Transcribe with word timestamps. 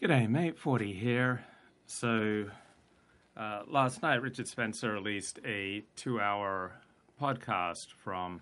G'day, 0.00 0.28
mate. 0.28 0.56
Forty 0.56 0.92
here. 0.92 1.44
So, 1.88 2.44
uh, 3.36 3.62
last 3.66 4.00
night 4.00 4.22
Richard 4.22 4.46
Spencer 4.46 4.92
released 4.92 5.40
a 5.44 5.82
two-hour 5.96 6.70
podcast 7.20 7.88
from 8.04 8.40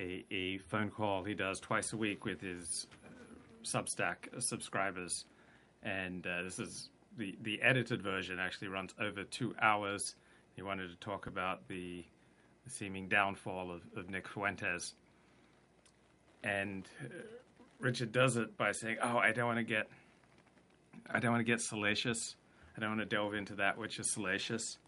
a, 0.00 0.24
a, 0.30 0.56
phone 0.56 0.88
call 0.88 1.24
he 1.24 1.34
does 1.34 1.60
twice 1.60 1.92
a 1.92 1.98
week 1.98 2.24
with 2.24 2.40
his 2.40 2.86
uh, 3.04 3.08
Substack 3.62 4.16
subscribers, 4.38 5.26
and 5.82 6.26
uh, 6.26 6.42
this 6.42 6.58
is 6.58 6.88
the 7.18 7.36
the 7.42 7.60
edited 7.60 8.00
version. 8.00 8.38
Actually, 8.38 8.68
runs 8.68 8.94
over 8.98 9.24
two 9.24 9.54
hours. 9.60 10.14
He 10.56 10.62
wanted 10.62 10.88
to 10.88 10.96
talk 10.96 11.26
about 11.26 11.68
the, 11.68 12.02
the 12.64 12.70
seeming 12.70 13.08
downfall 13.08 13.70
of, 13.70 13.82
of 13.94 14.08
Nick 14.08 14.26
Fuentes, 14.26 14.94
and 16.42 16.88
uh, 17.04 17.08
Richard 17.80 18.12
does 18.12 18.36
it 18.36 18.56
by 18.56 18.72
saying, 18.72 18.98
"Oh, 19.02 19.18
I 19.18 19.32
don't 19.32 19.46
want 19.46 19.58
to 19.58 19.64
get, 19.64 19.88
I 21.10 21.20
don't 21.20 21.32
want 21.32 21.40
to 21.40 21.50
get 21.50 21.60
salacious. 21.60 22.34
I 22.76 22.80
don't 22.80 22.90
want 22.90 23.00
to 23.00 23.16
delve 23.16 23.34
into 23.34 23.54
that 23.56 23.78
which 23.78 23.98
is 23.98 24.10
salacious, 24.10 24.78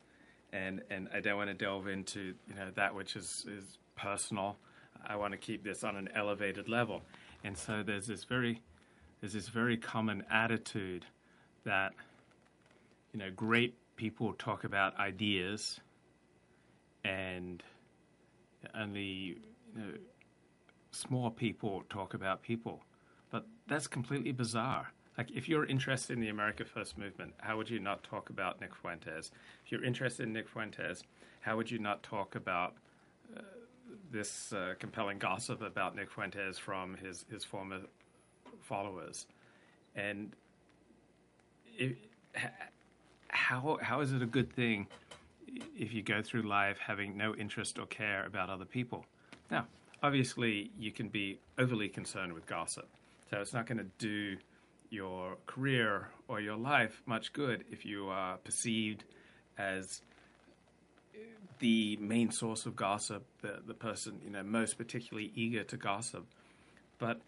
and 0.53 0.83
and 0.91 1.09
I 1.15 1.21
don't 1.21 1.37
want 1.37 1.49
to 1.51 1.55
delve 1.55 1.89
into 1.89 2.35
you 2.49 2.55
know 2.55 2.71
that 2.75 2.95
which 2.95 3.17
is 3.17 3.47
is 3.49 3.79
personal. 3.97 4.57
I 5.07 5.17
want 5.17 5.33
to 5.33 5.39
keep 5.39 5.63
this 5.63 5.85
on 5.85 5.97
an 5.97 6.09
elevated 6.15 6.69
level." 6.69 7.03
And 7.45 7.57
so 7.57 7.83
there's 7.83 8.07
this 8.07 8.25
very, 8.25 8.61
there's 9.21 9.33
this 9.33 9.49
very 9.49 9.77
common 9.77 10.25
attitude 10.31 11.07
that, 11.65 11.93
you 13.13 13.19
know, 13.19 13.31
great 13.31 13.75
people 13.97 14.35
talk 14.35 14.65
about 14.65 14.99
ideas, 14.99 15.81
and 17.05 17.63
only 18.75 19.03
you 19.03 19.37
know 19.75 19.93
small 20.91 21.31
people 21.31 21.83
talk 21.89 22.15
about 22.15 22.43
people. 22.43 22.83
But 23.31 23.47
that's 23.67 23.87
completely 23.87 24.33
bizarre. 24.33 24.93
Like, 25.19 25.31
if 25.33 25.49
you're 25.49 25.67
interested 25.67 26.15
in 26.15 26.21
the 26.21 26.29
America 26.29 26.65
First 26.65 26.97
movement, 26.97 27.35
how 27.39 27.57
would 27.57 27.69
you 27.69 27.79
not 27.79 28.03
talk 28.03 28.31
about 28.31 28.61
Nick 28.61 28.75
Fuentes? 28.75 29.31
If 29.65 29.73
you're 29.73 29.85
interested 29.85 30.25
in 30.27 30.33
Nick 30.33 30.49
Fuentes, 30.49 31.03
how 31.41 31.57
would 31.57 31.71
you 31.71 31.79
not 31.79 32.03
talk 32.03 32.37
about 32.37 32.75
uh, 33.37 33.43
this 34.11 34.53
uh, 34.53 34.75
compelling 34.79 35.19
gossip 35.19 35.63
about 35.63 35.95
Nick 35.95 36.11
Fuentes 36.11 36.59
from 36.59 36.97
his, 36.97 37.25
his 37.31 37.45
former 37.45 37.81
followers? 38.61 39.27
And 39.95 40.35
how, 43.29 43.79
how 43.83 44.01
is 44.01 44.13
it 44.13 44.23
a 44.23 44.27
good 44.27 44.53
thing 44.53 44.87
if 45.77 45.93
you 45.93 46.03
go 46.03 46.23
through 46.23 46.43
life 46.43 46.79
having 46.79 47.17
no 47.17 47.35
interest 47.35 47.79
or 47.79 47.87
care 47.87 48.25
about 48.27 48.49
other 48.49 48.65
people? 48.65 49.05
Now, 49.51 49.67
obviously 50.03 50.71
you 50.79 50.93
can 50.93 51.09
be 51.09 51.39
overly 51.59 51.89
concerned 51.89 52.33
with 52.33 52.47
gossip. 52.47 52.89
So 53.31 53.39
it's 53.41 53.55
not 53.55 53.67
going 53.67 53.79
to 53.79 53.87
do 53.99 54.37
your 54.91 55.37
career 55.47 56.09
or 56.27 56.41
your 56.41 56.57
life 56.57 57.01
much 57.07 57.33
good 57.33 57.65
if 57.71 57.85
you 57.85 58.09
are 58.09 58.39
perceived 58.39 59.05
as 59.57 60.03
the 61.61 61.97
main 61.99 62.33
source 62.33 62.67
of 62.67 62.75
gossip, 62.75 63.25
the, 63.43 63.61
the 63.65 63.75
person 63.75 64.21
you 64.25 64.31
know 64.31 64.43
most 64.43 64.77
particularly 64.77 65.31
eager 65.35 65.63
to 65.63 65.77
gossip. 65.77 66.27
But 66.99 67.21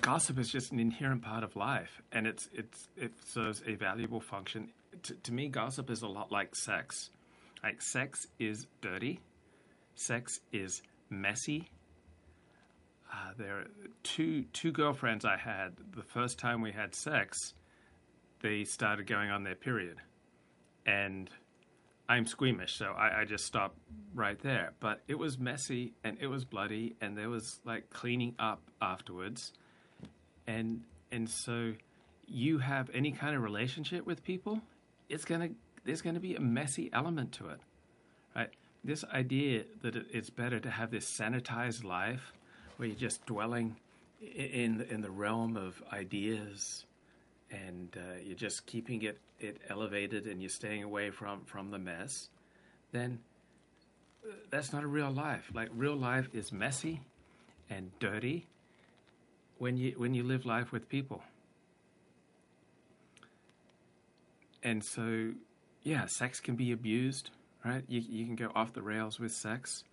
gossip 0.00 0.38
is 0.38 0.48
just 0.50 0.70
an 0.70 0.78
inherent 0.78 1.22
part 1.22 1.42
of 1.42 1.56
life, 1.56 2.00
and 2.12 2.26
it's 2.26 2.48
it's 2.52 2.88
it 2.96 3.12
serves 3.26 3.62
a 3.66 3.74
valuable 3.74 4.20
function. 4.20 4.68
To, 5.04 5.14
to 5.14 5.32
me, 5.32 5.48
gossip 5.48 5.90
is 5.90 6.02
a 6.02 6.08
lot 6.08 6.30
like 6.30 6.54
sex. 6.54 7.10
Like 7.62 7.80
sex 7.82 8.26
is 8.38 8.66
dirty, 8.80 9.20
sex 9.94 10.38
is 10.52 10.82
messy. 11.10 11.68
Uh, 13.12 13.32
there 13.36 13.58
are 13.58 13.66
two 14.02 14.44
two 14.52 14.72
girlfriends 14.72 15.24
I 15.24 15.36
had. 15.36 15.72
The 15.94 16.02
first 16.02 16.38
time 16.38 16.62
we 16.62 16.72
had 16.72 16.94
sex, 16.94 17.54
they 18.40 18.64
started 18.64 19.06
going 19.06 19.30
on 19.30 19.44
their 19.44 19.54
period, 19.54 19.98
and 20.86 21.28
I'm 22.08 22.26
squeamish, 22.26 22.74
so 22.74 22.92
I, 22.96 23.20
I, 23.20 23.24
just 23.24 23.44
stopped 23.44 23.78
right 24.14 24.38
there. 24.40 24.72
But 24.80 25.02
it 25.08 25.18
was 25.18 25.38
messy 25.38 25.92
and 26.04 26.16
it 26.20 26.26
was 26.26 26.44
bloody, 26.44 26.96
and 27.00 27.16
there 27.16 27.28
was 27.28 27.60
like 27.64 27.90
cleaning 27.90 28.34
up 28.38 28.62
afterwards, 28.80 29.52
and 30.46 30.82
and 31.10 31.28
so 31.28 31.74
you 32.26 32.58
have 32.58 32.88
any 32.94 33.12
kind 33.12 33.36
of 33.36 33.42
relationship 33.42 34.06
with 34.06 34.24
people, 34.24 34.62
it's 35.10 35.26
gonna 35.26 35.50
there's 35.84 36.00
gonna 36.00 36.20
be 36.20 36.34
a 36.34 36.40
messy 36.40 36.88
element 36.94 37.32
to 37.32 37.48
it, 37.50 37.60
right? 38.34 38.50
this 38.84 39.04
idea 39.12 39.64
that 39.82 39.94
it's 39.94 40.30
better 40.30 40.58
to 40.58 40.70
have 40.70 40.90
this 40.90 41.08
sanitized 41.08 41.84
life 41.84 42.32
where 42.76 42.88
you're 42.88 42.98
just 42.98 43.24
dwelling 43.26 43.76
in 44.20 44.80
in 44.90 45.00
the 45.00 45.10
realm 45.10 45.56
of 45.56 45.82
ideas 45.92 46.84
and 47.50 47.96
uh, 47.96 48.18
you're 48.22 48.36
just 48.36 48.66
keeping 48.66 49.02
it 49.02 49.18
it 49.40 49.60
elevated 49.68 50.26
and 50.26 50.40
you're 50.40 50.48
staying 50.48 50.82
away 50.82 51.10
from 51.10 51.44
from 51.44 51.70
the 51.70 51.78
mess 51.78 52.28
then 52.92 53.18
uh, 54.26 54.32
that's 54.50 54.72
not 54.72 54.84
a 54.84 54.86
real 54.86 55.10
life 55.10 55.50
like 55.54 55.68
real 55.74 55.96
life 55.96 56.28
is 56.32 56.52
messy 56.52 57.00
and 57.68 57.90
dirty 57.98 58.46
when 59.58 59.76
you 59.76 59.94
when 59.96 60.14
you 60.14 60.22
live 60.22 60.46
life 60.46 60.70
with 60.70 60.88
people 60.88 61.22
and 64.62 64.84
so 64.84 65.32
yeah 65.82 66.06
sex 66.06 66.38
can 66.38 66.54
be 66.54 66.70
abused 66.70 67.30
right? 67.64 67.84
You, 67.88 68.00
you 68.00 68.26
can 68.26 68.36
go 68.36 68.50
off 68.54 68.72
the 68.72 68.82
rails 68.82 69.18
with 69.18 69.32
sex. 69.32 69.84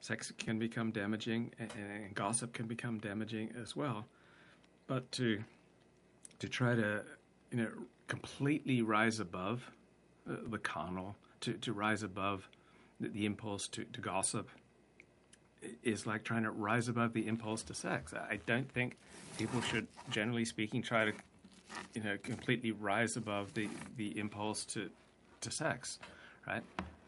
Sex 0.00 0.32
can 0.38 0.58
become 0.58 0.90
damaging, 0.90 1.52
and, 1.58 1.70
and 1.76 2.14
gossip 2.14 2.52
can 2.52 2.66
become 2.66 2.98
damaging 2.98 3.52
as 3.60 3.74
well. 3.74 4.06
But 4.86 5.10
to 5.12 5.42
to 6.38 6.48
try 6.48 6.74
to 6.74 7.02
you 7.50 7.58
know 7.58 7.68
completely 8.06 8.82
rise 8.82 9.20
above 9.20 9.70
uh, 10.28 10.36
the 10.48 10.58
carnal, 10.58 11.16
to, 11.40 11.52
to 11.54 11.72
rise 11.72 12.02
above 12.02 12.48
the, 13.00 13.08
the 13.08 13.26
impulse 13.26 13.68
to, 13.68 13.84
to 13.84 14.00
gossip, 14.00 14.48
is 15.82 16.06
like 16.06 16.24
trying 16.24 16.44
to 16.44 16.50
rise 16.50 16.88
above 16.88 17.12
the 17.12 17.26
impulse 17.26 17.62
to 17.64 17.74
sex. 17.74 18.14
I 18.14 18.38
don't 18.46 18.70
think 18.72 18.96
people 19.36 19.60
should, 19.60 19.86
generally 20.10 20.44
speaking, 20.44 20.82
try 20.82 21.04
to, 21.06 21.12
you 21.94 22.02
know, 22.02 22.16
completely 22.22 22.72
rise 22.72 23.16
above 23.16 23.52
the, 23.54 23.68
the 23.96 24.18
impulse 24.18 24.64
to, 24.66 24.88
to 25.40 25.50
sex, 25.50 25.98
right? 26.46 26.62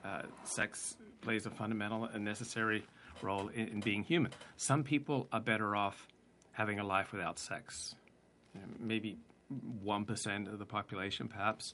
uh, 0.05 0.23
sex 0.45 0.97
plays 1.21 1.47
a 1.47 1.51
fundamental 1.51 2.05
and 2.05 2.25
necessary 2.25 2.85
role 3.23 3.49
in, 3.49 3.69
in, 3.69 3.81
being 3.81 4.03
human. 4.03 4.33
Some 4.57 4.83
people 4.83 5.29
are 5.33 5.41
better 5.41 5.77
off 5.77 6.07
having 6.53 6.79
a 6.79 6.85
life 6.85 7.13
without 7.13 7.39
sex, 7.39 7.95
you 8.55 8.61
know, 8.61 8.67
maybe 8.79 9.17
1% 9.85 10.53
of 10.53 10.59
the 10.59 10.67
population, 10.67 11.29
perhaps. 11.29 11.73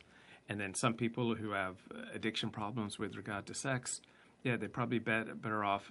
And 0.48 0.60
then 0.60 0.74
some 0.74 0.94
people 0.94 1.34
who 1.34 1.50
have 1.50 1.76
addiction 2.14 2.50
problems 2.50 2.98
with 2.98 3.16
regard 3.16 3.46
to 3.46 3.54
sex, 3.54 4.00
yeah, 4.44 4.56
they're 4.56 4.68
probably 4.68 4.98
better, 4.98 5.34
better 5.34 5.64
off. 5.64 5.90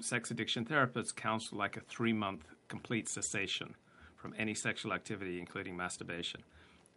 Sex 0.00 0.30
addiction 0.30 0.64
therapists 0.64 1.14
counsel 1.14 1.58
like 1.58 1.76
a 1.76 1.80
three 1.80 2.12
month 2.12 2.44
complete 2.68 3.08
cessation 3.08 3.74
from 4.16 4.34
any 4.36 4.54
sexual 4.54 4.92
activity, 4.92 5.38
including 5.38 5.76
masturbation. 5.76 6.42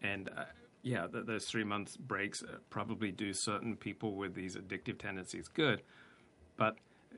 And 0.01 0.29
uh, 0.29 0.45
yeah, 0.87 1.05
th- 1.07 1.25
those 1.25 1.45
three 1.45 1.65
months 1.65 1.97
breaks 1.97 2.41
uh, 2.41 2.57
probably 2.69 3.11
do 3.11 3.33
certain 3.33 3.75
people 3.75 4.15
with 4.15 4.33
these 4.33 4.55
addictive 4.55 4.97
tendencies 4.97 5.47
good, 5.47 5.81
but 6.55 6.77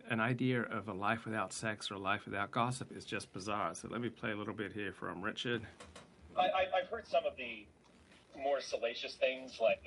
an 0.09 0.19
idea 0.19 0.63
of 0.63 0.88
a 0.88 0.94
life 0.94 1.25
without 1.25 1.53
sex 1.53 1.91
or 1.91 1.96
a 1.96 2.00
life 2.00 2.25
without 2.25 2.52
gossip 2.52 2.91
is 2.96 3.06
just 3.06 3.31
bizarre. 3.31 3.75
So 3.75 3.88
let 3.90 4.02
me 4.02 4.09
play 4.09 4.31
a 4.31 4.35
little 4.35 4.53
bit 4.53 4.74
here 4.74 4.91
from 4.91 5.22
Richard. 5.22 5.62
I, 6.38 6.66
have 6.81 6.90
heard 6.90 7.08
some 7.08 7.25
of 7.25 7.35
the 7.38 7.66
more 8.41 8.62
salacious 8.62 9.16
things 9.16 9.59
like 9.62 9.81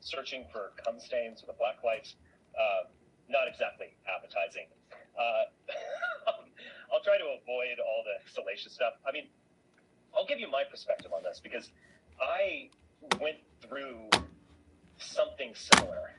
searching 0.00 0.44
for 0.52 0.72
cum 0.84 1.00
stains 1.00 1.42
with 1.46 1.58
black 1.58 1.82
light. 1.84 2.12
Uh, 2.58 2.88
not 3.28 3.48
exactly 3.48 3.88
appetizing. 4.08 4.68
Uh, 5.18 6.32
I'll 6.92 7.02
try 7.02 7.18
to 7.18 7.36
avoid 7.42 7.76
all 7.84 8.04
the 8.04 8.30
salacious 8.32 8.72
stuff. 8.72 8.94
I 9.06 9.12
mean, 9.12 9.26
I'll 10.16 10.26
give 10.26 10.40
you 10.40 10.50
my 10.50 10.62
perspective 10.70 11.12
on 11.12 11.22
this 11.22 11.40
because 11.42 11.70
I 12.20 12.70
went 13.20 13.38
through 13.60 14.08
something 14.98 15.52
similar, 15.54 16.10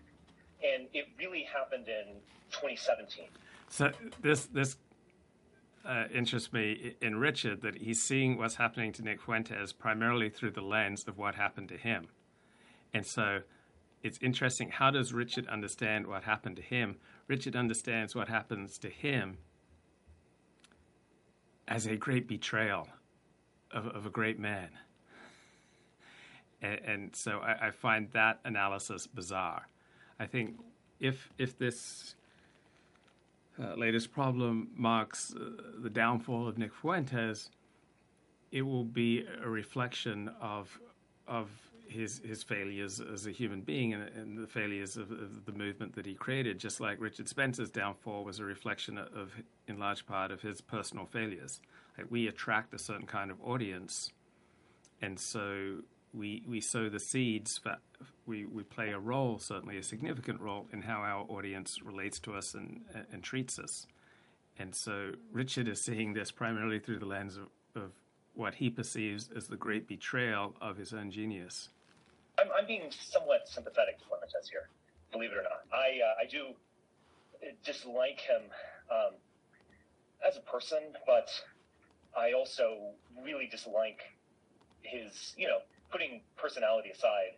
and 0.64 0.88
it 0.94 1.06
really 1.18 1.44
happened 1.44 1.88
in 1.88 2.16
2017. 2.52 3.26
So 3.70 3.92
this 4.22 4.46
this 4.48 4.78
uh, 5.86 6.06
interests 6.14 6.52
me 6.52 6.96
in 7.02 7.18
Richard 7.18 7.62
that 7.62 7.76
he's 7.76 8.02
seeing 8.02 8.38
what's 8.38 8.56
happening 8.56 8.92
to 8.94 9.02
Nick 9.02 9.22
Fuentes 9.22 9.74
primarily 9.74 10.30
through 10.30 10.52
the 10.52 10.62
lens 10.62 11.06
of 11.08 11.18
what 11.18 11.36
happened 11.36 11.70
to 11.70 11.78
him, 11.78 12.08
and 12.94 13.06
so 13.06 13.42
it's 14.02 14.18
interesting. 14.22 14.70
How 14.70 14.92
does 14.92 15.14
Richard 15.14 15.48
understand 15.48 16.08
what 16.08 16.24
happened 16.24 16.56
to 16.58 16.62
him? 16.62 16.98
Richard 17.28 17.56
understands 17.56 18.16
what 18.16 18.30
happens 18.30 18.78
to 18.80 18.90
him 18.90 19.38
as 21.68 21.86
a 21.86 21.96
great 21.96 22.28
betrayal 22.28 22.88
of, 23.72 23.88
of 23.88 24.06
a 24.06 24.10
great 24.10 24.40
man. 24.40 24.70
And, 26.62 26.80
and 26.86 27.16
so 27.16 27.40
I, 27.40 27.68
I, 27.68 27.72
find 27.72 28.10
that 28.12 28.40
analysis 28.44 29.08
bizarre. 29.08 29.68
I 30.20 30.26
think 30.26 30.60
if 31.00 31.30
if 31.38 31.58
this 31.58 32.16
uh, 33.62 33.76
latest 33.76 34.12
problem 34.12 34.70
marks 34.76 35.34
uh, 35.36 35.50
the 35.82 35.90
downfall 35.90 36.48
of 36.48 36.58
Nick 36.58 36.74
Fuentes, 36.74 37.50
it 38.52 38.62
will 38.62 38.84
be 38.84 39.26
a 39.42 39.50
reflection 39.50 40.32
of 40.42 40.80
of 41.28 41.50
his 41.90 42.22
his 42.24 42.44
failures 42.44 43.02
as 43.02 43.26
a 43.26 43.32
human 43.32 43.62
being 43.62 43.94
and, 43.94 44.04
and 44.16 44.38
the 44.38 44.48
failures 44.48 44.96
of, 44.96 45.12
of, 45.12 45.46
the 45.46 45.52
movement 45.52 45.96
that 45.96 46.06
he 46.06 46.14
created. 46.14 46.60
Just 46.60 46.80
like 46.80 47.00
Richard 47.00 47.28
Spencer's 47.28 47.70
downfall 47.70 48.24
was 48.24 48.40
a 48.40 48.46
reflection 48.46 48.98
of, 48.98 49.34
in 49.68 49.80
large 49.80 50.06
part, 50.06 50.32
of 50.32 50.42
his 50.42 50.62
personal 50.62 51.06
failures. 51.06 51.62
Like 51.98 52.08
we 52.10 52.28
attract 52.28 52.74
a 52.74 52.78
certain 52.78 53.08
kind 53.08 53.32
of 53.32 53.38
audience, 53.44 54.12
and 55.02 55.20
so 55.20 55.80
we 56.14 56.44
we 56.48 56.62
sow 56.62 56.90
the 56.90 57.00
seeds. 57.00 57.60
but 57.64 57.80
we 58.26 58.46
we 58.46 58.64
play 58.64 58.92
a 58.92 59.00
role, 59.00 59.40
certainly 59.40 59.78
a 59.78 59.84
significant 59.84 60.40
role, 60.40 60.68
in 60.72 60.82
how 60.82 61.02
our 61.02 61.26
audience 61.30 61.82
relates 61.82 62.20
to 62.20 62.34
us 62.34 62.54
and 62.54 62.82
and 63.12 63.24
treats 63.24 63.60
us. 63.60 63.88
And 64.58 64.76
so 64.76 65.12
Richard 65.32 65.68
is 65.68 65.82
seeing 65.82 66.14
this 66.14 66.32
primarily 66.32 66.80
through 66.80 67.00
the 67.00 67.06
lens 67.06 67.38
of, 67.38 67.48
of 67.82 67.92
what 68.34 68.56
he 68.56 68.70
perceives 68.70 69.30
as 69.36 69.48
the 69.48 69.56
great 69.56 69.88
betrayal 69.88 70.54
of 70.60 70.76
his 70.78 70.94
own 70.94 71.12
genius. 71.12 71.70
I'm, 72.38 72.48
I'm 72.58 72.68
being 72.68 72.92
somewhat 72.92 73.48
sympathetic 73.48 74.00
to 74.00 74.06
Fuentes 74.06 74.50
here, 74.50 74.70
believe 75.12 75.32
it 75.32 75.38
or 75.38 75.44
not. 75.44 75.64
I 75.74 76.00
uh, 76.04 76.24
I 76.24 76.26
do 76.30 76.54
dislike 77.64 78.20
him 78.20 78.42
um, 78.92 79.14
as 80.28 80.38
a 80.38 80.42
person, 80.42 80.80
but 81.06 81.30
I 82.18 82.34
also 82.34 82.78
really 83.24 83.48
dislike 83.48 84.02
his, 84.82 85.34
you 85.38 85.48
know, 85.48 85.60
putting 85.92 86.22
personality 86.38 86.90
aside. 86.90 87.38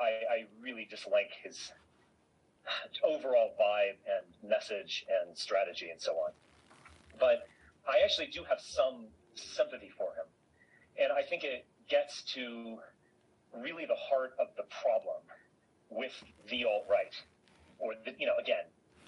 I, 0.00 0.04
I 0.04 0.46
really 0.60 0.86
dislike 0.90 1.30
his 1.42 1.72
overall 3.04 3.50
vibe 3.60 3.98
and 4.06 4.50
message 4.50 5.04
and 5.08 5.36
strategy 5.36 5.90
and 5.90 6.00
so 6.00 6.12
on. 6.12 6.30
But 7.18 7.46
I 7.88 8.02
actually 8.04 8.28
do 8.28 8.44
have 8.48 8.60
some 8.60 9.06
sympathy 9.34 9.90
for 9.96 10.12
him. 10.14 10.26
And 10.98 11.12
I 11.12 11.22
think 11.22 11.44
it 11.44 11.64
gets 11.88 12.22
to 12.34 12.78
really 13.58 13.86
the 13.86 13.96
heart 13.96 14.32
of 14.40 14.48
the 14.56 14.64
problem 14.82 15.22
with 15.90 16.12
the 16.48 16.64
alt 16.64 16.84
right. 16.90 17.14
Or, 17.78 17.94
the, 18.04 18.12
you 18.18 18.26
know, 18.26 18.36
again. 18.40 18.64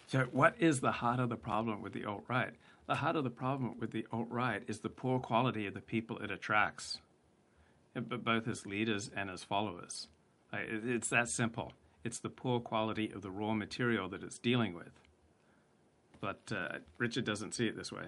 So, 0.06 0.26
what 0.32 0.54
is 0.58 0.80
the 0.80 0.92
heart 0.92 1.20
of 1.20 1.28
the 1.28 1.36
problem 1.36 1.80
with 1.80 1.92
the 1.92 2.04
alt 2.04 2.24
right? 2.28 2.52
The 2.86 2.96
heart 2.96 3.16
of 3.16 3.24
the 3.24 3.30
problem 3.30 3.78
with 3.78 3.92
the 3.92 4.06
alt 4.12 4.28
right 4.30 4.62
is 4.66 4.80
the 4.80 4.90
poor 4.90 5.18
quality 5.18 5.66
of 5.66 5.74
the 5.74 5.80
people 5.80 6.18
it 6.18 6.30
attracts, 6.30 6.98
both 7.94 8.48
as 8.48 8.66
leaders 8.66 9.10
and 9.16 9.30
as 9.30 9.44
followers. 9.44 10.08
It's 10.52 11.08
that 11.08 11.28
simple. 11.28 11.72
It's 12.04 12.18
the 12.18 12.28
poor 12.28 12.60
quality 12.60 13.10
of 13.14 13.22
the 13.22 13.30
raw 13.30 13.54
material 13.54 14.08
that 14.10 14.22
it's 14.22 14.38
dealing 14.38 14.74
with. 14.74 15.00
But 16.20 16.40
uh, 16.54 16.78
Richard 16.98 17.24
doesn't 17.24 17.54
see 17.54 17.66
it 17.66 17.76
this 17.76 17.92
way. 17.92 18.06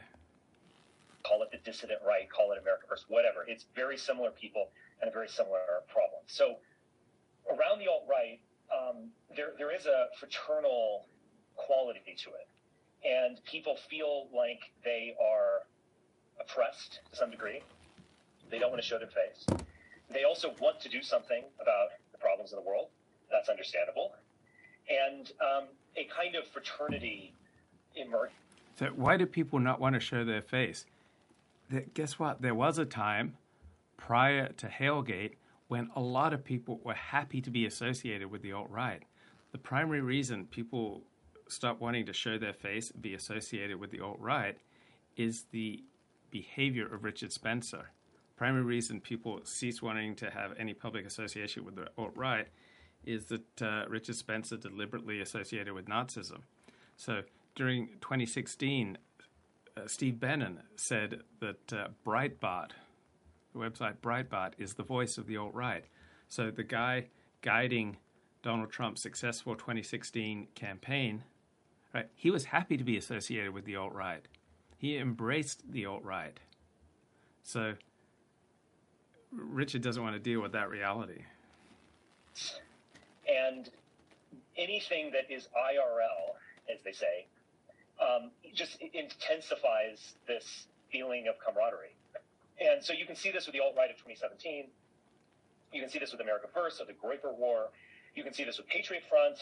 Call 1.22 1.42
it 1.42 1.50
the 1.50 1.58
dissident 1.58 2.00
right, 2.06 2.30
call 2.30 2.52
it 2.52 2.58
America 2.60 2.84
First, 2.88 3.06
whatever. 3.08 3.44
It's 3.48 3.66
very 3.74 3.96
similar 3.96 4.30
people 4.30 4.68
and 5.00 5.10
a 5.10 5.12
very 5.12 5.28
similar 5.28 5.60
problem. 5.88 6.20
So 6.26 6.56
around 7.48 7.80
the 7.80 7.88
alt 7.88 8.04
right, 8.08 8.38
um, 8.72 9.08
there 9.36 9.52
there 9.58 9.74
is 9.74 9.86
a 9.86 10.06
fraternal 10.18 11.06
quality 11.56 12.00
to 12.16 12.30
it, 12.30 12.48
and 13.06 13.42
people 13.44 13.76
feel 13.90 14.28
like 14.34 14.60
they 14.84 15.14
are 15.20 15.62
oppressed 16.40 17.00
to 17.10 17.16
some 17.16 17.30
degree. 17.30 17.62
They 18.50 18.58
don't 18.58 18.70
want 18.70 18.82
to 18.82 18.86
show 18.86 18.98
their 18.98 19.08
face. 19.08 19.46
They 20.10 20.24
also 20.24 20.54
want 20.60 20.80
to 20.80 20.88
do 20.88 21.02
something 21.02 21.44
about 21.60 21.88
the 22.12 22.18
problems 22.18 22.52
in 22.52 22.56
the 22.56 22.62
world. 22.62 22.88
That's 23.30 23.48
understandable, 23.48 24.12
and 24.88 25.32
um, 25.40 25.64
a 25.96 26.04
kind 26.04 26.36
of 26.36 26.46
fraternity 26.46 27.34
emerges. 27.96 28.34
So 28.78 28.86
why 28.94 29.16
do 29.16 29.26
people 29.26 29.58
not 29.58 29.80
want 29.80 29.94
to 29.94 30.00
show 30.00 30.24
their 30.24 30.42
face? 30.42 30.86
That, 31.70 31.94
Guess 31.94 32.18
what? 32.18 32.42
There 32.42 32.54
was 32.54 32.78
a 32.78 32.84
time 32.84 33.36
prior 33.96 34.52
to 34.52 34.66
Hailgate 34.68 35.32
when 35.68 35.90
a 35.96 36.00
lot 36.00 36.32
of 36.32 36.44
people 36.44 36.80
were 36.84 36.94
happy 36.94 37.40
to 37.40 37.50
be 37.50 37.66
associated 37.66 38.30
with 38.30 38.42
the 38.42 38.52
alt 38.52 38.70
right. 38.70 39.02
The 39.52 39.58
primary 39.58 40.00
reason 40.00 40.46
people 40.46 41.02
stop 41.48 41.80
wanting 41.80 42.06
to 42.06 42.12
show 42.12 42.38
their 42.38 42.52
face 42.52 42.90
be 42.92 43.14
associated 43.14 43.78
with 43.78 43.90
the 43.90 44.00
alt 44.00 44.18
right 44.20 44.58
is 45.16 45.44
the 45.52 45.82
behavior 46.30 46.92
of 46.92 47.04
Richard 47.04 47.32
Spencer. 47.32 47.90
Primary 48.36 48.64
reason 48.64 49.00
people 49.00 49.40
cease 49.44 49.80
wanting 49.80 50.14
to 50.16 50.30
have 50.30 50.52
any 50.58 50.74
public 50.74 51.06
association 51.06 51.64
with 51.64 51.76
the 51.76 51.88
alt 51.96 52.12
right 52.14 52.48
is 53.04 53.26
that 53.26 53.62
uh, 53.62 53.84
Richard 53.88 54.16
Spencer 54.16 54.56
deliberately 54.56 55.20
associated 55.20 55.72
with 55.72 55.86
Nazism. 55.86 56.40
So 56.96 57.22
during 57.54 57.88
2016, 58.00 58.98
uh, 59.76 59.80
Steve 59.86 60.20
Bannon 60.20 60.60
said 60.74 61.20
that 61.40 61.72
uh, 61.72 61.88
Breitbart, 62.04 62.70
the 63.52 63.58
website 63.58 63.96
Breitbart 64.02 64.52
is 64.58 64.74
the 64.74 64.82
voice 64.82 65.16
of 65.16 65.26
the 65.26 65.36
alt 65.36 65.54
right. 65.54 65.84
So 66.28 66.50
the 66.50 66.64
guy 66.64 67.06
guiding 67.42 67.96
Donald 68.42 68.70
Trump's 68.70 69.02
successful 69.02 69.54
2016 69.54 70.48
campaign, 70.54 71.22
right? 71.94 72.08
He 72.14 72.30
was 72.30 72.46
happy 72.46 72.76
to 72.76 72.84
be 72.84 72.96
associated 72.96 73.54
with 73.54 73.64
the 73.64 73.76
alt 73.76 73.94
right. 73.94 74.26
He 74.78 74.98
embraced 74.98 75.70
the 75.70 75.86
alt 75.86 76.04
right. 76.04 76.38
So 77.42 77.74
Richard 79.32 79.82
doesn't 79.82 80.02
want 80.02 80.14
to 80.14 80.20
deal 80.20 80.40
with 80.40 80.52
that 80.52 80.70
reality. 80.70 81.22
And 83.28 83.68
anything 84.56 85.10
that 85.12 85.30
is 85.30 85.48
IRL, 85.56 86.36
as 86.72 86.82
they 86.84 86.92
say, 86.92 87.26
um, 88.00 88.30
just 88.54 88.78
intensifies 88.92 90.14
this 90.26 90.66
feeling 90.90 91.28
of 91.28 91.34
camaraderie. 91.44 91.94
And 92.60 92.82
so 92.82 92.92
you 92.92 93.04
can 93.04 93.16
see 93.16 93.30
this 93.30 93.46
with 93.46 93.54
the 93.54 93.60
alt 93.60 93.74
right 93.76 93.90
of 93.90 93.96
2017. 93.96 94.66
You 95.72 95.80
can 95.80 95.90
see 95.90 95.98
this 95.98 96.12
with 96.12 96.20
America 96.20 96.46
First, 96.52 96.80
or 96.80 96.86
the 96.86 96.92
Groyper 96.92 97.36
War. 97.36 97.68
You 98.14 98.22
can 98.24 98.32
see 98.32 98.44
this 98.44 98.56
with 98.58 98.66
Patriot 98.68 99.02
Front. 99.08 99.38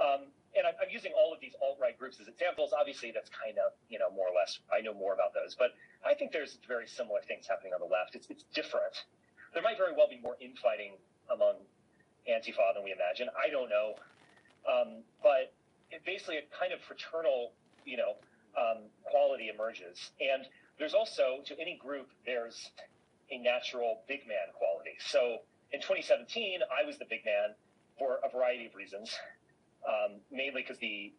Um, 0.00 0.26
and 0.58 0.66
I'm, 0.66 0.74
I'm, 0.82 0.90
using 0.90 1.12
all 1.14 1.32
of 1.32 1.40
these 1.40 1.54
alt 1.62 1.78
right 1.80 1.96
groups 1.96 2.18
as 2.20 2.28
examples. 2.28 2.74
Obviously, 2.74 3.12
that's 3.14 3.30
kind 3.30 3.56
of, 3.58 3.72
you 3.88 3.98
know, 3.98 4.10
more 4.10 4.26
or 4.26 4.34
less, 4.34 4.58
I 4.68 4.82
know 4.82 4.92
more 4.92 5.14
about 5.14 5.32
those. 5.32 5.54
But 5.54 5.72
I 6.04 6.14
think 6.14 6.32
there's 6.32 6.58
very 6.66 6.86
similar 6.86 7.20
things 7.22 7.46
happening 7.46 7.72
on 7.72 7.80
the 7.80 7.86
left. 7.88 8.14
It's, 8.14 8.26
it's 8.28 8.44
different. 8.54 9.06
There 9.54 9.62
might 9.62 9.78
very 9.78 9.94
well 9.96 10.10
be 10.10 10.18
more 10.18 10.36
infighting 10.40 10.98
among 11.32 11.62
Antifa 12.28 12.74
than 12.74 12.84
we 12.84 12.92
imagine. 12.92 13.28
I 13.32 13.48
don't 13.48 13.70
know. 13.70 13.94
Um, 14.66 15.06
but 15.22 15.54
it 15.90 16.04
basically 16.04 16.36
a 16.36 16.46
kind 16.52 16.72
of 16.72 16.80
fraternal, 16.82 17.52
you 17.86 17.96
know, 17.96 18.18
um, 18.58 18.90
quality 19.04 19.48
emerges. 19.48 20.10
And 20.20 20.44
there's 20.78 20.94
also, 20.94 21.40
to 21.46 21.58
any 21.58 21.78
group, 21.80 22.10
there's 22.26 22.70
a 23.30 23.38
natural 23.38 24.02
big 24.08 24.26
man 24.26 24.52
quality. 24.56 24.96
So 24.98 25.38
in 25.72 25.80
2017, 25.80 26.60
I 26.66 26.86
was 26.86 26.98
the 26.98 27.06
big 27.08 27.24
man 27.24 27.54
for 27.98 28.20
a 28.24 28.30
variety 28.30 28.66
of 28.66 28.74
reasons, 28.74 29.14
um, 29.88 30.20
mainly 30.30 30.62
because 30.62 30.78
the, 30.78 31.10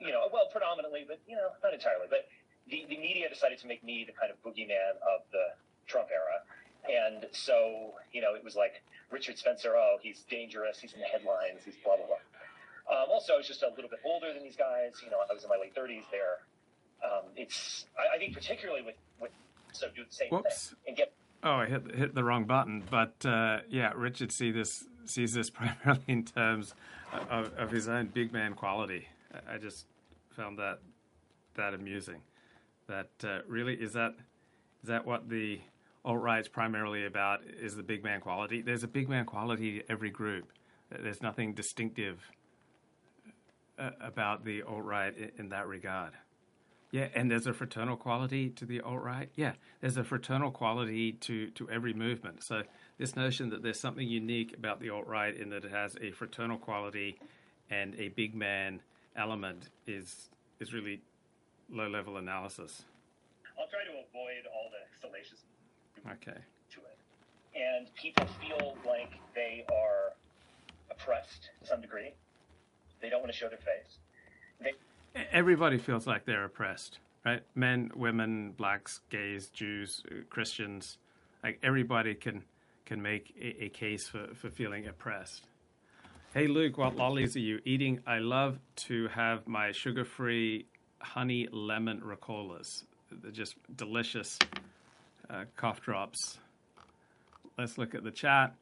you 0.00 0.10
know, 0.10 0.26
well, 0.32 0.48
predominantly, 0.50 1.04
but, 1.06 1.20
you 1.28 1.36
know, 1.36 1.52
not 1.62 1.74
entirely, 1.74 2.06
but 2.08 2.26
the, 2.68 2.84
the 2.88 2.96
media 2.96 3.28
decided 3.28 3.58
to 3.60 3.66
make 3.66 3.84
me 3.84 4.04
the 4.08 4.16
kind 4.16 4.32
of 4.32 4.40
boogeyman 4.40 4.96
of 5.04 5.22
the 5.30 5.52
Trump 5.86 6.08
era. 6.08 6.40
And 6.88 7.26
so, 7.32 7.94
you 8.12 8.20
know, 8.20 8.34
it 8.34 8.42
was 8.42 8.56
like 8.56 8.82
Richard 9.10 9.38
Spencer, 9.38 9.76
oh, 9.76 9.98
he's 10.00 10.24
dangerous, 10.30 10.80
he's 10.80 10.94
in 10.94 11.00
the 11.00 11.06
headlines, 11.06 11.62
he's 11.64 11.76
blah, 11.84 11.96
blah, 11.96 12.06
blah. 12.06 12.24
Um, 12.86 13.10
also, 13.10 13.34
I 13.34 13.36
was 13.36 13.46
just 13.46 13.62
a 13.62 13.70
little 13.74 13.90
bit 13.90 13.98
older 14.06 14.32
than 14.32 14.42
these 14.42 14.56
guys. 14.56 15.02
You 15.02 15.10
know, 15.10 15.18
I 15.18 15.34
was 15.34 15.42
in 15.42 15.50
my 15.50 15.58
late 15.58 15.74
30s 15.74 16.06
there 16.10 16.46
um, 17.04 17.24
it's 17.36 17.86
I, 17.98 18.16
I, 18.16 18.18
think 18.18 18.34
particularly 18.34 18.82
with 18.82 18.94
with 19.20 19.30
so 19.72 19.88
do 19.94 20.04
the 20.08 20.14
same 20.14 20.28
Whoops. 20.30 20.68
thing 20.68 20.78
and 20.88 20.96
get. 20.96 21.12
Oh, 21.42 21.52
I 21.52 21.66
hit 21.66 21.94
hit 21.94 22.14
the 22.14 22.24
wrong 22.24 22.44
button, 22.44 22.82
but 22.90 23.14
uh, 23.24 23.58
yeah, 23.68 23.92
Richard 23.94 24.32
see 24.32 24.50
this 24.50 24.84
sees 25.04 25.34
this 25.34 25.50
primarily 25.50 26.02
in 26.08 26.24
terms 26.24 26.74
of, 27.30 27.52
of 27.54 27.70
his 27.70 27.88
own 27.88 28.06
big 28.06 28.32
man 28.32 28.54
quality. 28.54 29.06
I 29.48 29.58
just 29.58 29.86
found 30.30 30.58
that 30.58 30.78
that 31.56 31.74
amusing. 31.74 32.20
That 32.88 33.10
uh, 33.24 33.38
really 33.48 33.74
is 33.74 33.92
that 33.92 34.14
is 34.82 34.88
that 34.88 35.06
what 35.06 35.28
the 35.28 35.60
alt 36.04 36.20
right's 36.20 36.48
primarily 36.48 37.04
about 37.06 37.40
is 37.44 37.74
the 37.74 37.82
big 37.82 38.04
man 38.04 38.20
quality. 38.20 38.62
There's 38.62 38.84
a 38.84 38.88
big 38.88 39.08
man 39.08 39.24
quality 39.24 39.80
to 39.80 39.90
every 39.90 40.10
group. 40.10 40.52
There's 40.90 41.20
nothing 41.20 41.52
distinctive 41.54 42.20
uh, 43.78 43.90
about 44.00 44.44
the 44.44 44.62
alt 44.62 44.84
right 44.84 45.16
in, 45.16 45.30
in 45.38 45.48
that 45.48 45.66
regard. 45.66 46.12
Yeah, 46.92 47.08
and 47.14 47.28
there's 47.30 47.48
a 47.48 47.52
fraternal 47.52 47.96
quality 47.96 48.50
to 48.50 48.64
the 48.64 48.80
alt 48.80 49.02
right. 49.02 49.28
Yeah, 49.34 49.54
there's 49.80 49.96
a 49.96 50.04
fraternal 50.04 50.52
quality 50.52 51.12
to, 51.12 51.50
to 51.50 51.68
every 51.68 51.92
movement. 51.92 52.44
So 52.44 52.62
this 52.98 53.16
notion 53.16 53.50
that 53.50 53.62
there's 53.62 53.78
something 53.78 54.06
unique 54.06 54.54
about 54.56 54.80
the 54.80 54.90
alt 54.90 55.06
right 55.06 55.36
in 55.36 55.50
that 55.50 55.64
it 55.64 55.70
has 55.70 55.96
a 56.00 56.10
fraternal 56.12 56.56
quality 56.56 57.18
and 57.70 57.94
a 57.98 58.08
big 58.08 58.34
man 58.34 58.80
element 59.16 59.70
is 59.86 60.30
is 60.60 60.72
really 60.72 61.00
low 61.70 61.88
level 61.88 62.16
analysis. 62.16 62.84
I'll 63.58 63.68
try 63.68 63.84
to 63.84 63.90
avoid 63.90 64.46
all 64.54 64.70
the 64.70 65.06
salacious 65.06 65.40
okay. 66.06 66.38
to 66.70 66.80
it. 66.80 66.98
And 67.54 67.92
people 67.94 68.26
feel 68.40 68.76
like 68.86 69.12
they 69.34 69.64
are 69.72 70.12
oppressed 70.90 71.50
to 71.60 71.66
some 71.66 71.80
degree. 71.80 72.12
They 73.00 73.10
don't 73.10 73.20
want 73.20 73.32
to 73.32 73.38
show 73.38 73.48
their 73.48 73.58
face. 73.58 73.98
They 74.60 74.72
everybody 75.32 75.78
feels 75.78 76.06
like 76.06 76.24
they're 76.24 76.44
oppressed, 76.44 76.98
right? 77.24 77.42
Men, 77.54 77.90
women, 77.94 78.52
blacks, 78.52 79.00
gays, 79.10 79.48
Jews, 79.48 80.02
Christians, 80.30 80.98
Like 81.42 81.58
everybody 81.62 82.14
can 82.14 82.42
can 82.86 83.02
make 83.02 83.34
a, 83.38 83.64
a 83.64 83.68
case 83.68 84.08
for, 84.08 84.28
for 84.34 84.48
feeling 84.48 84.86
oppressed. 84.86 85.46
Hey 86.32 86.46
Luke, 86.46 86.78
what 86.78 86.96
lollies 86.96 87.36
are 87.36 87.40
you 87.40 87.60
eating? 87.64 88.00
I 88.06 88.18
love 88.18 88.58
to 88.86 89.08
have 89.08 89.46
my 89.46 89.72
sugar-free 89.72 90.66
honey 91.00 91.48
lemon 91.50 92.00
Ricolas. 92.00 92.84
They're 93.10 93.30
just 93.30 93.56
delicious 93.76 94.38
uh, 95.30 95.44
cough 95.56 95.80
drops. 95.80 96.38
Let's 97.58 97.78
look 97.78 97.94
at 97.94 98.04
the 98.04 98.10
chat. 98.10 98.54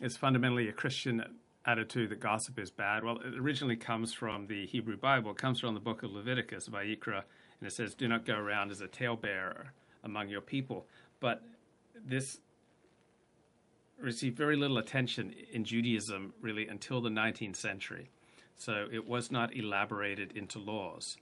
It's 0.00 0.16
fundamentally 0.16 0.68
a 0.68 0.72
Christian 0.72 1.22
attitude 1.66 2.10
that 2.10 2.20
gossip 2.20 2.58
is 2.58 2.70
bad. 2.70 3.04
Well, 3.04 3.18
it 3.18 3.38
originally 3.38 3.76
comes 3.76 4.14
from 4.14 4.46
the 4.46 4.66
Hebrew 4.66 4.96
Bible. 4.96 5.32
It 5.32 5.36
comes 5.36 5.60
from 5.60 5.74
the 5.74 5.80
book 5.80 6.02
of 6.02 6.12
Leviticus, 6.12 6.68
Vayikra, 6.68 7.22
and 7.60 7.66
it 7.66 7.72
says, 7.72 7.94
"Do 7.94 8.08
not 8.08 8.24
go 8.24 8.36
around 8.36 8.70
as 8.70 8.80
a 8.80 8.88
talebearer 8.88 9.66
among 10.02 10.28
your 10.28 10.40
people." 10.40 10.86
But 11.20 11.42
this 11.94 12.40
received 14.00 14.36
very 14.36 14.56
little 14.56 14.78
attention 14.78 15.34
in 15.52 15.64
Judaism 15.64 16.32
really 16.40 16.68
until 16.68 17.00
the 17.00 17.10
19th 17.10 17.56
century. 17.56 18.08
So 18.56 18.86
it 18.90 19.06
was 19.06 19.30
not 19.30 19.54
elaborated 19.54 20.36
into 20.36 20.58
laws. 20.58 21.16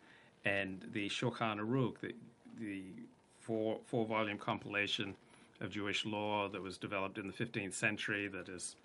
And 0.44 0.84
the 0.92 1.08
Shulchan 1.08 1.58
Aruch, 1.58 1.98
the, 2.00 2.14
the 2.58 2.82
four, 3.40 3.78
four 3.84 4.06
volume 4.06 4.38
compilation 4.38 5.14
of 5.60 5.70
Jewish 5.70 6.04
law 6.04 6.48
that 6.48 6.62
was 6.62 6.78
developed 6.78 7.18
in 7.18 7.26
the 7.26 7.32
15th 7.32 7.74
century, 7.74 8.28
that 8.28 8.48
is, 8.48 8.76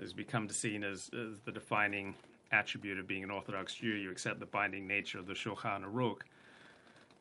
has 0.00 0.12
become 0.12 0.48
seen 0.48 0.84
as, 0.84 1.10
as 1.14 1.40
the 1.44 1.52
defining 1.52 2.14
attribute 2.52 2.98
of 2.98 3.06
being 3.06 3.22
an 3.22 3.30
Orthodox 3.30 3.74
Jew. 3.74 3.88
You 3.88 4.10
accept 4.10 4.40
the 4.40 4.46
binding 4.46 4.86
nature 4.86 5.18
of 5.18 5.26
the 5.26 5.34
Shulchan 5.34 5.84
Aruch, 5.84 6.20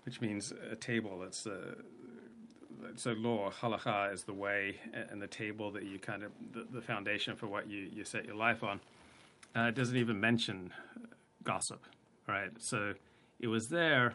which 0.05 0.21
means 0.21 0.53
a 0.71 0.75
table 0.75 1.19
that's 1.19 1.45
uh, 1.45 1.75
so 2.95 3.11
law 3.13 3.51
halacha 3.51 4.13
is 4.13 4.23
the 4.23 4.33
way 4.33 4.75
and 5.09 5.21
the 5.21 5.27
table 5.27 5.71
that 5.71 5.83
you 5.83 5.99
kind 5.99 6.23
of 6.23 6.31
the, 6.53 6.65
the 6.71 6.81
foundation 6.81 7.35
for 7.35 7.47
what 7.47 7.69
you, 7.69 7.89
you 7.91 8.03
set 8.03 8.25
your 8.25 8.35
life 8.35 8.63
on. 8.63 8.79
Uh, 9.55 9.61
it 9.63 9.75
doesn't 9.75 9.97
even 9.97 10.19
mention 10.19 10.71
gossip, 11.43 11.83
right? 12.27 12.51
So 12.59 12.93
it 13.39 13.47
was 13.47 13.69
there, 13.69 14.13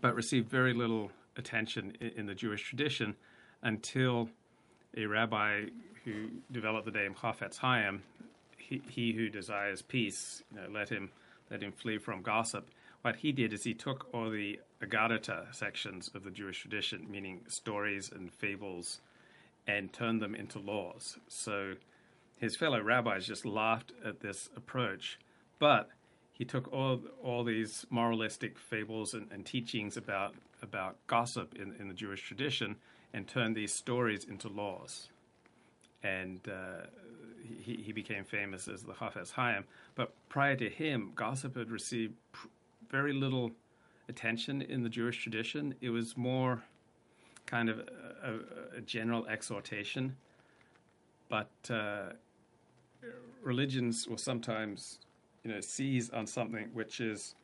but 0.00 0.14
received 0.14 0.50
very 0.50 0.74
little 0.74 1.10
attention 1.36 1.96
in, 2.00 2.08
in 2.16 2.26
the 2.26 2.34
Jewish 2.34 2.62
tradition 2.62 3.16
until 3.62 4.28
a 4.96 5.06
rabbi 5.06 5.66
who 6.04 6.28
developed 6.50 6.86
the 6.86 6.92
name 6.92 7.14
Chafetz 7.14 7.56
Chaim, 7.58 8.02
he, 8.58 8.82
he 8.88 9.12
who 9.12 9.28
desires 9.28 9.82
peace, 9.82 10.42
you 10.52 10.60
know, 10.60 10.66
let 10.70 10.88
him 10.88 11.10
let 11.50 11.62
him 11.62 11.72
flee 11.72 11.98
from 11.98 12.22
gossip 12.22 12.68
what 13.02 13.16
he 13.16 13.32
did 13.32 13.52
is 13.52 13.64
he 13.64 13.74
took 13.74 14.08
all 14.12 14.30
the 14.30 14.60
Agadata 14.80 15.54
sections 15.54 16.10
of 16.14 16.24
the 16.24 16.30
Jewish 16.30 16.60
tradition, 16.60 17.06
meaning 17.10 17.42
stories 17.48 18.10
and 18.10 18.32
fables, 18.32 19.00
and 19.66 19.92
turned 19.92 20.22
them 20.22 20.34
into 20.34 20.58
laws. 20.58 21.18
So 21.28 21.74
his 22.36 22.56
fellow 22.56 22.80
rabbis 22.80 23.26
just 23.26 23.44
laughed 23.44 23.92
at 24.04 24.20
this 24.20 24.50
approach, 24.56 25.18
but 25.58 25.90
he 26.32 26.44
took 26.44 26.72
all 26.72 27.00
all 27.22 27.44
these 27.44 27.86
moralistic 27.90 28.58
fables 28.58 29.14
and, 29.14 29.30
and 29.30 29.44
teachings 29.44 29.96
about 29.96 30.34
about 30.62 30.96
gossip 31.06 31.54
in, 31.54 31.74
in 31.78 31.88
the 31.88 31.94
Jewish 31.94 32.22
tradition 32.22 32.76
and 33.12 33.28
turned 33.28 33.56
these 33.56 33.72
stories 33.72 34.24
into 34.24 34.48
laws. 34.48 35.08
And 36.02 36.40
uh, 36.48 36.86
he, 37.60 37.74
he 37.74 37.92
became 37.92 38.24
famous 38.24 38.66
as 38.66 38.82
the 38.82 38.92
Chafetz 38.92 39.32
Chaim. 39.32 39.64
But 39.94 40.14
prior 40.28 40.56
to 40.56 40.68
him, 40.68 41.12
gossip 41.14 41.56
had 41.56 41.70
received 41.70 42.14
pr- 42.32 42.48
very 42.92 43.14
little 43.14 43.50
attention 44.08 44.62
in 44.62 44.82
the 44.82 44.88
Jewish 44.88 45.20
tradition. 45.22 45.74
It 45.80 45.90
was 45.90 46.16
more 46.16 46.62
kind 47.46 47.68
of 47.68 47.80
a, 48.22 48.76
a 48.76 48.80
general 48.82 49.26
exhortation, 49.26 50.14
but 51.28 51.50
uh, 51.70 52.10
religions 53.42 54.06
will 54.06 54.18
sometimes, 54.18 54.98
you 55.42 55.50
know, 55.50 55.60
seize 55.60 56.10
on 56.10 56.26
something 56.26 56.68
which 56.74 57.00
is 57.00 57.34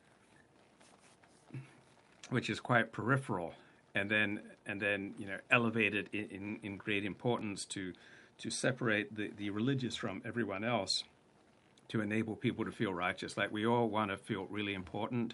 which 2.29 2.51
is 2.51 2.59
quite 2.59 2.91
peripheral, 2.91 3.53
and 3.95 4.09
then 4.09 4.39
and 4.67 4.79
then 4.79 5.15
you 5.17 5.25
know 5.25 5.37
elevate 5.49 5.95
it 5.95 6.07
in, 6.13 6.29
in, 6.29 6.59
in 6.61 6.77
great 6.77 7.03
importance 7.03 7.65
to 7.65 7.91
to 8.37 8.51
separate 8.51 9.15
the, 9.15 9.31
the 9.35 9.49
religious 9.49 9.95
from 9.95 10.21
everyone 10.23 10.63
else 10.63 11.03
to 11.89 12.01
enable 12.01 12.35
people 12.35 12.63
to 12.65 12.71
feel 12.71 12.93
righteous. 12.93 13.35
Like 13.35 13.51
we 13.51 13.65
all 13.65 13.89
want 13.89 14.11
to 14.11 14.17
feel 14.17 14.45
really 14.49 14.73
important. 14.73 15.33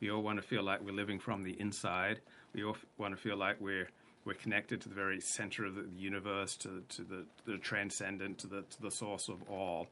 We 0.00 0.10
all 0.10 0.22
want 0.22 0.40
to 0.40 0.46
feel 0.46 0.62
like 0.62 0.80
we're 0.80 0.92
living 0.92 1.18
from 1.18 1.42
the 1.42 1.58
inside. 1.60 2.20
We 2.54 2.64
all 2.64 2.76
want 2.98 3.14
to 3.14 3.20
feel 3.20 3.36
like 3.36 3.60
we're 3.60 3.88
we're 4.24 4.34
connected 4.34 4.80
to 4.80 4.88
the 4.88 4.94
very 4.94 5.20
center 5.20 5.64
of 5.64 5.76
the 5.76 5.86
universe, 5.96 6.56
to 6.56 6.82
to 6.88 7.02
the, 7.02 7.24
the 7.44 7.58
transcendent, 7.58 8.38
to 8.38 8.46
the 8.46 8.62
to 8.62 8.82
the 8.82 8.90
source 8.90 9.28
of 9.28 9.42
all. 9.48 9.88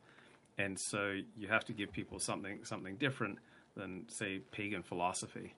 And 0.57 0.79
so 0.79 1.19
you 1.37 1.49
have 1.49 1.65
to 1.67 1.73
give 1.73 1.93
people 1.93 2.19
something 2.19 2.65
something 2.65 2.97
different 2.97 3.39
than 3.77 4.05
say 4.09 4.41
pagan 4.51 4.83
philosophy. 4.83 5.55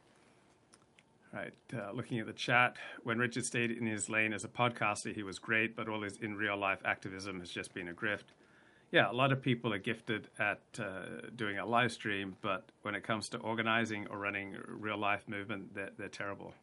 Right, 1.33 1.53
uh, 1.75 1.93
looking 1.93 2.19
at 2.19 2.27
the 2.27 2.33
chat, 2.33 2.77
when 3.03 3.19
Richard 3.19 3.45
stayed 3.45 3.71
in 3.71 3.85
his 3.85 4.09
lane 4.09 4.33
as 4.33 4.45
a 4.45 4.49
podcaster, 4.49 5.15
he 5.15 5.23
was 5.23 5.39
great, 5.39 5.77
but 5.77 5.87
all 5.87 6.01
his 6.01 6.17
in 6.19 6.37
real 6.37 6.57
life 6.57 6.79
activism 6.85 7.41
has 7.41 7.51
just 7.51 7.75
been 7.75 7.89
a 7.89 7.93
grift 7.93 8.33
yeah, 8.97 9.11
a 9.11 9.13
lot 9.13 9.31
of 9.31 9.43
people 9.43 9.75
are 9.75 9.79
gifted 9.79 10.29
at 10.39 10.63
uh, 10.79 11.29
doing 11.37 11.59
a 11.59 11.67
live 11.67 11.93
stream, 11.93 12.35
but 12.41 12.73
when 12.81 12.95
it 12.95 13.03
comes 13.03 13.29
to 13.29 13.37
organizing 13.37 14.07
or 14.07 14.17
running 14.17 14.57
real 14.67 14.97
life 14.97 15.29
movement, 15.29 15.75
they're, 15.75 15.91
they're 15.99 16.09
terrible. 16.09 16.55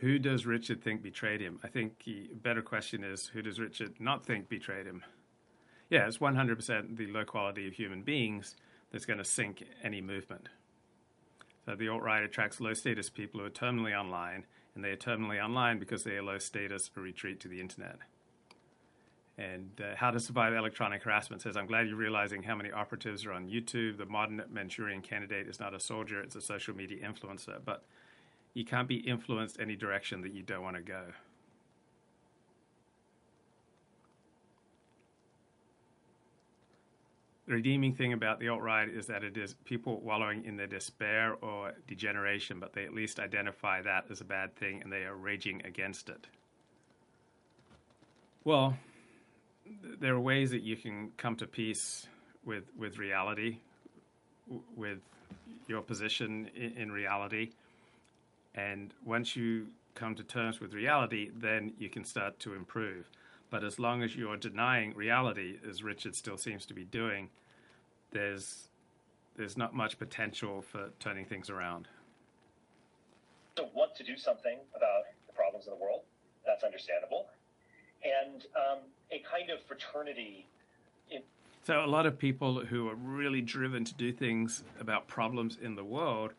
Who 0.00 0.18
does 0.18 0.46
Richard 0.46 0.82
think 0.82 1.02
betrayed 1.02 1.42
him? 1.42 1.60
I 1.62 1.68
think 1.68 2.04
the 2.04 2.30
better 2.42 2.62
question 2.62 3.04
is 3.04 3.26
who 3.26 3.42
does 3.42 3.60
Richard 3.60 4.00
not 4.00 4.24
think 4.24 4.48
betrayed 4.48 4.86
him? 4.86 5.04
Yeah, 5.90 6.06
it's 6.06 6.16
100% 6.16 6.96
the 6.96 7.08
low 7.08 7.26
quality 7.26 7.68
of 7.68 7.74
human 7.74 8.00
beings 8.00 8.56
that's 8.90 9.04
going 9.04 9.18
to 9.18 9.24
sink 9.24 9.64
any 9.82 10.00
movement. 10.00 10.48
So 11.66 11.74
the 11.74 11.88
alt 11.88 12.04
right 12.04 12.22
attracts 12.22 12.58
low 12.58 12.72
status 12.72 13.10
people 13.10 13.40
who 13.40 13.46
are 13.46 13.50
terminally 13.50 13.94
online, 13.94 14.46
and 14.74 14.82
they 14.82 14.92
are 14.92 14.96
terminally 14.96 15.44
online 15.44 15.78
because 15.78 16.04
they 16.04 16.16
are 16.16 16.22
low 16.22 16.38
status 16.38 16.90
or 16.96 17.02
retreat 17.02 17.38
to 17.40 17.48
the 17.48 17.60
internet. 17.60 17.98
And 19.38 19.70
uh, 19.80 19.94
How 19.96 20.10
to 20.10 20.18
Survive 20.18 20.54
Electronic 20.54 21.02
Harassment 21.02 21.42
says, 21.42 21.56
I'm 21.56 21.66
glad 21.66 21.88
you're 21.88 21.96
realizing 21.96 22.42
how 22.42 22.54
many 22.54 22.72
operatives 22.72 23.26
are 23.26 23.32
on 23.32 23.48
YouTube. 23.48 23.98
The 23.98 24.06
modern 24.06 24.42
Manchurian 24.50 25.02
candidate 25.02 25.46
is 25.46 25.60
not 25.60 25.74
a 25.74 25.80
soldier, 25.80 26.20
it's 26.22 26.36
a 26.36 26.40
social 26.40 26.74
media 26.74 27.06
influencer. 27.06 27.58
But 27.62 27.84
you 28.54 28.64
can't 28.64 28.88
be 28.88 28.96
influenced 28.96 29.60
any 29.60 29.76
direction 29.76 30.22
that 30.22 30.32
you 30.32 30.42
don't 30.42 30.62
want 30.62 30.76
to 30.76 30.82
go. 30.82 31.02
The 37.46 37.52
redeeming 37.52 37.94
thing 37.94 38.12
about 38.12 38.40
the 38.40 38.48
alt 38.48 38.60
right 38.60 38.88
is 38.88 39.06
that 39.06 39.22
it 39.22 39.36
is 39.36 39.54
people 39.64 40.00
wallowing 40.00 40.44
in 40.44 40.56
their 40.56 40.66
despair 40.66 41.34
or 41.42 41.74
degeneration, 41.86 42.58
but 42.58 42.72
they 42.72 42.84
at 42.84 42.92
least 42.92 43.20
identify 43.20 43.82
that 43.82 44.06
as 44.10 44.20
a 44.20 44.24
bad 44.24 44.56
thing 44.56 44.82
and 44.82 44.90
they 44.90 45.04
are 45.04 45.14
raging 45.14 45.62
against 45.64 46.08
it. 46.08 46.26
Well, 48.42 48.76
there 50.00 50.14
are 50.14 50.20
ways 50.20 50.50
that 50.50 50.62
you 50.62 50.76
can 50.76 51.12
come 51.16 51.36
to 51.36 51.46
peace 51.46 52.06
with 52.44 52.64
with 52.78 52.98
reality, 52.98 53.58
with 54.76 54.98
your 55.66 55.82
position 55.82 56.48
in, 56.54 56.72
in 56.76 56.92
reality, 56.92 57.50
and 58.54 58.92
once 59.04 59.36
you 59.36 59.66
come 59.94 60.14
to 60.14 60.22
terms 60.22 60.60
with 60.60 60.74
reality, 60.74 61.30
then 61.34 61.72
you 61.78 61.88
can 61.88 62.04
start 62.04 62.38
to 62.40 62.54
improve. 62.54 63.08
But 63.50 63.64
as 63.64 63.78
long 63.78 64.02
as 64.02 64.14
you're 64.14 64.36
denying 64.36 64.94
reality, 64.94 65.58
as 65.68 65.82
Richard 65.82 66.14
still 66.14 66.36
seems 66.36 66.66
to 66.66 66.74
be 66.74 66.84
doing, 66.84 67.28
there's 68.10 68.68
there's 69.36 69.56
not 69.56 69.74
much 69.74 69.98
potential 69.98 70.62
for 70.62 70.90
turning 70.98 71.24
things 71.24 71.50
around. 71.50 71.88
So 73.58 73.68
want 73.74 73.94
to 73.96 74.04
do 74.04 74.16
something 74.16 74.58
about 74.74 75.04
the 75.26 75.32
problems 75.32 75.66
of 75.66 75.78
the 75.78 75.82
world. 75.82 76.02
That's 76.44 76.62
understandable 76.62 77.26
and 78.24 78.46
um, 78.56 78.78
a 79.10 79.22
kind 79.30 79.50
of 79.50 79.62
fraternity. 79.62 80.46
So, 81.66 81.84
a 81.84 81.86
lot 81.86 82.06
of 82.06 82.16
people 82.16 82.64
who 82.64 82.88
are 82.88 82.94
really 82.94 83.40
driven 83.40 83.84
to 83.84 83.94
do 83.94 84.12
things 84.12 84.62
about 84.78 85.08
problems 85.08 85.58
in 85.60 85.74
the 85.74 85.82
world, 85.82 86.32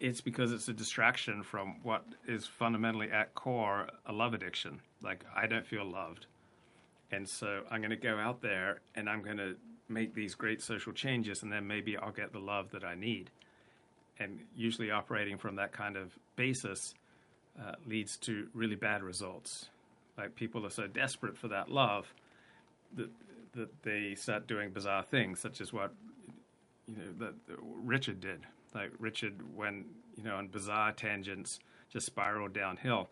it's 0.00 0.22
because 0.22 0.50
it's 0.50 0.68
a 0.68 0.72
distraction 0.72 1.42
from 1.42 1.76
what 1.82 2.06
is 2.26 2.46
fundamentally 2.46 3.10
at 3.10 3.34
core 3.34 3.88
a 4.06 4.14
love 4.14 4.32
addiction. 4.32 4.80
Like, 5.02 5.26
I 5.34 5.46
don't 5.46 5.66
feel 5.66 5.84
loved. 5.84 6.24
And 7.12 7.28
so 7.28 7.64
I'm 7.70 7.80
going 7.80 7.90
to 7.90 7.96
go 7.96 8.16
out 8.16 8.40
there 8.40 8.80
and 8.94 9.10
I'm 9.10 9.22
going 9.22 9.36
to 9.36 9.56
make 9.90 10.14
these 10.14 10.34
great 10.34 10.62
social 10.62 10.94
changes, 10.94 11.42
and 11.42 11.52
then 11.52 11.66
maybe 11.66 11.98
I'll 11.98 12.10
get 12.10 12.32
the 12.32 12.38
love 12.38 12.70
that 12.70 12.82
I 12.82 12.94
need. 12.94 13.30
And 14.18 14.40
usually, 14.56 14.90
operating 14.90 15.36
from 15.36 15.56
that 15.56 15.72
kind 15.72 15.98
of 15.98 16.18
basis 16.36 16.94
uh, 17.60 17.72
leads 17.86 18.16
to 18.18 18.48
really 18.54 18.74
bad 18.74 19.02
results. 19.02 19.68
Like 20.18 20.34
people 20.34 20.66
are 20.66 20.70
so 20.70 20.86
desperate 20.86 21.36
for 21.36 21.48
that 21.48 21.70
love 21.70 22.12
that 22.96 23.10
that 23.54 23.82
they 23.82 24.14
start 24.14 24.46
doing 24.46 24.70
bizarre 24.70 25.02
things, 25.02 25.40
such 25.40 25.60
as 25.60 25.72
what 25.72 25.92
you 26.86 26.96
know 26.96 27.12
that, 27.18 27.34
Richard 27.58 28.20
did. 28.20 28.40
Like 28.74 28.90
Richard, 28.98 29.34
when 29.56 29.84
you 30.16 30.24
know 30.24 30.36
on 30.36 30.48
bizarre 30.48 30.92
tangents, 30.92 31.58
just 31.90 32.06
spiraled 32.06 32.52
downhill. 32.52 33.08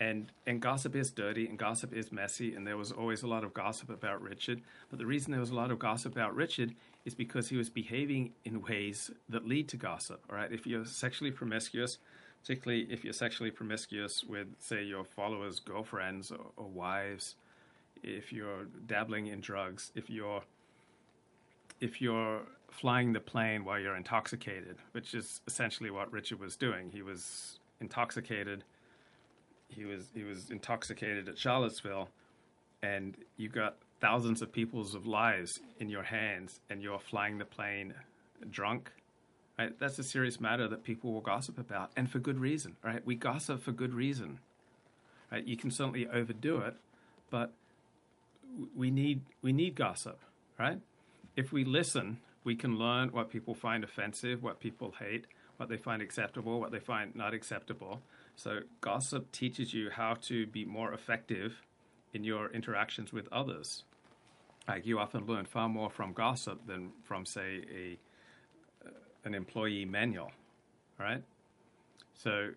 and 0.00 0.32
and 0.46 0.60
gossip 0.60 0.94
is 0.96 1.10
dirty 1.10 1.46
and 1.48 1.58
gossip 1.58 1.92
is 1.94 2.12
messy 2.12 2.54
and 2.54 2.66
there 2.66 2.76
was 2.76 2.92
always 2.92 3.22
a 3.22 3.26
lot 3.26 3.44
of 3.44 3.54
gossip 3.54 3.88
about 3.90 4.20
Richard 4.22 4.60
but 4.90 4.98
the 4.98 5.06
reason 5.06 5.30
there 5.32 5.40
was 5.40 5.50
a 5.50 5.54
lot 5.54 5.70
of 5.70 5.78
gossip 5.78 6.12
about 6.12 6.34
Richard 6.34 6.74
is 7.04 7.14
because 7.14 7.48
he 7.48 7.56
was 7.56 7.70
behaving 7.70 8.32
in 8.44 8.62
ways 8.62 9.10
that 9.28 9.46
lead 9.46 9.68
to 9.70 9.76
gossip 9.78 10.20
all 10.28 10.36
right 10.36 10.52
if 10.52 10.66
you're 10.66 10.84
sexually 10.84 11.30
promiscuous 11.30 11.98
particularly 12.46 12.86
if 12.90 13.02
you're 13.02 13.12
sexually 13.12 13.50
promiscuous 13.50 14.22
with 14.22 14.46
say 14.58 14.82
your 14.84 15.04
followers 15.04 15.58
girlfriends 15.58 16.30
or, 16.30 16.46
or 16.56 16.68
wives 16.68 17.34
if 18.02 18.32
you're 18.32 18.66
dabbling 18.86 19.26
in 19.26 19.40
drugs 19.40 19.90
if 19.94 20.08
you're 20.08 20.42
if 21.80 22.00
you're 22.00 22.42
flying 22.70 23.12
the 23.12 23.20
plane 23.20 23.64
while 23.64 23.78
you're 23.78 23.96
intoxicated 23.96 24.76
which 24.92 25.14
is 25.14 25.40
essentially 25.46 25.90
what 25.90 26.12
Richard 26.12 26.38
was 26.38 26.56
doing 26.56 26.90
he 26.90 27.02
was 27.02 27.58
intoxicated 27.80 28.64
he 29.68 29.84
was 29.84 30.10
he 30.14 30.22
was 30.22 30.50
intoxicated 30.50 31.28
at 31.28 31.38
Charlottesville, 31.38 32.08
and 32.82 33.16
you 33.36 33.48
got 33.48 33.76
thousands 34.00 34.42
of 34.42 34.52
people's 34.52 34.94
of 34.94 35.06
lives 35.06 35.60
in 35.78 35.88
your 35.88 36.02
hands, 36.02 36.60
and 36.70 36.82
you're 36.82 36.98
flying 36.98 37.38
the 37.38 37.44
plane 37.44 37.94
drunk. 38.50 38.90
Right? 39.58 39.78
That's 39.78 39.98
a 39.98 40.02
serious 40.02 40.40
matter 40.40 40.68
that 40.68 40.84
people 40.84 41.12
will 41.12 41.20
gossip 41.20 41.58
about, 41.58 41.90
and 41.96 42.10
for 42.10 42.18
good 42.18 42.38
reason. 42.38 42.76
Right? 42.84 43.04
We 43.04 43.14
gossip 43.14 43.62
for 43.62 43.72
good 43.72 43.94
reason. 43.94 44.38
Right? 45.30 45.44
You 45.44 45.56
can 45.56 45.70
certainly 45.70 46.06
overdo 46.08 46.58
it, 46.58 46.76
but 47.30 47.52
we 48.74 48.90
need 48.90 49.22
we 49.42 49.52
need 49.52 49.74
gossip. 49.74 50.20
Right? 50.58 50.80
If 51.36 51.52
we 51.52 51.64
listen, 51.64 52.18
we 52.44 52.54
can 52.54 52.78
learn 52.78 53.10
what 53.10 53.30
people 53.30 53.54
find 53.54 53.84
offensive, 53.84 54.42
what 54.42 54.60
people 54.60 54.94
hate, 54.98 55.26
what 55.56 55.68
they 55.68 55.76
find 55.76 56.00
acceptable, 56.00 56.60
what 56.60 56.70
they 56.70 56.78
find 56.78 57.14
not 57.14 57.34
acceptable 57.34 58.00
so, 58.36 58.60
gossip 58.82 59.32
teaches 59.32 59.72
you 59.72 59.88
how 59.90 60.14
to 60.22 60.46
be 60.46 60.66
more 60.66 60.92
effective 60.92 61.62
in 62.12 62.22
your 62.22 62.50
interactions 62.52 63.12
with 63.12 63.28
others. 63.32 63.84
Like 64.68 64.84
you 64.84 64.98
often 64.98 65.24
learn 65.24 65.46
far 65.46 65.70
more 65.70 65.88
from 65.88 66.12
gossip 66.12 66.66
than 66.66 66.92
from, 67.02 67.24
say, 67.24 67.62
a 67.74 67.98
an 69.26 69.34
employee 69.34 69.84
manual, 69.84 70.30
right? 70.98 71.22
So, 72.14 72.50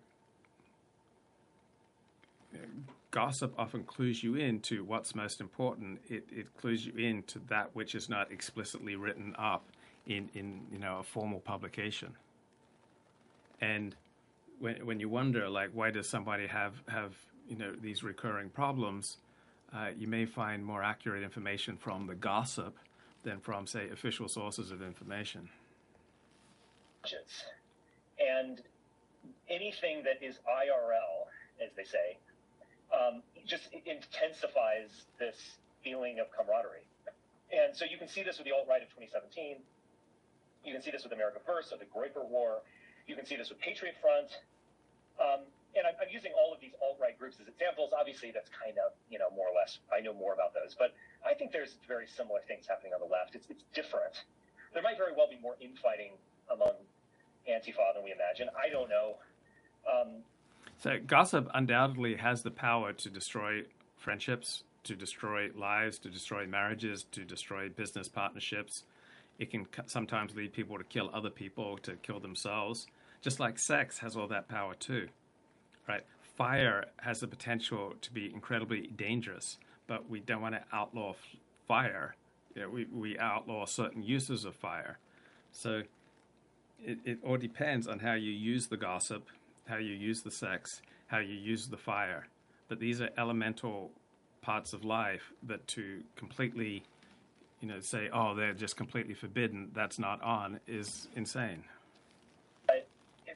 gossip 3.10 3.52
often 3.58 3.82
clues 3.82 4.22
you 4.22 4.36
in 4.36 4.60
to 4.60 4.84
what's 4.84 5.14
most 5.14 5.40
important. 5.40 6.00
It, 6.08 6.24
it 6.30 6.56
clues 6.56 6.86
you 6.86 6.94
in 6.94 7.24
to 7.24 7.40
that 7.48 7.74
which 7.74 7.94
is 7.94 8.08
not 8.08 8.30
explicitly 8.30 8.94
written 8.94 9.34
up 9.36 9.64
in, 10.06 10.30
in 10.34 10.62
you 10.72 10.78
know 10.78 10.98
a 10.98 11.02
formal 11.02 11.40
publication. 11.40 12.14
And 13.60 13.94
when 14.60 14.86
when 14.86 15.00
you 15.00 15.08
wonder 15.08 15.48
like 15.48 15.70
why 15.72 15.90
does 15.90 16.08
somebody 16.08 16.46
have 16.46 16.74
have 16.88 17.14
you 17.48 17.56
know 17.56 17.72
these 17.82 18.02
recurring 18.04 18.48
problems, 18.48 19.18
uh, 19.74 19.88
you 19.98 20.06
may 20.06 20.24
find 20.24 20.64
more 20.64 20.82
accurate 20.82 21.24
information 21.24 21.76
from 21.76 22.06
the 22.06 22.14
gossip 22.14 22.78
than 23.24 23.40
from 23.40 23.66
say 23.66 23.90
official 23.90 24.28
sources 24.28 24.70
of 24.70 24.82
information. 24.82 25.50
And 28.20 28.60
anything 29.48 30.04
that 30.04 30.24
is 30.24 30.36
IRL, 30.44 31.28
as 31.62 31.70
they 31.76 31.84
say, 31.84 32.18
um, 32.92 33.22
just 33.46 33.68
intensifies 33.72 34.90
this 35.18 35.36
feeling 35.82 36.18
of 36.20 36.26
camaraderie. 36.34 36.84
And 37.50 37.74
so 37.74 37.84
you 37.84 37.98
can 37.98 38.08
see 38.08 38.22
this 38.22 38.38
with 38.38 38.46
the 38.46 38.54
alt 38.54 38.66
right 38.68 38.82
of 38.82 38.88
2017. 38.94 39.58
You 40.64 40.72
can 40.72 40.82
see 40.82 40.90
this 40.90 41.02
with 41.02 41.12
America 41.12 41.40
First, 41.46 41.72
or 41.72 41.78
the 41.78 41.88
Groyper 41.88 42.22
War. 42.22 42.62
You 43.06 43.16
can 43.16 43.24
see 43.24 43.36
this 43.36 43.48
with 43.48 43.58
Patriot 43.58 43.96
Front. 44.00 44.28
Um, 45.18 45.48
and 45.74 45.86
I'm, 45.86 45.94
I'm, 46.02 46.10
using 46.10 46.34
all 46.34 46.50
of 46.50 46.58
these 46.58 46.74
alt-right 46.82 47.18
groups 47.18 47.38
as 47.38 47.46
examples. 47.46 47.94
Obviously, 47.94 48.34
that's 48.34 48.50
kind 48.50 48.74
of, 48.82 48.90
you 49.06 49.18
know, 49.18 49.30
more 49.30 49.46
or 49.46 49.54
less, 49.54 49.78
I 49.92 50.02
know 50.02 50.14
more 50.14 50.34
about 50.34 50.50
those. 50.50 50.74
But 50.74 50.96
I 51.22 51.34
think 51.34 51.52
there's 51.54 51.78
very 51.86 52.08
similar 52.10 52.42
things 52.48 52.66
happening 52.66 52.90
on 52.90 53.00
the 53.00 53.06
left. 53.06 53.38
It's, 53.38 53.46
it's 53.46 53.62
different. 53.70 54.26
There 54.74 54.82
might 54.82 54.98
very 54.98 55.14
well 55.14 55.30
be 55.30 55.38
more 55.38 55.54
infighting 55.62 56.18
among 56.50 56.74
Antifa 57.50 57.94
than 57.94 58.04
we 58.04 58.12
imagine. 58.12 58.48
I 58.56 58.70
don't 58.70 58.88
know. 58.88 59.16
Um, 59.90 60.22
so 60.78 60.98
gossip 61.06 61.48
undoubtedly 61.54 62.16
has 62.16 62.42
the 62.42 62.50
power 62.50 62.92
to 62.92 63.10
destroy 63.10 63.62
friendships, 63.96 64.64
to 64.84 64.94
destroy 64.94 65.50
lives, 65.54 65.98
to 66.00 66.08
destroy 66.08 66.46
marriages, 66.46 67.04
to 67.12 67.24
destroy 67.24 67.68
business 67.68 68.08
partnerships. 68.08 68.84
It 69.38 69.50
can 69.50 69.66
sometimes 69.86 70.34
lead 70.34 70.52
people 70.52 70.78
to 70.78 70.84
kill 70.84 71.10
other 71.12 71.30
people, 71.30 71.78
to 71.78 71.96
kill 71.96 72.20
themselves. 72.20 72.86
Just 73.20 73.40
like 73.40 73.58
sex 73.58 73.98
has 73.98 74.16
all 74.16 74.28
that 74.28 74.48
power 74.48 74.74
too, 74.74 75.08
right? 75.88 76.02
Fire 76.36 76.86
has 76.98 77.20
the 77.20 77.26
potential 77.26 77.94
to 78.00 78.12
be 78.12 78.32
incredibly 78.32 78.86
dangerous, 78.86 79.58
but 79.86 80.08
we 80.08 80.20
don't 80.20 80.40
want 80.40 80.54
to 80.54 80.62
outlaw 80.72 81.14
fire. 81.68 82.16
You 82.54 82.62
know, 82.62 82.68
we, 82.70 82.86
we 82.86 83.18
outlaw 83.18 83.66
certain 83.66 84.02
uses 84.02 84.46
of 84.46 84.54
fire. 84.56 84.98
So 85.52 85.82
it, 86.84 86.98
it 87.04 87.18
all 87.24 87.36
depends 87.36 87.86
on 87.86 87.98
how 87.98 88.14
you 88.14 88.30
use 88.30 88.66
the 88.66 88.76
gossip, 88.76 89.28
how 89.66 89.76
you 89.76 89.94
use 89.94 90.22
the 90.22 90.30
sex, 90.30 90.82
how 91.06 91.18
you 91.18 91.34
use 91.34 91.68
the 91.68 91.76
fire. 91.76 92.26
But 92.68 92.80
these 92.80 93.00
are 93.00 93.10
elemental 93.18 93.90
parts 94.42 94.72
of 94.72 94.84
life 94.84 95.32
that 95.42 95.66
to 95.68 96.02
completely, 96.16 96.82
you 97.60 97.68
know, 97.68 97.80
say, 97.80 98.08
oh, 98.12 98.34
they're 98.34 98.54
just 98.54 98.76
completely 98.76 99.14
forbidden, 99.14 99.70
that's 99.74 99.98
not 99.98 100.22
on, 100.22 100.60
is 100.66 101.08
insane 101.16 101.64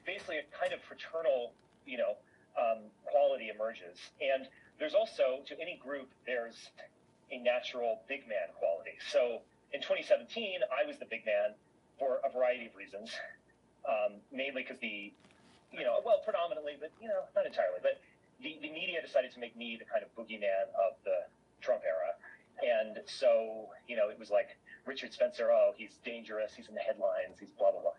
basically 0.05 0.37
a 0.37 0.47
kind 0.53 0.71
of 0.71 0.79
fraternal, 0.81 1.51
you 1.85 1.97
know, 1.97 2.15
um, 2.55 2.87
quality 3.03 3.49
emerges. 3.53 3.99
And 4.21 4.47
there's 4.79 4.93
also, 4.93 5.41
to 5.45 5.59
any 5.59 5.77
group, 5.81 6.09
there's 6.25 6.69
a 7.31 7.37
natural 7.41 7.99
big 8.07 8.29
man 8.29 8.53
quality. 8.57 8.95
So 9.11 9.41
in 9.73 9.81
2017, 9.81 10.61
I 10.71 10.87
was 10.87 10.97
the 10.97 11.09
big 11.09 11.25
man 11.25 11.57
for 11.99 12.21
a 12.23 12.29
variety 12.31 12.67
of 12.67 12.75
reasons, 12.75 13.11
um, 13.87 14.21
mainly 14.31 14.63
because 14.63 14.79
the, 14.79 15.13
you 15.71 15.83
know, 15.83 16.01
well, 16.05 16.21
predominantly, 16.23 16.77
but, 16.79 16.91
you 17.01 17.07
know, 17.07 17.25
not 17.35 17.45
entirely, 17.45 17.79
but 17.81 18.01
the, 18.41 18.57
the 18.61 18.71
media 18.71 19.01
decided 19.01 19.31
to 19.33 19.39
make 19.39 19.55
me 19.55 19.77
the 19.77 19.85
kind 19.85 20.03
of 20.03 20.09
boogeyman 20.13 20.67
of 20.75 20.97
the 21.03 21.25
Trump 21.61 21.81
era. 21.85 22.13
And 22.63 22.99
so, 23.05 23.69
you 23.87 23.95
know, 23.95 24.09
it 24.09 24.17
was 24.17 24.31
like 24.31 24.57
Richard 24.85 25.13
Spencer, 25.13 25.51
oh, 25.51 25.73
he's 25.75 25.99
dangerous, 26.05 26.53
he's 26.55 26.67
in 26.67 26.75
the 26.75 26.85
headlines, 26.85 27.39
he's 27.39 27.51
blah, 27.57 27.71
blah, 27.71 27.81
blah. 27.81 27.97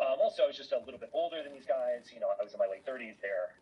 Um, 0.00 0.16
also, 0.22 0.44
I 0.44 0.46
was 0.46 0.56
just 0.56 0.72
a 0.72 0.78
little 0.78 1.00
bit 1.00 1.10
older 1.12 1.42
than 1.42 1.52
these 1.52 1.66
guys. 1.66 2.10
You 2.12 2.20
know, 2.20 2.28
I 2.28 2.42
was 2.42 2.54
in 2.54 2.58
my 2.58 2.66
late 2.66 2.86
30s 2.86 3.20
there. 3.20 3.52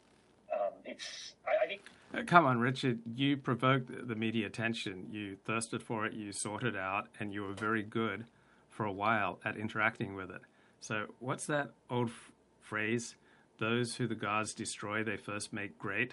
Um, 0.54 0.72
it's, 0.84 1.34
I, 1.46 1.64
I 1.64 1.66
think. 1.66 1.82
Uh, 2.14 2.22
come 2.26 2.46
on, 2.46 2.58
Richard. 2.60 3.00
You 3.14 3.36
provoked 3.36 3.90
the 4.06 4.14
media 4.14 4.46
attention. 4.46 5.08
You 5.10 5.36
thirsted 5.44 5.82
for 5.82 6.06
it. 6.06 6.12
You 6.12 6.32
sought 6.32 6.62
it 6.62 6.76
out, 6.76 7.08
and 7.18 7.32
you 7.32 7.42
were 7.42 7.54
very 7.54 7.82
good 7.82 8.26
for 8.68 8.86
a 8.86 8.92
while 8.92 9.40
at 9.44 9.56
interacting 9.56 10.14
with 10.14 10.30
it. 10.30 10.40
So, 10.80 11.06
what's 11.18 11.46
that 11.46 11.70
old 11.90 12.08
f- 12.08 12.32
phrase? 12.60 13.16
Those 13.58 13.96
who 13.96 14.06
the 14.06 14.14
gods 14.14 14.54
destroy, 14.54 15.02
they 15.02 15.16
first 15.16 15.52
make 15.52 15.78
great. 15.78 16.12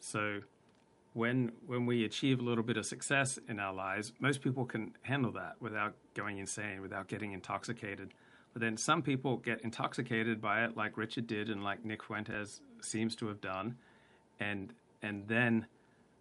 So, 0.00 0.40
when 1.14 1.52
when 1.66 1.86
we 1.86 2.04
achieve 2.04 2.40
a 2.40 2.42
little 2.42 2.64
bit 2.64 2.76
of 2.76 2.86
success 2.86 3.38
in 3.48 3.60
our 3.60 3.74
lives, 3.74 4.12
most 4.18 4.40
people 4.40 4.64
can 4.64 4.92
handle 5.02 5.32
that 5.32 5.56
without 5.60 5.94
going 6.14 6.38
insane, 6.38 6.80
without 6.80 7.08
getting 7.08 7.32
intoxicated. 7.32 8.14
But 8.52 8.60
then 8.60 8.76
some 8.76 9.02
people 9.02 9.38
get 9.38 9.62
intoxicated 9.62 10.40
by 10.40 10.64
it, 10.64 10.76
like 10.76 10.96
Richard 10.96 11.26
did, 11.26 11.48
and 11.48 11.64
like 11.64 11.84
Nick 11.84 12.02
Fuentes 12.02 12.60
seems 12.80 13.14
to 13.16 13.28
have 13.28 13.40
done, 13.40 13.76
and 14.40 14.72
and 15.02 15.26
then 15.28 15.66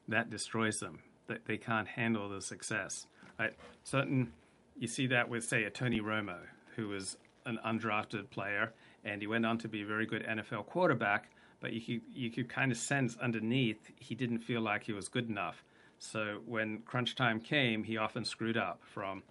that 0.07 0.29
destroys 0.29 0.79
them. 0.79 0.99
That 1.27 1.45
they 1.45 1.57
can't 1.57 1.87
handle 1.87 2.27
the 2.29 2.41
success. 2.41 3.07
Right? 3.39 3.53
Certain 3.83 4.33
you 4.77 4.87
see 4.87 5.07
that 5.07 5.29
with 5.29 5.43
say 5.43 5.63
a 5.63 5.69
Tony 5.69 6.01
Romo, 6.01 6.39
who 6.81 6.89
was 6.89 7.17
an 7.45 7.59
undrafted 7.65 8.29
player, 8.31 8.73
and 9.03 9.21
he 9.21 9.27
went 9.27 9.45
on 9.45 9.57
to 9.59 9.67
be 9.67 9.83
a 9.83 9.85
very 9.85 10.05
good 10.05 10.25
NFL 10.25 10.65
quarterback. 10.65 11.29
But 11.59 11.73
you 11.73 11.81
could, 11.81 12.01
you 12.11 12.31
could 12.31 12.49
kind 12.49 12.71
of 12.71 12.77
sense 12.77 13.15
underneath 13.21 13.91
he 13.99 14.15
didn't 14.15 14.39
feel 14.39 14.61
like 14.61 14.83
he 14.83 14.93
was 14.93 15.07
good 15.07 15.29
enough. 15.29 15.63
So 15.99 16.39
when 16.47 16.79
crunch 16.79 17.15
time 17.15 17.39
came, 17.39 17.83
he 17.83 17.97
often 17.97 18.25
screwed 18.25 18.57
up 18.57 18.81
from 18.83 19.21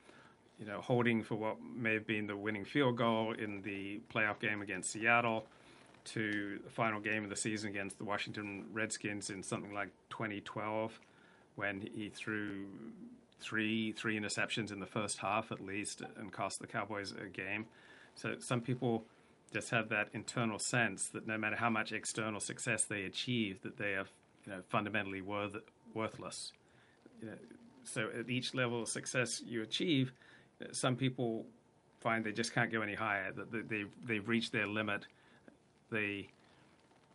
you 0.60 0.66
know, 0.66 0.80
holding 0.80 1.22
for 1.22 1.34
what 1.34 1.56
may 1.74 1.94
have 1.94 2.06
been 2.06 2.26
the 2.26 2.36
winning 2.36 2.64
field 2.64 2.96
goal 2.96 3.32
in 3.32 3.62
the 3.62 4.00
playoff 4.14 4.38
game 4.38 4.60
against 4.60 4.90
Seattle 4.90 5.46
to 6.04 6.60
the 6.62 6.70
final 6.70 7.00
game 7.00 7.24
of 7.24 7.30
the 7.30 7.36
season 7.36 7.70
against 7.70 7.98
the 7.98 8.04
Washington 8.04 8.66
Redskins 8.72 9.30
in 9.30 9.42
something 9.42 9.72
like 9.72 9.88
2012 10.10 11.00
when 11.56 11.80
he 11.80 12.10
threw 12.10 12.66
three 13.40 13.92
three 13.92 14.18
interceptions 14.18 14.72
in 14.72 14.80
the 14.80 14.86
first 14.86 15.18
half 15.18 15.50
at 15.52 15.60
least 15.60 16.02
and 16.16 16.32
cost 16.32 16.60
the 16.60 16.66
Cowboys 16.66 17.12
a 17.12 17.28
game. 17.28 17.66
So 18.14 18.36
some 18.38 18.60
people 18.60 19.04
just 19.52 19.70
have 19.70 19.88
that 19.88 20.08
internal 20.12 20.58
sense 20.58 21.08
that 21.08 21.26
no 21.26 21.36
matter 21.36 21.56
how 21.56 21.70
much 21.70 21.92
external 21.92 22.40
success 22.40 22.84
they 22.84 23.02
achieve, 23.02 23.62
that 23.62 23.76
they 23.76 23.94
are 23.94 24.06
you 24.46 24.52
know, 24.52 24.62
fundamentally 24.68 25.20
worth, 25.20 25.56
worthless. 25.94 26.52
You 27.20 27.28
know, 27.28 27.34
so 27.84 28.08
at 28.18 28.30
each 28.30 28.54
level 28.54 28.82
of 28.82 28.88
success 28.88 29.42
you 29.44 29.62
achieve, 29.62 30.12
some 30.72 30.96
people 30.96 31.46
find 32.00 32.24
they 32.24 32.32
just 32.32 32.54
can't 32.54 32.70
go 32.70 32.82
any 32.82 32.94
higher. 32.94 33.32
That 33.32 33.68
they 33.68 33.84
they've 34.06 34.28
reached 34.28 34.52
their 34.52 34.66
limit. 34.66 35.06
They 35.90 36.28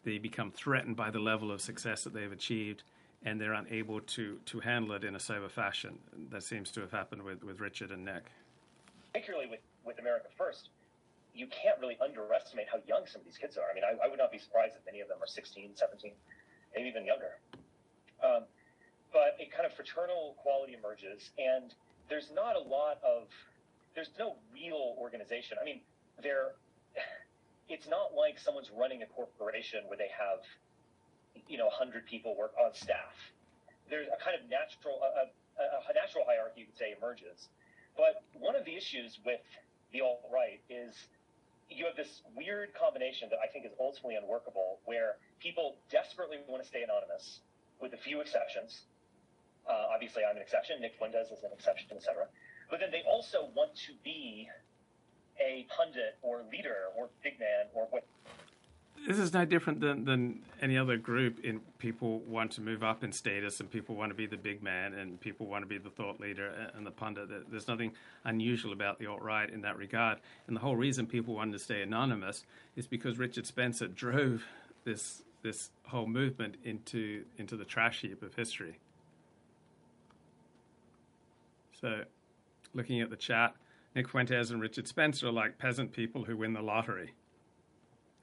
they 0.03 0.17
become 0.17 0.51
threatened 0.51 0.95
by 0.95 1.09
the 1.09 1.19
level 1.19 1.51
of 1.51 1.61
success 1.61 2.03
that 2.03 2.13
they've 2.13 2.31
achieved, 2.31 2.83
and 3.25 3.41
they're 3.41 3.53
unable 3.53 3.99
to, 4.01 4.39
to 4.45 4.59
handle 4.59 4.93
it 4.93 5.03
in 5.03 5.15
a 5.15 5.19
sober 5.19 5.49
fashion. 5.49 5.97
That 6.29 6.43
seems 6.43 6.71
to 6.71 6.81
have 6.81 6.91
happened 6.91 7.23
with, 7.23 7.43
with 7.43 7.59
Richard 7.59 7.91
and 7.91 8.05
Nick. 8.05 8.25
Particularly 9.11 9.49
with, 9.49 9.61
with 9.83 9.99
America 9.99 10.27
First, 10.37 10.69
you 11.33 11.47
can't 11.47 11.79
really 11.81 11.97
underestimate 12.01 12.67
how 12.71 12.79
young 12.87 13.03
some 13.07 13.21
of 13.21 13.25
these 13.25 13.37
kids 13.37 13.57
are. 13.57 13.65
I 13.69 13.73
mean, 13.73 13.83
I, 13.83 14.05
I 14.05 14.07
would 14.07 14.19
not 14.19 14.31
be 14.31 14.37
surprised 14.37 14.75
if 14.79 14.85
many 14.85 15.01
of 15.01 15.09
them 15.09 15.17
are 15.21 15.27
16, 15.27 15.71
17, 15.75 16.11
maybe 16.75 16.87
even 16.87 17.03
younger. 17.03 17.41
Um, 18.23 18.45
but 19.11 19.35
a 19.41 19.49
kind 19.49 19.65
of 19.65 19.73
fraternal 19.73 20.35
quality 20.37 20.77
emerges, 20.77 21.31
and 21.37 21.73
there's 22.09 22.29
not 22.33 22.55
a 22.55 22.61
lot 22.61 23.01
of, 23.03 23.27
there's 23.95 24.11
no 24.19 24.35
real 24.53 24.95
organization. 24.99 25.57
I 25.59 25.65
mean, 25.65 25.81
there, 26.21 26.53
it's 27.69 27.87
not 27.89 28.13
like 28.13 28.37
someone's 28.37 28.69
running 28.69 29.01
a 29.01 29.07
corporation 29.07 29.81
where 29.87 29.97
they 29.97 30.11
have, 30.13 30.45
you 31.47 31.57
know, 31.57 31.67
100 31.67 32.05
people 32.05 32.35
work 32.35 32.53
on 32.57 32.73
staff. 32.73 33.13
There's 33.89 34.07
a 34.07 34.17
kind 34.23 34.33
of 34.33 34.49
natural, 34.49 34.97
a, 35.01 35.29
a, 35.61 35.65
a 35.89 35.93
natural 35.93 36.25
hierarchy, 36.25 36.65
you 36.65 36.67
could 36.67 36.77
say, 36.77 36.95
emerges. 36.97 37.49
But 37.95 38.23
one 38.33 38.55
of 38.55 38.65
the 38.65 38.75
issues 38.75 39.17
with 39.25 39.45
the 39.93 40.01
alt 40.01 40.25
right 40.33 40.59
is 40.69 40.91
you 41.69 41.85
have 41.85 41.95
this 41.95 42.21
weird 42.35 42.73
combination 42.73 43.29
that 43.29 43.39
I 43.41 43.47
think 43.47 43.65
is 43.65 43.73
ultimately 43.79 44.15
unworkable, 44.15 44.79
where 44.85 45.17
people 45.39 45.77
desperately 45.89 46.37
want 46.47 46.61
to 46.61 46.67
stay 46.67 46.83
anonymous, 46.83 47.39
with 47.81 47.93
a 47.93 48.01
few 48.01 48.21
exceptions. 48.21 48.85
Uh, 49.65 49.93
obviously, 49.93 50.21
I'm 50.21 50.35
an 50.35 50.41
exception. 50.41 50.81
Nick 50.81 50.93
Fuentes 50.97 51.31
is 51.31 51.41
an 51.43 51.49
exception, 51.53 51.89
etc. 51.95 52.29
But 52.69 52.79
then 52.79 52.91
they 52.91 53.01
also 53.09 53.49
want 53.55 53.73
to 53.89 53.93
be 54.03 54.47
a 55.41 55.65
pundit 55.75 56.17
or 56.21 56.43
leader 56.51 56.93
or 56.95 57.09
big 57.23 57.39
man 57.39 57.67
or 57.73 57.87
what. 57.89 58.05
This 59.07 59.19
is 59.19 59.33
no 59.33 59.45
different 59.45 59.81
than, 59.81 60.03
than 60.03 60.39
any 60.59 60.79
other 60.79 60.97
group. 60.97 61.39
In 61.43 61.59
people 61.77 62.19
want 62.21 62.51
to 62.53 62.61
move 62.61 62.83
up 62.83 63.03
in 63.03 63.11
status, 63.11 63.59
and 63.59 63.69
people 63.69 63.95
want 63.95 64.09
to 64.09 64.15
be 64.15 64.25
the 64.25 64.37
big 64.37 64.63
man, 64.63 64.95
and 64.95 65.21
people 65.21 65.45
want 65.45 65.61
to 65.61 65.67
be 65.67 65.77
the 65.77 65.91
thought 65.91 66.19
leader 66.19 66.71
and 66.73 66.85
the 66.85 66.91
pundit. 66.91 67.29
There's 67.51 67.67
nothing 67.67 67.91
unusual 68.23 68.73
about 68.73 68.97
the 68.97 69.05
alt 69.05 69.21
right 69.21 69.47
in 69.47 69.61
that 69.61 69.77
regard. 69.77 70.17
And 70.47 70.55
the 70.55 70.61
whole 70.61 70.75
reason 70.75 71.05
people 71.05 71.35
wanted 71.35 71.51
to 71.51 71.59
stay 71.59 71.83
anonymous 71.83 72.45
is 72.75 72.87
because 72.87 73.19
Richard 73.19 73.45
Spencer 73.45 73.87
drove 73.87 74.43
this 74.85 75.21
this 75.43 75.69
whole 75.83 76.07
movement 76.07 76.55
into 76.63 77.25
into 77.37 77.55
the 77.55 77.65
trash 77.65 78.01
heap 78.01 78.23
of 78.23 78.33
history. 78.33 78.79
So, 81.79 82.05
looking 82.73 83.01
at 83.01 83.11
the 83.11 83.15
chat, 83.15 83.53
Nick 83.95 84.09
Fuentes 84.09 84.49
and 84.49 84.59
Richard 84.59 84.87
Spencer 84.87 85.27
are 85.27 85.31
like 85.31 85.59
peasant 85.59 85.91
people 85.91 86.23
who 86.23 86.35
win 86.35 86.53
the 86.53 86.61
lottery. 86.61 87.13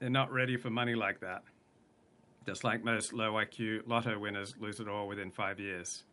They're 0.03 0.09
not 0.09 0.33
ready 0.33 0.57
for 0.57 0.69
money 0.69 0.95
like 0.95 1.21
that. 1.21 1.43
Just 2.45 2.65
like 2.65 2.83
most 2.83 3.13
low 3.13 3.35
IQ 3.35 3.87
lotto 3.87 4.19
winners 4.19 4.53
lose 4.59 4.81
it 4.81 4.89
all 4.89 5.07
within 5.07 5.31
five 5.31 5.61
years. 5.61 6.03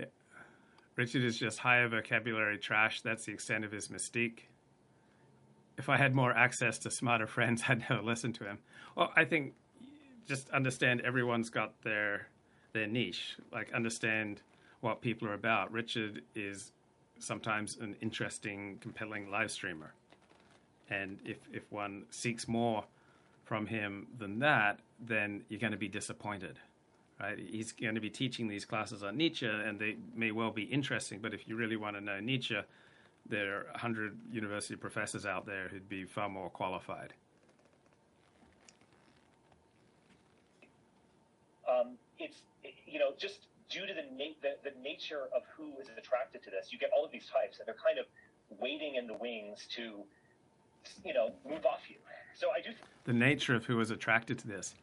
Yeah. 0.00 0.06
Richard 0.96 1.22
is 1.22 1.36
just 1.36 1.58
higher 1.58 1.86
vocabulary 1.86 2.56
trash. 2.56 3.02
That's 3.02 3.26
the 3.26 3.32
extent 3.32 3.66
of 3.66 3.72
his 3.72 3.88
mystique. 3.88 4.44
If 5.76 5.90
I 5.90 5.98
had 5.98 6.14
more 6.14 6.32
access 6.32 6.78
to 6.78 6.90
smarter 6.90 7.26
friends, 7.26 7.64
I'd 7.68 7.80
never 7.90 8.00
listen 8.00 8.32
to 8.32 8.44
him. 8.44 8.58
Well, 8.96 9.12
I 9.14 9.26
think 9.26 9.52
just 10.24 10.48
understand 10.48 11.02
everyone's 11.02 11.50
got 11.50 11.74
their 11.82 12.28
their 12.72 12.86
niche. 12.86 13.36
Like 13.52 13.70
understand 13.74 14.40
what 14.82 15.00
people 15.00 15.26
are 15.26 15.34
about. 15.34 15.72
Richard 15.72 16.22
is 16.34 16.72
sometimes 17.18 17.78
an 17.80 17.96
interesting, 18.02 18.76
compelling 18.80 19.30
live 19.30 19.50
streamer, 19.50 19.94
and 20.90 21.18
if 21.24 21.38
if 21.50 21.62
one 21.72 22.04
seeks 22.10 22.46
more 22.46 22.84
from 23.44 23.66
him 23.66 24.06
than 24.18 24.38
that, 24.40 24.80
then 25.00 25.42
you're 25.48 25.60
going 25.60 25.72
to 25.72 25.78
be 25.78 25.88
disappointed. 25.88 26.58
Right? 27.18 27.38
He's 27.38 27.72
going 27.72 27.94
to 27.94 28.00
be 28.00 28.10
teaching 28.10 28.48
these 28.48 28.66
classes 28.66 29.02
on 29.02 29.16
Nietzsche, 29.16 29.46
and 29.46 29.78
they 29.78 29.96
may 30.14 30.32
well 30.32 30.50
be 30.50 30.64
interesting. 30.64 31.20
But 31.20 31.32
if 31.32 31.48
you 31.48 31.56
really 31.56 31.76
want 31.76 31.96
to 31.96 32.02
know 32.02 32.20
Nietzsche, 32.20 32.58
there 33.28 33.54
are 33.54 33.64
100 33.70 34.18
university 34.30 34.76
professors 34.76 35.24
out 35.24 35.46
there 35.46 35.68
who'd 35.68 35.88
be 35.88 36.04
far 36.04 36.28
more 36.28 36.50
qualified. 36.50 37.14
um, 41.72 41.96
it's 42.18 42.42
you 42.86 42.98
know 42.98 43.12
just 43.18 43.46
due 43.72 43.86
to 43.86 43.94
the, 43.94 44.06
na- 44.12 44.38
the, 44.42 44.70
the 44.70 44.74
nature 44.82 45.28
of 45.34 45.42
who 45.56 45.72
is 45.80 45.88
attracted 45.96 46.42
to 46.44 46.50
this, 46.50 46.68
you 46.70 46.78
get 46.78 46.90
all 46.96 47.04
of 47.04 47.10
these 47.10 47.26
types, 47.26 47.58
and 47.58 47.66
they're 47.66 47.82
kind 47.82 47.98
of 47.98 48.06
waiting 48.60 48.96
in 48.96 49.06
the 49.06 49.14
wings 49.14 49.66
to 49.76 50.04
you 51.04 51.14
know 51.14 51.32
move 51.48 51.64
off 51.64 51.80
you. 51.88 51.96
So 52.34 52.48
I 52.50 52.58
do. 52.58 52.70
Th- 52.70 52.78
the 53.04 53.12
nature 53.12 53.54
of 53.54 53.64
who 53.64 53.80
is 53.80 53.90
attracted 53.90 54.38
to 54.40 54.48
this, 54.48 54.74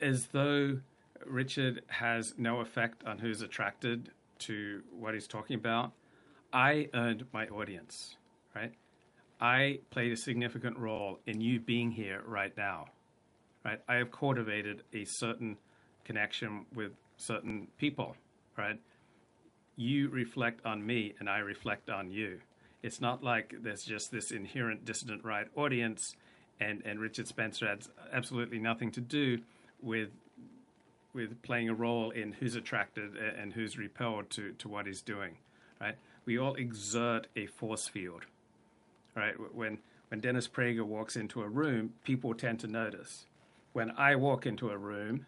as 0.00 0.26
though 0.26 0.78
Richard 1.26 1.82
has 1.88 2.34
no 2.38 2.60
effect 2.60 3.04
on 3.04 3.18
who's 3.18 3.42
attracted 3.42 4.10
to 4.40 4.82
what 4.92 5.14
he's 5.14 5.26
talking 5.26 5.56
about. 5.56 5.92
I 6.52 6.88
earned 6.94 7.26
my 7.32 7.46
audience, 7.48 8.16
right? 8.54 8.72
I 9.40 9.80
played 9.90 10.12
a 10.12 10.16
significant 10.16 10.78
role 10.78 11.20
in 11.26 11.40
you 11.40 11.60
being 11.60 11.90
here 11.90 12.22
right 12.26 12.56
now, 12.56 12.86
right? 13.64 13.80
I 13.88 13.96
have 13.96 14.10
cultivated 14.10 14.82
a 14.94 15.04
certain 15.04 15.58
connection 16.04 16.64
with 16.74 16.92
certain 17.16 17.68
people, 17.76 18.16
right? 18.58 18.78
You 19.76 20.08
reflect 20.08 20.66
on 20.66 20.84
me 20.84 21.14
and 21.20 21.30
I 21.30 21.38
reflect 21.38 21.88
on 21.88 22.10
you. 22.10 22.40
It's 22.82 23.00
not 23.00 23.24
like 23.24 23.54
there's 23.62 23.84
just 23.84 24.10
this 24.10 24.30
inherent 24.30 24.84
dissident 24.84 25.24
right 25.24 25.46
audience 25.56 26.16
and, 26.60 26.82
and 26.84 27.00
Richard 27.00 27.28
Spencer 27.28 27.68
has 27.68 27.88
absolutely 28.12 28.58
nothing 28.58 28.90
to 28.92 29.00
do 29.00 29.38
with 29.80 30.10
with 31.14 31.40
playing 31.42 31.68
a 31.68 31.74
role 31.74 32.10
in 32.10 32.32
who's 32.32 32.54
attracted 32.54 33.16
and 33.16 33.52
who's 33.52 33.78
repelled 33.78 34.28
to, 34.30 34.52
to 34.52 34.68
what 34.68 34.86
he's 34.86 35.00
doing, 35.00 35.38
right? 35.80 35.96
We 36.26 36.38
all 36.38 36.54
exert 36.54 37.26
a 37.34 37.46
force 37.46 37.88
field, 37.88 38.26
right? 39.16 39.34
When 39.54 39.78
when 40.08 40.20
Dennis 40.20 40.48
Prager 40.48 40.84
walks 40.84 41.16
into 41.16 41.42
a 41.42 41.48
room, 41.48 41.94
people 42.04 42.34
tend 42.34 42.60
to 42.60 42.66
notice. 42.66 43.26
When 43.72 43.90
I 43.92 44.16
walk 44.16 44.46
into 44.46 44.70
a 44.70 44.76
room, 44.76 45.26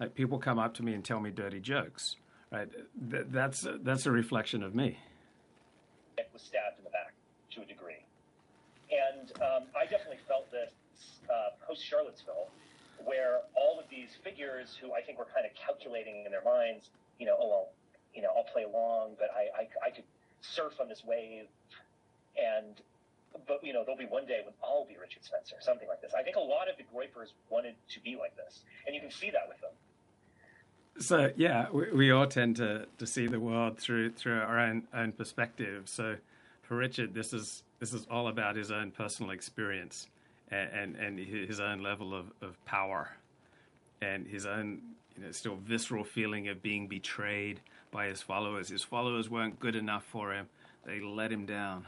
like 0.00 0.14
people 0.14 0.38
come 0.38 0.58
up 0.58 0.74
to 0.74 0.82
me 0.82 0.94
and 0.94 1.04
tell 1.04 1.20
me 1.20 1.30
dirty 1.30 1.60
jokes, 1.60 2.16
right? 2.56 2.68
Th- 3.10 3.26
that's 3.28 3.66
that's 3.82 4.06
a 4.06 4.10
reflection 4.10 4.62
of 4.62 4.74
me. 4.74 4.98
It 6.16 6.28
was 6.32 6.42
stabbed 6.42 6.78
in 6.78 6.84
the 6.84 6.90
back 6.90 7.12
to 7.54 7.62
a 7.62 7.66
degree, 7.66 8.00
and 8.90 9.30
um, 9.42 9.68
I 9.76 9.84
definitely 9.84 10.22
felt 10.26 10.50
this 10.50 10.72
uh, 11.28 11.52
post 11.66 11.84
Charlottesville, 11.84 12.48
where 13.04 13.40
all 13.54 13.78
of 13.78 13.84
these 13.90 14.08
figures 14.24 14.76
who 14.80 14.92
I 14.92 15.02
think 15.02 15.18
were 15.18 15.28
kind 15.28 15.44
of 15.44 15.52
calculating 15.54 16.24
in 16.24 16.32
their 16.32 16.44
minds, 16.44 16.88
you 17.18 17.26
know, 17.26 17.36
oh 17.38 17.48
well, 17.48 17.68
you 18.14 18.22
know, 18.22 18.32
I'll 18.36 18.48
play 18.48 18.64
along, 18.64 19.16
but 19.18 19.28
I 19.36 19.68
I, 19.68 19.88
I 19.88 19.90
could 19.90 20.08
surf 20.40 20.80
on 20.80 20.88
this 20.88 21.04
wave, 21.04 21.46
and 22.36 22.72
but 23.46 23.60
you 23.62 23.72
know, 23.72 23.84
there'll 23.84 24.00
be 24.00 24.08
one 24.08 24.24
day 24.24 24.40
when 24.44 24.54
I'll 24.64 24.88
be 24.88 24.96
Richard 24.96 25.24
Spencer, 25.24 25.56
something 25.60 25.88
like 25.88 26.00
this. 26.00 26.12
I 26.16 26.22
think 26.22 26.36
a 26.36 26.40
lot 26.40 26.72
of 26.72 26.80
the 26.80 26.88
Groypers 26.88 27.36
wanted 27.50 27.76
to 27.92 28.00
be 28.00 28.16
like 28.16 28.34
this, 28.36 28.64
and 28.86 28.94
you 28.96 29.00
can 29.00 29.12
see 29.12 29.28
that 29.30 29.44
with 29.44 29.60
them. 29.60 29.76
So 30.98 31.30
yeah, 31.36 31.66
we, 31.70 31.92
we 31.92 32.10
all 32.10 32.26
tend 32.26 32.56
to, 32.56 32.86
to 32.98 33.06
see 33.06 33.26
the 33.26 33.40
world 33.40 33.78
through 33.78 34.12
through 34.12 34.40
our 34.40 34.58
own 34.58 34.84
own 34.94 35.12
perspective. 35.12 35.88
So 35.88 36.16
for 36.62 36.76
Richard, 36.76 37.14
this 37.14 37.32
is 37.32 37.62
this 37.80 37.92
is 37.92 38.06
all 38.10 38.28
about 38.28 38.56
his 38.56 38.70
own 38.70 38.90
personal 38.90 39.32
experience 39.32 40.08
and 40.50 40.70
and, 40.70 40.96
and 40.96 41.18
his 41.18 41.60
own 41.60 41.82
level 41.82 42.14
of, 42.14 42.32
of 42.40 42.62
power, 42.64 43.10
and 44.00 44.26
his 44.26 44.46
own 44.46 44.80
you 45.16 45.24
know 45.24 45.32
still 45.32 45.56
visceral 45.56 46.04
feeling 46.04 46.48
of 46.48 46.62
being 46.62 46.88
betrayed 46.88 47.60
by 47.90 48.06
his 48.06 48.22
followers. 48.22 48.68
His 48.68 48.82
followers 48.82 49.28
weren't 49.28 49.60
good 49.60 49.76
enough 49.76 50.04
for 50.04 50.32
him; 50.32 50.48
they 50.84 51.00
let 51.00 51.30
him 51.30 51.44
down. 51.44 51.86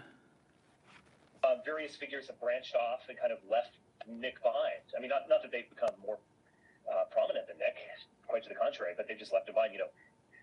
Uh, 1.43 1.57
various 1.65 1.97
figures 1.97 2.27
have 2.27 2.39
branched 2.41 2.75
off 2.75 3.01
and 3.09 3.19
kind 3.19 3.33
of 3.33 3.39
left 3.51 3.71
Nick 4.07 4.43
behind. 4.43 4.85
I 4.97 5.01
mean, 5.01 5.09
not 5.09 5.29
not 5.31 5.41
that 5.43 5.51
they've 5.51 5.69
become 5.71 5.95
more 6.05 6.19
uh, 6.91 7.05
prominent 7.11 7.47
than 7.47 7.57
Nick 7.57 7.77
quite 8.29 8.43
to 8.45 8.49
the 8.49 8.55
contrary, 8.55 8.93
but 8.97 9.09
they 9.09 9.15
just 9.15 9.33
left 9.33 9.47
behind, 9.47 9.73
you 9.73 9.79
know, 9.79 9.91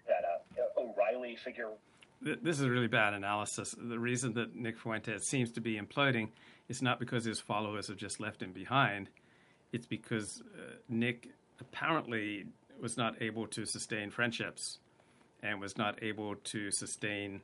that 0.08 0.24
uh, 0.26 0.82
O'Reilly 0.82 1.36
figure. 1.36 1.70
This 2.22 2.60
is 2.60 2.68
really 2.68 2.88
bad 2.88 3.14
analysis. 3.14 3.76
The 3.78 4.00
reason 4.00 4.34
that 4.34 4.56
Nick 4.56 4.80
Fuentes 4.80 5.28
seems 5.28 5.52
to 5.52 5.62
be 5.62 5.80
imploding 5.80 6.30
is 6.70 6.82
not 6.82 7.00
because 7.00 7.26
his 7.26 7.40
followers 7.40 7.88
have 7.88 7.98
just 7.98 8.20
left 8.20 8.42
him 8.42 8.52
behind. 8.52 9.10
It's 9.72 9.86
because 9.86 10.42
uh, 10.56 10.76
Nick 10.90 11.30
apparently 11.60 12.46
was 12.82 12.98
not 12.98 13.22
able 13.22 13.48
to 13.48 13.66
sustain 13.66 14.10
friendships 14.10 14.80
and 15.44 15.60
was 15.60 15.78
not 15.78 16.02
able 16.02 16.36
to 16.36 16.72
sustain 16.72 17.42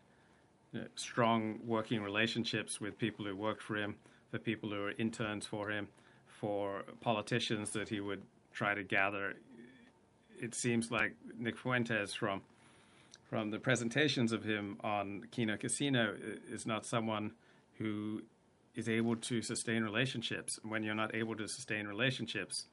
you 0.73 0.81
know, 0.81 0.87
strong 0.95 1.59
working 1.65 2.01
relationships 2.01 2.81
with 2.81 2.97
people 2.97 3.25
who 3.25 3.35
worked 3.35 3.61
for 3.61 3.75
him, 3.75 3.95
for 4.31 4.39
people 4.39 4.69
who 4.69 4.79
were 4.79 4.93
interns 4.97 5.45
for 5.45 5.69
him, 5.69 5.87
for 6.27 6.83
politicians 7.01 7.71
that 7.71 7.89
he 7.89 7.99
would 7.99 8.21
try 8.53 8.73
to 8.73 8.83
gather 8.83 9.35
it 10.41 10.55
seems 10.55 10.91
like 10.91 11.15
Nick 11.37 11.57
Fuentes, 11.57 12.13
from 12.13 12.41
from 13.29 13.49
the 13.49 13.59
presentations 13.59 14.33
of 14.33 14.43
him 14.43 14.75
on 14.83 15.25
Kino 15.31 15.55
Casino 15.55 16.17
is 16.51 16.65
not 16.65 16.85
someone 16.85 17.31
who 17.77 18.21
is 18.75 18.89
able 18.89 19.15
to 19.15 19.41
sustain 19.41 19.83
relationships. 19.83 20.59
When 20.63 20.83
you're 20.83 20.95
not 20.95 21.15
able 21.15 21.37
to 21.37 21.47
sustain 21.47 21.87
relationships 21.87 22.65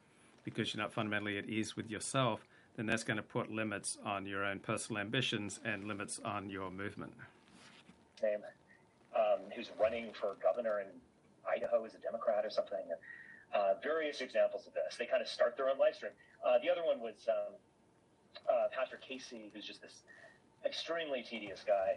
because 0.43 0.75
you're 0.75 0.83
not 0.83 0.93
fundamentally 0.93 1.39
at 1.39 1.49
ease 1.49 1.77
with 1.77 1.89
yourself, 1.89 2.45
then 2.75 2.87
that's 2.87 3.05
going 3.05 3.19
to 3.19 3.23
put 3.23 3.53
limits 3.53 3.99
on 4.05 4.27
your 4.27 4.45
own 4.45 4.59
personal 4.59 5.01
ambitions 5.01 5.61
and 5.65 5.85
limits 5.85 6.21
on 6.25 6.51
your 6.51 6.73
movement. 6.73 7.13
Name, 8.21 8.41
um, 9.15 9.39
who's 9.55 9.71
running 9.81 10.11
for 10.13 10.35
governor 10.43 10.81
in 10.81 10.87
Idaho 11.49 11.85
as 11.85 11.95
a 11.95 11.99
Democrat 11.99 12.45
or 12.45 12.51
something. 12.51 12.85
Uh, 13.55 13.75
various 13.83 14.21
examples 14.21 14.67
of 14.67 14.75
this. 14.75 14.97
They 14.99 15.07
kind 15.07 15.23
of 15.23 15.29
start 15.29 15.57
their 15.57 15.71
own 15.71 15.79
live 15.79 15.95
stream. 15.95 16.13
Uh, 16.45 16.59
the 16.63 16.71
other 16.71 16.85
one 16.85 17.01
was 17.01 17.27
um, 17.29 17.55
uh, 18.49 18.69
Patrick 18.77 19.01
Casey, 19.01 19.51
who's 19.55 19.65
just 19.65 19.81
this 19.81 20.03
extremely 20.67 21.23
tedious 21.23 21.65
guy 21.67 21.97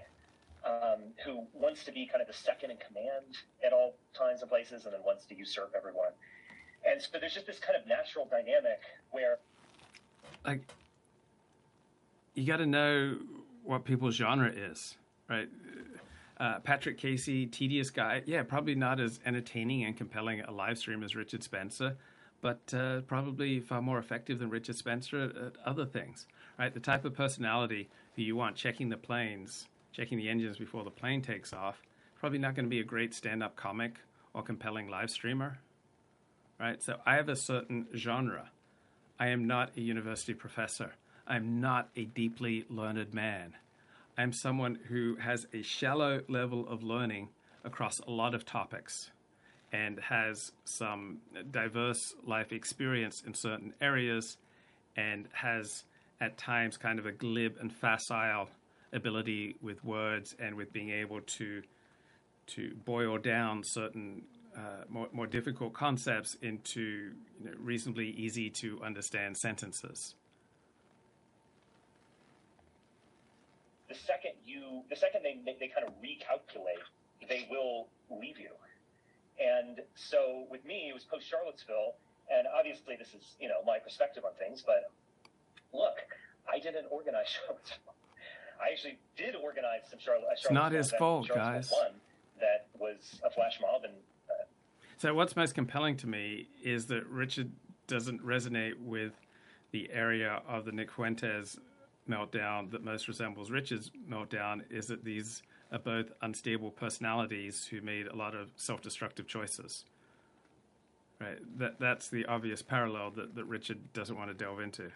um, 0.66 1.12
who 1.26 1.44
wants 1.54 1.84
to 1.86 1.92
be 1.92 2.06
kind 2.06 2.22
of 2.22 2.28
the 2.28 2.34
second 2.34 2.72
in 2.72 2.78
command 2.78 3.38
at 3.66 3.74
all 3.74 3.96
times 4.18 4.42
and 4.42 4.50
places 4.50 4.86
and 4.86 4.94
then 4.94 5.02
wants 5.06 5.26
to 5.26 5.36
usurp 5.36 5.74
everyone. 5.76 6.12
And 6.86 7.02
so 7.02 7.20
there's 7.20 7.34
just 7.34 7.48
this 7.48 7.60
kind 7.60 7.78
of 7.80 7.88
natural 7.88 8.28
dynamic 8.30 8.80
where. 9.12 9.40
Like, 10.46 10.62
you 12.34 12.46
got 12.46 12.58
to 12.58 12.66
know 12.66 13.18
what 13.64 13.86
people's 13.86 14.16
genre 14.16 14.50
is, 14.50 14.96
right? 15.30 15.50
Uh, 16.42 16.58
Patrick 16.58 16.98
Casey, 16.98 17.46
tedious 17.46 17.92
guy. 17.92 18.24
Yeah, 18.26 18.42
probably 18.42 18.74
not 18.74 19.00
as 19.00 19.20
entertaining 19.28 19.84
and 19.84 19.96
compelling 19.96 20.42
a 20.42 20.50
live 20.50 20.80
stream 20.80 21.04
as 21.04 21.16
Richard 21.16 21.44
Spencer, 21.44 21.96
but 22.42 22.74
uh, 22.74 23.02
probably 23.02 23.60
far 23.60 23.80
more 23.80 24.00
effective 24.00 24.40
than 24.40 24.50
Richard 24.50 24.76
Spencer 24.76 25.22
at, 25.22 25.38
at, 25.38 25.54
other 25.64 25.86
things, 25.86 26.26
right? 26.58 26.74
The 26.74 26.80
type 26.80 27.06
of 27.06 27.14
personality 27.14 27.90
who 28.16 28.24
you 28.24 28.36
want 28.36 28.56
checking 28.56 28.90
the 28.90 28.98
planes, 28.98 29.68
checking 29.94 30.18
the 30.18 30.30
engines 30.30 30.58
before 30.58 30.84
the 30.84 30.90
plane 30.90 31.22
takes 31.22 31.54
off, 31.54 31.80
probably 32.20 32.40
not 32.40 32.56
going 32.56 32.66
to 32.66 32.72
be 32.72 32.80
a 32.80 32.84
great 32.84 33.14
stand 33.14 33.44
up 33.44 33.56
comic 33.56 34.00
or 34.34 34.42
compelling 34.42 34.90
live 34.90 35.12
streamer, 35.12 35.60
right? 36.60 36.82
So 36.82 36.98
I 37.06 37.18
have 37.18 37.30
a 37.30 37.36
certain 37.36 37.86
genre. 37.96 38.50
I 39.20 39.28
am 39.28 39.46
not 39.46 39.78
a 39.78 39.82
university 39.82 40.34
professor. 40.34 40.94
I'm 41.28 41.62
not 41.62 41.90
a 41.96 42.06
deeply 42.06 42.66
learned 42.68 43.14
man. 43.14 43.54
I'm 44.22 44.34
someone 44.34 44.78
who 44.88 45.16
has 45.16 45.48
a 45.52 45.64
shallow 45.64 46.22
level 46.28 46.68
of 46.68 46.84
learning 46.84 47.30
across 47.64 47.98
a 48.02 48.12
lot 48.12 48.36
of 48.36 48.46
topics 48.46 49.10
and 49.74 50.00
has 50.00 50.52
some 50.64 51.22
diverse 51.50 52.14
life 52.24 52.52
experience 52.52 53.24
in 53.26 53.34
certain 53.34 53.74
areas 53.82 54.38
and 54.96 55.28
has 55.32 55.86
at 56.20 56.38
times 56.38 56.78
kind 56.78 57.00
of 57.00 57.08
a 57.08 57.12
glib 57.12 57.56
and 57.60 57.74
facile 57.74 58.48
ability 58.94 59.56
with 59.60 59.84
words 59.84 60.36
and 60.38 60.54
with 60.54 60.72
being 60.72 60.92
able 60.92 61.22
to 61.22 61.64
to 62.46 62.76
boil 62.86 63.18
down 63.18 63.64
certain 63.64 64.22
uh, 64.56 64.84
more, 64.88 65.08
more 65.12 65.26
difficult 65.26 65.74
concepts 65.74 66.38
into 66.44 67.14
you 67.40 67.46
know, 67.46 67.54
reasonably 67.58 68.12
easy 68.12 68.52
to 68.52 68.80
understand 68.84 69.36
sentences. 69.36 70.14
The 73.92 73.98
second 73.98 74.32
you, 74.46 74.84
the 74.90 74.96
second 74.96 75.20
they 75.24 75.36
they 75.60 75.68
kind 75.68 75.86
of 75.86 75.94
recalculate, 76.00 76.80
they 77.28 77.46
will 77.52 77.90
leave 78.10 78.40
you. 78.40 78.56
And 79.38 79.82
so 79.96 80.46
with 80.50 80.64
me, 80.64 80.88
it 80.88 80.94
was 80.94 81.04
post 81.04 81.28
Charlottesville, 81.28 81.96
and 82.32 82.48
obviously 82.58 82.96
this 82.96 83.10
is 83.10 83.36
you 83.38 83.50
know 83.50 83.60
my 83.68 83.80
perspective 83.80 84.24
on 84.24 84.32
things, 84.40 84.64
but 84.66 84.92
look, 85.74 85.96
I 86.48 86.60
didn't 86.60 86.86
organize 86.90 87.28
Charlottesville. 87.46 87.96
I 88.64 88.72
actually 88.72 88.98
did 89.18 89.36
organize 89.36 89.82
some 89.90 90.00
Charlotte. 90.00 90.28
It's 90.32 90.50
not 90.50 90.72
his 90.72 90.94
fault, 90.94 91.28
guys. 91.28 91.70
One 91.72 92.00
that 92.40 92.68
was 92.80 93.20
a 93.26 93.30
flash 93.30 93.60
mob, 93.62 93.84
and 93.84 93.94
uh, 94.30 94.46
so 95.00 95.14
what's 95.14 95.36
most 95.36 95.54
compelling 95.54 95.98
to 95.98 96.08
me 96.08 96.48
is 96.64 96.86
that 96.86 97.06
Richard 97.08 97.52
doesn't 97.88 98.26
resonate 98.26 98.80
with 98.80 99.12
the 99.72 99.90
area 99.92 100.42
of 100.48 100.64
the 100.64 100.72
Nick 100.72 100.92
Fuentes 100.94 101.60
meltdown 102.12 102.72
that 102.72 102.84
most 102.84 103.08
resembles 103.08 103.50
Richard's 103.50 103.92
meltdown. 104.10 104.62
Is 104.70 104.88
that 104.88 105.04
these 105.06 105.44
are 105.72 105.80
both 105.80 106.12
unstable 106.22 106.72
personalities 106.72 107.66
who 107.66 107.82
made 107.82 108.08
a 108.08 108.16
lot 108.16 108.36
of 108.36 108.50
self-destructive 108.58 109.28
choices. 109.28 109.86
Right. 111.20 111.38
That 111.60 111.80
that's 111.80 112.10
the 112.10 112.26
obvious 112.26 112.62
parallel 112.62 113.12
that, 113.12 113.36
that 113.36 113.46
Richard 113.46 113.94
doesn't 113.94 114.18
want 114.18 114.30
to 114.30 114.34
delve 114.34 114.60
into. 114.60 114.92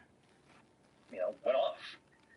You 1.11 1.19
know, 1.19 1.35
went 1.45 1.55
off 1.55 1.77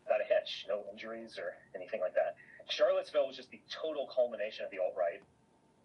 without 0.05 0.21
a 0.21 0.25
hitch, 0.25 0.67
no 0.69 0.85
injuries 0.93 1.39
or 1.39 1.55
anything 1.75 2.01
like 2.01 2.15
that. 2.15 2.37
Charlottesville 2.69 3.27
was 3.27 3.37
just 3.37 3.51
the 3.51 3.61
total 3.73 4.07
culmination 4.15 4.65
of 4.65 4.71
the 4.71 4.79
alt 4.79 4.95
right 4.97 5.23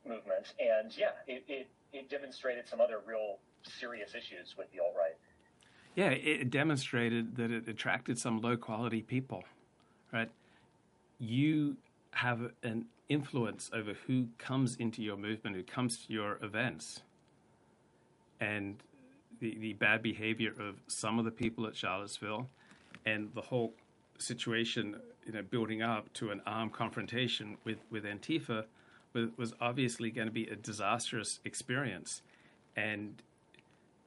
movement, 0.05 0.53
and 0.59 0.91
yeah, 0.97 1.15
it, 1.27 1.45
it, 1.47 1.67
it 1.93 2.09
demonstrated 2.09 2.67
some 2.67 2.81
other 2.81 2.99
real 3.07 3.39
serious 3.63 4.11
issues 4.15 4.55
with 4.57 4.69
the 4.73 4.79
alt 4.83 4.93
right. 4.97 5.15
Yeah, 5.95 6.09
it 6.09 6.49
demonstrated 6.49 7.35
that 7.35 7.51
it 7.51 7.67
attracted 7.67 8.17
some 8.17 8.41
low 8.41 8.57
quality 8.57 9.03
people, 9.03 9.43
right? 10.11 10.29
You 11.19 11.77
have 12.11 12.51
an 12.63 12.85
influence 13.09 13.69
over 13.73 13.93
who 14.07 14.27
comes 14.39 14.75
into 14.77 15.03
your 15.03 15.17
movement, 15.17 15.55
who 15.55 15.63
comes 15.63 16.05
to 16.05 16.13
your 16.13 16.39
events. 16.41 17.01
And 18.39 18.77
the, 19.39 19.55
the 19.59 19.73
bad 19.73 20.01
behavior 20.01 20.51
of 20.59 20.75
some 20.87 21.19
of 21.19 21.25
the 21.25 21.31
people 21.31 21.67
at 21.67 21.75
Charlottesville 21.75 22.49
and 23.05 23.29
the 23.35 23.41
whole 23.41 23.73
situation, 24.17 24.95
you 25.25 25.33
know, 25.33 25.43
building 25.43 25.83
up 25.83 26.11
to 26.13 26.31
an 26.31 26.41
armed 26.45 26.73
confrontation 26.73 27.57
with, 27.65 27.77
with 27.91 28.03
Antifa 28.03 28.65
was, 29.13 29.29
was 29.37 29.53
obviously 29.61 30.09
going 30.09 30.27
to 30.27 30.33
be 30.33 30.47
a 30.47 30.55
disastrous 30.55 31.39
experience. 31.45 32.23
And 32.75 33.21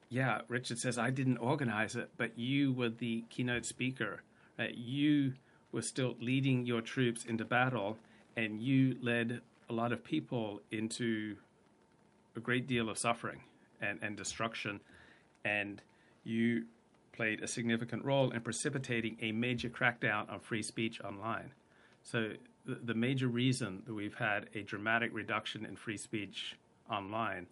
yeah, 0.08 0.42
Richard 0.48 0.78
says, 0.78 0.98
I 0.98 1.10
didn't 1.10 1.38
organize 1.38 1.96
it, 1.96 2.10
but 2.16 2.38
you 2.38 2.72
were 2.72 2.88
the 2.88 3.24
keynote 3.28 3.64
speaker. 3.64 4.22
Right? 4.58 4.74
You 4.74 5.34
were 5.72 5.82
still 5.82 6.16
leading 6.20 6.64
your 6.64 6.80
troops 6.80 7.24
into 7.24 7.44
battle, 7.44 7.98
and 8.36 8.60
you 8.60 8.96
led 9.02 9.40
a 9.68 9.72
lot 9.72 9.92
of 9.92 10.04
people 10.04 10.60
into 10.70 11.36
a 12.36 12.40
great 12.40 12.66
deal 12.66 12.88
of 12.88 12.98
suffering 12.98 13.40
and, 13.80 13.98
and 14.00 14.16
destruction. 14.16 14.80
And 15.44 15.82
you 16.24 16.66
played 17.12 17.42
a 17.42 17.48
significant 17.48 18.04
role 18.04 18.30
in 18.30 18.40
precipitating 18.42 19.16
a 19.20 19.32
major 19.32 19.68
crackdown 19.68 20.30
on 20.30 20.38
free 20.40 20.62
speech 20.62 21.00
online. 21.00 21.52
So, 22.02 22.32
the, 22.64 22.74
the 22.82 22.94
major 22.94 23.28
reason 23.28 23.82
that 23.86 23.94
we've 23.94 24.14
had 24.14 24.48
a 24.54 24.62
dramatic 24.62 25.10
reduction 25.12 25.64
in 25.64 25.76
free 25.76 25.96
speech 25.96 26.56
online 26.90 27.46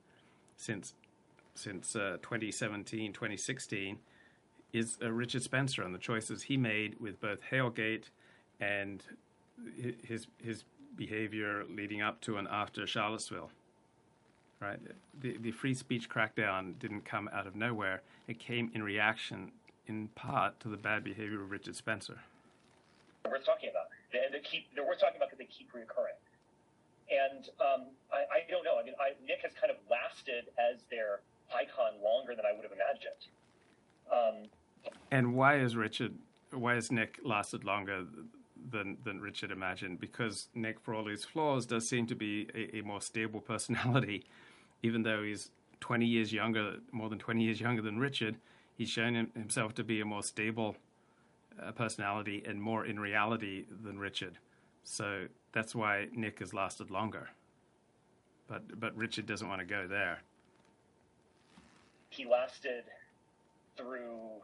since 0.57 0.95
since 1.55 1.97
uh, 1.97 2.19
2017, 2.23 3.12
2016 3.12 3.99
is 4.73 4.99
uh, 5.03 5.11
Richard 5.11 5.43
Spencer 5.43 5.83
and 5.83 5.95
the 5.95 5.99
choices 5.99 6.43
he 6.43 6.57
made 6.57 7.01
with 7.01 7.21
both 7.21 7.38
Hailgate 7.51 8.11
and 8.61 9.03
his 10.03 10.27
his 10.43 10.64
behavior 10.97 11.64
leading 11.69 12.03
up 12.03 12.21
to 12.23 12.37
and 12.37 12.49
after 12.49 12.87
Charlottesville. 12.87 13.51
Right, 14.61 14.79
the 15.21 15.37
the 15.38 15.53
free 15.53 15.75
speech 15.75 16.09
crackdown 16.09 16.79
didn't 16.79 17.05
come 17.05 17.29
out 17.33 17.47
of 17.47 17.55
nowhere. 17.55 18.03
It 18.27 18.38
came 18.38 18.71
in 18.75 18.83
reaction, 18.83 19.53
in 19.87 20.09
part, 20.09 20.59
to 20.61 20.69
the 20.69 20.77
bad 20.77 21.05
behavior 21.05 21.43
of 21.43 21.51
Richard 21.51 21.77
Spencer. 21.77 22.19
We're 23.25 23.38
talking 23.38 23.71
about 23.71 23.88
they, 24.12 24.40
keep 24.40 24.67
they're 24.75 24.87
worth 24.87 25.01
talking 25.01 25.17
about 25.17 25.31
because 25.31 25.38
they 25.38 25.51
keep 25.51 25.73
reoccurring. 25.73 26.19
And 27.11 27.51
um, 27.61 27.93
I, 28.11 28.40
I, 28.40 28.40
don't 28.49 28.64
know. 28.64 28.81
I 28.81 28.83
mean, 28.83 28.95
I, 28.97 29.12
Nick 29.21 29.45
has 29.45 29.53
kind 29.53 29.71
of 29.71 29.77
lasted 29.90 30.49
as 30.57 30.81
their 30.90 31.21
icon 31.55 32.03
longer 32.03 32.35
than 32.35 32.45
I 32.45 32.53
would 32.53 32.64
have 32.64 32.73
imagined. 32.73 33.23
Um, 34.12 34.51
and 35.11 35.35
why 35.35 35.59
is 35.59 35.77
Richard? 35.77 36.14
Why 36.53 36.75
has 36.75 36.93
Nick 36.93 37.19
lasted 37.25 37.64
longer 37.64 38.07
than 38.71 38.99
than 39.05 39.21
Richard 39.21 39.51
imagined? 39.51 40.01
Because 40.01 40.49
Nick, 40.55 40.81
for 40.81 40.95
all 40.95 41.07
his 41.07 41.25
flaws, 41.25 41.67
does 41.67 41.88
seem 41.88 42.07
to 42.07 42.14
be 42.14 42.49
a, 42.55 42.79
a 42.79 42.83
more 42.83 43.01
stable 43.01 43.40
personality, 43.53 44.25
even 44.83 45.03
though 45.03 45.23
he's 45.23 45.51
twenty 45.81 46.07
years 46.07 46.33
younger, 46.33 46.77
more 46.93 47.09
than 47.09 47.19
twenty 47.19 47.45
years 47.45 47.61
younger 47.61 47.83
than 47.83 47.99
Richard. 47.99 48.37
He's 48.77 48.88
shown 48.88 49.14
him, 49.14 49.31
himself 49.35 49.75
to 49.75 49.85
be 49.85 50.01
a 50.01 50.05
more 50.05 50.25
stable 50.25 50.77
uh, 51.62 51.71
personality 51.71 52.43
and 52.45 52.61
more 52.61 52.85
in 52.85 52.99
reality 52.99 53.67
than 53.85 53.99
Richard. 54.01 54.38
So 54.83 55.27
that's 55.53 55.75
why 55.77 56.09
Nick 56.12 56.40
has 56.40 56.53
lasted 56.53 56.90
longer. 56.90 57.31
But 58.49 58.79
but 58.79 58.97
Richard 58.97 59.27
doesn't 59.27 59.49
want 59.49 59.61
to 59.61 59.67
go 59.67 59.87
there 59.87 60.23
he 62.14 62.24
lasted 62.24 62.85
through 63.77 64.38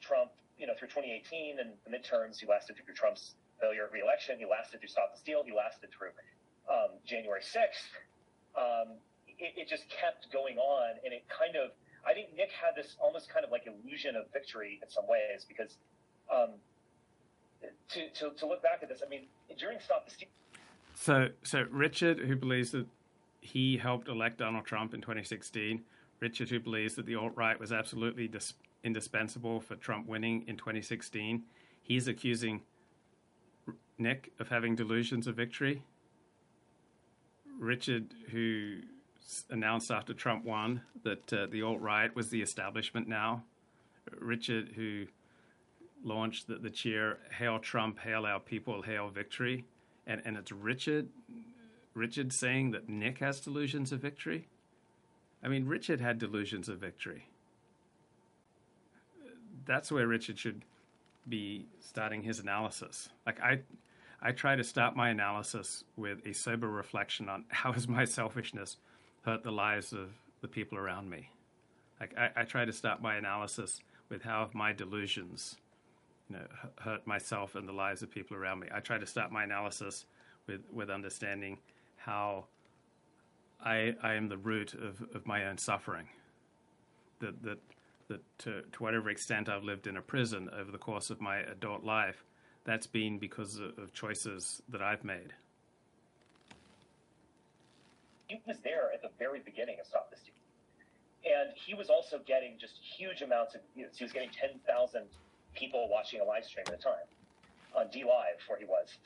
Trump, 0.00 0.32
you 0.58 0.66
know, 0.66 0.72
through 0.78 0.88
2018 0.88 1.60
and 1.60 1.76
the 1.84 1.90
midterms. 1.92 2.40
He 2.40 2.46
lasted 2.46 2.76
through 2.76 2.94
Trump's 2.94 3.34
failure 3.60 3.84
of 3.84 3.92
reelection. 3.92 4.38
He 4.38 4.46
lasted 4.48 4.80
through 4.80 4.88
Stop 4.88 5.12
the 5.12 5.20
Steal. 5.20 5.44
He 5.44 5.52
lasted 5.52 5.90
through 5.92 6.16
um, 6.72 6.96
January 7.04 7.44
6th. 7.44 7.92
Um, 8.56 8.96
it, 9.38 9.52
it, 9.56 9.68
just 9.68 9.84
kept 9.88 10.32
going 10.32 10.58
on, 10.58 10.96
and 11.04 11.12
it 11.12 11.24
kind 11.28 11.56
of. 11.56 11.72
I 12.04 12.12
think 12.12 12.34
Nick 12.36 12.50
had 12.50 12.74
this 12.74 12.96
almost 13.00 13.30
kind 13.30 13.44
of 13.44 13.52
like 13.52 13.64
illusion 13.66 14.16
of 14.16 14.26
victory 14.32 14.80
in 14.82 14.90
some 14.90 15.04
ways 15.06 15.46
because 15.46 15.78
um, 16.26 16.58
to, 17.94 18.10
to, 18.10 18.34
to 18.36 18.46
look 18.46 18.62
back 18.62 18.80
at 18.82 18.88
this, 18.88 19.02
I 19.06 19.08
mean, 19.08 19.26
during 19.58 19.78
Stop 19.78 20.06
the 20.06 20.10
Steal. 20.10 20.28
So, 20.94 21.28
so 21.42 21.64
Richard, 21.70 22.18
who 22.18 22.36
believes 22.36 22.72
that 22.72 22.86
he 23.40 23.76
helped 23.76 24.08
elect 24.08 24.38
Donald 24.38 24.64
Trump 24.64 24.94
in 24.94 25.00
2016, 25.00 25.82
Richard, 26.22 26.50
who 26.50 26.60
believes 26.60 26.94
that 26.94 27.04
the 27.04 27.16
alt 27.16 27.32
right 27.34 27.58
was 27.58 27.72
absolutely 27.72 28.28
dis- 28.28 28.54
indispensable 28.84 29.58
for 29.60 29.74
Trump 29.74 30.06
winning 30.06 30.44
in 30.46 30.56
2016, 30.56 31.42
he's 31.82 32.06
accusing 32.06 32.62
Nick 33.98 34.30
of 34.38 34.48
having 34.48 34.76
delusions 34.76 35.26
of 35.26 35.34
victory. 35.34 35.82
Richard, 37.58 38.14
who 38.30 38.82
announced 39.50 39.90
after 39.90 40.14
Trump 40.14 40.44
won 40.44 40.82
that 41.02 41.32
uh, 41.32 41.46
the 41.50 41.62
alt 41.62 41.80
right 41.80 42.14
was 42.14 42.30
the 42.30 42.40
establishment 42.40 43.08
now. 43.08 43.42
Richard, 44.16 44.70
who 44.76 45.06
launched 46.04 46.46
the, 46.46 46.54
the 46.54 46.70
cheer 46.70 47.18
"Hail 47.36 47.58
Trump, 47.58 47.98
Hail 47.98 48.26
Our 48.26 48.38
People, 48.38 48.82
Hail 48.82 49.08
Victory," 49.08 49.64
and 50.06 50.22
and 50.24 50.36
it's 50.36 50.52
Richard, 50.52 51.08
Richard 51.94 52.32
saying 52.32 52.70
that 52.70 52.88
Nick 52.88 53.18
has 53.18 53.40
delusions 53.40 53.90
of 53.90 54.00
victory. 54.00 54.46
I 55.42 55.48
mean, 55.48 55.66
Richard 55.66 56.00
had 56.00 56.18
delusions 56.18 56.68
of 56.68 56.78
victory. 56.78 57.26
That's 59.64 59.90
where 59.90 60.06
Richard 60.06 60.38
should 60.38 60.62
be 61.28 61.66
starting 61.80 62.22
his 62.22 62.38
analysis. 62.38 63.08
Like 63.26 63.40
I, 63.40 63.60
I 64.20 64.32
try 64.32 64.56
to 64.56 64.64
start 64.64 64.96
my 64.96 65.10
analysis 65.10 65.84
with 65.96 66.24
a 66.26 66.32
sober 66.32 66.68
reflection 66.68 67.28
on 67.28 67.44
how 67.48 67.72
has 67.72 67.88
my 67.88 68.04
selfishness 68.04 68.76
hurt 69.22 69.42
the 69.42 69.52
lives 69.52 69.92
of 69.92 70.10
the 70.40 70.48
people 70.48 70.78
around 70.78 71.08
me. 71.08 71.28
Like 72.00 72.14
I, 72.18 72.30
I 72.36 72.44
try 72.44 72.64
to 72.64 72.72
start 72.72 73.00
my 73.00 73.16
analysis 73.16 73.80
with 74.08 74.22
how 74.22 74.40
have 74.40 74.54
my 74.54 74.72
delusions, 74.72 75.56
you 76.28 76.36
know, 76.36 76.46
hurt 76.80 77.06
myself 77.06 77.54
and 77.54 77.68
the 77.68 77.72
lives 77.72 78.02
of 78.02 78.10
people 78.10 78.36
around 78.36 78.60
me. 78.60 78.68
I 78.74 78.80
try 78.80 78.98
to 78.98 79.06
start 79.06 79.30
my 79.30 79.44
analysis 79.44 80.06
with 80.46 80.62
with 80.72 80.90
understanding 80.90 81.58
how 81.96 82.46
I 83.64 83.94
I 84.02 84.14
am 84.14 84.28
the 84.28 84.36
root 84.36 84.74
of, 84.74 85.02
of 85.14 85.26
my 85.26 85.46
own 85.46 85.58
suffering. 85.58 86.08
That 87.20 87.42
that 87.42 87.58
that 88.08 88.38
to, 88.38 88.62
to 88.62 88.82
whatever 88.82 89.10
extent 89.10 89.48
I've 89.48 89.64
lived 89.64 89.86
in 89.86 89.96
a 89.96 90.02
prison 90.02 90.50
over 90.58 90.70
the 90.70 90.78
course 90.78 91.10
of 91.10 91.20
my 91.20 91.38
adult 91.38 91.84
life, 91.84 92.24
that's 92.64 92.86
been 92.86 93.18
because 93.18 93.58
of, 93.58 93.78
of 93.78 93.92
choices 93.92 94.62
that 94.68 94.82
I've 94.82 95.04
made. 95.04 95.32
He 98.26 98.40
was 98.46 98.58
there 98.64 98.90
at 98.94 99.02
the 99.02 99.10
very 99.18 99.40
beginning 99.40 99.76
of 99.80 99.86
Stop 99.86 100.10
This 100.10 100.20
Steal. 100.20 100.34
And 101.24 101.52
he 101.54 101.74
was 101.74 101.90
also 101.90 102.18
getting 102.26 102.56
just 102.58 102.74
huge 102.96 103.22
amounts 103.22 103.54
of 103.54 103.60
views. 103.74 103.96
He 103.96 104.04
was 104.04 104.12
getting 104.12 104.30
10,000 104.30 105.02
people 105.54 105.88
watching 105.90 106.20
a 106.20 106.24
live 106.24 106.44
stream 106.44 106.64
at 106.66 106.74
a 106.74 106.82
time 106.82 107.06
on 107.74 107.86
DLive, 107.86 108.40
where 108.48 108.58
he 108.58 108.64
was. 108.64 108.96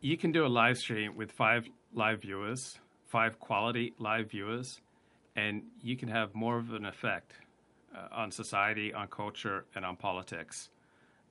You 0.00 0.16
can 0.16 0.32
do 0.32 0.44
a 0.44 0.48
live 0.48 0.78
stream 0.78 1.16
with 1.16 1.30
five 1.30 1.68
live 1.94 2.22
viewers, 2.22 2.78
five 3.12 3.38
quality 3.38 3.92
live 3.98 4.30
viewers, 4.30 4.80
and 5.36 5.62
you 5.82 5.98
can 5.98 6.08
have 6.08 6.34
more 6.34 6.56
of 6.56 6.72
an 6.72 6.86
effect 6.86 7.34
uh, 7.94 8.08
on 8.10 8.30
society, 8.30 8.94
on 8.94 9.06
culture, 9.08 9.66
and 9.74 9.84
on 9.84 9.96
politics 9.96 10.70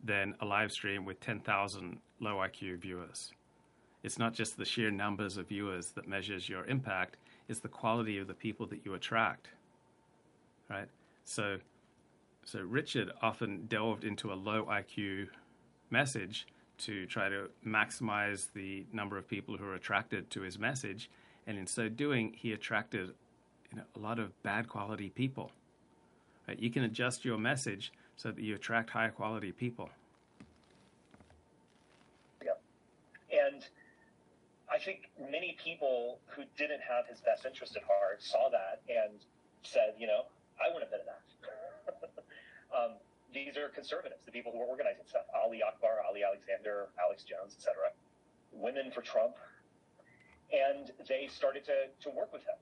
than 0.03 0.35
a 0.41 0.45
live 0.45 0.71
stream 0.71 1.05
with 1.05 1.19
10,000 1.21 1.97
low 2.19 2.35
IQ 2.35 2.77
viewers. 2.77 3.31
It's 4.03 4.19
not 4.19 4.35
just 4.35 4.57
the 4.57 4.65
sheer 4.65 4.91
numbers 4.91 5.37
of 5.37 5.47
viewers 5.47 5.87
that 5.93 6.07
measures 6.07 6.47
your 6.47 6.65
impact, 6.65 7.17
it's 7.49 7.59
the 7.59 7.67
quality 7.67 8.19
of 8.19 8.27
the 8.27 8.35
people 8.35 8.67
that 8.67 8.85
you 8.85 8.93
attract. 8.93 9.47
Right? 10.69 10.87
So 11.25 11.57
so 12.43 12.59
Richard 12.59 13.11
often 13.23 13.65
delved 13.67 14.03
into 14.03 14.31
a 14.31 14.35
low 14.35 14.65
IQ 14.65 15.29
message 15.89 16.47
to 16.79 17.05
try 17.05 17.29
to 17.29 17.49
maximize 17.65 18.47
the 18.53 18.85
number 18.91 19.17
of 19.17 19.27
people 19.27 19.57
who 19.57 19.65
are 19.65 19.75
attracted 19.75 20.29
to 20.31 20.41
his 20.41 20.57
message, 20.57 21.09
and 21.47 21.57
in 21.57 21.67
so 21.67 21.89
doing, 21.89 22.33
he 22.37 22.53
attracted 22.53 23.13
you 23.71 23.77
know, 23.77 23.83
a 23.95 23.99
lot 23.99 24.19
of 24.19 24.41
bad 24.43 24.67
quality 24.67 25.09
people. 25.09 25.51
Right? 26.47 26.59
You 26.59 26.69
can 26.69 26.83
adjust 26.83 27.25
your 27.25 27.37
message 27.37 27.91
so 28.15 28.31
that 28.31 28.41
you 28.41 28.55
attract 28.55 28.89
higher 28.89 29.11
quality 29.11 29.51
people. 29.51 29.89
Yeah. 32.43 32.51
And 33.31 33.65
I 34.71 34.77
think 34.77 35.09
many 35.19 35.57
people 35.63 36.19
who 36.27 36.43
didn't 36.57 36.81
have 36.81 37.07
his 37.07 37.21
best 37.21 37.45
interest 37.45 37.75
at 37.75 37.83
heart 37.83 38.21
saw 38.21 38.49
that 38.49 38.81
and 38.89 39.19
said, 39.63 39.95
you 39.97 40.07
know, 40.07 40.25
I 40.59 40.69
want 40.69 40.75
would 40.75 40.83
have 40.83 40.91
been 40.91 41.07
that. 41.09 41.23
um, 42.75 42.91
these 43.33 43.57
are 43.57 43.69
conservatives, 43.69 44.21
the 44.25 44.31
people 44.31 44.51
who 44.51 44.61
are 44.61 44.69
organizing 44.69 45.03
stuff. 45.07 45.23
Ali 45.33 45.63
Akbar, 45.63 46.03
Ali 46.07 46.23
Alexander, 46.23 46.87
Alex 46.99 47.23
Jones, 47.23 47.55
etc. 47.57 47.89
Women 48.51 48.91
for 48.91 49.01
Trump. 49.01 49.35
And 50.51 50.91
they 51.07 51.27
started 51.31 51.63
to, 51.65 51.87
to 52.01 52.15
work 52.15 52.33
with 52.33 52.43
him. 52.43 52.55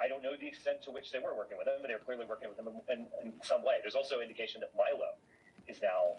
I 0.00 0.08
don't 0.08 0.22
know 0.22 0.32
the 0.38 0.46
extent 0.46 0.82
to 0.84 0.90
which 0.90 1.12
they 1.12 1.18
were 1.18 1.34
working 1.36 1.58
with 1.58 1.66
him, 1.66 1.74
but 1.80 1.88
they 1.88 1.94
were 1.94 2.00
clearly 2.00 2.24
working 2.26 2.48
with 2.48 2.58
him 2.58 2.68
in, 2.88 3.06
in 3.22 3.32
some 3.42 3.62
way. 3.62 3.74
There's 3.82 3.94
also 3.94 4.20
indication 4.20 4.60
that 4.60 4.72
Milo 4.76 5.16
is 5.68 5.80
now 5.82 6.16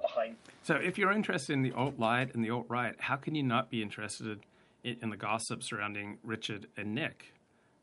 behind. 0.00 0.36
So, 0.62 0.74
if 0.74 0.98
you're 0.98 1.12
interested 1.12 1.52
in 1.52 1.62
the 1.62 1.72
alt 1.72 1.94
right 1.96 2.32
and 2.34 2.44
the 2.44 2.50
alt 2.50 2.66
right, 2.68 2.94
how 2.98 3.16
can 3.16 3.34
you 3.34 3.42
not 3.42 3.70
be 3.70 3.82
interested 3.82 4.40
in, 4.84 4.96
in, 5.00 5.10
the 5.10 5.16
gossip 5.16 5.62
surrounding 5.62 6.18
Richard 6.22 6.66
and 6.76 6.94
Nick? 6.94 7.34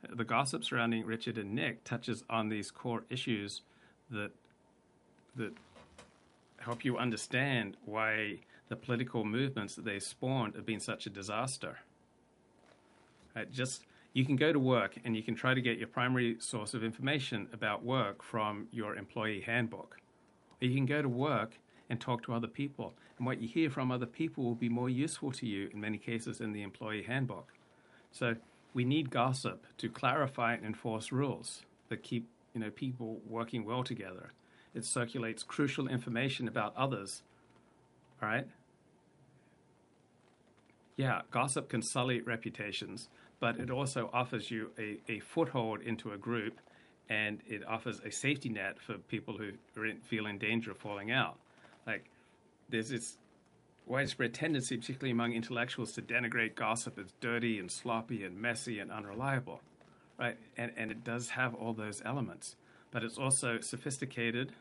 The 0.10 0.24
gossip 0.24 0.64
surrounding 0.64 1.06
Richard 1.06 1.38
and 1.38 1.54
Nick 1.54 1.84
touches 1.84 2.24
on 2.30 2.50
these 2.50 2.72
core 2.72 3.04
issues 3.10 3.62
that 4.12 4.32
that 5.36 5.54
help 6.58 6.84
you 6.84 6.98
understand 6.98 7.78
why 7.86 8.40
the 8.68 8.76
political 8.76 9.24
movements 9.24 9.76
that 9.76 9.86
they 9.86 10.00
spawned 10.00 10.56
have 10.56 10.66
been 10.66 10.80
such 10.80 11.06
a 11.06 11.10
disaster. 11.10 11.80
Right? 13.36 13.52
Just 13.52 13.86
you 14.14 14.26
can 14.26 14.36
go 14.36 14.52
to 14.52 14.60
work 14.60 14.98
and 15.04 15.16
you 15.16 15.24
can 15.24 15.36
try 15.36 15.54
to 15.54 15.62
get 15.62 15.78
your 15.78 15.88
primary 15.88 16.38
source 16.40 16.74
of 16.74 16.84
information 16.84 17.48
about 17.54 17.84
work 17.84 18.24
from 18.24 18.68
your 18.72 18.96
employee 18.96 19.42
handbook. 19.42 19.98
Or 20.62 20.68
you 20.68 20.76
can 20.76 20.86
go 20.86 21.02
to 21.02 21.10
work 21.10 21.60
and 21.90 22.00
talk 22.00 22.24
to 22.24 22.34
other 22.34 22.48
people. 22.48 22.94
And 23.18 23.26
what 23.26 23.42
you 23.42 23.48
hear 23.48 23.70
from 23.70 23.92
other 23.92 24.06
people 24.06 24.44
will 24.44 24.56
be 24.56 24.70
more 24.70 24.90
useful 24.90 25.32
to 25.34 25.46
you 25.46 25.70
in 25.74 25.80
many 25.80 25.98
cases 25.98 26.42
in 26.42 26.54
the 26.54 26.64
employee 26.64 27.04
handbook. 27.04 27.54
So 28.12 28.36
we 28.74 28.86
need 28.86 29.10
gossip 29.10 29.66
to 29.78 29.90
clarify 29.90 30.54
and 30.54 30.66
enforce 30.66 31.12
rules 31.12 31.64
that 31.90 32.04
keep 32.04 32.28
you 32.54 32.62
know, 32.62 32.70
people 32.72 33.20
working 33.28 33.66
well 33.66 33.84
together. 33.84 34.32
It 34.74 34.86
circulates 34.86 35.44
crucial 35.44 35.88
information 35.88 36.48
about 36.48 36.76
others. 36.76 37.24
All 38.22 38.30
right? 38.30 38.48
Yeah, 40.96 41.22
gossip 41.32 41.70
can 41.70 41.82
sully 41.82 42.22
reputations, 42.22 43.08
but 43.40 43.58
it 43.60 43.72
also 43.72 44.10
offers 44.14 44.52
you 44.52 44.72
a, 44.78 45.00
a 45.10 45.20
foothold 45.20 45.82
into 45.82 46.12
a 46.12 46.18
group 46.18 46.60
and 47.10 47.40
it 47.48 47.66
offers 47.68 48.00
a 48.02 48.12
safety 48.12 48.50
net 48.50 48.80
for 48.80 48.94
people 48.96 49.38
who 49.38 49.52
in, 49.84 49.98
feel 50.02 50.28
in 50.28 50.38
danger 50.38 50.72
of 50.72 50.78
falling 50.78 51.12
out. 51.12 51.40
Like, 51.88 52.06
there's 52.70 52.90
this 52.90 53.18
widespread 53.88 54.34
tendency, 54.34 54.78
particularly 54.78 55.12
among 55.12 55.34
intellectuals, 55.34 55.92
to 55.94 56.02
denigrate 56.02 56.54
gossip 56.54 57.00
as 57.00 57.12
dirty 57.20 57.58
and 57.58 57.72
sloppy 57.72 58.24
and 58.24 58.40
messy 58.40 58.80
and 58.80 58.92
unreliable, 58.92 59.62
right? 60.20 60.38
And, 60.56 60.72
and 60.78 60.92
it 60.92 61.04
does 61.04 61.30
have 61.30 61.56
all 61.56 61.74
those 61.74 62.02
elements, 62.06 62.56
but 62.92 63.04
it's 63.04 63.18
also 63.18 63.60
sophisticated. 63.60 64.52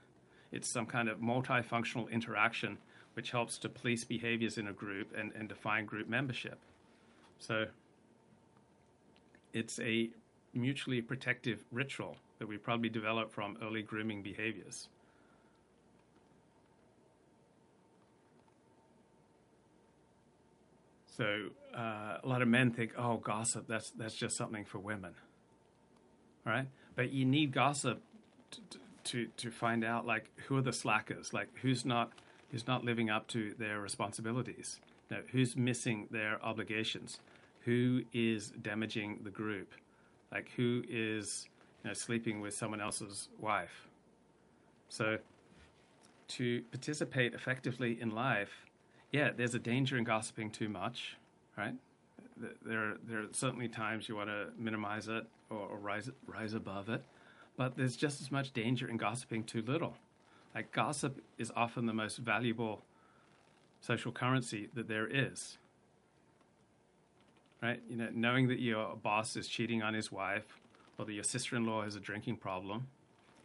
It's 0.50 0.68
some 0.68 0.86
kind 0.86 1.10
of 1.10 1.18
multifunctional 1.18 2.10
interaction 2.10 2.78
which 3.12 3.32
helps 3.32 3.58
to 3.58 3.68
police 3.68 4.04
behaviors 4.04 4.56
in 4.56 4.68
a 4.68 4.72
group 4.72 5.12
and, 5.14 5.32
and 5.34 5.48
define 5.48 5.84
group 5.84 6.08
membership. 6.08 6.58
So 7.38 7.66
it's 9.52 9.78
a 9.80 10.10
mutually 10.54 11.00
protective 11.00 11.64
ritual 11.70 12.16
that 12.38 12.46
we 12.46 12.56
probably 12.56 12.88
developed 12.88 13.32
from 13.32 13.56
early 13.62 13.82
grooming 13.82 14.22
behaviors. 14.22 14.88
So 21.16 21.48
uh, 21.76 22.18
a 22.22 22.26
lot 22.28 22.42
of 22.42 22.48
men 22.48 22.70
think, 22.70 22.92
"Oh, 22.96 23.16
gossip 23.16 23.66
that's 23.66 23.90
that's 23.90 24.14
just 24.14 24.36
something 24.36 24.64
for 24.64 24.78
women." 24.78 25.14
All 26.46 26.52
right, 26.52 26.68
but 26.94 27.10
you 27.10 27.24
need 27.24 27.52
gossip 27.52 28.00
to, 28.52 28.60
to 29.04 29.26
to 29.36 29.50
find 29.50 29.84
out 29.84 30.06
like 30.06 30.30
who 30.46 30.56
are 30.56 30.62
the 30.62 30.72
slackers, 30.72 31.34
like 31.34 31.48
who's 31.62 31.84
not 31.84 32.12
who's 32.52 32.68
not 32.68 32.84
living 32.84 33.10
up 33.10 33.26
to 33.28 33.52
their 33.58 33.80
responsibilities, 33.80 34.80
know, 35.10 35.22
who's 35.32 35.56
missing 35.56 36.06
their 36.10 36.42
obligations, 36.44 37.18
who 37.64 38.02
is 38.12 38.50
damaging 38.62 39.20
the 39.24 39.30
group, 39.30 39.72
like 40.32 40.50
who 40.56 40.82
is 40.88 41.48
you 41.82 41.88
know, 41.88 41.94
sleeping 41.94 42.40
with 42.40 42.54
someone 42.54 42.80
else's 42.80 43.28
wife. 43.38 43.88
So, 44.88 45.18
to 46.28 46.62
participate 46.70 47.34
effectively 47.34 47.98
in 48.00 48.10
life, 48.10 48.66
yeah, 49.12 49.30
there's 49.36 49.54
a 49.54 49.58
danger 49.58 49.96
in 49.96 50.04
gossiping 50.04 50.50
too 50.50 50.68
much, 50.68 51.16
right? 51.56 51.74
There, 52.64 52.96
there 53.06 53.20
are 53.20 53.26
certainly 53.32 53.68
times 53.68 54.08
you 54.08 54.16
want 54.16 54.28
to 54.28 54.48
minimize 54.58 55.08
it 55.08 55.26
or, 55.50 55.58
or 55.58 55.78
rise, 55.78 56.10
rise 56.26 56.54
above 56.54 56.88
it, 56.88 57.02
but 57.56 57.76
there's 57.76 57.96
just 57.96 58.20
as 58.20 58.30
much 58.30 58.52
danger 58.52 58.88
in 58.88 58.96
gossiping 58.96 59.44
too 59.44 59.62
little. 59.62 59.94
Like 60.54 60.72
gossip 60.72 61.20
is 61.38 61.52
often 61.56 61.86
the 61.86 61.92
most 61.92 62.18
valuable 62.18 62.82
social 63.80 64.12
currency 64.12 64.68
that 64.74 64.88
there 64.88 65.06
is. 65.06 65.58
Right? 67.62 67.80
You 67.88 67.96
know, 67.96 68.08
knowing 68.12 68.48
that 68.48 68.60
your 68.60 68.96
boss 68.96 69.36
is 69.36 69.48
cheating 69.48 69.82
on 69.82 69.94
his 69.94 70.12
wife, 70.12 70.46
or 70.96 71.04
that 71.04 71.12
your 71.12 71.24
sister-in-law 71.24 71.82
has 71.82 71.96
a 71.96 72.00
drinking 72.00 72.36
problem, 72.36 72.88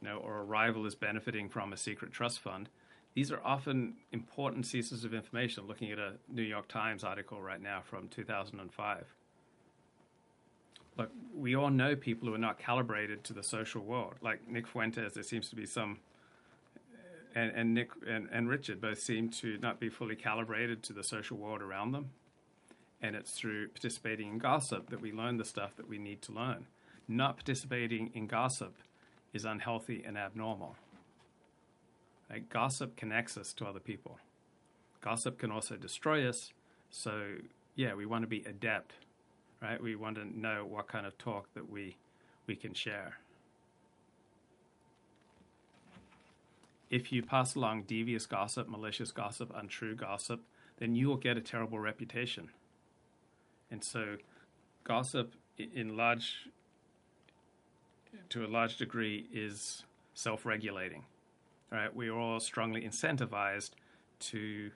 you 0.02 0.08
know, 0.08 0.18
or 0.18 0.40
a 0.40 0.44
rival 0.44 0.86
is 0.86 0.96
benefiting 0.96 1.50
from 1.50 1.74
a 1.74 1.78
secret 1.78 2.12
trust 2.12 2.40
fund. 2.40 2.70
These 3.16 3.32
are 3.32 3.42
often 3.44 3.96
important 4.12 4.70
pieces 4.70 5.04
of 5.04 5.14
information. 5.14 5.68
Looking 5.68 5.92
at 5.92 6.00
a 6.00 6.14
New 6.32 6.42
York 6.42 6.68
Times 6.68 7.04
article 7.04 7.42
right 7.42 7.62
now 7.62 7.82
from 7.84 8.08
2005. 8.08 9.06
Look, 10.98 11.12
we 11.36 11.56
all 11.56 11.70
know 11.70 11.96
people 11.96 12.28
who 12.28 12.36
are 12.36 12.40
not 12.40 12.60
calibrated 12.60 13.24
to 13.26 13.34
the 13.34 13.44
social 13.44 13.82
world. 13.82 14.16
Like 14.22 14.48
Nick 14.48 14.68
Fuentes, 14.68 15.14
there 15.14 15.24
seems 15.24 15.50
to 15.50 15.56
be 15.56 15.66
some 15.66 16.00
and, 17.36 17.52
and 17.56 17.74
Nick 17.74 17.90
and, 18.08 18.30
and 18.32 18.48
Richard 18.48 18.80
both 18.80 19.00
seem 19.00 19.30
to 19.30 19.58
not 19.60 19.80
be 19.80 19.90
fully 19.90 20.16
calibrated 20.16 20.84
to 20.84 20.94
the 20.94 21.04
social 21.04 21.38
world 21.38 21.62
around 21.62 21.92
them. 21.92 22.12
And 23.04 23.16
it's 23.16 23.34
through 23.34 23.68
participating 23.68 24.30
in 24.30 24.38
gossip 24.40 24.90
that 24.90 25.02
we 25.02 25.12
learn 25.12 25.38
the 25.38 25.46
stuff 25.46 25.76
that 25.76 25.88
we 25.88 26.00
need 26.00 26.24
to 26.24 26.32
learn. 26.32 26.66
Not 27.08 27.36
participating 27.36 28.10
in 28.16 28.26
gossip 28.26 28.74
is 29.32 29.46
unhealthy 29.46 30.04
and 30.04 30.18
abnormal. 30.18 30.76
Right? 32.32 32.50
Gossip 32.50 32.96
connects 32.96 33.38
us 33.38 33.54
to 33.54 33.66
other 33.66 33.80
people. 33.80 34.18
Gossip 35.02 35.38
can 35.38 35.52
also 35.52 35.76
destroy 35.76 36.28
us. 36.28 36.52
So, 36.90 37.36
yeah, 37.76 37.94
we 37.94 38.08
want 38.08 38.24
to 38.24 38.28
be 38.28 38.44
adept, 38.48 38.94
right? 39.62 39.84
We 39.84 39.96
want 39.96 40.16
to 40.16 40.40
know 40.40 40.66
what 40.66 40.88
kind 40.88 41.06
of 41.06 41.16
talk 41.20 41.54
that 41.54 41.70
we, 41.70 41.98
we 42.48 42.56
can 42.56 42.74
share. 42.74 43.20
if 46.94 47.12
you 47.12 47.24
pass 47.24 47.56
along 47.56 47.82
devious 47.88 48.28
gossip, 48.28 48.70
malicious 48.70 49.12
gossip, 49.12 49.52
untrue 49.56 49.96
gossip, 49.96 50.42
then 50.78 50.94
you 50.94 51.08
will 51.08 51.18
get 51.18 51.36
a 51.36 51.42
terrible 51.42 51.80
reputation. 51.80 52.50
And 53.74 53.84
so, 53.84 54.18
gossip, 54.84 55.34
in 55.58 55.98
large, 55.98 56.48
to 58.30 58.46
a 58.46 58.48
large 58.48 58.78
degree, 58.78 59.28
is 59.34 59.84
self-regulating. 60.14 61.04
Right? 61.72 61.94
We 61.94 62.08
are 62.08 62.18
all 62.18 62.40
strongly 62.40 62.82
incentivized 62.82 63.72
to 64.20 64.72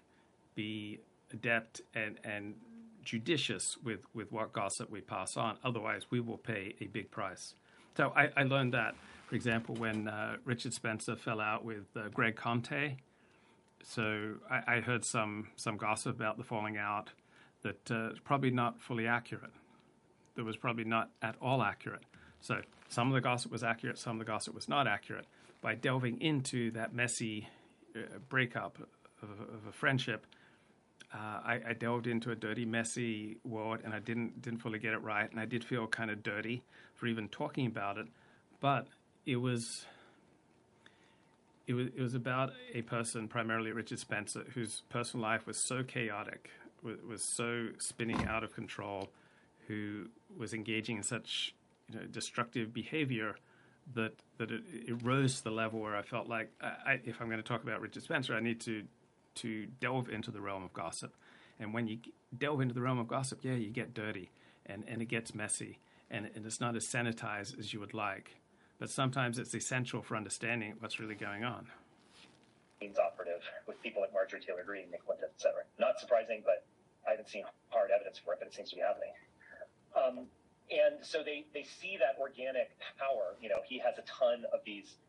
be 0.56 1.00
adept 1.32 1.82
and 1.94 2.20
and 2.24 2.56
judicious 3.06 3.78
with 3.84 4.00
with 4.14 4.32
what 4.32 4.52
gossip 4.52 4.90
we 4.90 5.00
pass 5.00 5.38
on. 5.38 5.58
Otherwise, 5.64 6.08
we 6.10 6.20
will 6.20 6.40
pay 6.40 6.74
a 6.82 6.88
big 6.88 7.12
price. 7.12 7.54
So 7.96 8.12
I, 8.16 8.30
I 8.36 8.44
learned 8.44 8.74
that 8.74 8.96
for 9.28 9.36
example, 9.36 9.76
when 9.76 10.08
uh, 10.08 10.38
Richard 10.46 10.74
Spencer 10.74 11.16
fell 11.18 11.42
out 11.42 11.66
with 11.66 11.86
uh, 11.96 12.08
Greg 12.14 12.38
Conte. 12.38 12.96
So 13.84 14.36
I, 14.50 14.76
I, 14.76 14.80
heard 14.80 15.04
some 15.04 15.50
some 15.58 15.78
gossip 15.78 16.16
about 16.16 16.38
the 16.38 16.44
falling 16.44 16.78
out 16.78 17.12
that 17.68 17.92
uh, 17.92 18.10
probably 18.24 18.52
not 18.52 18.82
fully 18.82 19.08
accurate. 19.08 19.52
That 20.36 20.46
was 20.46 20.56
probably 20.56 20.84
not 20.84 21.10
at 21.22 21.36
all 21.42 21.62
accurate. 21.62 22.04
So 22.40 22.62
some 22.90 23.08
of 23.08 23.14
the 23.14 23.22
gossip 23.22 23.52
was 23.52 23.64
accurate, 23.64 23.98
some 23.98 24.14
of 24.14 24.20
the 24.20 24.32
gossip 24.32 24.54
was 24.54 24.70
not 24.70 24.88
accurate. 24.88 25.26
By 25.62 25.76
delving 25.76 26.22
into 26.22 26.72
that 26.72 26.94
messy 26.94 27.50
uh, 27.96 28.20
breakup 28.30 28.78
of, 29.22 29.30
of, 29.30 29.68
a 29.68 29.72
friendship, 29.72 30.26
uh, 31.14 31.18
I, 31.18 31.62
I, 31.70 31.74
delved 31.74 32.06
into 32.06 32.32
a 32.32 32.36
dirty, 32.36 32.64
messy 32.64 33.38
world, 33.44 33.80
and 33.84 33.94
I 33.94 34.00
didn't 34.00 34.42
didn't 34.42 34.60
fully 34.60 34.78
get 34.78 34.94
it 34.94 35.02
right, 35.02 35.30
and 35.30 35.40
I 35.40 35.46
did 35.46 35.64
feel 35.64 35.88
kind 35.88 36.12
of 36.12 36.22
dirty 36.22 36.62
for 36.94 37.08
even 37.08 37.28
talking 37.28 37.66
about 37.66 37.98
it. 37.98 38.06
But 38.60 38.88
it 39.26 39.38
was 39.38 39.86
it 41.66 41.74
was 41.74 41.88
it 41.88 42.02
was 42.02 42.14
about 42.14 42.54
a 42.74 42.84
person, 42.84 43.28
primarily 43.28 43.72
Richard 43.72 44.00
Spencer, 44.00 44.46
whose 44.54 44.84
personal 44.90 45.24
life 45.24 45.48
was 45.48 45.58
so 45.58 45.84
chaotic, 45.84 46.52
was, 46.84 47.24
so 47.24 47.68
spinning 47.78 48.26
out 48.26 48.44
of 48.44 48.54
control, 48.54 49.10
who 49.68 50.08
was 50.38 50.54
engaging 50.54 50.98
in 50.98 51.04
such 51.04 51.54
you 51.90 52.00
know, 52.00 52.06
destructive 52.06 52.74
behavior 52.74 53.36
that 53.94 54.14
that 54.38 54.52
it, 54.52 54.64
it, 54.70 55.02
rose 55.04 55.38
to 55.38 55.46
the 55.46 55.52
level 55.52 55.80
where 55.80 55.96
I 55.96 56.02
felt 56.02 56.28
like 56.28 56.52
I, 56.62 57.00
if 57.06 57.22
I'm 57.22 57.28
going 57.28 57.42
to 57.42 57.48
talk 57.48 57.64
about 57.64 57.80
Richard 57.80 58.04
Spencer, 58.04 58.36
I 58.36 58.40
need 58.40 58.60
to 58.62 58.84
to 59.36 59.66
delve 59.80 60.10
into 60.10 60.32
the 60.32 60.42
realm 60.42 60.64
of 60.64 60.74
gossip. 60.74 61.14
And 61.60 61.74
when 61.74 61.88
you 61.88 62.00
delve 62.38 62.62
into 62.62 62.74
the 62.74 62.82
realm 62.82 63.00
of 63.00 63.08
gossip, 63.08 63.40
yeah, 63.44 63.54
you 63.54 63.70
get 63.70 63.94
dirty 63.94 64.30
and, 64.66 64.84
and 64.88 65.02
it 65.02 65.06
gets 65.06 65.34
messy 65.34 65.80
and, 66.10 66.30
and 66.36 66.46
it's 66.46 66.60
not 66.60 66.76
as 66.76 66.86
sanitized 66.86 67.58
as 67.58 67.74
you 67.74 67.80
would 67.80 67.94
like 67.94 68.36
but 68.80 68.90
sometimes 68.90 69.40
it's 69.40 69.56
essential 69.56 70.02
for 70.02 70.16
understanding 70.16 70.76
what's 70.80 71.00
really 71.00 71.16
going 71.16 71.44
on. 71.44 71.68
With 73.68 73.82
people 73.82 74.02
like 74.02 74.14
Marjorie 74.14 74.42
Taylor 74.42 74.64
Greene, 74.66 74.90
Nick 74.92 75.04
Fuentes, 75.04 75.30
etc. 75.36 75.64
Not 75.80 76.00
surprising, 76.00 76.44
but 76.46 76.66
I 77.08 77.12
haven't 77.12 77.30
seen 77.30 77.44
hard 77.70 77.92
evidence 77.92 78.20
for 78.20 78.34
it, 78.34 78.40
but 78.40 78.48
it 78.48 78.54
seems 78.54 78.70
to 78.72 78.76
be 78.76 78.82
happening. 78.82 79.14
Um, 79.96 80.28
and 80.68 81.00
so 81.02 81.24
they, 81.24 81.48
they 81.54 81.64
see 81.64 81.96
that 81.98 82.20
organic 82.20 82.76
power. 83.00 83.40
You 83.40 83.50
know, 83.50 83.64
he 83.64 83.80
has 83.80 83.96
a 83.98 84.04
ton 84.04 84.44
of 84.52 84.60
these 84.66 85.00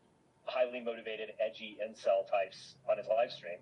highly 0.45 0.79
motivated, 0.79 1.35
edgy 1.43 1.77
incel 1.83 2.23
types 2.29 2.75
on 2.89 2.97
his 2.97 3.07
live 3.07 3.31
stream. 3.31 3.59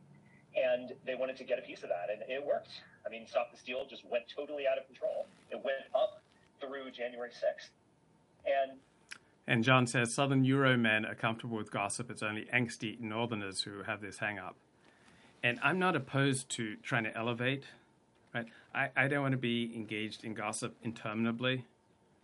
And 0.55 0.93
they 1.05 1.15
wanted 1.15 1.37
to 1.37 1.43
get 1.43 1.59
a 1.59 1.61
piece 1.61 1.83
of 1.83 1.89
that, 1.89 2.09
and 2.09 2.21
it 2.29 2.41
worked. 2.41 2.71
I 3.05 3.09
mean, 3.09 3.27
Stop 3.27 3.51
the 3.51 3.57
Steal 3.57 3.85
just 3.85 4.05
went 4.09 4.25
totally 4.29 4.65
out 4.65 4.77
of 4.77 4.87
control. 4.87 5.27
It 5.51 5.57
went 5.61 5.85
up 5.93 6.21
through 6.59 6.89
January 6.91 7.29
6th. 7.29 7.69
And 8.45 8.79
and 9.47 9.63
John 9.63 9.87
says 9.87 10.13
Southern 10.13 10.43
Euro 10.43 10.75
men 10.75 11.05
are 11.05 11.15
comfortable 11.15 11.57
with 11.57 11.71
gossip. 11.71 12.11
It's 12.11 12.21
only 12.21 12.45
angsty 12.53 12.99
Northerners 12.99 13.61
who 13.61 13.83
have 13.83 14.01
this 14.01 14.17
hang 14.17 14.37
up. 14.37 14.55
And 15.41 15.57
I'm 15.63 15.79
not 15.79 15.95
opposed 15.95 16.49
to 16.49 16.75
trying 16.83 17.05
to 17.05 17.15
elevate, 17.15 17.63
right? 18.35 18.47
I, 18.75 18.89
I 18.95 19.07
don't 19.07 19.21
want 19.21 19.31
to 19.31 19.37
be 19.37 19.71
engaged 19.73 20.25
in 20.25 20.33
gossip 20.33 20.75
interminably, 20.83 21.63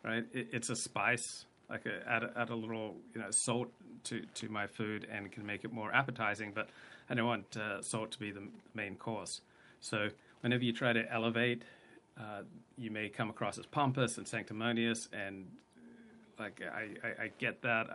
right? 0.04 0.26
It, 0.34 0.50
it's 0.52 0.70
a 0.70 0.76
spice, 0.76 1.46
like 1.70 1.86
a, 1.86 2.08
add, 2.10 2.24
a, 2.24 2.34
add 2.36 2.50
a 2.50 2.56
little 2.56 2.98
you 3.16 3.22
know 3.22 3.32
salt 3.32 3.70
to, 4.06 4.22
to 4.36 4.50
my 4.50 4.68
food 4.68 5.08
and 5.10 5.32
can 5.32 5.46
make 5.46 5.64
it 5.64 5.72
more 5.72 5.94
appetizing, 5.94 6.52
but 6.54 6.70
I 7.10 7.14
don't 7.14 7.28
want 7.28 7.56
uh, 7.56 7.82
salt 7.82 8.12
to 8.12 8.20
be 8.20 8.32
the 8.32 8.44
main 8.74 8.96
course. 8.96 9.40
So 9.80 10.10
whenever 10.42 10.64
you 10.64 10.74
try 10.74 10.92
to 10.92 11.10
elevate, 11.12 11.64
uh, 12.20 12.42
you 12.78 12.92
may 12.92 13.08
come 13.08 13.30
across 13.30 13.58
as 13.58 13.66
pompous 13.66 14.18
and 14.18 14.28
sanctimonious 14.28 15.08
and 15.14 15.48
like 16.40 16.62
I, 16.62 17.08
I, 17.08 17.24
I 17.24 17.32
get 17.38 17.62
that. 17.62 17.88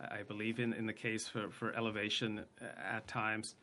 I, 0.00 0.18
I, 0.18 0.22
believe 0.22 0.58
in, 0.58 0.72
in 0.72 0.86
the 0.86 0.92
case 0.92 1.28
for, 1.28 1.48
for 1.50 1.74
elevation 1.74 2.44
at 2.60 3.06
times. 3.06 3.54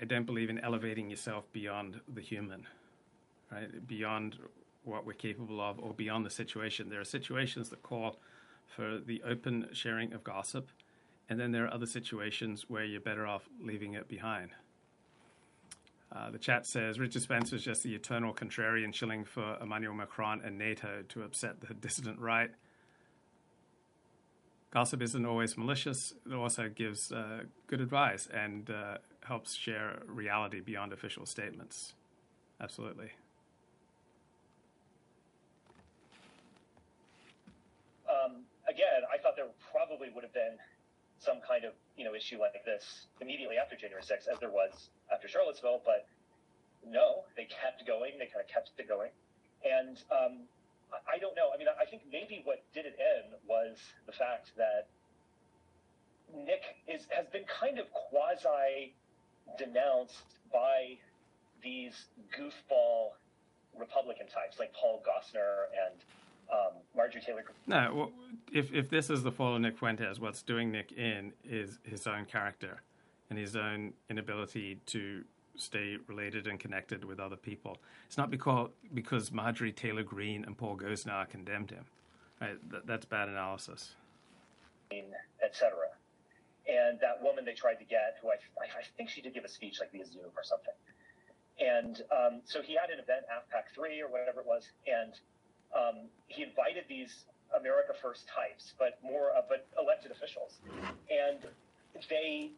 I 0.00 0.04
don't 0.04 0.26
believe 0.26 0.50
in 0.50 0.58
elevating 0.58 1.10
yourself 1.10 1.44
beyond 1.52 2.00
the 2.12 2.20
human, 2.20 2.66
right? 3.50 3.86
Beyond 3.86 4.36
what 4.84 5.06
we're 5.06 5.14
capable 5.14 5.60
of 5.60 5.78
or 5.80 5.92
beyond 5.94 6.24
the 6.24 6.30
situation. 6.30 6.88
There 6.88 7.00
are 7.00 7.04
situations 7.04 7.70
that 7.70 7.82
call 7.82 8.18
for 8.66 8.98
the 9.04 9.22
open 9.22 9.68
sharing 9.72 10.12
of 10.12 10.24
gossip, 10.24 10.70
and 11.28 11.38
then 11.38 11.52
there 11.52 11.64
are 11.64 11.72
other 11.72 11.86
situations 11.86 12.66
where 12.68 12.84
you're 12.84 13.00
better 13.00 13.26
off 13.26 13.48
leaving 13.60 13.94
it 13.94 14.08
behind. 14.08 14.50
Uh, 16.14 16.30
the 16.30 16.38
chat 16.38 16.64
says 16.66 17.00
Richard 17.00 17.22
Spencer 17.22 17.56
is 17.56 17.64
just 17.64 17.82
the 17.82 17.94
eternal 17.94 18.32
contrarian 18.32 18.94
shilling 18.94 19.24
for 19.24 19.58
Emmanuel 19.60 19.94
Macron 19.94 20.42
and 20.44 20.56
NATO 20.56 21.02
to 21.08 21.22
upset 21.22 21.60
the 21.60 21.74
dissident 21.74 22.20
right. 22.20 22.50
Gossip 24.74 25.02
isn't 25.02 25.24
always 25.24 25.56
malicious. 25.56 26.14
It 26.26 26.34
also 26.34 26.68
gives 26.68 27.12
uh, 27.12 27.44
good 27.68 27.80
advice 27.80 28.26
and 28.34 28.68
uh, 28.68 28.98
helps 29.22 29.54
share 29.54 30.02
reality 30.08 30.58
beyond 30.58 30.92
official 30.92 31.26
statements. 31.26 31.94
Absolutely. 32.60 33.12
Um, 38.10 38.42
again, 38.68 39.06
I 39.14 39.16
thought 39.22 39.36
there 39.36 39.46
probably 39.70 40.08
would 40.12 40.24
have 40.24 40.34
been 40.34 40.58
some 41.20 41.36
kind 41.46 41.64
of 41.64 41.72
you 41.96 42.04
know 42.04 42.12
issue 42.16 42.40
like 42.40 42.64
this 42.64 43.06
immediately 43.20 43.56
after 43.56 43.76
January 43.76 44.02
6th, 44.02 44.26
as 44.26 44.40
there 44.40 44.50
was 44.50 44.90
after 45.12 45.28
Charlottesville, 45.28 45.82
but 45.86 46.08
no, 46.84 47.22
they 47.36 47.46
kept 47.46 47.86
going. 47.86 48.18
They 48.18 48.26
kind 48.26 48.42
of 48.42 48.48
kept 48.48 48.72
it 48.76 48.88
going, 48.88 49.10
and 49.64 50.02
um, 50.10 50.48
I 51.08 51.18
don't 51.18 51.36
know. 51.36 51.50
I 51.54 51.58
mean, 51.58 51.68
I 51.68 51.84
think 51.84 52.02
maybe 52.10 52.42
what 52.44 52.62
did 52.74 52.86
it 52.86 52.96
in 52.98 53.38
was 53.48 53.78
the 54.06 54.12
fact 54.12 54.52
that 54.56 54.88
Nick 56.34 56.62
is 56.88 57.06
has 57.10 57.26
been 57.32 57.44
kind 57.44 57.78
of 57.78 57.86
quasi 57.92 58.94
denounced 59.58 60.40
by 60.52 60.96
these 61.62 62.06
goofball 62.36 63.12
Republican 63.78 64.26
types 64.26 64.58
like 64.58 64.72
Paul 64.72 65.02
Gosar 65.06 65.66
and 65.86 66.00
um, 66.52 66.80
Marjorie 66.96 67.22
Taylor. 67.22 67.44
No, 67.66 67.92
well, 67.94 68.12
if 68.52 68.72
if 68.72 68.90
this 68.90 69.10
is 69.10 69.22
the 69.22 69.32
fall 69.32 69.54
of 69.54 69.60
Nick 69.60 69.78
Fuentes, 69.78 70.20
what's 70.20 70.42
doing 70.42 70.70
Nick 70.70 70.92
in 70.92 71.32
is 71.44 71.78
his 71.82 72.06
own 72.06 72.24
character 72.26 72.82
and 73.30 73.38
his 73.38 73.56
own 73.56 73.92
inability 74.10 74.78
to 74.86 75.24
stay 75.56 75.96
related 76.06 76.46
and 76.46 76.58
connected 76.58 77.04
with 77.04 77.20
other 77.20 77.36
people. 77.36 77.78
It's 78.06 78.18
not 78.18 78.30
because 78.30 78.70
because 78.92 79.32
Marjorie 79.32 79.72
Taylor 79.72 80.02
Greene 80.02 80.44
and 80.44 80.56
Paul 80.56 80.76
Gosar 80.76 81.28
condemned 81.28 81.70
him. 81.70 81.84
Right? 82.40 82.70
That, 82.70 82.86
that's 82.86 83.04
bad 83.04 83.28
analysis. 83.28 83.94
Etc. 85.44 85.70
And 86.66 86.98
that 87.00 87.22
woman 87.22 87.44
they 87.44 87.52
tried 87.52 87.74
to 87.76 87.84
get, 87.84 88.16
who 88.22 88.28
I, 88.28 88.34
I 88.62 88.82
think 88.96 89.10
she 89.10 89.20
did 89.20 89.34
give 89.34 89.44
a 89.44 89.48
speech 89.48 89.78
like 89.80 89.92
via 89.92 90.06
Zoom 90.06 90.32
or 90.36 90.42
something. 90.42 90.74
And 91.60 92.02
um, 92.10 92.40
so 92.44 92.62
he 92.62 92.74
had 92.74 92.90
an 92.90 92.98
event, 92.98 93.26
AFPAC 93.30 93.74
3 93.74 94.00
or 94.02 94.08
whatever 94.08 94.40
it 94.40 94.46
was, 94.46 94.70
and 94.86 95.14
um, 95.70 96.08
he 96.26 96.42
invited 96.42 96.84
these 96.88 97.26
America 97.54 97.92
First 97.94 98.26
types, 98.26 98.74
but 98.78 98.98
more, 99.02 99.30
uh, 99.36 99.42
but 99.48 99.66
elected 99.78 100.10
officials. 100.10 100.58
And 101.10 101.46
they, 102.10 102.50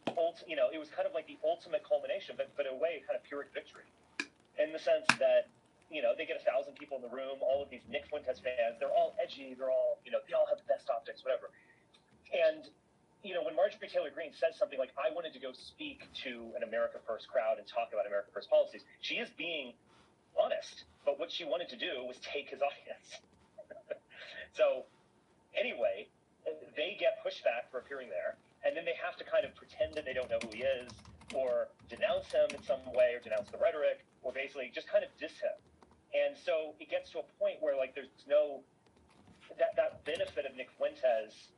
you 0.49 0.57
know, 0.57 0.72
it 0.72 0.78
was 0.80 0.89
kind 0.91 1.05
of 1.05 1.12
like 1.12 1.26
the 1.28 1.37
ultimate 1.45 1.84
culmination, 1.84 2.34
but, 2.37 2.49
but 2.57 2.66
in 2.66 2.72
a 2.72 2.80
way, 2.80 3.05
kind 3.05 3.16
of 3.16 3.22
Pyrrhic 3.28 3.53
victory 3.53 3.84
in 4.57 4.72
the 4.72 4.80
sense 4.80 5.05
that, 5.20 5.53
you 5.93 6.01
know, 6.01 6.16
they 6.16 6.24
get 6.24 6.41
a 6.41 6.45
thousand 6.45 6.74
people 6.80 6.97
in 6.97 7.05
the 7.05 7.12
room, 7.12 7.39
all 7.45 7.62
of 7.62 7.68
these 7.68 7.84
Nick 7.87 8.09
Fuentes 8.09 8.41
fans, 8.41 8.80
they're 8.80 8.93
all 8.93 9.14
edgy, 9.20 9.55
they're 9.55 9.70
all, 9.70 10.01
you 10.05 10.11
know, 10.11 10.18
they 10.24 10.32
all 10.32 10.49
have 10.49 10.59
the 10.59 10.66
best 10.66 10.89
optics, 10.89 11.22
whatever. 11.22 11.53
And 12.32 12.66
you 13.26 13.34
know, 13.34 13.43
when 13.43 13.57
Marjorie 13.57 13.91
Taylor 13.91 14.14
Greene 14.14 14.30
says 14.39 14.55
something 14.55 14.78
like, 14.78 14.95
I 14.95 15.11
wanted 15.11 15.34
to 15.34 15.43
go 15.43 15.51
speak 15.51 16.07
to 16.22 16.55
an 16.55 16.62
America 16.62 17.03
First 17.03 17.26
crowd 17.26 17.59
and 17.59 17.66
talk 17.66 17.91
about 17.91 18.07
America 18.07 18.30
First 18.30 18.49
policies, 18.49 18.87
she 19.03 19.18
is 19.18 19.26
being 19.34 19.74
honest. 20.39 20.87
But 21.05 21.18
what 21.18 21.34
she 21.34 21.43
wanted 21.43 21.68
to 21.74 21.78
do 21.78 22.07
was 22.07 22.16
take 22.22 22.51
his 22.51 22.62
audience. 22.68 23.09
so, 24.55 24.87
anyway, 25.59 26.07
they 26.78 26.95
get 27.03 27.18
pushback 27.26 27.66
for 27.74 27.82
appearing 27.82 28.11
there, 28.14 28.39
and 28.67 28.77
then 28.77 28.85
they 28.85 28.99
have 28.99 29.14
to 29.17 29.25
kind 29.25 29.47
of 29.47 29.55
pretend 29.55 29.95
that 29.95 30.05
they 30.05 30.12
don't 30.12 30.29
know 30.29 30.43
who 30.43 30.51
he 30.51 30.67
is, 30.67 30.91
or 31.35 31.71
denounce 31.89 32.27
him 32.35 32.51
in 32.51 32.62
some 32.67 32.83
way, 32.93 33.14
or 33.14 33.21
denounce 33.23 33.51
the 33.51 33.59
rhetoric, 33.59 34.03
or 34.23 34.33
basically 34.35 34.71
just 34.75 34.91
kind 34.91 35.07
of 35.07 35.11
diss 35.23 35.39
him. 35.39 35.55
And 36.11 36.35
so 36.35 36.75
it 36.83 36.91
gets 36.91 37.11
to 37.14 37.23
a 37.23 37.27
point 37.39 37.62
where, 37.62 37.77
like, 37.77 37.95
there's 37.95 38.11
no 38.27 38.67
that, 39.59 39.79
that 39.79 40.03
benefit 40.05 40.43
of 40.43 40.57
Nick 40.59 40.75
Fuentes 40.77 41.55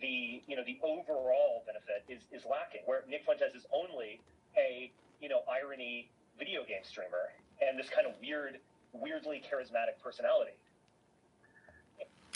the 0.00 0.42
you 0.46 0.56
know 0.56 0.62
the 0.66 0.78
overall 0.82 1.62
benefit 1.66 2.02
is 2.08 2.22
is 2.32 2.46
lacking. 2.46 2.82
Where 2.86 3.02
Nick 3.08 3.24
Fuentes 3.24 3.54
is 3.54 3.66
only 3.74 4.20
a 4.58 4.90
you 5.20 5.28
know 5.28 5.42
irony 5.50 6.10
video 6.38 6.62
game 6.66 6.82
streamer 6.82 7.30
and 7.62 7.78
this 7.78 7.88
kind 7.88 8.06
of 8.06 8.14
weird, 8.20 8.58
weirdly 8.92 9.42
charismatic 9.42 10.02
personality. 10.02 10.58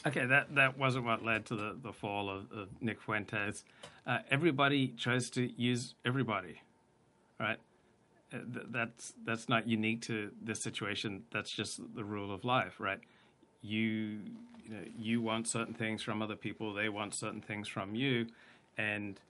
Okay, 0.08 0.26
that, 0.26 0.54
that 0.54 0.78
wasn't 0.78 1.04
what 1.04 1.24
led 1.24 1.44
to 1.46 1.56
the, 1.56 1.76
the 1.82 1.92
fall 1.92 2.30
of, 2.30 2.50
of 2.52 2.68
Nick 2.80 3.00
Fuentes. 3.00 3.64
Uh, 4.06 4.18
everybody 4.30 4.88
tries 4.88 5.28
to 5.30 5.52
use 5.60 5.94
everybody, 6.04 6.62
right? 7.38 7.58
Uh, 8.32 8.38
that's 8.70 9.14
that's 9.24 9.48
not 9.48 9.66
unique 9.66 10.02
to 10.02 10.30
this 10.42 10.60
situation. 10.60 11.22
That's 11.30 11.50
just 11.50 11.80
the 11.94 12.04
rule 12.04 12.32
of 12.32 12.44
life, 12.44 12.78
right? 12.78 13.00
You 13.62 14.20
you 14.68 14.74
know 14.74 14.82
you 14.96 15.20
want 15.22 15.48
certain 15.48 15.74
things 15.74 16.02
from 16.02 16.22
other 16.22 16.36
people 16.36 16.74
they 16.74 16.88
want 16.88 17.14
certain 17.14 17.40
things 17.40 17.68
from 17.68 17.94
you 17.94 18.26
and 18.76 19.20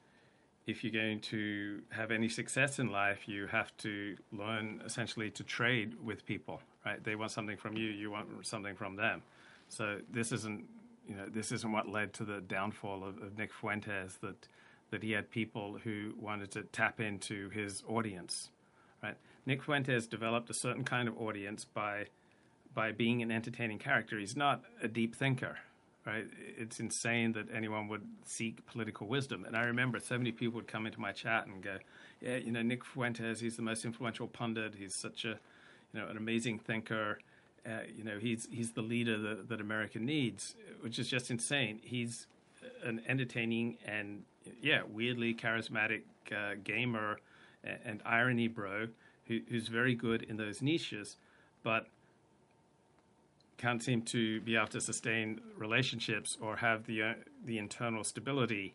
if 0.66 0.84
you're 0.84 0.92
going 0.92 1.20
to 1.20 1.80
have 1.90 2.10
any 2.10 2.28
success 2.28 2.78
in 2.78 2.90
life 2.90 3.28
you 3.28 3.46
have 3.46 3.74
to 3.78 4.16
learn 4.32 4.82
essentially 4.84 5.30
to 5.30 5.44
trade 5.44 5.94
with 6.04 6.26
people 6.26 6.60
right 6.84 7.02
they 7.04 7.14
want 7.14 7.30
something 7.30 7.56
from 7.56 7.76
you 7.76 7.88
you 7.88 8.10
want 8.10 8.28
something 8.46 8.74
from 8.74 8.96
them 8.96 9.22
so 9.68 9.98
this 10.10 10.32
isn't 10.32 10.64
you 11.08 11.14
know 11.14 11.26
this 11.28 11.52
isn't 11.52 11.72
what 11.72 11.88
led 11.88 12.12
to 12.14 12.24
the 12.24 12.40
downfall 12.40 13.04
of, 13.04 13.18
of 13.22 13.38
Nick 13.38 13.52
Fuentes 13.52 14.18
that 14.22 14.48
that 14.90 15.02
he 15.02 15.12
had 15.12 15.30
people 15.30 15.78
who 15.84 16.14
wanted 16.18 16.50
to 16.52 16.62
tap 16.62 17.00
into 17.00 17.50
his 17.50 17.82
audience 17.88 18.50
right 19.02 19.16
Nick 19.46 19.62
Fuentes 19.62 20.06
developed 20.06 20.50
a 20.50 20.54
certain 20.54 20.84
kind 20.84 21.08
of 21.08 21.18
audience 21.18 21.64
by 21.64 22.06
by 22.74 22.92
being 22.92 23.22
an 23.22 23.30
entertaining 23.30 23.78
character. 23.78 24.18
He's 24.18 24.36
not 24.36 24.62
a 24.82 24.88
deep 24.88 25.16
thinker, 25.16 25.56
right? 26.06 26.26
It's 26.56 26.78
insane 26.78 27.32
that 27.32 27.46
anyone 27.52 27.88
would 27.88 28.06
seek 28.24 28.64
political 28.66 29.06
wisdom. 29.06 29.44
And 29.44 29.56
I 29.56 29.62
remember 29.62 29.98
so 30.00 30.16
many 30.18 30.32
people 30.32 30.56
would 30.56 30.68
come 30.68 30.86
into 30.86 31.00
my 31.00 31.12
chat 31.12 31.46
and 31.46 31.62
go, 31.62 31.78
"Yeah, 32.20 32.36
you 32.36 32.52
know, 32.52 32.62
Nick 32.62 32.84
Fuentes, 32.84 33.40
he's 33.40 33.56
the 33.56 33.62
most 33.62 33.84
influential 33.84 34.28
pundit. 34.28 34.74
He's 34.76 34.94
such 34.94 35.24
a, 35.24 35.40
you 35.92 36.00
know, 36.00 36.06
an 36.08 36.16
amazing 36.16 36.58
thinker. 36.58 37.18
Uh, 37.66 37.80
you 37.94 38.04
know, 38.04 38.18
he's 38.18 38.48
he's 38.50 38.72
the 38.72 38.82
leader 38.82 39.18
that, 39.18 39.48
that 39.48 39.60
America 39.60 39.98
needs," 39.98 40.54
which 40.80 40.98
is 40.98 41.08
just 41.08 41.30
insane. 41.30 41.80
He's 41.82 42.26
an 42.84 43.02
entertaining 43.08 43.78
and 43.86 44.22
yeah, 44.60 44.82
weirdly 44.88 45.34
charismatic 45.34 46.02
uh, 46.32 46.54
gamer 46.62 47.18
and, 47.64 47.78
and 47.84 48.02
irony 48.04 48.48
bro 48.48 48.88
who, 49.26 49.40
who's 49.48 49.68
very 49.68 49.94
good 49.94 50.22
in 50.22 50.36
those 50.36 50.62
niches, 50.62 51.16
but 51.62 51.86
can't 53.58 53.82
seem 53.82 54.02
to 54.02 54.40
be 54.42 54.56
able 54.56 54.68
to 54.68 54.80
sustain 54.80 55.40
relationships 55.56 56.38
or 56.40 56.56
have 56.56 56.86
the 56.86 57.02
uh, 57.02 57.14
the 57.44 57.58
internal 57.58 58.04
stability 58.04 58.74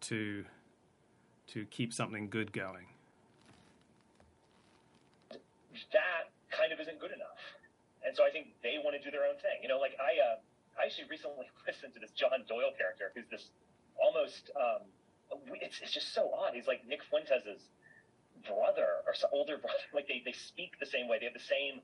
to 0.00 0.44
to 1.48 1.64
keep 1.66 1.92
something 1.92 2.28
good 2.28 2.52
going. 2.52 2.86
That 5.30 6.30
kind 6.50 6.72
of 6.72 6.80
isn't 6.80 6.98
good 6.98 7.12
enough, 7.12 7.33
and 8.04 8.12
so 8.14 8.22
I 8.22 8.30
think 8.30 8.52
they 8.62 8.76
want 8.78 8.94
to 8.96 9.02
do 9.02 9.10
their 9.10 9.24
own 9.24 9.40
thing. 9.40 9.64
You 9.64 9.68
know, 9.68 9.80
like 9.80 9.96
I 9.96 10.12
uh, 10.20 10.36
I 10.78 10.86
actually 10.86 11.08
recently 11.08 11.48
listened 11.68 11.96
to 11.96 12.00
this 12.00 12.12
John 12.12 12.44
Doyle 12.46 12.72
character, 12.76 13.10
who's 13.16 13.28
this 13.32 13.50
almost 13.96 14.52
um, 14.54 14.84
it's 15.60 15.80
it's 15.80 15.92
just 15.92 16.12
so 16.14 16.30
odd. 16.32 16.52
He's 16.54 16.68
like 16.68 16.86
Nick 16.86 17.02
Fuentes's 17.08 17.72
brother 18.46 19.02
or 19.08 19.16
older 19.32 19.56
brother. 19.64 19.88
Like 19.92 20.06
they 20.06 20.22
they 20.24 20.36
speak 20.36 20.76
the 20.78 20.86
same 20.86 21.08
way. 21.08 21.18
They 21.18 21.26
have 21.26 21.34
the 21.34 21.48
same 21.48 21.80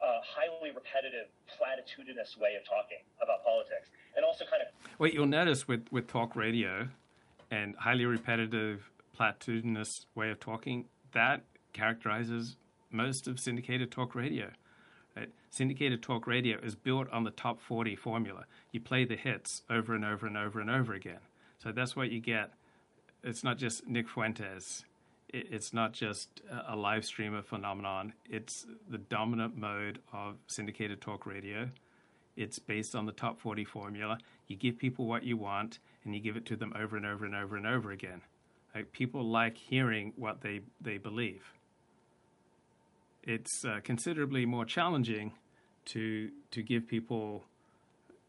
uh, 0.00 0.20
highly 0.24 0.70
repetitive, 0.72 1.28
platitudinous 1.46 2.36
way 2.40 2.56
of 2.56 2.64
talking 2.64 3.04
about 3.22 3.44
politics, 3.44 3.92
and 4.16 4.24
also 4.24 4.44
kind 4.48 4.62
of. 4.62 4.68
Wait, 4.98 5.14
you'll 5.14 5.26
notice 5.26 5.68
with 5.68 5.86
with 5.90 6.06
talk 6.06 6.36
radio, 6.36 6.88
and 7.50 7.76
highly 7.76 8.04
repetitive, 8.06 8.90
platitudinous 9.18 10.06
way 10.14 10.30
of 10.30 10.40
talking, 10.40 10.86
that 11.12 11.44
characterizes 11.72 12.56
most 12.90 13.28
of 13.28 13.38
syndicated 13.38 13.90
talk 13.90 14.14
radio. 14.14 14.50
Right? 15.16 15.30
Syndicated 15.50 16.02
talk 16.02 16.26
radio 16.26 16.58
is 16.62 16.74
built 16.74 17.08
on 17.10 17.24
the 17.24 17.30
top 17.30 17.60
40 17.60 17.96
formula. 17.96 18.44
You 18.72 18.80
play 18.80 19.04
the 19.04 19.16
hits 19.16 19.62
over 19.68 19.94
and 19.94 20.04
over 20.04 20.26
and 20.26 20.36
over 20.36 20.60
and 20.60 20.70
over 20.70 20.94
again. 20.94 21.20
So 21.58 21.72
that's 21.72 21.96
what 21.96 22.10
you 22.10 22.20
get. 22.20 22.52
It's 23.22 23.44
not 23.44 23.58
just 23.58 23.86
Nick 23.86 24.08
Fuentes 24.08 24.84
it's 25.32 25.72
not 25.72 25.92
just 25.92 26.40
a 26.66 26.76
live 26.76 27.04
streamer 27.04 27.42
phenomenon. 27.42 28.12
It's 28.28 28.66
the 28.88 28.98
dominant 28.98 29.56
mode 29.56 30.00
of 30.12 30.36
syndicated 30.46 31.00
talk 31.00 31.26
radio. 31.26 31.68
It's 32.36 32.58
based 32.58 32.94
on 32.94 33.06
the 33.06 33.12
top 33.12 33.40
40 33.40 33.64
formula. 33.64 34.18
You 34.48 34.56
give 34.56 34.78
people 34.78 35.06
what 35.06 35.24
you 35.24 35.36
want, 35.36 35.78
and 36.04 36.14
you 36.14 36.20
give 36.20 36.36
it 36.36 36.46
to 36.46 36.56
them 36.56 36.72
over 36.76 36.96
and 36.96 37.06
over 37.06 37.24
and 37.24 37.34
over 37.34 37.56
and 37.56 37.66
over 37.66 37.92
again. 37.92 38.22
Like 38.74 38.92
people 38.92 39.24
like 39.24 39.56
hearing 39.56 40.12
what 40.16 40.40
they, 40.40 40.60
they 40.80 40.98
believe. 40.98 41.44
It's 43.22 43.64
uh, 43.64 43.80
considerably 43.84 44.46
more 44.46 44.64
challenging 44.64 45.32
to 45.86 46.30
to 46.52 46.62
give 46.62 46.86
people 46.88 47.44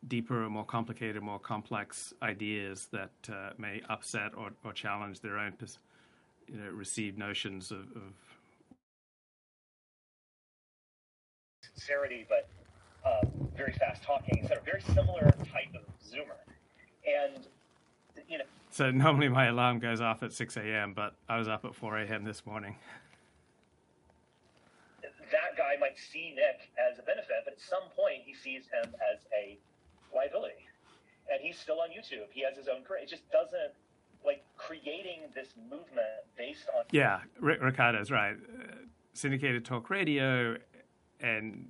deeper, 0.07 0.49
more 0.49 0.65
complicated, 0.65 1.21
more 1.21 1.39
complex 1.39 2.13
ideas 2.21 2.87
that 2.91 3.11
uh, 3.29 3.51
may 3.57 3.81
upset 3.89 4.31
or, 4.35 4.51
or 4.63 4.73
challenge 4.73 5.19
their 5.21 5.37
own 5.37 5.53
you 6.47 6.57
know, 6.57 6.69
received 6.71 7.17
notions 7.17 7.71
of, 7.71 7.79
of 7.95 8.13
sincerity, 11.73 12.25
but 12.27 12.47
uh, 13.05 13.25
very 13.55 13.73
fast 13.73 14.03
talking, 14.03 14.47
A 14.51 14.63
very 14.63 14.81
similar 14.81 15.31
type 15.51 15.73
of 15.75 15.81
Zoomer, 16.03 16.37
and 17.05 17.47
you 18.27 18.37
know. 18.37 18.43
So 18.69 18.91
normally 18.91 19.29
my 19.29 19.47
alarm 19.47 19.79
goes 19.79 20.01
off 20.01 20.23
at 20.23 20.33
six 20.33 20.57
a.m., 20.57 20.93
but 20.93 21.15
I 21.27 21.37
was 21.37 21.47
up 21.47 21.65
at 21.65 21.75
four 21.75 21.97
a.m. 21.97 22.23
this 22.23 22.45
morning. 22.45 22.75
That 25.31 25.57
guy 25.57 25.75
might 25.79 25.97
see 25.97 26.33
Nick 26.35 26.71
as 26.75 26.99
a 26.99 27.03
benefit, 27.03 27.43
but 27.45 27.53
at 27.53 27.61
some 27.61 27.87
point 27.95 28.23
he 28.25 28.33
sees 28.33 28.63
him 28.67 28.91
as 29.11 29.19
a 29.31 29.57
liability, 30.15 30.67
and 31.31 31.39
he's 31.41 31.57
still 31.57 31.79
on 31.79 31.89
YouTube. 31.89 32.27
He 32.31 32.43
has 32.43 32.57
his 32.57 32.67
own 32.67 32.83
career. 32.83 33.01
It 33.03 33.09
just 33.09 33.29
doesn't 33.31 33.73
like 34.25 34.43
creating 34.57 35.31
this 35.33 35.49
movement 35.69 36.27
based 36.37 36.65
on. 36.77 36.83
Yeah, 36.91 37.19
Ricardo's 37.39 38.11
right. 38.11 38.35
Uh, 38.35 38.73
syndicated 39.13 39.65
talk 39.65 39.89
radio 39.89 40.57
and 41.19 41.67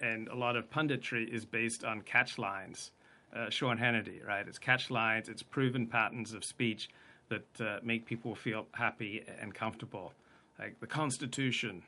and 0.00 0.28
a 0.28 0.34
lot 0.34 0.56
of 0.56 0.68
punditry 0.70 1.32
is 1.32 1.44
based 1.44 1.84
on 1.84 2.02
catch 2.02 2.38
lines. 2.38 2.90
Uh, 3.34 3.48
Sean 3.48 3.78
Hannity, 3.78 4.26
right? 4.26 4.46
It's 4.46 4.58
catch 4.58 4.90
lines. 4.90 5.28
It's 5.28 5.42
proven 5.42 5.86
patterns 5.86 6.34
of 6.34 6.44
speech 6.44 6.90
that 7.28 7.60
uh, 7.60 7.78
make 7.82 8.04
people 8.04 8.34
feel 8.34 8.66
happy 8.72 9.24
and 9.40 9.54
comfortable, 9.54 10.12
like 10.58 10.78
the 10.80 10.86
Constitution, 10.86 11.82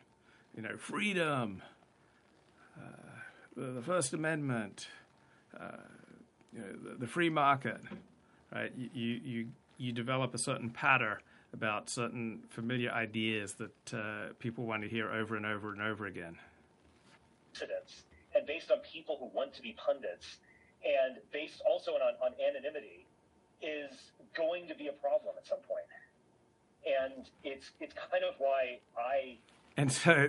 you 0.57 0.63
know, 0.63 0.77
freedom, 0.77 1.63
uh, 2.77 2.87
the, 3.57 3.73
the, 3.73 3.83
First 3.83 4.13
Amendment, 4.15 4.89
uh, 5.59 5.77
you 6.53 6.61
know, 6.61 6.91
the, 6.91 6.99
the, 7.01 7.07
free 7.07 7.31
market, 7.31 7.81
right? 8.53 8.73
You 8.77 9.21
you 9.25 9.47
you 9.79 9.93
develop 9.93 10.35
a 10.35 10.39
certain 10.39 10.71
pattern 10.71 11.19
about 11.53 11.89
certain 11.89 12.43
familiar 12.51 12.91
ideas 12.91 13.55
that 13.55 13.95
uh, 13.95 14.33
people 14.39 14.65
want 14.67 14.83
to 14.83 14.89
hear 14.89 15.11
over 15.11 15.37
and 15.37 15.47
over 15.47 15.73
and 15.73 15.81
over 15.81 16.07
again. 16.07 16.37
And 18.35 18.47
based 18.47 18.71
on 18.71 18.79
people 18.81 19.17
who 19.19 19.31
want 19.37 19.55
to 19.55 19.63
be 19.63 19.77
pundits, 19.79 20.39
and 20.85 21.23
based 21.33 21.63
also 21.65 21.93
on, 21.93 22.01
on 22.21 22.33
anonymity, 22.43 23.07
is 23.63 24.11
going 24.37 24.67
to 24.69 24.75
be 24.75 24.89
a 24.89 24.93
problem 24.93 25.35
at 25.39 25.47
some 25.47 25.63
point. 25.63 25.87
And 26.85 27.31
it's 27.45 27.71
it's 27.81 27.95
kind 27.95 28.25
of 28.25 28.35
why 28.39 28.79
I. 28.99 29.39
And 29.77 29.91
so 29.91 30.29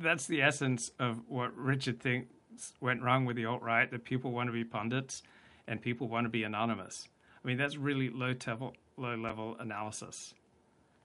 that's 0.00 0.26
the 0.26 0.42
essence 0.42 0.90
of 0.98 1.20
what 1.28 1.56
Richard 1.56 2.00
thinks 2.00 2.72
went 2.80 3.02
wrong 3.02 3.24
with 3.24 3.36
the 3.36 3.44
alt 3.44 3.62
right. 3.62 3.90
That 3.90 4.04
people 4.04 4.30
want 4.30 4.48
to 4.48 4.52
be 4.52 4.64
pundits, 4.64 5.22
and 5.66 5.80
people 5.80 6.08
want 6.08 6.24
to 6.24 6.30
be 6.30 6.44
anonymous. 6.44 7.08
I 7.42 7.46
mean, 7.46 7.56
that's 7.56 7.76
really 7.76 8.08
low 8.10 8.34
level, 8.46 8.74
low 8.96 9.14
level 9.16 9.56
analysis. 9.58 10.34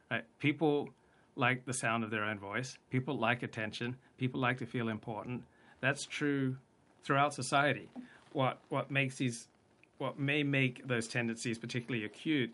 Right? 0.09 0.23
People 0.39 0.89
like 1.35 1.65
the 1.65 1.73
sound 1.73 2.03
of 2.03 2.11
their 2.11 2.23
own 2.23 2.37
voice. 2.37 2.77
People 2.89 3.17
like 3.17 3.43
attention. 3.43 3.95
People 4.17 4.39
like 4.39 4.59
to 4.59 4.65
feel 4.65 4.89
important. 4.89 5.43
That's 5.81 6.05
true 6.05 6.57
throughout 7.03 7.33
society. 7.33 7.89
What 8.31 8.59
what 8.69 8.91
makes 8.91 9.17
these 9.17 9.47
what 9.97 10.19
may 10.19 10.43
make 10.43 10.87
those 10.87 11.07
tendencies 11.07 11.57
particularly 11.57 12.05
acute 12.05 12.53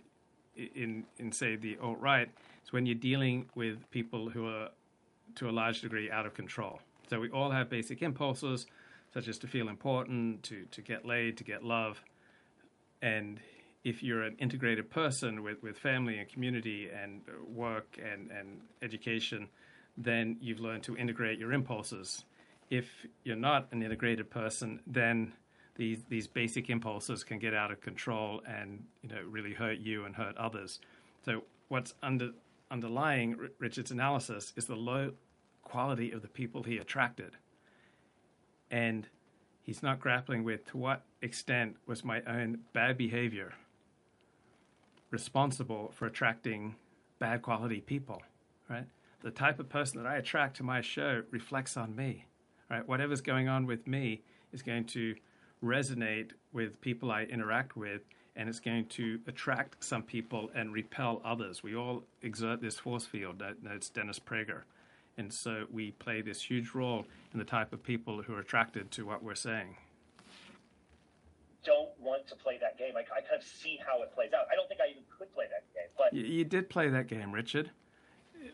in 0.56 1.06
in 1.18 1.32
say 1.32 1.56
the 1.56 1.78
alt 1.82 2.00
right 2.00 2.30
is 2.64 2.74
when 2.74 2.86
you're 2.86 2.96
dealing 2.96 3.48
with 3.56 3.90
people 3.92 4.30
who 4.30 4.48
are 4.48 4.70
to 5.36 5.50
a 5.50 5.52
large 5.52 5.82
degree 5.82 6.10
out 6.10 6.26
of 6.26 6.34
control. 6.34 6.80
So 7.10 7.20
we 7.20 7.30
all 7.30 7.52
have 7.52 7.70
basic 7.70 8.02
impulses 8.02 8.66
such 9.14 9.28
as 9.28 9.40
to 9.40 9.48
feel 9.48 9.70
important, 9.70 10.44
to 10.44 10.66
to 10.72 10.82
get 10.82 11.06
laid, 11.06 11.38
to 11.38 11.44
get 11.44 11.64
love, 11.64 12.04
and 13.02 13.40
if 13.84 14.04
you're 14.04 14.24
an 14.24 14.36
integrated 14.40 14.90
person 14.90 15.42
with, 15.42 15.64
with 15.64 15.78
family 15.78 16.20
and 16.20 16.28
community 16.28 16.90
and 16.90 17.22
work 17.48 17.98
and, 17.98 18.30
and 18.30 18.60
education, 18.82 19.48
then 19.98 20.38
you've 20.42 20.60
learned 20.60 20.84
to 20.84 20.98
integrate 20.98 21.40
your 21.40 21.54
impulses. 21.54 22.26
If 22.70 23.06
you're 23.24 23.36
not 23.36 23.68
an 23.72 23.82
integrated 23.82 24.30
person, 24.30 24.82
then 24.86 25.34
these 25.76 26.04
these 26.10 26.28
basic 26.28 26.70
impulses 26.70 27.24
can 27.24 27.40
get 27.40 27.54
out 27.54 27.72
of 27.72 27.80
control 27.80 28.42
and 28.46 28.84
you 29.02 29.10
know 29.10 29.22
really 29.28 29.54
hurt 29.54 29.80
you 29.80 30.06
and 30.06 30.16
hurt 30.16 30.38
others. 30.38 30.80
So 31.24 31.44
what's 31.70 31.94
under 32.04 32.32
underlying 32.72 33.38
Richard's 33.58 33.92
analysis 33.92 34.54
is 34.56 34.66
the 34.66 34.76
low 34.76 35.14
quality 35.64 36.12
of 36.12 36.22
the 36.22 36.28
people 36.28 36.64
he 36.64 36.78
attracted, 36.78 37.32
and 38.72 39.08
he's 39.62 39.84
not 39.84 40.00
grappling 40.00 40.44
with 40.44 40.66
to 40.68 40.78
what 40.78 41.04
extent 41.22 41.78
was 41.86 42.04
my 42.04 42.22
own 42.24 42.60
bad 42.74 42.98
behavior 42.98 43.54
responsible 45.12 45.92
for 45.96 46.06
attracting 46.06 46.76
bad 47.18 47.42
quality 47.42 47.82
people, 47.82 48.22
right? 48.70 48.86
The 49.22 49.32
type 49.32 49.60
of 49.60 49.70
person 49.70 50.02
that 50.02 50.10
I 50.10 50.18
attract 50.18 50.58
to 50.58 50.64
my 50.64 50.82
show 50.82 51.24
reflects 51.32 51.76
on 51.76 51.96
me, 51.96 52.26
right? 52.70 52.88
Whatever's 52.88 53.22
going 53.22 53.48
on 53.48 53.66
with 53.66 53.88
me 53.88 54.22
is 54.54 54.62
going 54.62 54.86
to 54.86 55.16
resonate 55.64 56.32
with 56.54 56.80
people 56.82 57.12
I 57.12 57.24
interact 57.24 57.76
with, 57.76 58.02
and 58.40 58.50
it's 58.50 58.60
going 58.60 58.86
to 58.86 59.20
attract 59.28 59.84
some 59.84 60.02
people 60.02 60.50
and 60.56 60.74
repel 60.74 61.22
others. 61.24 61.62
We 61.62 61.76
all 61.76 62.04
exert 62.24 62.62
this 62.62 62.80
force 62.80 63.06
field. 63.06 63.40
That, 63.40 63.58
that's 63.62 63.90
Dennis 63.90 64.20
Prager. 64.20 64.62
And 65.18 65.32
so 65.32 65.66
we 65.72 65.92
play 65.92 66.22
this 66.22 66.42
huge 66.42 66.74
role 66.74 67.06
in 67.34 67.40
the 67.40 67.46
type 67.46 67.74
of 67.74 67.84
people 67.84 68.22
who 68.24 68.34
are 68.34 68.40
attracted 68.40 68.90
to 68.92 69.06
what 69.06 69.22
we're 69.22 69.36
saying 69.36 69.76
don't 71.66 71.90
want 72.00 72.28
to 72.28 72.36
play 72.36 72.58
that 72.60 72.78
game. 72.78 72.94
I, 72.96 73.02
I 73.02 73.22
kind 73.22 73.40
of 73.40 73.44
see 73.44 73.80
how 73.86 74.02
it 74.02 74.14
plays 74.14 74.32
out. 74.34 74.46
I 74.52 74.56
don't 74.56 74.68
think 74.68 74.82
I 74.82 74.90
even 74.90 75.04
could 75.18 75.34
play 75.34 75.46
that 75.52 75.64
game. 75.74 75.90
But 75.98 76.14
you, 76.14 76.24
you 76.24 76.44
did 76.44 76.70
play 76.70 76.90
that 76.90 77.08
game, 77.08 77.32
Richard. 77.32 77.72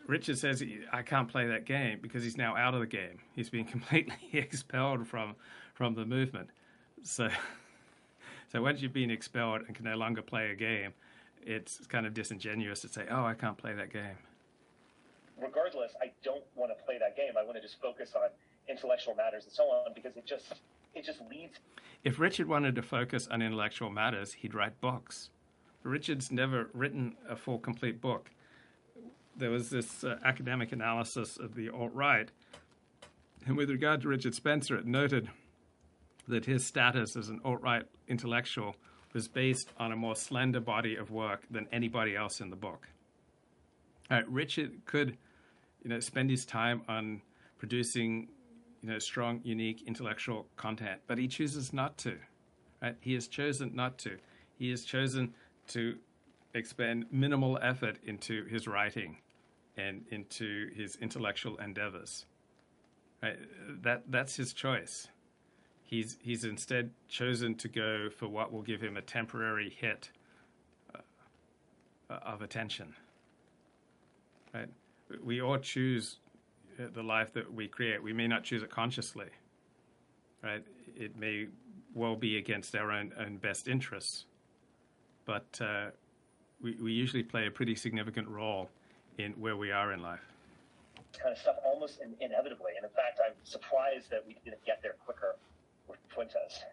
Richard 0.06 0.38
says 0.38 0.62
I 0.92 1.02
can't 1.02 1.28
play 1.28 1.46
that 1.46 1.64
game 1.64 2.00
because 2.02 2.24
he's 2.24 2.36
now 2.36 2.56
out 2.56 2.74
of 2.74 2.80
the 2.80 2.86
game. 2.86 3.18
He's 3.34 3.48
been 3.48 3.64
completely 3.76 4.16
expelled 4.32 5.06
from 5.06 5.34
from 5.74 5.94
the 5.94 6.04
movement. 6.04 6.50
So, 7.02 7.28
so 8.56 8.62
once 8.62 8.80
you've 8.80 8.94
been 8.94 9.10
expelled 9.10 9.64
and 9.66 9.76
can 9.76 9.84
no 9.84 9.96
longer 9.96 10.22
play 10.22 10.50
a 10.50 10.54
game, 10.54 10.94
it's 11.44 11.86
kind 11.88 12.06
of 12.06 12.14
disingenuous 12.14 12.80
to 12.80 12.88
say, 12.88 13.04
"Oh, 13.10 13.22
I 13.22 13.34
can't 13.34 13.58
play 13.58 13.74
that 13.74 13.92
game." 13.92 14.16
Regardless, 15.36 15.92
I 16.00 16.12
don't 16.24 16.42
want 16.54 16.72
to 16.72 16.84
play 16.86 16.96
that 16.96 17.18
game. 17.18 17.32
I 17.38 17.44
want 17.44 17.56
to 17.56 17.60
just 17.60 17.78
focus 17.82 18.14
on 18.16 18.30
intellectual 18.66 19.14
matters 19.14 19.44
and 19.44 19.52
so 19.52 19.64
on 19.64 19.92
because 19.92 20.16
it 20.16 20.24
just 20.24 20.54
it 20.94 21.04
just 21.04 21.20
leads. 21.28 21.58
If 22.02 22.18
Richard 22.18 22.48
wanted 22.48 22.74
to 22.76 22.82
focus 22.82 23.28
on 23.30 23.42
intellectual 23.42 23.90
matters, 23.90 24.32
he'd 24.32 24.54
write 24.54 24.80
books. 24.80 25.28
Richard's 25.82 26.32
never 26.32 26.70
written 26.72 27.14
a 27.28 27.36
full, 27.36 27.58
complete 27.58 28.00
book. 28.00 28.30
There 29.36 29.50
was 29.50 29.68
this 29.68 30.02
uh, 30.02 30.16
academic 30.24 30.72
analysis 30.72 31.36
of 31.36 31.56
the 31.56 31.68
alt 31.68 31.92
right, 31.92 32.30
and 33.44 33.54
with 33.54 33.68
regard 33.68 34.00
to 34.00 34.08
Richard 34.08 34.34
Spencer, 34.34 34.78
it 34.78 34.86
noted 34.86 35.28
that 36.28 36.44
his 36.44 36.64
status 36.64 37.16
as 37.16 37.28
an 37.28 37.40
alt 37.44 37.62
right 37.62 37.84
intellectual 38.08 38.76
was 39.12 39.28
based 39.28 39.72
on 39.78 39.92
a 39.92 39.96
more 39.96 40.14
slender 40.14 40.60
body 40.60 40.96
of 40.96 41.10
work 41.10 41.42
than 41.50 41.66
anybody 41.72 42.14
else 42.14 42.40
in 42.40 42.50
the 42.50 42.56
book. 42.56 42.88
Richard 44.28 44.84
could, 44.84 45.16
you 45.82 45.90
know, 45.90 46.00
spend 46.00 46.30
his 46.30 46.44
time 46.44 46.82
on 46.88 47.22
producing 47.58 48.28
you 48.82 48.90
know, 48.90 48.98
strong, 48.98 49.40
unique 49.42 49.82
intellectual 49.86 50.46
content, 50.56 51.00
but 51.06 51.18
he 51.18 51.26
chooses 51.26 51.72
not 51.72 51.96
to. 51.98 52.18
Right? 52.82 52.96
He 53.00 53.14
has 53.14 53.26
chosen 53.26 53.74
not 53.74 53.98
to. 53.98 54.18
He 54.58 54.70
has 54.70 54.84
chosen 54.84 55.34
to 55.68 55.96
expend 56.54 57.06
minimal 57.10 57.58
effort 57.60 57.98
into 58.04 58.44
his 58.44 58.68
writing 58.68 59.16
and 59.76 60.04
into 60.10 60.70
his 60.74 60.96
intellectual 60.96 61.56
endeavors. 61.56 62.26
Right? 63.22 63.38
That 63.82 64.04
that's 64.08 64.36
his 64.36 64.52
choice. 64.52 65.08
He's 65.86 66.18
he's 66.20 66.44
instead 66.44 66.90
chosen 67.08 67.54
to 67.56 67.68
go 67.68 68.10
for 68.10 68.26
what 68.26 68.52
will 68.52 68.62
give 68.62 68.80
him 68.80 68.96
a 68.96 69.02
temporary 69.02 69.70
hit 69.70 70.10
uh, 70.94 70.98
of 72.10 72.42
attention. 72.42 72.92
Right? 74.52 74.68
We 75.24 75.40
all 75.40 75.58
choose 75.58 76.16
the 76.76 77.02
life 77.02 77.32
that 77.34 77.52
we 77.52 77.68
create. 77.68 78.02
We 78.02 78.12
may 78.12 78.26
not 78.26 78.42
choose 78.42 78.64
it 78.64 78.70
consciously, 78.70 79.28
right? 80.42 80.64
It 80.96 81.16
may 81.16 81.46
well 81.94 82.16
be 82.16 82.36
against 82.36 82.74
our 82.74 82.90
own, 82.90 83.12
own 83.18 83.36
best 83.36 83.68
interests, 83.68 84.26
but 85.24 85.46
uh, 85.60 85.86
we, 86.60 86.76
we 86.82 86.92
usually 86.92 87.22
play 87.22 87.46
a 87.46 87.50
pretty 87.50 87.76
significant 87.76 88.28
role 88.28 88.68
in 89.18 89.32
where 89.32 89.56
we 89.56 89.70
are 89.70 89.92
in 89.92 90.02
life. 90.02 90.20
Kind 91.18 91.32
of 91.32 91.38
stuff 91.38 91.56
almost 91.64 92.00
in, 92.00 92.12
inevitably, 92.20 92.72
and 92.76 92.84
in 92.84 92.90
fact, 92.90 93.20
I'm 93.24 93.34
surprised 93.44 94.10
that 94.10 94.24
we 94.26 94.36
didn't 94.44 94.64
get 94.66 94.82
there 94.82 94.96
quicker 95.04 95.36
Fuentes. 96.08 96.64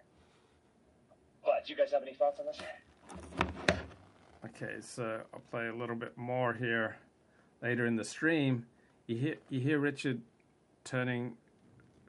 But 1.44 1.66
do 1.66 1.74
you 1.74 1.78
guys 1.78 1.92
have 1.92 2.02
any 2.02 2.14
thoughts 2.14 2.40
on 2.40 2.46
this? 2.46 2.60
Okay, 4.46 4.76
so 4.82 5.22
I'll 5.34 5.42
play 5.52 5.68
a 5.68 5.76
little 5.76 5.96
bit 5.96 6.18
more 6.18 6.54
here 6.54 6.98
later 7.62 7.86
in 7.86 7.96
the 7.96 8.04
stream 8.04 8.66
you 9.08 9.18
hear 9.18 9.36
you 9.50 9.60
hear 9.60 9.80
Richard 9.80 10.22
turning 10.84 11.34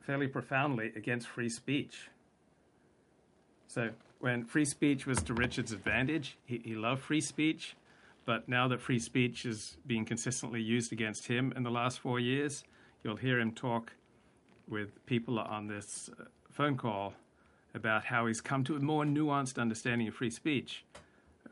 fairly 0.01 0.27
profoundly 0.27 0.93
against 0.97 1.27
free 1.29 1.49
speech. 1.49 2.11
So 3.67 3.91
when 4.21 4.45
free 4.45 4.65
speech 4.65 5.07
was 5.07 5.23
to 5.25 5.35
Richard's 5.35 5.73
advantage, 5.73 6.37
he, 6.45 6.61
he 6.65 6.75
loved 6.75 7.03
free 7.03 7.21
speech, 7.21 7.77
but 8.25 8.49
now 8.49 8.69
that 8.69 8.81
free 8.81 8.99
speech 8.99 9.45
is 9.45 9.77
being 9.87 10.05
consistently 10.05 10.61
used 10.61 10.93
against 10.93 11.27
him 11.27 11.53
in 11.57 11.63
the 11.63 11.71
last 11.71 12.01
four 12.01 12.21
years, 12.21 12.65
you'll 13.03 13.17
hear 13.17 13.41
him 13.41 13.53
talk 13.53 13.93
with 14.69 15.05
people 15.07 15.39
on 15.39 15.67
this 15.67 16.11
uh, 16.19 16.25
phone 16.55 16.77
call 16.77 17.13
about 17.75 18.05
how 18.05 18.27
he's 18.27 18.41
come 18.41 18.65
to 18.65 18.77
a 18.77 18.81
more 18.81 19.05
nuanced 19.05 19.59
understanding 19.59 20.09
of 20.09 20.15
free 20.15 20.31
speech. 20.31 20.85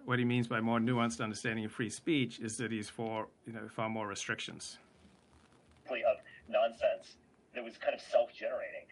What 0.05 0.19
he 0.19 0.25
means 0.25 0.49
by 0.49 0.61
more 0.61 0.79
nuanced 0.79 1.21
understanding 1.21 1.65
of 1.65 1.73
free 1.73 1.91
speech 1.91 2.41
is 2.41 2.57
that 2.57 2.73
he's 2.73 2.89
for 2.89 3.29
you 3.47 3.53
know 3.53 3.69
far 3.69 3.89
more 3.89 4.07
restrictions 4.07 4.79
of 5.91 6.17
nonsense 6.49 7.21
that 7.55 7.63
was 7.63 7.77
kind 7.77 7.95
of 7.95 8.01
self-generating. 8.01 8.89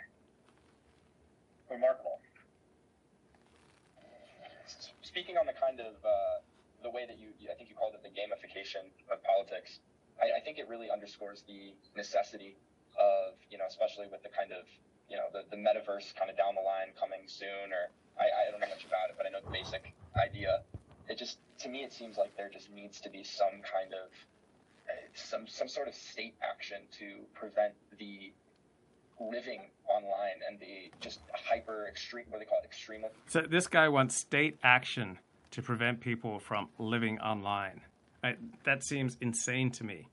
Remarkable. 1.71 2.21
Speaking 5.01 5.39
on 5.39 5.47
the 5.47 5.57
kind 5.57 5.81
of 5.81 5.97
uh, 6.05 6.45
the 6.83 6.91
way 6.91 7.07
that 7.07 7.19
you, 7.19 7.33
I 7.51 7.55
think 7.55 7.71
you 7.71 7.77
called 7.77 7.95
it 7.95 8.03
the 8.03 8.13
gamification 8.13 8.91
of 9.11 9.23
politics, 9.25 9.81
I, 10.21 10.39
I 10.39 10.41
think 10.41 10.59
it 10.59 10.69
really 10.69 10.91
underscores 10.91 11.43
the 11.49 11.73
necessity 11.97 12.57
of, 12.99 13.35
you 13.51 13.59
know, 13.59 13.65
especially 13.67 14.07
with 14.11 14.23
the 14.23 14.29
kind 14.29 14.53
of, 14.53 14.69
you 15.11 15.17
know, 15.17 15.27
the, 15.33 15.43
the 15.51 15.57
metaverse 15.57 16.15
kind 16.15 16.31
of 16.31 16.37
down 16.37 16.55
the 16.55 16.63
line 16.63 16.95
coming 16.99 17.27
soon, 17.27 17.75
or 17.75 17.91
I, 18.19 18.31
I 18.31 18.51
don't 18.51 18.61
know 18.61 18.71
much 18.71 18.87
about 18.87 19.11
it, 19.11 19.17
but 19.19 19.27
I 19.27 19.31
know 19.31 19.43
the 19.45 19.51
basic 19.51 19.93
idea. 20.17 20.63
It 21.09 21.19
just, 21.19 21.39
to 21.61 21.69
me, 21.69 21.83
it 21.83 21.93
seems 21.93 22.17
like 22.17 22.37
there 22.37 22.49
just 22.49 22.71
needs 22.71 23.01
to 23.01 23.11
be 23.11 23.25
some 23.25 23.61
kind 23.67 23.93
of 23.93 24.09
eh, 24.89 25.11
some 25.15 25.47
some 25.49 25.67
sort 25.67 25.89
of 25.89 25.95
state 25.95 26.35
action 26.41 26.79
to 26.99 27.27
prevent 27.35 27.75
the 27.99 28.33
living 29.21 29.61
online 29.87 30.41
and 30.49 30.59
the 30.61 30.91
just 31.01 31.21
hyper 31.33 31.87
extreme 31.87 32.25
what 32.31 32.39
do 32.39 32.45
they 32.45 32.49
call 32.49 32.59
it 32.63 32.65
extreme 32.65 33.05
so 33.27 33.43
this 33.43 33.67
guy 33.67 33.87
wants 33.87 34.15
state 34.15 34.57
action 34.63 35.19
to 35.51 35.61
prevent 35.61 36.01
people 36.01 36.39
from 36.39 36.69
living 36.79 37.21
online 37.21 37.83
right? 38.25 38.39
that 38.65 38.83
seems 38.83 39.19
insane 39.21 39.71
to 39.71 39.85
me 39.85 40.09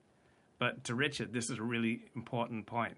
but 0.59 0.83
to 0.83 0.93
richard 0.93 1.31
this 1.31 1.49
is 1.49 1.57
a 1.57 1.63
really 1.63 2.01
important 2.15 2.65
point 2.65 2.97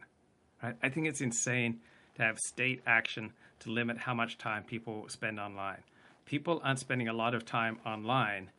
right? 0.62 0.76
i 0.84 0.90
think 0.90 1.08
it's 1.08 1.22
insane 1.22 1.80
to 2.16 2.22
have 2.22 2.38
state 2.40 2.82
action 2.86 3.32
to 3.60 3.70
limit 3.70 3.98
how 3.98 4.14
much 4.14 4.38
time 4.38 4.64
people 4.64 5.06
spend 5.08 5.40
online 5.40 5.84
people 6.26 6.62
aren't 6.64 6.80
spending 6.80 7.08
a 7.08 7.14
lot 7.14 7.34
of 7.34 7.46
time 7.46 7.80
online 7.86 8.50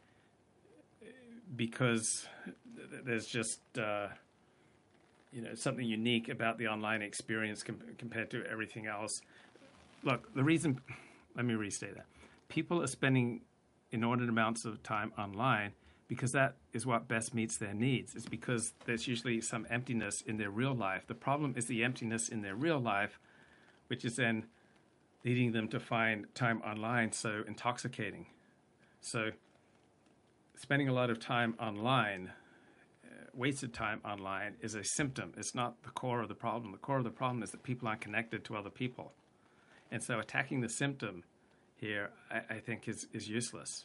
because 1.57 2.27
there's 3.05 3.27
just 3.27 3.61
uh, 3.79 4.09
you 5.33 5.43
know 5.43 5.55
something 5.55 5.87
unique 5.87 6.29
about 6.29 6.59
the 6.59 6.67
online 6.67 7.03
experience 7.03 7.63
com- 7.63 7.81
compared 7.99 8.31
to 8.31 8.45
everything 8.47 8.87
else. 8.87 9.21
Look, 10.03 10.35
the 10.35 10.45
reason. 10.45 10.81
Let 11.37 11.45
me 11.45 11.55
restate 11.55 11.95
that. 11.95 12.07
People 12.49 12.83
are 12.83 12.89
spending 12.89 13.43
inordinate 13.93 14.31
amounts 14.31 14.65
of 14.65 14.83
time 14.83 15.13
online 15.17 15.73
because 16.11 16.33
that 16.33 16.57
is 16.73 16.85
what 16.85 17.07
best 17.07 17.35
meets 17.37 17.57
their 17.57 17.73
needs. 17.73 18.17
It's 18.17 18.27
because 18.27 18.73
there's 18.85 19.07
usually 19.07 19.41
some 19.41 19.65
emptiness 19.71 20.23
in 20.23 20.39
their 20.39 20.51
real 20.51 20.75
life. 20.75 21.07
The 21.07 21.15
problem 21.15 21.55
is 21.57 21.67
the 21.67 21.85
emptiness 21.85 22.29
in 22.29 22.43
their 22.43 22.57
real 22.57 22.81
life, 22.81 23.21
which 23.87 24.05
is 24.05 24.17
then 24.17 24.47
leading 25.25 25.53
them 25.53 25.69
to 25.69 25.79
find 25.79 26.27
time 26.35 26.63
online 26.63 27.13
so 27.13 27.45
intoxicating. 27.47 28.27
So, 29.01 29.31
spending 30.57 30.89
a 30.89 30.93
lot 30.93 31.11
of 31.11 31.21
time 31.21 31.55
online, 31.61 32.33
uh, 33.05 33.27
wasted 33.33 33.73
time 33.73 34.01
online, 34.05 34.57
is 34.61 34.75
a 34.75 34.83
symptom. 34.83 35.33
It's 35.37 35.55
not 35.55 35.81
the 35.85 35.91
core 35.91 36.23
of 36.23 36.29
the 36.29 36.35
problem. 36.35 36.73
The 36.73 36.79
core 36.79 36.99
of 36.99 37.05
the 37.05 37.11
problem 37.11 37.45
is 37.45 37.53
that 37.53 37.63
people 37.63 37.87
aren't 37.87 38.01
connected 38.01 38.45
to 38.47 38.57
other 38.57 38.69
people. 38.69 39.13
And 39.93 40.03
so, 40.03 40.19
attacking 40.19 40.61
the 40.61 40.69
symptom 40.69 41.23
here, 41.77 42.11
I, 42.33 42.57
I 42.57 42.59
think, 42.59 42.89
is, 42.89 43.07
is 43.13 43.29
useless. 43.29 43.85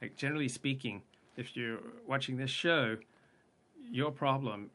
Like, 0.00 0.16
generally 0.16 0.48
speaking, 0.48 1.02
if 1.38 1.56
you're 1.56 1.78
watching 2.06 2.36
this 2.36 2.50
show, 2.50 2.96
your 3.90 4.10
problem, 4.10 4.70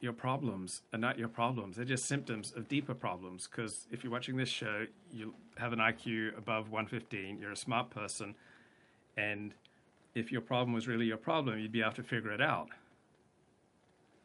your 0.00 0.12
problems 0.12 0.82
are 0.94 0.98
not 0.98 1.18
your 1.18 1.28
problems. 1.28 1.76
They're 1.76 1.84
just 1.84 2.06
symptoms 2.06 2.52
of 2.56 2.68
deeper 2.68 2.94
problems. 2.94 3.48
Because 3.50 3.88
if 3.90 4.04
you're 4.04 4.12
watching 4.12 4.36
this 4.36 4.48
show, 4.48 4.86
you 5.12 5.34
have 5.58 5.72
an 5.72 5.80
IQ 5.80 6.38
above 6.38 6.70
115, 6.70 7.38
you're 7.40 7.50
a 7.50 7.56
smart 7.56 7.90
person, 7.90 8.36
and 9.16 9.52
if 10.14 10.30
your 10.30 10.40
problem 10.40 10.72
was 10.72 10.86
really 10.86 11.06
your 11.06 11.16
problem, 11.16 11.58
you'd 11.58 11.72
be 11.72 11.82
able 11.82 11.92
to 11.92 12.02
figure 12.02 12.32
it 12.32 12.40
out. 12.40 12.68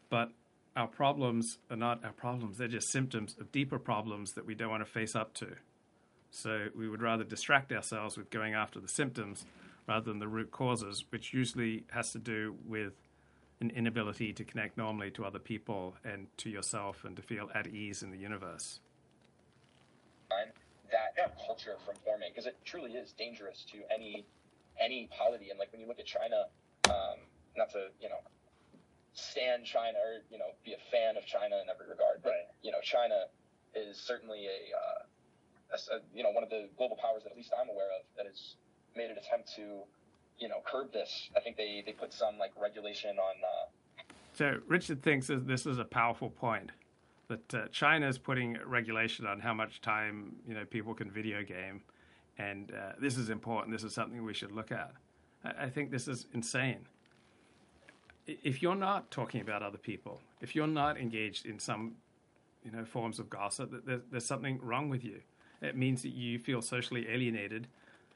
But 0.09 0.29
our 0.75 0.87
problems 0.87 1.57
are 1.71 1.75
not 1.75 2.05
our 2.05 2.13
problems, 2.13 2.59
they're 2.59 2.67
just 2.67 2.91
symptoms 2.91 3.35
of 3.39 3.51
deeper 3.51 3.79
problems 3.79 4.33
that 4.33 4.45
we 4.45 4.53
don't 4.53 4.69
want 4.69 4.85
to 4.85 4.91
face 4.91 5.15
up 5.15 5.33
to. 5.35 5.47
So 6.29 6.67
we 6.75 6.87
would 6.87 7.01
rather 7.01 7.23
distract 7.23 7.71
ourselves 7.71 8.15
with 8.15 8.29
going 8.29 8.53
after 8.53 8.79
the 8.79 8.87
symptoms 8.87 9.45
rather 9.87 10.05
than 10.05 10.19
the 10.19 10.27
root 10.27 10.51
causes, 10.51 11.05
which 11.09 11.33
usually 11.33 11.83
has 11.91 12.11
to 12.11 12.19
do 12.19 12.55
with 12.65 12.93
an 13.61 13.69
inability 13.69 14.33
to 14.33 14.43
connect 14.43 14.77
normally 14.77 15.09
to 15.11 15.23
other 15.23 15.39
people 15.39 15.95
and 16.03 16.27
to 16.37 16.49
yourself 16.49 17.03
and 17.05 17.15
to 17.15 17.21
feel 17.21 17.49
at 17.55 17.67
ease 17.67 18.03
in 18.03 18.11
the 18.11 18.17
universe. 18.17 18.79
That 20.29 21.37
culture 21.45 21.75
from 21.85 21.95
forming, 22.03 22.29
because 22.31 22.45
it 22.45 22.57
truly 22.65 22.93
is 22.93 23.11
dangerous 23.13 23.65
to 23.71 23.81
any 23.93 24.25
any 24.79 25.07
polity. 25.11 25.49
And 25.49 25.57
like 25.57 25.71
when 25.71 25.81
you 25.81 25.87
look 25.87 25.99
at 25.99 26.05
China, 26.05 26.45
um, 26.89 27.19
not 27.57 27.69
to 27.71 27.87
you 27.99 28.09
know 28.09 28.19
stand 29.13 29.65
China 29.65 29.97
or 29.97 30.21
you 30.29 30.37
know 30.37 30.51
be 30.63 30.73
a 30.73 30.81
fan 30.91 31.17
of 31.17 31.25
China 31.25 31.55
in 31.63 31.69
every 31.69 31.87
regard, 31.87 32.21
but 32.23 32.29
Right. 32.31 32.47
you 32.61 32.71
know 32.71 32.81
China 32.83 33.25
is 33.73 33.97
certainly 33.97 34.45
a, 34.47 34.59
uh, 34.75 35.75
a, 35.75 35.95
a 35.95 35.99
you 36.13 36.23
know 36.23 36.31
one 36.31 36.43
of 36.43 36.49
the 36.49 36.69
global 36.77 36.97
powers 36.97 37.23
that 37.23 37.31
at 37.31 37.37
least 37.37 37.51
I'm 37.55 37.69
aware 37.69 37.89
of 37.99 38.03
that 38.17 38.25
has 38.27 38.55
made 38.95 39.11
an 39.11 39.17
attempt 39.17 39.53
to 39.55 39.61
you 40.39 40.47
know 40.47 40.61
curb 40.65 40.91
this. 40.93 41.29
I 41.35 41.39
think 41.39 41.57
they 41.57 41.83
they 41.85 41.93
put 41.93 42.13
some 42.13 42.37
like 42.37 42.51
regulation 42.59 43.17
on. 43.17 43.35
Uh, 43.43 44.03
So 44.33 44.59
Richard 44.67 45.01
thinks 45.01 45.27
this 45.27 45.65
is 45.65 45.79
a 45.79 45.85
powerful 45.85 46.29
point 46.29 46.71
that 47.27 47.53
uh, 47.53 47.67
China 47.71 48.07
is 48.07 48.17
putting 48.17 48.57
regulation 48.65 49.25
on 49.25 49.39
how 49.39 49.53
much 49.53 49.81
time 49.81 50.35
you 50.47 50.53
know 50.53 50.65
people 50.65 50.93
can 50.93 51.09
video 51.09 51.43
game, 51.43 51.81
and 52.37 52.71
uh, 52.71 52.93
this 52.99 53.17
is 53.17 53.29
important. 53.29 53.71
This 53.71 53.83
is 53.83 53.93
something 53.93 54.23
we 54.23 54.33
should 54.33 54.51
look 54.51 54.71
at. 54.71 54.91
I, 55.43 55.65
I 55.65 55.69
think 55.69 55.91
this 55.91 56.07
is 56.07 56.27
insane. 56.33 56.87
If 58.27 58.61
you're 58.61 58.75
not 58.75 59.11
talking 59.11 59.41
about 59.41 59.61
other 59.61 59.77
people, 59.77 60.19
if 60.41 60.55
you're 60.55 60.67
not 60.67 60.97
engaged 60.97 61.45
in 61.45 61.59
some 61.59 61.93
you 62.63 62.71
know 62.71 62.83
forms 62.83 63.19
of 63.19 63.29
gossip, 63.29 63.71
there's, 63.85 64.01
there's 64.11 64.25
something 64.25 64.59
wrong 64.61 64.89
with 64.89 65.03
you. 65.03 65.21
It 65.61 65.77
means 65.77 66.01
that 66.01 66.13
you 66.13 66.37
feel 66.37 66.61
socially 66.61 67.07
alienated, 67.09 67.67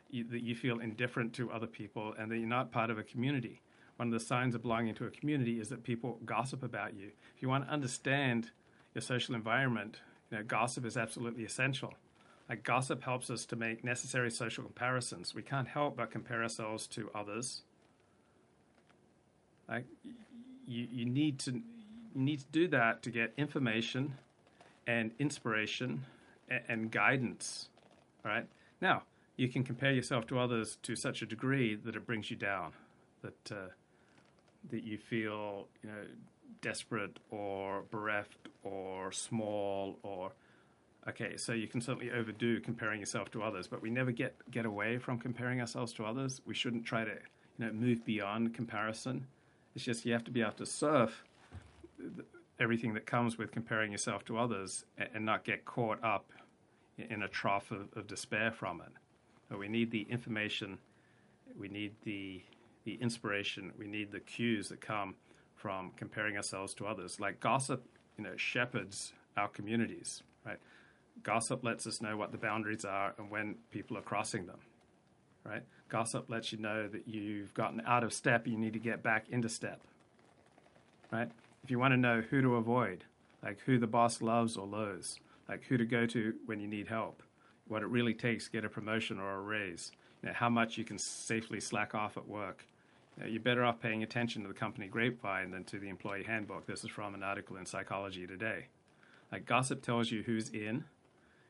you, 0.10 0.24
that 0.26 0.42
you 0.42 0.56
feel 0.56 0.80
indifferent 0.80 1.34
to 1.34 1.52
other 1.52 1.68
people, 1.68 2.14
and 2.18 2.32
that 2.32 2.38
you're 2.38 2.48
not 2.48 2.72
part 2.72 2.90
of 2.90 2.98
a 2.98 3.04
community. 3.04 3.62
One 3.98 4.08
of 4.08 4.14
the 4.14 4.26
signs 4.26 4.56
of 4.56 4.62
belonging 4.62 4.96
to 4.96 5.06
a 5.06 5.10
community 5.10 5.60
is 5.60 5.70
that 5.70 5.84
people 5.84 6.20
gossip 6.26 6.64
about 6.64 6.96
you. 6.96 7.12
If 7.36 7.42
you 7.42 7.50
want 7.50 7.66
to 7.66 7.72
understand 7.72 8.52
your 8.94 9.02
social 9.02 9.36
environment, 9.36 10.00
you 10.32 10.38
know, 10.38 10.44
gossip 10.44 10.86
is 10.86 10.96
absolutely 10.96 11.44
essential. 11.44 11.94
Like 12.48 12.64
gossip 12.64 13.04
helps 13.04 13.30
us 13.30 13.46
to 13.46 13.56
make 13.56 13.84
necessary 13.84 14.32
social 14.32 14.64
comparisons. 14.64 15.36
We 15.36 15.44
can't 15.44 15.68
help 15.68 15.98
but 15.98 16.12
compare 16.12 16.42
ourselves 16.42 16.88
to 16.88 17.12
others. 17.14 17.62
Like 19.68 19.86
you, 20.68 20.88
you 20.92 21.06
need 21.06 21.38
to 21.40 21.52
you 21.52 22.22
need 22.22 22.40
to 22.40 22.48
do 22.52 22.68
that 22.70 23.04
to 23.04 23.12
get 23.12 23.34
information 23.38 24.16
and 24.88 25.12
inspiration 25.20 26.06
and, 26.50 26.62
and 26.68 26.92
guidance. 26.92 27.70
All 28.26 28.32
right. 28.32 28.48
Now 28.82 29.04
you 29.40 29.48
can 29.48 29.64
compare 29.64 29.94
yourself 29.94 30.28
to 30.28 30.38
others 30.38 30.78
to 30.84 30.96
such 30.96 31.22
a 31.22 31.26
degree 31.26 31.74
that 31.74 31.96
it 31.96 32.06
brings 32.06 32.30
you 32.30 32.36
down, 32.36 32.74
that 33.22 33.52
uh, 33.52 33.70
that 34.70 34.84
you 34.84 34.98
feel 34.98 35.68
you 35.82 35.90
know 35.90 36.04
desperate 36.62 37.18
or 37.32 37.84
bereft 37.90 38.50
or 38.64 39.14
small 39.14 39.98
or 40.04 40.34
okay. 41.08 41.38
So 41.38 41.54
you 41.54 41.68
can 41.68 41.80
certainly 41.80 42.12
overdo 42.12 42.60
comparing 42.60 43.00
yourself 43.00 43.32
to 43.32 43.42
others, 43.42 43.66
but 43.66 43.82
we 43.82 43.90
never 43.90 44.12
get 44.12 44.36
get 44.52 44.66
away 44.66 44.98
from 44.98 45.18
comparing 45.18 45.62
ourselves 45.62 45.94
to 45.94 46.06
others. 46.06 46.42
We 46.46 46.54
shouldn't 46.54 46.86
try 46.86 47.06
to 47.06 47.12
you 47.12 47.66
know 47.66 47.72
move 47.72 48.04
beyond 48.04 48.54
comparison. 48.54 49.26
It's 49.74 49.86
just 49.86 50.06
you 50.06 50.12
have 50.12 50.26
to 50.26 50.32
be 50.32 50.42
able 50.42 50.52
to 50.54 50.66
surf 50.66 51.24
everything 52.60 52.94
that 52.94 53.06
comes 53.06 53.38
with 53.38 53.54
comparing 53.54 53.94
yourself 53.94 54.26
to 54.26 54.38
others 54.38 54.84
and, 54.98 55.10
and 55.14 55.26
not 55.26 55.46
get 55.46 55.64
caught 55.64 56.04
up 56.04 56.26
in 56.98 57.24
a 57.24 57.28
trough 57.30 57.72
of, 57.72 57.88
of 57.96 58.06
despair 58.06 58.52
from 58.52 58.82
it. 58.82 58.92
But 59.50 59.60
we 59.60 59.68
need 59.68 59.92
the 59.92 60.04
information, 60.10 60.78
we 61.58 61.68
need 61.68 61.96
the 62.04 62.42
the 62.86 62.96
inspiration, 63.02 63.74
we 63.78 63.88
need 63.88 64.12
the 64.12 64.20
cues 64.20 64.70
that 64.70 64.80
come 64.80 65.16
from 65.56 65.92
comparing 65.98 66.38
ourselves 66.38 66.74
to 66.76 66.88
others. 66.88 67.20
Like 67.20 67.40
gossip, 67.40 67.84
you 68.18 68.24
know, 68.24 68.38
shepherds 68.38 69.14
our 69.36 69.48
communities, 69.48 70.24
right? 70.46 70.60
Gossip 71.24 71.64
lets 71.64 71.86
us 71.86 72.02
know 72.02 72.16
what 72.16 72.32
the 72.32 72.38
boundaries 72.38 72.86
are 72.86 73.14
and 73.18 73.30
when 73.30 73.56
people 73.72 73.98
are 73.98 74.02
crossing 74.02 74.46
them, 74.46 74.60
right? 75.44 75.64
Gossip 75.90 76.30
lets 76.30 76.52
you 76.52 76.60
know 76.60 76.88
that 76.88 77.08
you've 77.08 77.54
gotten 77.54 77.82
out 77.86 78.04
of 78.04 78.14
step, 78.14 78.48
you 78.48 78.58
need 78.58 78.74
to 78.74 78.80
get 78.80 79.04
back 79.04 79.26
into 79.30 79.50
step, 79.50 79.82
right? 81.12 81.30
If 81.64 81.72
you 81.72 81.80
want 81.80 81.94
to 81.94 81.98
know 81.98 82.22
who 82.22 82.42
to 82.42 82.56
avoid, 82.56 83.04
like 83.44 83.60
who 83.66 83.78
the 83.78 83.88
boss 83.88 84.22
loves 84.22 84.56
or 84.56 84.66
loathes, 84.66 85.20
like 85.48 85.64
who 85.66 85.78
to 85.78 85.86
go 85.86 86.06
to 86.06 86.34
when 86.46 86.60
you 86.60 86.68
need 86.68 86.88
help, 86.88 87.24
what 87.70 87.84
it 87.84 87.88
really 87.88 88.14
takes 88.14 88.46
to 88.46 88.52
get 88.52 88.66
a 88.66 88.70
promotion 88.70 89.20
or 89.20 89.36
a 89.36 89.40
raise, 89.40 89.92
you 90.22 90.28
know, 90.28 90.36
how 90.36 90.50
much 90.50 90.78
you 90.78 90.84
can 90.84 90.98
safely 90.98 91.60
slack 91.60 91.96
off 91.96 92.18
at 92.18 92.28
work. 92.28 92.66
You 93.16 93.24
know, 93.24 93.30
you're 93.30 93.42
better 93.42 93.64
off 93.64 93.80
paying 93.80 94.04
attention 94.04 94.42
to 94.42 94.48
the 94.48 94.54
company 94.54 94.88
grapevine 94.88 95.52
than 95.52 95.64
to 95.66 95.80
the 95.80 95.90
employee 95.90 96.24
handbook. 96.24 96.66
This 96.66 96.84
is 96.84 96.90
from 96.90 97.14
an 97.14 97.24
article 97.24 97.58
in 97.58 97.66
Psychology 97.66 98.28
Today. 98.28 98.66
Like 99.32 99.46
gossip 99.46 99.82
tells 99.82 100.12
you 100.12 100.24
who's 100.24 100.50
in. 100.50 100.86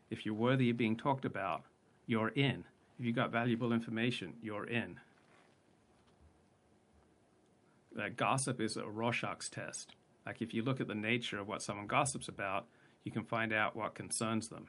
If 0.09 0.25
you're 0.25 0.35
worthy 0.35 0.69
of 0.69 0.77
being 0.77 0.97
talked 0.97 1.25
about, 1.25 1.63
you're 2.05 2.29
in. 2.29 2.65
If 2.99 3.05
you 3.05 3.13
got 3.13 3.31
valuable 3.31 3.71
information, 3.71 4.33
you're 4.41 4.65
in. 4.65 4.99
That 7.95 8.17
gossip 8.17 8.59
is 8.59 8.75
a 8.75 8.83
Rorschach's 8.83 9.49
test. 9.49 9.93
Like 10.25 10.41
if 10.41 10.53
you 10.53 10.63
look 10.63 10.81
at 10.81 10.87
the 10.87 10.95
nature 10.95 11.39
of 11.39 11.47
what 11.47 11.61
someone 11.61 11.87
gossips 11.87 12.27
about, 12.27 12.65
you 13.03 13.11
can 13.11 13.23
find 13.23 13.53
out 13.53 13.75
what 13.75 13.95
concerns 13.95 14.49
them. 14.49 14.67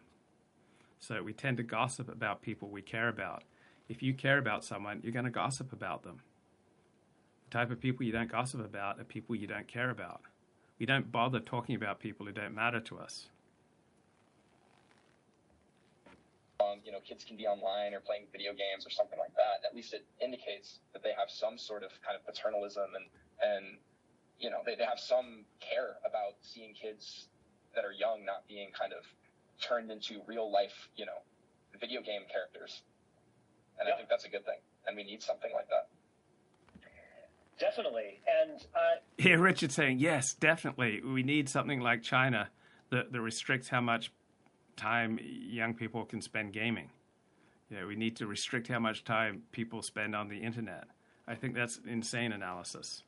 So 1.00 1.22
we 1.22 1.32
tend 1.32 1.56
to 1.56 1.62
gossip 1.62 2.08
about 2.08 2.42
people 2.42 2.68
we 2.68 2.82
care 2.82 3.08
about. 3.08 3.42
If 3.88 4.02
you 4.02 4.14
care 4.14 4.38
about 4.38 4.64
someone, 4.64 5.00
you're 5.02 5.12
going 5.12 5.24
to 5.24 5.30
gossip 5.30 5.72
about 5.72 6.04
them. 6.04 6.20
The 7.48 7.58
type 7.58 7.70
of 7.70 7.80
people 7.80 8.06
you 8.06 8.12
don't 8.12 8.30
gossip 8.30 8.60
about 8.64 9.00
are 9.00 9.04
people 9.04 9.34
you 9.34 9.46
don't 9.46 9.66
care 9.66 9.90
about. 9.90 10.20
We 10.78 10.86
don't 10.86 11.10
bother 11.10 11.40
talking 11.40 11.74
about 11.74 11.98
people 11.98 12.26
who 12.26 12.32
don't 12.32 12.54
matter 12.54 12.80
to 12.80 12.98
us. 12.98 13.28
um, 16.60 16.80
you 16.84 16.92
know, 16.92 17.00
kids 17.00 17.24
can 17.24 17.36
be 17.36 17.46
online 17.46 17.94
or 17.94 18.00
playing 18.00 18.28
video 18.32 18.52
games 18.52 18.86
or 18.86 18.90
something 18.90 19.18
like 19.18 19.34
that. 19.34 19.66
At 19.66 19.74
least 19.74 19.94
it 19.94 20.04
indicates 20.20 20.80
that 20.92 21.02
they 21.02 21.12
have 21.16 21.30
some 21.30 21.56
sort 21.56 21.82
of 21.82 21.90
kind 22.04 22.16
of 22.16 22.22
paternalism 22.26 22.92
and 22.94 23.06
and 23.40 23.64
you 24.38 24.50
know 24.50 24.60
they, 24.64 24.76
they 24.76 24.84
have 24.84 25.00
some 25.00 25.44
care 25.60 25.96
about 26.04 26.36
seeing 26.40 26.74
kids 26.74 27.28
that 27.74 27.84
are 27.84 27.92
young 27.92 28.24
not 28.24 28.46
being 28.48 28.70
kind 28.76 28.92
of 28.92 29.04
turned 29.60 29.90
into 29.90 30.20
real 30.26 30.50
life, 30.50 30.88
you 30.96 31.06
know, 31.06 31.18
video 31.78 32.00
game 32.00 32.22
characters. 32.30 32.82
And 33.78 33.86
Yeah. 33.88 33.94
I 33.94 33.96
think 33.96 34.08
that's 34.08 34.24
a 34.24 34.28
good 34.28 34.44
thing. 34.44 34.58
And 34.86 34.96
we 34.96 35.04
need 35.04 35.22
something 35.22 35.52
like 35.52 35.68
that. 35.68 35.88
Definitely. 37.58 38.20
And 38.26 38.66
uh, 38.74 39.00
Here, 39.18 39.38
Richard 39.38 39.70
saying, 39.70 39.98
yes, 39.98 40.32
definitely. 40.34 41.02
We 41.02 41.22
need 41.22 41.48
something 41.48 41.80
like 41.80 42.02
China 42.02 42.48
that, 42.90 43.12
that 43.12 43.20
restricts 43.20 43.68
how 43.68 43.82
much 43.82 44.12
time 44.76 45.18
young 45.22 45.74
people 45.74 46.04
can 46.06 46.22
spend 46.22 46.52
gaming. 46.54 46.90
Yeah, 47.70 47.84
we 47.84 47.96
need 47.96 48.16
to 48.16 48.26
restrict 48.26 48.68
how 48.68 48.78
much 48.78 49.04
time 49.04 49.42
people 49.52 49.82
spend 49.82 50.16
on 50.16 50.28
the 50.28 50.38
internet. 50.38 50.84
I 51.28 51.34
think 51.34 51.54
that's 51.54 51.78
insane 51.86 52.32
analysis. 52.32 53.04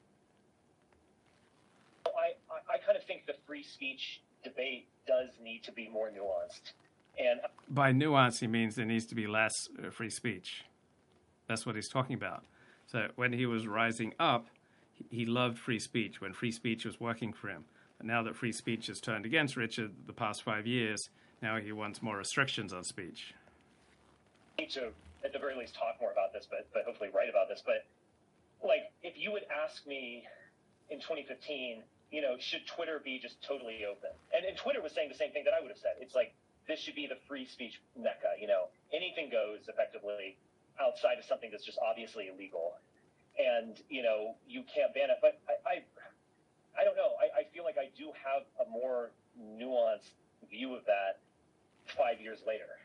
I, 2.07 2.34
I, 2.50 2.74
I 2.74 2.78
kind 2.78 2.96
of 2.96 3.05
think 3.05 3.12
think 3.12 3.26
the 3.26 3.34
free 3.46 3.62
speech 3.62 4.20
debate 4.43 4.86
does 5.07 5.28
need 5.43 5.62
to 5.64 5.72
be 5.72 5.88
more 5.88 6.09
nuanced. 6.09 6.72
And 7.18 7.40
by 7.68 7.93
nuance, 7.93 8.40
he 8.40 8.47
means 8.47 8.74
there 8.74 8.86
needs 8.86 9.07
to 9.07 9.14
be 9.14 9.26
less 9.26 9.53
uh, 9.78 9.90
free 9.90 10.11
speech. 10.11 10.64
That's 11.47 11.66
what 11.66 11.74
he's 11.74 11.88
talking 11.88 12.14
about. 12.14 12.45
So 12.86 13.09
when 13.16 13.32
he 13.32 13.47
was 13.47 13.66
rising 13.66 14.14
up, 14.18 14.47
he 15.11 15.26
loved 15.26 15.59
free 15.59 15.78
speech 15.78 16.20
when 16.20 16.32
free 16.32 16.53
speech 16.53 16.84
was 16.84 17.01
working 17.01 17.32
for 17.32 17.49
him. 17.49 17.64
But 17.99 18.07
now 18.07 18.22
that 18.22 18.36
free 18.36 18.53
speech 18.53 18.86
has 18.86 19.01
turned 19.01 19.26
against 19.26 19.57
Richard 19.57 19.93
the 20.07 20.12
past 20.12 20.43
five 20.43 20.66
years, 20.66 21.09
now 21.40 21.59
he 21.59 21.72
wants 21.72 22.03
more 22.03 22.16
restrictions 22.16 22.72
on 22.72 22.84
speech. 22.84 23.34
I 24.59 24.62
need 24.62 24.70
to, 24.70 24.90
at 25.24 25.32
the 25.32 25.38
very 25.38 25.57
least, 25.57 25.74
talk 25.74 25.97
more 26.01 26.12
about 26.12 26.32
this, 26.32 26.47
but, 26.49 26.68
but 26.72 26.84
hopefully 26.84 27.11
write 27.14 27.28
about 27.28 27.49
this. 27.49 27.62
But 27.64 27.84
like, 28.66 28.93
if 29.03 29.18
you 29.18 29.32
would 29.32 29.45
ask 29.64 29.86
me 29.86 30.24
in 30.90 30.99
2015, 30.99 31.82
you 32.12 32.20
know, 32.20 32.36
should 32.38 32.66
Twitter 32.66 33.00
be 33.02 33.18
just 33.18 33.42
totally 33.42 33.88
open? 33.88 34.12
And, 34.36 34.44
and 34.44 34.54
Twitter 34.56 34.82
was 34.84 34.92
saying 34.92 35.08
the 35.08 35.16
same 35.16 35.32
thing 35.32 35.44
that 35.44 35.56
I 35.56 35.60
would 35.60 35.72
have 35.72 35.80
said. 35.80 35.96
It's 35.98 36.14
like 36.14 36.34
this 36.68 36.78
should 36.78 36.94
be 36.94 37.08
the 37.08 37.16
free 37.26 37.46
speech 37.48 37.80
mecca. 37.96 38.36
You 38.38 38.46
know, 38.46 38.68
anything 38.92 39.32
goes 39.32 39.66
effectively 39.66 40.36
outside 40.78 41.18
of 41.18 41.24
something 41.24 41.50
that's 41.50 41.64
just 41.64 41.78
obviously 41.80 42.28
illegal, 42.28 42.76
and 43.40 43.80
you 43.88 44.02
know 44.04 44.36
you 44.46 44.62
can't 44.68 44.92
ban 44.94 45.08
it. 45.08 45.18
But 45.24 45.40
I, 45.48 45.80
I, 45.80 46.80
I 46.80 46.84
don't 46.84 46.96
know. 46.96 47.16
I, 47.18 47.40
I 47.40 47.42
feel 47.50 47.64
like 47.64 47.80
I 47.80 47.88
do 47.96 48.12
have 48.12 48.44
a 48.60 48.70
more 48.70 49.10
nuanced 49.40 50.12
view 50.50 50.74
of 50.74 50.84
that 50.84 51.18
five 51.96 52.20
years 52.20 52.40
later. 52.46 52.76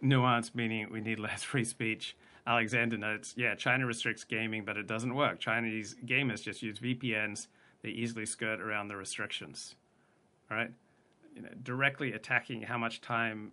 Nuance 0.00 0.54
meaning 0.54 0.88
we 0.90 1.00
need 1.00 1.18
less 1.18 1.42
free 1.42 1.64
speech. 1.64 2.16
Alexander 2.46 2.96
notes, 2.96 3.34
yeah, 3.36 3.54
China 3.54 3.84
restricts 3.84 4.24
gaming, 4.24 4.64
but 4.64 4.78
it 4.78 4.86
doesn't 4.86 5.14
work. 5.14 5.38
Chinese 5.38 5.94
gamers 6.06 6.42
just 6.42 6.62
use 6.62 6.78
VPNs. 6.78 7.46
They 7.82 7.90
easily 7.90 8.26
skirt 8.26 8.60
around 8.60 8.88
the 8.88 8.96
restrictions. 8.96 9.76
Right? 10.50 10.70
You 11.34 11.42
know, 11.42 11.50
directly 11.62 12.12
attacking 12.12 12.62
how 12.62 12.78
much 12.78 13.00
time 13.00 13.52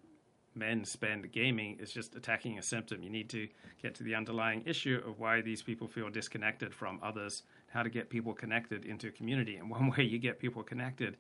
men 0.56 0.86
spend 0.86 1.32
gaming 1.32 1.78
is 1.80 1.92
just 1.92 2.16
attacking 2.16 2.58
a 2.58 2.62
symptom. 2.62 3.04
You 3.04 3.10
need 3.10 3.30
to 3.30 3.48
get 3.82 3.94
to 3.96 4.04
the 4.04 4.16
underlying 4.16 4.64
issue 4.66 5.02
of 5.06 5.20
why 5.20 5.42
these 5.42 5.62
people 5.62 5.88
feel 5.88 6.10
disconnected 6.10 6.74
from 6.74 7.00
others, 7.04 7.44
how 7.68 7.84
to 7.84 7.90
get 7.90 8.10
people 8.10 8.34
connected 8.34 8.86
into 8.86 9.10
a 9.10 9.12
community. 9.12 9.58
And 9.58 9.70
one 9.70 9.90
way 9.98 10.04
you 10.04 10.18
get 10.18 10.40
people 10.40 10.64
connected 10.64 11.18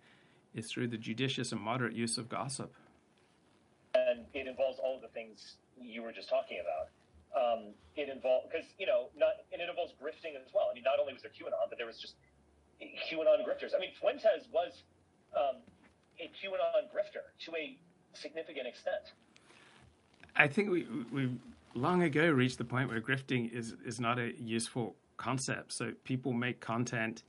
is 0.53 0.71
through 0.71 0.87
the 0.87 0.97
judicious 0.97 1.51
and 1.51 1.61
moderate 1.61 1.93
use 1.93 2.17
of 2.17 2.29
gossip. 2.29 2.73
And 3.93 4.25
it 4.33 4.47
involves 4.47 4.79
all 4.79 4.99
the 5.01 5.09
things 5.09 5.57
you 5.79 6.01
were 6.01 6.13
just 6.13 6.29
talking 6.29 6.59
about. 6.63 6.89
Um, 7.35 7.75
it 7.97 8.07
involves 8.07 8.47
because 8.49 8.65
you 8.79 8.87
know 8.87 9.11
not 9.17 9.43
and 9.51 9.61
it 9.61 9.67
involves 9.67 9.91
grifting 9.99 10.39
as 10.39 10.55
well. 10.55 10.71
I 10.71 10.73
mean, 10.73 10.83
not 10.83 10.99
only 10.99 11.11
was 11.11 11.21
there 11.21 11.31
QAnon, 11.35 11.67
but 11.67 11.77
there 11.77 11.87
was 11.87 11.99
just 11.99 12.15
QAnon 12.81 13.45
grifters. 13.45 13.73
I 13.75 13.79
mean, 13.79 13.91
Fuentes 13.99 14.47
was 14.51 14.83
um, 15.35 15.57
a 16.19 16.23
QAnon 16.23 16.89
grifter 16.93 17.23
to 17.45 17.55
a 17.55 17.77
significant 18.13 18.67
extent. 18.67 19.13
I 20.35 20.47
think 20.47 20.69
we 20.69 20.87
we 21.11 21.31
long 21.73 22.03
ago 22.03 22.29
reached 22.29 22.57
the 22.57 22.65
point 22.65 22.89
where 22.89 23.01
grifting 23.01 23.51
is 23.53 23.75
is 23.85 23.99
not 23.99 24.19
a 24.19 24.33
useful 24.39 24.95
concept. 25.17 25.71
So 25.73 25.93
people 26.03 26.33
make 26.33 26.59
content, 26.59 27.23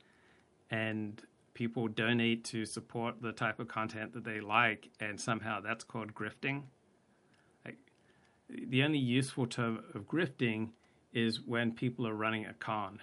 and 0.71 1.23
people 1.55 1.89
donate 1.89 2.45
to 2.45 2.65
support 2.65 3.23
the 3.23 3.33
type 3.33 3.61
of 3.61 3.69
content 3.69 4.13
that 4.15 4.25
they 4.25 4.41
like, 4.41 4.89
and 5.01 5.21
somehow 5.21 5.61
that's 5.61 5.85
called 5.85 6.15
grifting 6.15 6.65
the 8.49 8.83
only 8.83 8.99
useful 8.99 9.47
term 9.47 9.83
of 9.95 10.07
grifting 10.07 10.71
is 11.13 11.41
when 11.41 11.73
people 11.73 12.07
are 12.07 12.15
running 12.15 12.47
a 12.47 12.55
con, 12.55 13.01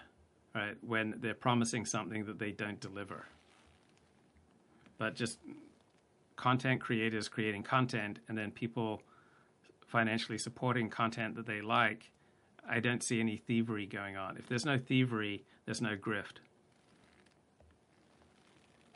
right? 0.55 0.75
When 0.81 1.15
they're 1.19 1.33
promising 1.33 1.85
something 1.85 2.25
that 2.25 2.39
they 2.39 2.51
don't 2.51 2.79
deliver. 2.79 3.25
But 4.97 5.15
just 5.15 5.39
content 6.35 6.81
creators 6.81 7.27
creating 7.27 7.63
content 7.63 8.19
and 8.27 8.37
then 8.37 8.51
people 8.51 9.01
financially 9.87 10.37
supporting 10.37 10.89
content 10.89 11.35
that 11.35 11.45
they 11.45 11.61
like, 11.61 12.11
I 12.67 12.79
don't 12.79 13.03
see 13.03 13.19
any 13.19 13.37
thievery 13.37 13.85
going 13.85 14.15
on. 14.15 14.37
If 14.37 14.47
there's 14.47 14.65
no 14.65 14.77
thievery, 14.77 15.43
there's 15.65 15.81
no 15.81 15.95
grift. 15.95 16.39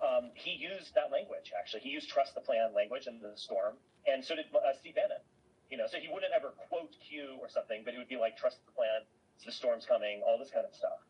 Um, 0.02 0.30
he 0.34 0.52
used 0.52 0.94
that 0.96 1.12
language, 1.12 1.52
actually. 1.58 1.82
He 1.82 1.90
used 1.90 2.10
trust 2.10 2.36
the 2.36 2.42
plan 2.42 2.74
language 2.74 3.08
in 3.08 3.20
the 3.20 3.34
storm, 3.36 3.76
and 4.06 4.24
so 4.24 4.36
did 4.36 4.46
uh, 4.54 4.74
Steve 4.80 4.96
Bannon. 4.96 5.18
You 5.70 5.78
know, 5.78 5.86
so 5.90 5.98
he 5.98 6.08
wouldn't 6.08 6.32
ever 6.34 6.54
quote 6.70 6.96
Q 7.08 7.38
or 7.42 7.50
something, 7.50 7.82
but 7.84 7.94
it 7.94 7.98
would 7.98 8.08
be 8.08 8.16
like, 8.16 8.38
trust 8.38 8.58
the 8.66 8.72
plan, 8.72 9.04
the 9.46 9.52
storm's 9.52 9.86
coming, 9.86 10.22
all 10.26 10.38
this 10.38 10.50
kind 10.50 10.66
of 10.66 10.74
stuff. 10.74 11.04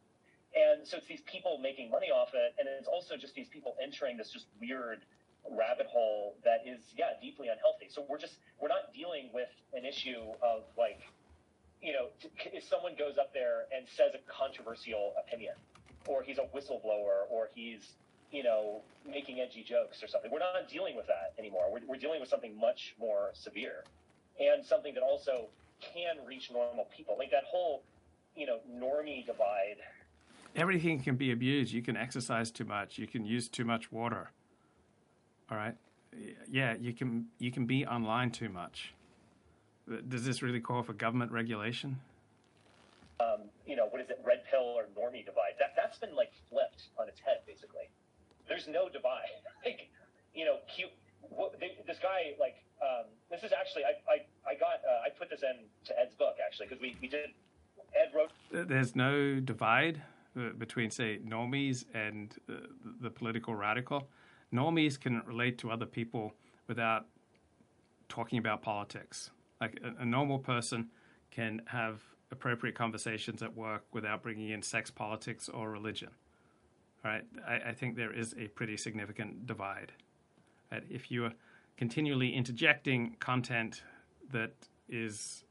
And 0.58 0.88
so 0.88 0.98
it's 0.98 1.06
these 1.08 1.22
people 1.30 1.60
making 1.62 1.92
money 1.92 2.08
off 2.10 2.34
it, 2.34 2.56
and 2.58 2.68
it's 2.68 2.88
also 2.88 3.16
just 3.16 3.36
these 3.36 3.48
people 3.48 3.76
entering 3.82 4.18
this 4.18 4.32
just 4.32 4.48
weird 4.60 5.06
rabbit 5.52 5.86
hole 5.86 6.36
that 6.44 6.66
is, 6.66 6.82
yeah, 6.98 7.14
deeply 7.22 7.48
unhealthy. 7.48 7.88
So 7.94 8.04
we're 8.10 8.18
just, 8.18 8.34
we're 8.60 8.74
not 8.74 8.92
dealing 8.94 9.30
with 9.34 9.50
an 9.74 9.86
issue 9.86 10.34
of 10.42 10.64
like, 10.78 11.00
you 11.82 11.94
know, 11.94 12.10
if 12.52 12.64
someone 12.64 12.96
goes 12.98 13.18
up 13.22 13.34
there 13.34 13.70
and 13.76 13.86
says 13.88 14.18
a 14.18 14.22
controversial 14.26 15.14
opinion, 15.22 15.54
or 16.08 16.24
he's 16.24 16.40
a 16.40 16.48
whistleblower, 16.56 17.30
or 17.30 17.50
he's, 17.54 17.94
you 18.32 18.42
know, 18.42 18.82
making 19.06 19.40
edgy 19.40 19.64
jokes 19.64 20.02
or 20.02 20.08
something. 20.08 20.32
We're 20.32 20.40
not 20.40 20.68
dealing 20.70 20.96
with 20.96 21.08
that 21.08 21.34
anymore. 21.38 21.70
We're, 21.72 21.86
we're 21.88 22.02
dealing 22.02 22.20
with 22.20 22.30
something 22.30 22.58
much 22.60 22.96
more 23.00 23.30
severe 23.34 23.84
and 24.40 24.66
something 24.66 24.94
that 24.96 25.04
also 25.04 25.48
can 25.94 26.18
reach 26.26 26.50
normal 26.52 26.88
people. 26.96 27.16
Like 27.18 27.32
that 27.32 27.44
whole, 27.46 27.84
you 28.36 28.48
know, 28.48 28.60
normie 28.68 29.26
divide. 29.26 29.78
Everything 30.58 31.00
can 31.00 31.16
be 31.16 31.32
abused. 31.32 31.72
You 31.72 31.84
can 31.84 31.96
exercise 31.96 32.50
too 32.50 32.66
much. 32.66 32.98
You 32.98 33.06
can 33.06 33.24
use 33.24 33.48
too 33.48 33.64
much 33.64 33.92
water. 33.92 34.32
All 35.52 35.58
right. 35.58 35.76
Yeah, 36.50 36.74
you 36.80 36.94
can 36.94 37.28
you 37.38 37.52
can 37.52 37.68
be 37.68 37.86
online 37.86 38.32
too 38.32 38.50
much. 38.50 38.96
Does 40.10 40.26
this 40.26 40.42
really 40.42 40.60
call 40.60 40.82
for 40.82 40.94
government 40.94 41.32
regulation? 41.32 42.00
Um, 43.20 43.50
you 43.68 43.76
know, 43.76 43.86
what 43.90 44.02
is 44.02 44.10
it, 44.10 44.20
red 44.26 44.42
pill 44.50 44.74
or 44.76 44.86
normie 44.98 45.24
divide? 45.24 45.54
That 45.60 45.74
that's 45.78 46.00
been 46.00 46.16
like 46.16 46.32
flipped 46.50 46.90
on 47.00 47.08
its 47.08 47.20
head, 47.20 47.46
basically. 47.46 47.88
There's 48.50 48.68
no 48.68 48.90
divide. 48.90 49.38
like, 49.66 49.90
you 50.34 50.44
know, 50.44 50.58
cute. 50.76 50.90
This 51.86 52.00
guy, 52.02 52.34
like, 52.40 52.56
um, 52.82 53.06
this 53.30 53.44
is 53.44 53.52
actually 53.54 53.84
I 53.86 53.94
I, 54.10 54.18
I 54.50 54.56
got 54.56 54.82
uh, 54.82 55.06
I 55.06 55.10
put 55.10 55.30
this 55.30 55.44
in 55.44 55.70
to 55.86 56.00
Ed's 56.00 56.16
book 56.16 56.38
actually 56.44 56.66
because 56.66 56.82
we, 56.82 56.98
we 57.00 57.08
did 57.08 57.30
Ed 57.94 58.10
wrote. 58.16 58.32
There's 58.68 58.96
no 58.96 59.40
divide 59.40 60.02
uh, 60.38 60.50
between 60.58 60.90
say 60.90 61.20
normies 61.26 61.86
and 61.94 62.36
uh, 62.50 62.54
the 63.02 63.10
political 63.10 63.56
radical. 63.56 64.10
Normies 64.54 65.00
can 65.00 65.22
relate 65.26 65.58
to 65.60 65.72
other 65.72 65.86
people 65.86 66.34
without 66.68 67.06
talking 68.10 68.40
about 68.40 68.62
politics. 68.62 69.32
Like 69.60 69.80
a, 69.84 70.04
a 70.04 70.06
normal 70.06 70.40
person 70.40 70.90
can 71.32 71.62
have 71.66 72.02
appropriate 72.32 72.76
conversations 72.76 73.42
at 73.42 73.56
work 73.56 73.84
without 73.94 74.22
bringing 74.22 74.50
in 74.50 74.62
sex, 74.62 74.92
politics, 74.92 75.50
or 75.50 75.70
religion. 75.70 76.10
Right? 77.04 77.24
I, 77.48 77.70
I 77.70 77.74
think 77.74 77.96
there 77.96 78.14
is 78.14 78.36
a 78.38 78.48
pretty 78.48 78.78
significant 78.78 79.46
divide. 79.46 79.92
Right? 80.72 80.84
If 80.90 81.12
you 81.12 81.26
are 81.26 81.34
continually 81.78 82.34
interjecting 82.34 83.16
content 83.20 83.84
that 84.32 84.54
is 84.90 85.44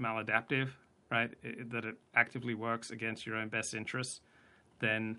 maladaptive, 0.00 0.70
right? 1.10 1.30
It, 1.42 1.70
that 1.70 1.84
it 1.84 1.96
actively 2.14 2.54
works 2.54 2.90
against 2.90 3.26
your 3.26 3.36
own 3.36 3.48
best 3.48 3.74
interests, 3.74 4.20
then 4.80 5.18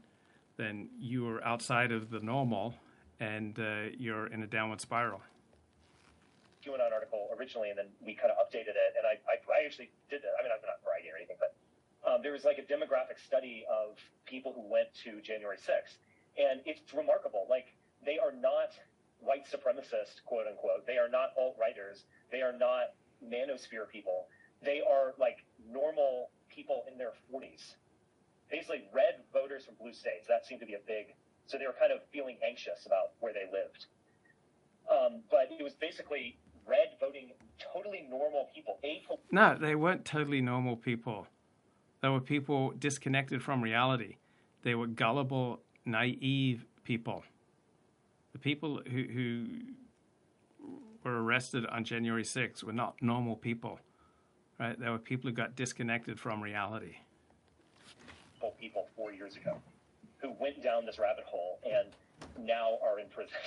then 0.58 0.90
you 1.00 1.28
are 1.30 1.44
outside 1.44 1.92
of 1.92 2.10
the 2.10 2.20
normal, 2.20 2.76
and 3.20 3.58
uh, 3.60 3.96
you're 3.98 4.28
in 4.28 4.44
a 4.44 4.48
downward 4.48 4.82
spiral. 4.82 5.22
QAnon 6.66 6.92
article 6.92 7.30
originally, 7.40 7.70
and 7.70 7.78
then 7.78 7.88
we 8.06 8.14
kind 8.14 8.30
of 8.30 8.38
updated 8.44 8.76
it, 8.76 8.92
and 9.00 9.08
I, 9.08 9.16
I, 9.32 9.40
I 9.48 9.66
actually 9.66 9.90
did 10.10 10.22
that. 10.22 10.36
I 10.36 10.44
mean, 10.44 10.52
I'm 10.52 10.60
not 10.68 10.84
bragging 10.84 11.12
or 11.12 11.18
anything, 11.18 11.38
but 11.40 11.56
um, 12.04 12.20
there 12.22 12.34
was 12.34 12.44
like 12.44 12.60
a 12.60 12.68
demographic 12.68 13.24
study 13.24 13.64
of 13.72 13.96
people 14.26 14.52
who 14.52 14.68
went 14.68 14.94
to 15.06 15.22
January 15.22 15.58
6th, 15.58 15.96
and 16.38 16.60
it's 16.66 16.94
remarkable. 16.94 17.48
Like 17.50 17.76
they 18.06 18.20
are 18.20 18.32
not 18.32 18.76
white 19.20 19.48
supremacists, 19.48 20.24
quote 20.26 20.48
unquote. 20.48 20.88
They 20.88 20.98
are 20.98 21.10
not 21.10 21.32
alt 21.38 21.56
righters. 21.60 22.04
They 22.32 22.42
are 22.42 22.54
not 22.54 22.96
manosphere 23.24 23.88
people. 23.92 24.28
They 24.64 24.82
are 24.82 25.14
like 25.20 25.44
normal 25.72 26.30
people 26.50 26.84
in 26.92 26.98
their 26.98 27.14
40s. 27.32 27.76
Basically, 28.50 28.84
red 28.94 29.22
voters 29.32 29.66
from 29.66 29.76
blue 29.80 29.94
states. 29.94 30.28
That 30.28 30.46
seemed 30.46 30.62
to 30.62 30.66
be 30.66 30.74
a 30.74 30.84
big. 30.88 31.14
So 31.46 31.58
they 31.58 31.66
were 31.66 31.76
kind 31.80 31.92
of 31.92 32.00
feeling 32.12 32.38
anxious 32.48 32.86
about 32.86 33.14
where 33.20 33.34
they 33.34 33.46
lived. 33.52 33.86
Um, 34.90 35.22
but 35.30 35.50
it 35.52 35.64
was 35.64 35.74
basically 35.74 36.38
red 36.68 36.98
voting 37.00 37.32
totally 37.74 38.08
normal 38.10 38.50
people. 38.54 38.80
No, 39.32 39.58
they 39.60 39.76
weren't 39.76 40.06
totally 40.06 40.42
normal 40.42 40.76
people. 40.76 41.28
They 42.02 42.10
were 42.10 42.22
people 42.22 42.74
disconnected 42.78 43.44
from 43.44 43.62
reality. 43.62 44.18
They 44.64 44.76
were 44.76 44.88
gullible, 44.88 45.62
naive 45.86 46.66
people 46.84 47.24
the 48.34 48.40
people 48.40 48.82
who, 48.90 49.04
who 49.04 49.46
were 51.04 51.24
arrested 51.24 51.66
on 51.68 51.84
January 51.84 52.24
6th 52.24 52.64
were 52.64 52.74
not 52.74 52.96
normal 53.02 53.36
people, 53.36 53.80
right? 54.60 54.80
They 54.80 54.90
were 54.90 55.00
people 55.00 55.30
who 55.30 55.36
got 55.36 55.56
disconnected 55.56 56.20
from 56.20 56.42
reality. 56.42 56.96
People 58.60 58.88
four 58.96 59.14
years 59.14 59.38
ago 59.38 59.58
who 60.22 60.34
went 60.40 60.62
down 60.62 60.86
this 60.86 61.00
rabbit 61.00 61.24
hole 61.26 61.60
and 61.64 61.88
now 62.46 62.78
are 62.84 63.00
in 63.00 63.08
prison. 63.08 63.38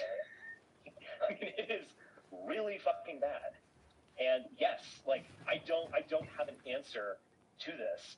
I 1.28 1.32
mean, 1.32 1.52
it 1.58 1.70
is 1.70 1.86
really 2.46 2.78
fucking 2.78 3.20
bad. 3.20 3.52
And 4.18 4.44
yes, 4.58 4.80
like 5.06 5.24
I 5.46 5.60
don't, 5.66 5.90
I 5.94 6.00
don't 6.08 6.28
have 6.38 6.48
an 6.48 6.54
answer 6.70 7.18
to 7.60 7.70
this. 7.72 8.16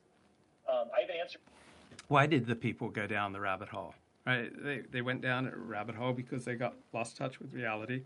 Um, 0.68 0.88
I 0.96 1.00
have 1.00 1.10
an 1.10 1.16
answer. 1.20 1.38
Why 2.08 2.26
did 2.26 2.46
the 2.46 2.56
people 2.56 2.88
go 2.90 3.06
down 3.06 3.32
the 3.32 3.40
rabbit 3.40 3.68
hole? 3.68 3.94
Right? 4.26 4.50
They 4.62 4.82
they 4.90 5.02
went 5.02 5.20
down 5.20 5.46
a 5.46 5.56
rabbit 5.56 5.94
hole 5.94 6.12
because 6.12 6.44
they 6.44 6.54
got 6.54 6.74
lost 6.92 7.16
touch 7.16 7.40
with 7.40 7.52
reality. 7.52 8.02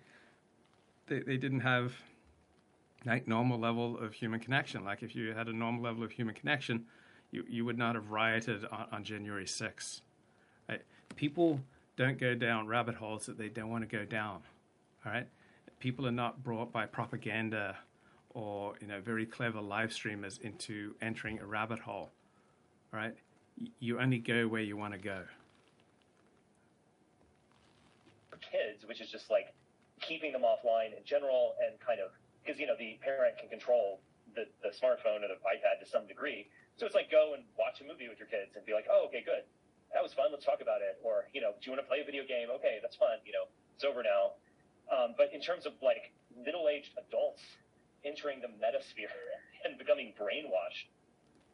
They 1.07 1.21
they 1.21 1.37
didn't 1.37 1.61
have 1.61 1.93
like 3.07 3.29
normal 3.29 3.59
level 3.59 3.99
of 3.99 4.13
human 4.13 4.41
connection. 4.41 4.85
Like 4.85 5.03
if 5.03 5.15
you 5.15 5.33
had 5.33 5.49
a 5.49 5.53
normal 5.53 5.83
level 5.83 6.03
of 6.03 6.11
human 6.11 6.35
connection, 6.35 6.87
you 7.31 7.45
you 7.49 7.65
would 7.65 7.79
not 7.79 7.95
have 7.95 8.11
rioted 8.11 8.65
on, 8.67 8.87
on 8.93 9.05
January 9.05 9.45
6th. 9.45 10.01
Right? 10.69 10.83
People 11.17 11.61
don't 11.97 12.19
go 12.19 12.35
down 12.35 12.67
rabbit 12.67 12.95
holes 12.95 13.27
that 13.27 13.39
they 13.39 13.49
don't 13.49 13.71
want 13.71 13.89
to 13.89 13.97
go 13.97 14.05
down. 14.05 14.41
All 15.05 15.13
right? 15.13 15.27
People 15.81 16.07
are 16.07 16.13
not 16.13 16.43
brought 16.43 16.73
by 16.73 16.87
propaganda 16.87 17.77
or 18.35 18.75
you 18.81 18.87
know 18.87 19.01
very 19.01 19.27
clever 19.27 19.61
live 19.61 19.93
streamers 19.93 20.39
into 20.43 20.95
entering 21.01 21.39
a 21.41 21.47
rabbit 21.47 21.79
hole. 21.79 22.11
All 22.93 23.01
right? 23.01 23.15
You 23.81 24.01
only 24.01 24.19
go 24.19 24.47
where 24.47 24.63
you 24.63 24.77
want 24.77 24.93
to 24.95 24.99
go. 24.99 25.23
Kids, 28.41 28.87
which 28.87 29.01
is 29.01 29.11
just 29.11 29.31
like 29.31 29.53
keeping 30.01 30.33
them 30.33 30.43
offline 30.43 30.97
in 30.97 31.05
general 31.05 31.55
and 31.61 31.79
kind 31.81 32.01
of 32.01 32.11
because 32.49 32.57
you 32.57 32.65
know 32.65 32.81
the 32.81 32.97
parent 33.05 33.37
can 33.37 33.53
control 33.53 34.01
the, 34.33 34.49
the 34.65 34.73
smartphone 34.73 35.21
or 35.21 35.29
the 35.29 35.37
iPad 35.45 35.77
to 35.77 35.85
some 35.85 36.09
degree. 36.09 36.49
So 36.81 36.89
it's 36.89 36.97
like 36.97 37.13
go 37.13 37.37
and 37.37 37.45
watch 37.61 37.85
a 37.85 37.85
movie 37.85 38.09
with 38.09 38.17
your 38.17 38.33
kids 38.33 38.57
and 38.57 38.65
be 38.65 38.73
like, 38.73 38.89
oh, 38.89 39.05
okay, 39.13 39.21
good, 39.21 39.45
that 39.93 40.01
was 40.01 40.17
fun. 40.17 40.33
Let's 40.33 40.49
talk 40.49 40.65
about 40.65 40.81
it. 40.81 40.97
Or 41.05 41.29
you 41.37 41.45
know, 41.45 41.53
do 41.61 41.69
you 41.69 41.77
want 41.77 41.85
to 41.85 41.89
play 41.89 42.01
a 42.01 42.09
video 42.09 42.25
game? 42.25 42.49
Okay, 42.49 42.81
that's 42.81 42.97
fun. 42.97 43.21
You 43.29 43.37
know, 43.37 43.53
it's 43.77 43.85
over 43.85 44.01
now. 44.01 44.41
Um, 44.89 45.13
but 45.21 45.29
in 45.37 45.45
terms 45.45 45.69
of 45.69 45.77
like 45.85 46.17
middle-aged 46.33 46.97
adults 46.97 47.45
entering 48.09 48.41
the 48.41 48.49
metasphere 48.49 49.13
and 49.69 49.77
becoming 49.77 50.17
brainwashed, 50.17 50.89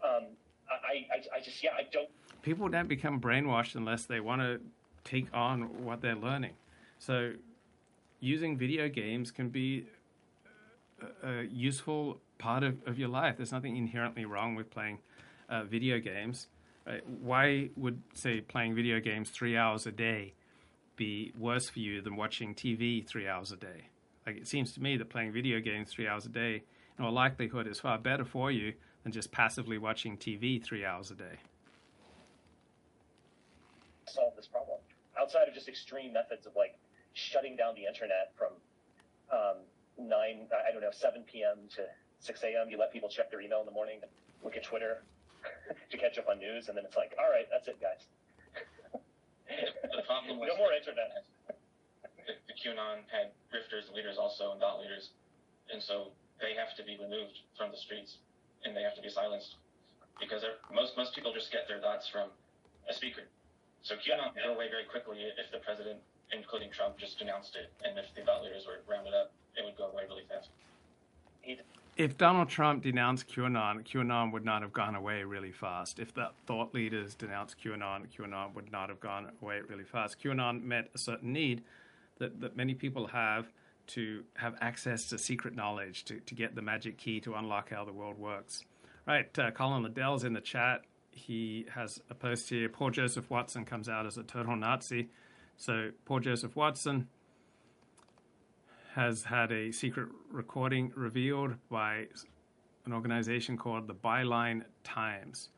um, 0.07 0.39
I, 0.71 1.11
I, 1.11 1.19
I 1.35 1.43
just 1.43 1.59
yeah, 1.59 1.75
I 1.75 1.91
don't. 1.91 2.07
People 2.47 2.71
don't 2.71 2.89
become 2.89 3.19
brainwashed 3.19 3.75
unless 3.75 4.07
they 4.07 4.21
want 4.21 4.47
to 4.47 4.63
take 5.03 5.27
on 5.35 5.83
what 5.83 6.01
they're 6.01 6.15
learning. 6.15 6.55
So, 6.99 7.33
using 8.21 8.57
video 8.57 8.89
games 8.89 9.31
can 9.31 9.49
be 9.49 9.87
a, 11.23 11.43
useful 11.45 12.21
part 12.39 12.63
of, 12.63 12.77
of 12.87 12.99
your 12.99 13.09
life. 13.09 13.37
There's 13.37 13.53
nothing 13.53 13.77
inherently 13.77 14.25
wrong 14.25 14.55
with 14.55 14.71
playing 14.71 14.99
uh, 15.49 15.65
video 15.65 15.99
games. 15.99 16.49
Why 17.21 17.71
would, 17.77 18.03
say, 18.13 18.41
playing 18.41 18.75
video 18.75 19.01
games 19.01 19.31
three 19.31 19.57
hours 19.57 19.87
a 19.87 19.93
day 19.93 20.35
be 20.97 21.33
worse 21.39 21.69
for 21.69 21.79
you 21.79 22.03
than 22.03 22.15
watching 22.15 22.55
TV 22.55 23.07
three 23.07 23.27
hours 23.27 23.53
a 23.53 23.57
day? 23.57 23.89
Like, 24.27 24.37
it 24.37 24.47
seems 24.47 24.73
to 24.75 24.83
me 24.83 24.97
that 24.99 25.09
playing 25.09 25.33
video 25.33 25.61
games 25.61 25.91
three 25.91 26.07
hours 26.07 26.27
a 26.27 26.29
day, 26.29 26.63
in 26.99 27.05
all 27.05 27.13
likelihood, 27.13 27.67
is 27.67 27.81
far 27.81 27.99
better 27.99 28.25
for 28.25 28.51
you 28.51 28.75
than 29.03 29.13
just 29.13 29.33
passively 29.33 29.79
watching 29.79 30.17
TV 30.19 30.63
three 30.63 30.85
hours 30.85 31.11
a 31.11 31.15
day. 31.15 31.39
Solve 34.07 34.37
this 34.37 34.47
problem 34.47 34.79
outside 35.21 35.49
of 35.49 35.55
just 35.55 35.69
extreme 35.69 36.13
methods 36.13 36.47
of 36.47 36.55
like 36.57 36.77
shutting 37.15 37.57
down 37.57 37.75
the 37.75 37.87
internet 37.87 38.33
from 38.37 38.53
um, 39.33 39.57
nine, 39.99 40.49
I 40.53 40.73
don't 40.73 40.83
know, 40.83 40.93
seven 40.93 41.23
p.m. 41.25 41.69
to 41.77 41.83
six 42.19 42.43
a.m. 42.43 42.71
You 42.71 42.79
let 42.79 42.93
people 42.93 43.09
check 43.09 43.31
their 43.31 43.41
email 43.41 43.61
in 43.61 43.67
the 43.67 43.77
morning, 43.77 44.01
look 44.43 44.57
at 44.57 44.65
Twitter 44.65 45.03
to 45.91 45.97
catch 45.97 46.19
up 46.19 46.29
on 46.29 46.39
news, 46.39 46.69
and 46.69 46.77
then 46.77 46.85
it's 46.85 46.97
like, 46.97 47.15
all 47.19 47.31
right, 47.31 47.47
that's 47.51 47.69
it, 47.69 47.79
guys. 47.81 48.03
the 49.51 50.03
problem 50.09 50.39
was 50.41 50.49
no 50.51 50.57
more 50.57 50.73
internet. 50.73 51.25
The, 52.27 52.35
the 52.49 52.57
QAnon 52.57 53.05
had 53.13 53.37
grifters, 53.53 53.93
leaders 53.93 54.17
also, 54.17 54.53
and 54.53 54.61
dot 54.61 54.81
leaders, 54.81 55.13
and 55.69 55.83
so 55.83 56.17
they 56.41 56.57
have 56.57 56.75
to 56.77 56.83
be 56.83 56.97
removed 56.97 57.45
from 57.57 57.71
the 57.71 57.77
streets, 57.79 58.19
and 58.65 58.77
they 58.77 58.83
have 58.83 58.97
to 58.97 59.05
be 59.05 59.13
silenced 59.13 59.61
because 60.21 60.47
most 60.73 60.97
most 60.97 61.15
people 61.15 61.35
just 61.35 61.51
get 61.51 61.67
their 61.69 61.81
thoughts 61.81 62.09
from 62.09 62.31
a 62.89 62.95
speaker. 62.95 63.27
So 63.83 63.97
QAnon 64.01 64.33
would 64.33 64.41
go 64.41 64.55
away 64.57 64.73
very 64.73 64.89
quickly 64.89 65.21
if 65.21 65.53
the 65.53 65.61
president, 65.61 66.01
including 66.33 66.73
Trump, 66.73 66.97
just 66.97 67.19
denounced 67.21 67.53
it, 67.57 67.69
and 67.85 67.99
if 68.01 68.09
the 68.17 68.25
thought 68.25 68.41
leaders 68.41 68.65
were 68.65 68.81
rounded 68.89 69.13
up, 69.13 69.33
it 69.57 69.65
would 69.65 69.77
go 69.77 69.87
away 69.87 70.05
really 70.09 70.25
fast. 70.29 70.51
If 71.97 72.19
Donald 72.19 72.49
Trump 72.49 72.83
denounced 72.83 73.29
QAnon, 73.29 73.85
QAnon 73.85 74.33
would 74.33 74.45
not 74.45 74.63
have 74.63 74.73
gone 74.73 74.97
away 74.97 75.23
really 75.23 75.53
fast. 75.53 76.01
If 76.01 76.13
the 76.13 76.31
thought 76.45 76.75
leaders 76.75 77.15
denounced 77.15 77.57
QAnon, 77.63 78.07
QAnon 78.09 78.53
would 78.55 78.73
not 78.73 78.89
have 78.89 78.99
gone 78.99 79.31
away 79.41 79.61
really 79.69 79.85
fast. 79.85 80.21
QAnon 80.21 80.65
met 80.65 80.91
a 80.95 80.99
certain 80.99 81.33
need 81.33 81.63
that, 82.19 82.41
that 82.41 82.57
many 82.57 82.75
people 82.75 83.07
have 83.07 83.53
to 83.87 84.25
have 84.35 84.57
access 84.61 85.07
to 85.11 85.19
secret 85.19 85.55
knowledge, 85.55 86.05
to, 86.07 86.19
to 86.21 86.35
get 86.35 86.57
the 86.57 86.63
magic 86.63 86.97
key 86.99 87.21
to 87.21 87.35
unlock 87.35 87.71
how 87.71 87.85
the 87.85 87.93
world 87.93 88.19
works. 88.19 88.65
Right, 89.07 89.39
uh, 89.39 89.51
Colin 89.53 89.83
Liddell's 89.83 90.25
in 90.25 90.33
the 90.33 90.41
chat 90.41 90.83
he 91.15 91.67
has 91.73 92.01
a 92.11 92.15
post 92.15 92.49
here. 92.49 92.69
Paul 92.69 92.91
Joseph 92.91 93.31
Watson 93.31 93.65
comes 93.65 93.89
out 93.89 94.07
as 94.07 94.19
a 94.19 94.23
total 94.23 94.57
Nazi. 94.57 95.09
So 95.57 95.91
Paul 96.05 96.21
Joseph 96.21 96.57
Watson 96.57 97.09
has 98.95 99.25
had 99.25 99.51
a 99.51 99.73
secret 99.73 100.09
recording 100.31 100.93
revealed 100.95 101.55
by 101.69 102.07
an 102.87 102.93
organization 102.93 103.57
called 103.57 103.89
the 103.89 103.95
Byline 103.95 104.63
Times. 104.85 105.49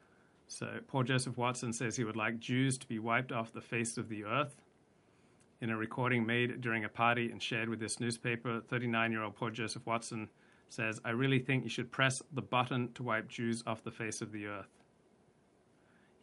So 0.49 0.79
Paul 0.87 1.03
Joseph 1.03 1.37
Watson 1.37 1.73
says 1.75 1.97
he 1.97 2.05
would 2.05 2.17
like 2.17 2.39
Jews 2.39 2.79
to 2.79 2.87
be 2.87 2.99
wiped 2.99 3.33
off 3.33 3.53
the 3.53 3.61
face 3.61 3.99
of 3.99 4.09
the 4.09 4.25
earth. 4.25 4.57
In 5.61 5.69
a 5.69 5.77
recording 5.77 6.25
made 6.25 6.63
during 6.63 6.85
a 6.85 6.89
party 6.89 7.31
and 7.31 7.43
shared 7.43 7.69
with 7.69 7.79
this 7.79 8.01
newspaper, 8.01 8.63
39 8.69 9.13
year 9.13 9.23
old 9.23 9.37
Paul 9.37 9.51
Joseph 9.51 9.85
Watson 9.85 10.31
says, 10.71 10.99
I 11.05 11.11
really 11.11 11.39
think 11.39 11.63
you 11.63 11.71
should 11.71 11.93
press 11.93 12.23
the 12.33 12.43
button 12.43 12.91
to 12.95 13.03
wipe 13.03 13.29
Jews 13.29 13.63
off 13.67 13.85
the 13.85 13.91
face 13.91 14.23
of 14.23 14.33
the 14.33 14.47
earth. 14.47 14.71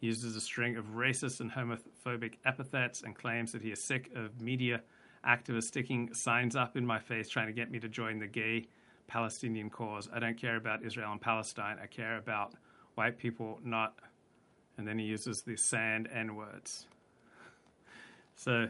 He 0.00 0.08
uses 0.08 0.34
a 0.34 0.40
string 0.40 0.76
of 0.76 0.96
racist 0.96 1.40
and 1.40 1.52
homophobic 1.52 2.34
epithets 2.44 3.02
and 3.02 3.14
claims 3.14 3.52
that 3.52 3.62
he 3.62 3.70
is 3.70 3.82
sick 3.82 4.10
of 4.16 4.40
media 4.40 4.82
activists 5.26 5.64
sticking 5.64 6.12
signs 6.14 6.56
up 6.56 6.76
in 6.76 6.84
my 6.84 6.98
face 6.98 7.28
trying 7.28 7.46
to 7.46 7.52
get 7.52 7.70
me 7.70 7.78
to 7.80 7.88
join 7.88 8.18
the 8.18 8.26
gay 8.26 8.66
Palestinian 9.06 9.70
cause. 9.70 10.08
I 10.12 10.18
don't 10.18 10.36
care 10.36 10.56
about 10.56 10.84
Israel 10.84 11.12
and 11.12 11.20
Palestine. 11.20 11.78
I 11.82 11.86
care 11.86 12.16
about 12.16 12.54
white 12.94 13.18
people, 13.18 13.60
not. 13.64 13.98
And 14.76 14.86
then 14.86 14.98
he 14.98 15.04
uses 15.04 15.42
the 15.42 15.56
sand 15.56 16.08
N 16.12 16.34
words. 16.36 16.86
So, 18.36 18.68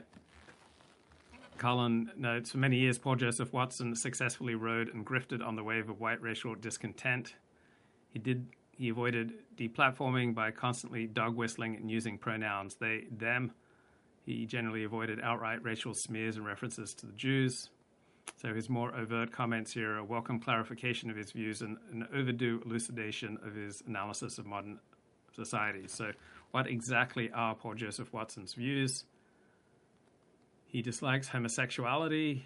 Colin 1.57 2.11
notes 2.17 2.51
for 2.51 2.59
many 2.59 2.77
years, 2.77 2.99
Paul 2.99 3.17
Joseph 3.17 3.53
Watson 3.53 3.95
successfully 3.95 4.55
rode 4.55 4.93
and 4.93 5.07
grifted 5.07 5.47
on 5.47 5.57
the 5.57 5.65
wave 5.65 5.89
of 5.89 6.01
white 6.01 6.21
racial 6.21 6.55
discontent. 6.55 7.35
He 8.11 8.19
did 8.19 8.47
he 8.77 8.89
avoided 8.89 9.35
deplatforming 9.57 10.35
by 10.35 10.51
constantly 10.51 11.07
dog 11.07 11.37
whistling 11.37 11.77
and 11.77 11.91
using 11.91 12.19
pronouns 12.19 12.75
they, 12.75 13.05
them. 13.11 13.53
He 14.25 14.47
generally 14.47 14.85
avoided 14.85 15.21
outright 15.21 15.63
racial 15.63 15.95
smears 15.95 16.37
and 16.37 16.47
references 16.47 16.95
to 16.95 17.07
the 17.07 17.13
Jews. 17.13 17.69
So 18.41 18.55
his 18.55 18.71
more 18.71 18.95
overt 18.95 19.33
comments 19.33 19.73
here 19.73 19.93
are 19.93 19.99
a 19.99 20.05
welcome 20.05 20.41
clarification 20.41 21.11
of 21.11 21.17
his 21.17 21.33
views 21.33 21.61
and 21.61 21.77
an 21.93 22.09
overdue 22.15 22.63
elucidation 22.65 23.39
of 23.45 23.55
his 23.55 23.83
analysis 23.87 24.39
of 24.39 24.47
modern 24.47 24.79
society. 25.35 25.85
So, 25.89 26.13
what 26.53 26.67
exactly 26.69 27.31
are 27.33 27.55
Paul 27.55 27.75
Joseph 27.75 28.13
Watson's 28.13 28.55
views? 28.55 29.05
He 30.67 30.83
dislikes 30.83 31.29
homosexuality. 31.29 32.45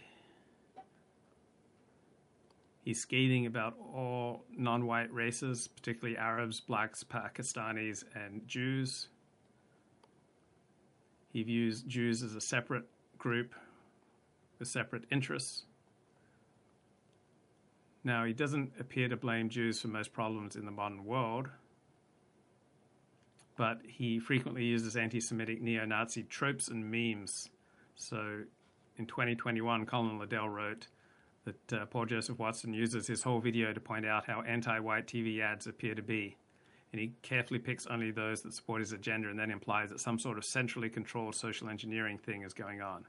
He's 2.85 3.01
scathing 3.01 3.47
about 3.47 3.75
all 3.95 4.45
non 4.57 4.87
white 4.87 5.13
races, 5.13 5.69
particularly 5.69 6.17
Arabs, 6.17 6.61
blacks, 6.61 7.05
Pakistanis, 7.05 8.05
and 8.15 8.47
Jews. 8.49 9.09
He 11.39 11.45
views 11.45 11.83
Jews 11.83 12.25
as 12.25 12.35
a 12.35 12.41
separate 12.41 12.83
group 13.17 13.55
with 14.59 14.67
separate 14.67 15.05
interests. 15.13 15.67
Now, 18.03 18.25
he 18.25 18.33
doesn't 18.33 18.73
appear 18.81 19.09
to 19.09 19.17
blame 19.17 19.49
Jews 19.49 19.81
for 19.81 19.87
most 19.87 20.13
problems 20.13 20.57
in 20.57 20.65
the 20.65 20.73
modern 20.73 21.05
world, 21.05 21.49
but 23.57 23.79
he 23.87 24.19
frequently 24.19 24.65
uses 24.65 24.97
anti 24.97 25.21
Semitic 25.21 25.63
neo 25.63 25.85
Nazi 25.85 26.25
tropes 26.25 26.67
and 26.67 26.91
memes. 26.91 27.51
So 27.95 28.41
in 28.97 29.07
2021, 29.07 29.87
Colin 29.87 30.19
Liddell 30.19 30.49
wrote, 30.49 30.89
that 31.45 31.73
uh, 31.73 31.87
Paul 31.87 32.07
Joseph 32.07 32.41
Watson 32.41 32.73
uses 32.73 33.07
his 33.07 33.23
whole 33.23 33.39
video 33.39 33.73
to 33.73 33.79
point 33.79 34.05
out 34.05 34.27
how 34.27 34.43
anti 34.43 34.81
white 34.81 35.07
TV 35.07 35.41
ads 35.41 35.69
appear 35.69 35.95
to 35.95 36.03
be. 36.03 36.37
And 36.93 37.01
he 37.01 37.13
carefully 37.23 37.59
picks 37.59 37.87
only 37.87 38.11
those 38.11 38.43
that 38.43 38.55
support 38.55 38.81
his 38.81 38.93
agenda 38.93 39.29
and 39.29 39.39
then 39.39 39.51
implies 39.51 39.91
that 39.91 40.01
some 40.01 40.19
sort 40.19 40.39
of 40.39 40.45
centrally 40.45 40.89
controlled 40.89 41.35
social 41.35 41.69
engineering 41.69 42.19
thing 42.19 42.43
is 42.43 42.55
going 42.55 42.81
on. 42.81 43.05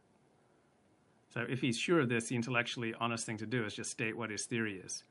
So, 1.34 1.46
if 1.48 1.62
he's 1.62 1.78
sure 1.78 2.00
of 2.00 2.10
this, 2.10 2.28
the 2.28 2.36
intellectually 2.36 2.94
honest 3.00 3.26
thing 3.26 3.38
to 3.38 3.46
do 3.46 3.64
is 3.64 3.76
just 3.76 3.92
state 3.92 4.18
what 4.18 4.32
his 4.32 4.46
theory 4.46 4.82
is. 4.84 5.04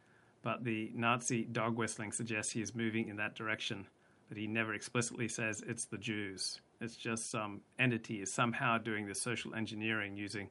But 0.42 0.64
the 0.64 0.90
Nazi 0.94 1.44
dog 1.44 1.76
whistling 1.76 2.12
suggests 2.12 2.52
he 2.52 2.60
is 2.60 2.74
moving 2.74 3.08
in 3.08 3.16
that 3.16 3.34
direction, 3.34 3.86
but 4.28 4.36
he 4.36 4.46
never 4.46 4.74
explicitly 4.74 5.28
says 5.28 5.62
it's 5.66 5.84
the 5.86 5.98
Jews. 5.98 6.60
It's 6.80 6.96
just 6.96 7.30
some 7.30 7.60
entity 7.78 8.20
is 8.20 8.32
somehow 8.32 8.78
doing 8.78 9.06
this 9.06 9.20
social 9.20 9.54
engineering 9.54 10.16
using 10.16 10.48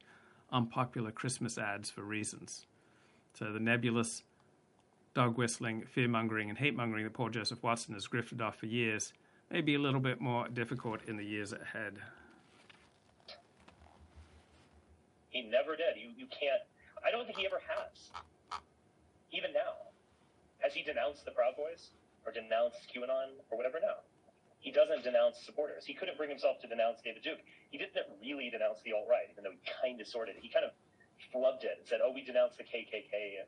unpopular 0.50 1.10
Christmas 1.10 1.58
ads 1.58 1.90
for 1.90 2.02
reasons. 2.02 2.66
So 3.34 3.52
the 3.52 3.60
nebulous 3.60 4.24
dog 5.18 5.34
whistling, 5.36 5.82
fear 5.82 6.06
mongering, 6.06 6.48
and 6.48 6.56
hate 6.56 6.76
mongering 6.76 7.02
that 7.02 7.12
Paul 7.12 7.28
Joseph 7.28 7.60
Watson 7.60 7.92
has 7.94 8.06
grifted 8.06 8.40
off 8.40 8.54
for 8.54 8.66
years 8.66 9.12
may 9.50 9.60
be 9.60 9.74
a 9.74 9.78
little 9.78 9.98
bit 9.98 10.20
more 10.20 10.46
difficult 10.46 11.02
in 11.10 11.16
the 11.16 11.24
years 11.24 11.50
ahead. 11.50 11.98
He 15.30 15.42
never 15.42 15.74
did. 15.74 15.98
You 15.98 16.14
you 16.14 16.30
can't. 16.30 16.62
I 17.02 17.10
don't 17.10 17.26
think 17.26 17.36
he 17.36 17.50
ever 17.50 17.58
has. 17.66 18.14
Even 19.34 19.50
now, 19.50 19.90
has 20.62 20.70
he 20.72 20.86
denounced 20.86 21.24
the 21.24 21.34
Proud 21.34 21.58
Boys 21.58 21.90
or 22.22 22.30
denounced 22.30 22.86
QAnon 22.86 23.42
or 23.50 23.58
whatever? 23.58 23.82
No, 23.82 23.98
he 24.62 24.70
doesn't 24.70 25.02
denounce 25.02 25.42
supporters. 25.42 25.82
He 25.82 25.94
couldn't 25.94 26.16
bring 26.16 26.30
himself 26.30 26.62
to 26.62 26.70
denounce 26.70 27.02
David 27.02 27.26
Duke. 27.26 27.42
He 27.74 27.78
didn't 27.78 28.06
really 28.22 28.54
denounce 28.54 28.78
the 28.86 28.94
alt 28.94 29.10
right, 29.10 29.26
even 29.34 29.42
though 29.42 29.50
he 29.50 29.58
kind 29.82 29.98
of 30.00 30.06
sorted 30.06 30.38
it. 30.38 30.46
He 30.46 30.48
kind 30.48 30.62
of 30.62 30.70
flubbed 31.34 31.66
it 31.66 31.74
and 31.82 31.86
said, 31.90 31.98
"Oh, 32.06 32.14
we 32.14 32.22
denounce 32.22 32.54
the 32.54 32.62
KKK, 32.62 33.42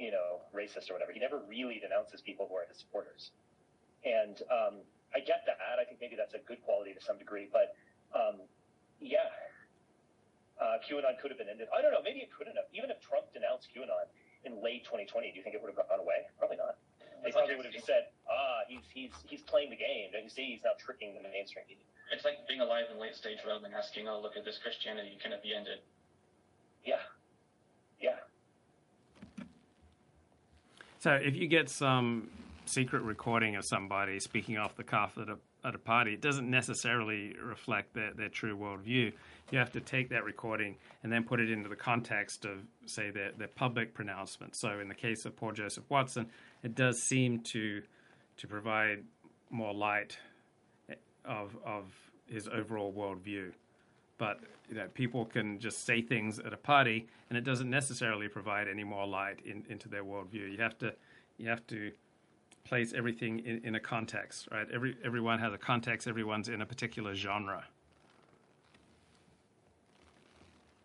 you 0.00 0.10
know, 0.10 0.40
racist 0.56 0.88
or 0.88 0.96
whatever." 0.96 1.12
He 1.12 1.20
never 1.20 1.44
really 1.46 1.78
denounces 1.78 2.24
people 2.24 2.48
who 2.48 2.56
are 2.56 2.64
his 2.66 2.80
supporters. 2.80 3.30
And 4.02 4.40
um, 4.48 4.80
I 5.14 5.20
get 5.20 5.44
that. 5.44 5.60
I 5.76 5.84
think 5.84 6.00
maybe 6.00 6.16
that's 6.16 6.32
a 6.32 6.40
good 6.48 6.64
quality 6.64 6.96
to 6.96 7.02
some 7.04 7.18
degree, 7.20 7.46
but 7.52 7.76
um, 8.16 8.40
yeah, 8.98 9.28
uh, 10.60 10.80
QAnon 10.84 11.20
could 11.20 11.30
have 11.30 11.38
been 11.38 11.48
ended. 11.48 11.68
I 11.68 11.82
don't 11.82 11.92
know. 11.92 12.02
Maybe 12.04 12.20
it 12.20 12.32
couldn't 12.32 12.56
have. 12.56 12.64
Even 12.72 12.88
if 12.88 13.00
Trump 13.00 13.28
denounced 13.32 13.68
QAnon 13.76 14.08
in 14.44 14.62
late 14.64 14.84
2020, 14.84 15.32
do 15.32 15.36
you 15.36 15.44
think 15.44 15.54
it 15.54 15.60
would 15.60 15.72
have 15.72 15.80
gone 15.88 16.00
away? 16.00 16.28
Probably 16.38 16.56
not. 16.56 16.80
They 17.22 17.32
probably 17.32 17.56
would 17.56 17.68
have 17.68 17.74
just 17.74 17.84
said, 17.84 18.08
"Ah, 18.28 18.64
he's 18.66 18.80
he's 18.92 19.12
he's 19.28 19.42
playing 19.42 19.68
the 19.68 19.76
game. 19.76 20.12
Don't 20.12 20.24
you 20.24 20.32
see? 20.32 20.56
He's 20.56 20.64
now 20.64 20.72
tricking 20.78 21.12
the 21.12 21.20
mainstream 21.20 21.64
media." 21.68 21.84
It's 22.12 22.24
like 22.24 22.48
being 22.48 22.60
alive 22.60 22.86
in 22.90 22.98
late 22.98 23.14
stage 23.14 23.38
Rome 23.46 23.64
and 23.64 23.74
asking, 23.74 24.08
"Oh, 24.08 24.20
look 24.20 24.36
at 24.36 24.44
this 24.44 24.56
Christianity. 24.56 25.18
Can 25.20 25.32
it 25.32 25.42
be 25.42 25.52
ended?" 25.52 25.80
Yeah, 26.84 27.04
yeah. 28.00 28.16
So 31.00 31.12
if 31.12 31.34
you 31.34 31.48
get 31.48 31.70
some 31.70 32.28
secret 32.66 33.00
recording 33.02 33.56
of 33.56 33.64
somebody 33.64 34.20
speaking 34.20 34.58
off 34.58 34.76
the 34.76 34.84
cuff 34.84 35.16
at 35.16 35.30
a 35.30 35.38
at 35.62 35.74
a 35.74 35.78
party, 35.78 36.14
it 36.14 36.22
doesn't 36.22 36.48
necessarily 36.48 37.36
reflect 37.42 37.92
their, 37.92 38.14
their 38.14 38.30
true 38.30 38.56
worldview. 38.56 39.12
You 39.50 39.58
have 39.58 39.72
to 39.72 39.80
take 39.80 40.08
that 40.08 40.24
recording 40.24 40.76
and 41.02 41.12
then 41.12 41.24
put 41.24 41.38
it 41.38 41.50
into 41.50 41.68
the 41.68 41.76
context 41.76 42.46
of, 42.46 42.60
say, 42.86 43.10
their, 43.10 43.32
their 43.32 43.48
public 43.48 43.92
pronouncement. 43.92 44.56
So, 44.56 44.78
in 44.78 44.88
the 44.88 44.94
case 44.94 45.26
of 45.26 45.36
Paul 45.36 45.52
Joseph 45.52 45.84
Watson, 45.90 46.26
it 46.62 46.74
does 46.74 47.02
seem 47.02 47.40
to 47.40 47.82
to 48.36 48.46
provide 48.46 49.04
more 49.50 49.74
light 49.74 50.18
eh, 50.88 50.94
of 51.24 51.56
of 51.64 51.92
his 52.26 52.46
overall 52.46 52.92
worldview. 52.92 53.52
But 54.20 54.38
you 54.68 54.74
know, 54.76 54.86
people 54.92 55.24
can 55.24 55.58
just 55.58 55.86
say 55.86 56.02
things 56.02 56.38
at 56.38 56.52
a 56.52 56.56
party, 56.58 57.08
and 57.30 57.38
it 57.38 57.40
doesn't 57.40 57.70
necessarily 57.70 58.28
provide 58.28 58.68
any 58.68 58.84
more 58.84 59.06
light 59.06 59.38
in, 59.46 59.64
into 59.70 59.88
their 59.88 60.04
worldview. 60.04 60.52
You 60.52 60.58
have 60.58 60.76
to 60.80 60.92
you 61.38 61.48
have 61.48 61.66
to 61.68 61.90
place 62.64 62.92
everything 62.92 63.38
in, 63.38 63.62
in 63.64 63.74
a 63.76 63.80
context, 63.80 64.46
right? 64.52 64.66
Every 64.70 64.94
everyone 65.02 65.38
has 65.38 65.54
a 65.54 65.58
context. 65.58 66.06
Everyone's 66.06 66.50
in 66.50 66.60
a 66.60 66.66
particular 66.66 67.14
genre. 67.14 67.64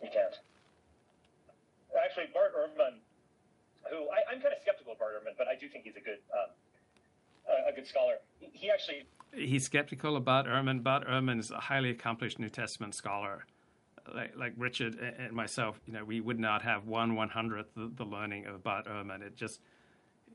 You 0.01 0.09
can't. 0.13 0.39
Actually, 2.05 2.27
Bart 2.33 2.53
Ehrman, 2.55 2.95
who 3.91 3.97
I, 3.97 4.33
am 4.33 4.39
kind 4.39 4.53
of 4.53 4.61
skeptical 4.61 4.93
of 4.93 4.99
Bart 4.99 5.11
Ehrman, 5.11 5.33
but 5.37 5.49
I 5.49 5.55
do 5.59 5.67
think 5.67 5.83
he's 5.83 5.97
a 5.97 5.99
good 5.99 6.19
um, 6.31 6.55
a, 7.51 7.71
a 7.71 7.75
good 7.75 7.85
scholar. 7.85 8.15
He 8.39 8.71
actually 8.71 9.03
he's 9.35 9.65
skeptical 9.65 10.15
about 10.15 10.45
Ehrman. 10.45 10.83
but 10.83 11.07
Ehrman 11.07 11.39
is 11.39 11.51
a 11.51 11.59
highly 11.59 11.89
accomplished 11.89 12.39
New 12.39 12.49
Testament 12.49 12.95
scholar. 12.95 13.45
Like, 14.13 14.33
like 14.37 14.53
Richard 14.55 14.95
and 15.17 15.33
myself, 15.33 15.79
you 15.85 15.93
know, 15.93 16.03
we 16.03 16.21
would 16.21 16.39
not 16.39 16.61
have 16.61 16.85
one 16.85 17.15
one 17.15 17.29
hundredth 17.29 17.73
the, 17.75 17.91
the 17.95 18.03
learning 18.03 18.45
of 18.45 18.63
Bart 18.63 18.85
Ehrman. 18.85 19.21
It 19.21 19.35
just 19.35 19.61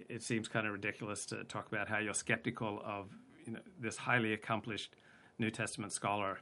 it 0.09 0.23
seems 0.23 0.49
kind 0.49 0.67
of 0.67 0.73
ridiculous 0.73 1.27
to 1.27 1.45
talk 1.45 1.69
about 1.69 1.89
how 1.89 1.99
you're 1.99 2.15
skeptical 2.15 2.83
of 2.85 3.11
you 3.47 3.53
know, 3.53 3.61
this 3.79 3.97
highly 3.97 4.33
accomplished 4.33 4.97
New 5.39 5.51
Testament 5.51 5.93
scholar. 5.93 6.41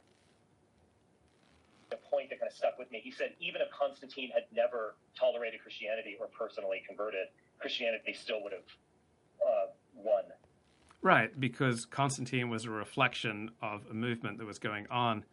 The 1.91 1.97
point 1.97 2.31
that 2.31 2.41
kind 2.41 2.51
of 2.51 2.57
stuck 2.57 2.79
with 2.79 2.91
me, 2.91 3.01
he 3.03 3.11
said, 3.11 3.35
even 3.41 3.61
if 3.61 3.69
Constantine 3.71 4.31
had 4.33 4.45
never 4.55 4.95
tolerated 5.19 5.61
Christianity 5.61 6.17
or 6.21 6.29
personally 6.29 6.83
converted, 6.87 7.29
Christianity 7.59 8.13
still 8.13 8.43
would 8.43 8.53
have 8.53 8.69
uh, 9.47 9.67
won. 9.95 10.25
Right, 11.01 11.39
because 11.39 11.87
Constantine 11.87 12.51
was 12.51 12.65
a 12.65 12.71
reflection 12.71 13.51
of 13.63 13.83
a 13.91 13.95
movement 13.95 14.39
that 14.39 14.47
was 14.47 14.59
going 14.59 14.87
on 14.91 15.25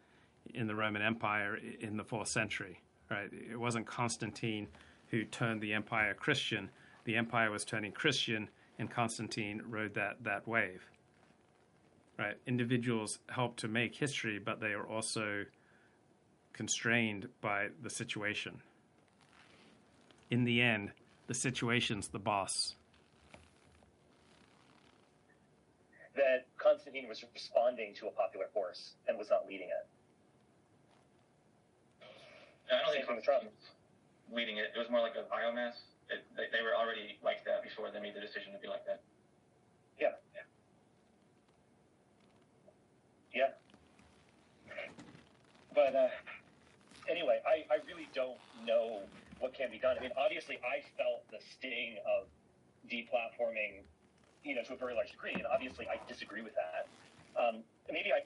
in 0.53 0.67
the 0.67 0.75
Roman 0.75 1.01
Empire 1.01 1.57
in 1.79 1.97
the 1.97 2.03
fourth 2.03 2.27
century. 2.27 2.81
Right, 3.09 3.29
it 3.51 3.59
wasn't 3.59 3.85
Constantine 3.85 4.67
who 5.09 5.23
turned 5.23 5.61
the 5.61 5.73
empire 5.73 6.13
Christian 6.13 6.69
the 7.05 7.15
empire 7.15 7.51
was 7.51 7.63
turning 7.63 7.91
Christian, 7.91 8.49
and 8.77 8.89
Constantine 8.89 9.61
rode 9.69 9.93
that, 9.93 10.23
that 10.23 10.47
wave. 10.47 10.83
Right? 12.17 12.35
Individuals 12.45 13.19
help 13.29 13.55
to 13.57 13.67
make 13.67 13.95
history, 13.95 14.39
but 14.39 14.59
they 14.59 14.73
are 14.73 14.85
also 14.85 15.45
constrained 16.51 17.29
by 17.41 17.67
the 17.83 17.89
situation. 17.89 18.61
In 20.31 20.43
the 20.43 20.61
end, 20.61 20.91
the 21.27 21.33
situation's 21.33 22.07
the 22.07 22.19
boss. 22.19 22.75
That 26.15 26.47
Constantine 26.57 27.09
was 27.09 27.23
responding 27.33 27.93
to 27.95 28.07
a 28.07 28.11
popular 28.11 28.47
force 28.53 28.95
and 29.07 29.17
was 29.17 29.29
not 29.29 29.47
leading 29.47 29.67
it. 29.67 29.85
I 32.71 32.81
don't 32.81 32.93
think 32.93 33.05
Constantine 33.05 33.51
was 33.51 33.69
leading 34.31 34.57
it. 34.57 34.71
It 34.75 34.79
was 34.79 34.89
more 34.89 35.01
like 35.01 35.15
a 35.15 35.27
biomass 35.27 35.75
it, 36.09 36.21
they, 36.37 36.45
they 36.53 36.61
were 36.61 36.75
already 36.75 37.17
like 37.23 37.43
that 37.45 37.63
before 37.63 37.89
they 37.91 37.99
made 37.99 38.13
the 38.13 38.21
decision 38.21 38.53
to 38.53 38.59
be 38.59 38.67
like 38.67 38.85
that. 38.85 39.01
Yeah. 39.99 40.13
Yeah. 43.33 43.51
But 45.73 45.95
uh, 45.95 46.07
anyway, 47.09 47.41
I, 47.43 47.67
I 47.73 47.77
really 47.85 48.07
don't 48.13 48.39
know 48.65 49.01
what 49.39 49.53
can 49.53 49.69
be 49.71 49.79
done. 49.79 49.97
I 49.99 50.01
mean, 50.01 50.15
obviously, 50.15 50.57
I 50.63 50.79
felt 50.95 51.27
the 51.31 51.39
sting 51.51 51.97
of 52.07 52.27
deplatforming, 52.87 53.83
you 54.45 54.55
know, 54.55 54.63
to 54.63 54.73
a 54.73 54.77
very 54.77 54.93
large 54.93 55.11
degree, 55.11 55.33
and 55.33 55.43
obviously, 55.51 55.87
I 55.87 55.99
disagree 56.07 56.41
with 56.41 56.53
that. 56.55 56.87
Um, 57.41 57.63
maybe 57.91 58.11
I. 58.13 58.23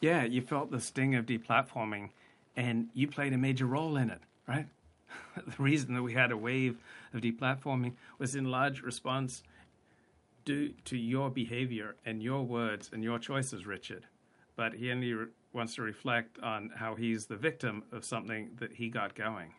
Yeah, 0.00 0.24
you 0.24 0.42
felt 0.42 0.70
the 0.70 0.80
sting 0.80 1.14
of 1.14 1.26
deplatforming, 1.26 2.10
and 2.56 2.88
you 2.92 3.06
played 3.06 3.32
a 3.32 3.38
major 3.38 3.66
role 3.66 3.96
in 3.96 4.10
it, 4.10 4.20
right? 4.46 4.66
the 5.36 5.62
reason 5.62 5.94
that 5.94 6.02
we 6.02 6.12
had 6.12 6.32
a 6.32 6.36
wave 6.36 6.78
of 7.14 7.20
deplatforming 7.20 7.92
was 8.18 8.34
in 8.34 8.46
large 8.46 8.82
response 8.82 9.42
due 10.44 10.72
to 10.86 10.96
your 10.96 11.30
behavior 11.30 11.96
and 12.04 12.22
your 12.22 12.42
words 12.44 12.90
and 12.92 13.04
your 13.04 13.18
choices, 13.18 13.66
Richard. 13.66 14.06
But 14.56 14.74
he 14.74 14.90
only 14.90 15.12
re- 15.12 15.26
wants 15.52 15.74
to 15.76 15.82
reflect 15.82 16.38
on 16.40 16.70
how 16.74 16.94
he's 16.94 17.26
the 17.26 17.36
victim 17.36 17.84
of 17.92 18.04
something 18.04 18.50
that 18.58 18.72
he 18.72 18.88
got 18.88 19.14
going. 19.14 19.52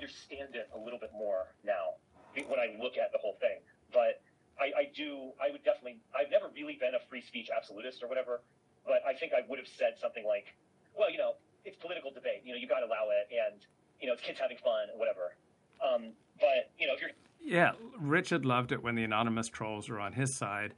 Understand 0.00 0.54
it 0.54 0.68
a 0.74 0.78
little 0.78 0.98
bit 0.98 1.12
more 1.16 1.46
now 1.64 1.94
when 2.34 2.58
I 2.58 2.76
look 2.82 2.96
at 2.98 3.12
the 3.12 3.18
whole 3.18 3.36
thing. 3.40 3.58
But 3.92 4.20
I, 4.60 4.72
I 4.72 4.84
do, 4.94 5.32
I 5.36 5.52
would 5.52 5.64
definitely, 5.64 6.00
I've 6.16 6.30
never 6.30 6.48
really 6.54 6.78
been 6.80 6.94
a 6.94 7.02
free 7.08 7.20
speech 7.20 7.50
absolutist 7.54 8.02
or 8.02 8.08
whatever, 8.08 8.40
but 8.84 9.04
I 9.06 9.12
think 9.12 9.32
I 9.32 9.44
would 9.48 9.58
have 9.58 9.68
said 9.68 10.00
something 10.00 10.24
like, 10.24 10.54
well, 10.96 11.10
you 11.10 11.18
know, 11.18 11.36
it's 11.66 11.76
political 11.76 12.10
debate. 12.10 12.42
You 12.44 12.54
know, 12.54 12.58
you 12.58 12.68
got 12.68 12.80
to 12.80 12.86
allow 12.86 13.10
it. 13.10 13.28
And 13.28 13.60
you 14.00 14.06
know, 14.06 14.14
it's 14.14 14.22
kids 14.22 14.38
having 14.40 14.56
fun, 14.58 14.88
whatever. 14.96 15.36
Um, 15.82 16.12
but 16.40 16.70
you 16.78 16.86
know, 16.86 16.94
if 16.94 17.00
you're 17.00 17.10
yeah, 17.40 17.72
Richard 17.98 18.44
loved 18.44 18.72
it 18.72 18.82
when 18.82 18.94
the 18.94 19.04
anonymous 19.04 19.48
trolls 19.48 19.88
were 19.88 20.00
on 20.00 20.12
his 20.12 20.34
side. 20.34 20.74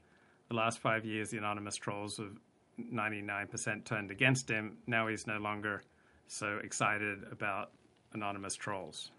The 0.48 0.54
last 0.54 0.80
five 0.80 1.04
years, 1.04 1.30
the 1.30 1.38
anonymous 1.38 1.76
trolls 1.76 2.16
have 2.18 2.36
99% 2.78 3.84
turned 3.84 4.10
against 4.10 4.50
him. 4.50 4.76
Now 4.86 5.06
he's 5.08 5.26
no 5.26 5.38
longer 5.38 5.82
so 6.26 6.58
excited 6.62 7.24
about 7.30 7.70
anonymous 8.12 8.54
trolls. 8.54 9.10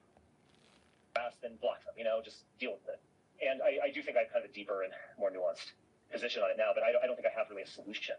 Fast 1.15 1.37
and 1.43 1.59
block 1.59 1.83
them, 1.85 1.93
you 1.97 2.03
know, 2.03 2.21
just 2.23 2.43
deal 2.59 2.73
with 2.73 2.93
it. 2.93 3.01
And 3.39 3.61
I, 3.63 3.87
I 3.87 3.89
do 3.91 4.03
think 4.03 4.17
I 4.17 4.27
have 4.27 4.31
kind 4.31 4.43
of 4.43 4.51
a 4.51 4.53
deeper 4.53 4.83
and 4.83 4.91
more 5.17 5.31
nuanced 5.31 5.71
position 6.11 6.43
on 6.43 6.51
it 6.51 6.57
now, 6.57 6.75
but 6.75 6.83
I 6.83 6.91
don't, 6.91 7.03
I 7.03 7.07
don't 7.07 7.15
think 7.15 7.27
I 7.27 7.35
have 7.37 7.47
really 7.49 7.63
a 7.63 7.69
solution. 7.69 8.15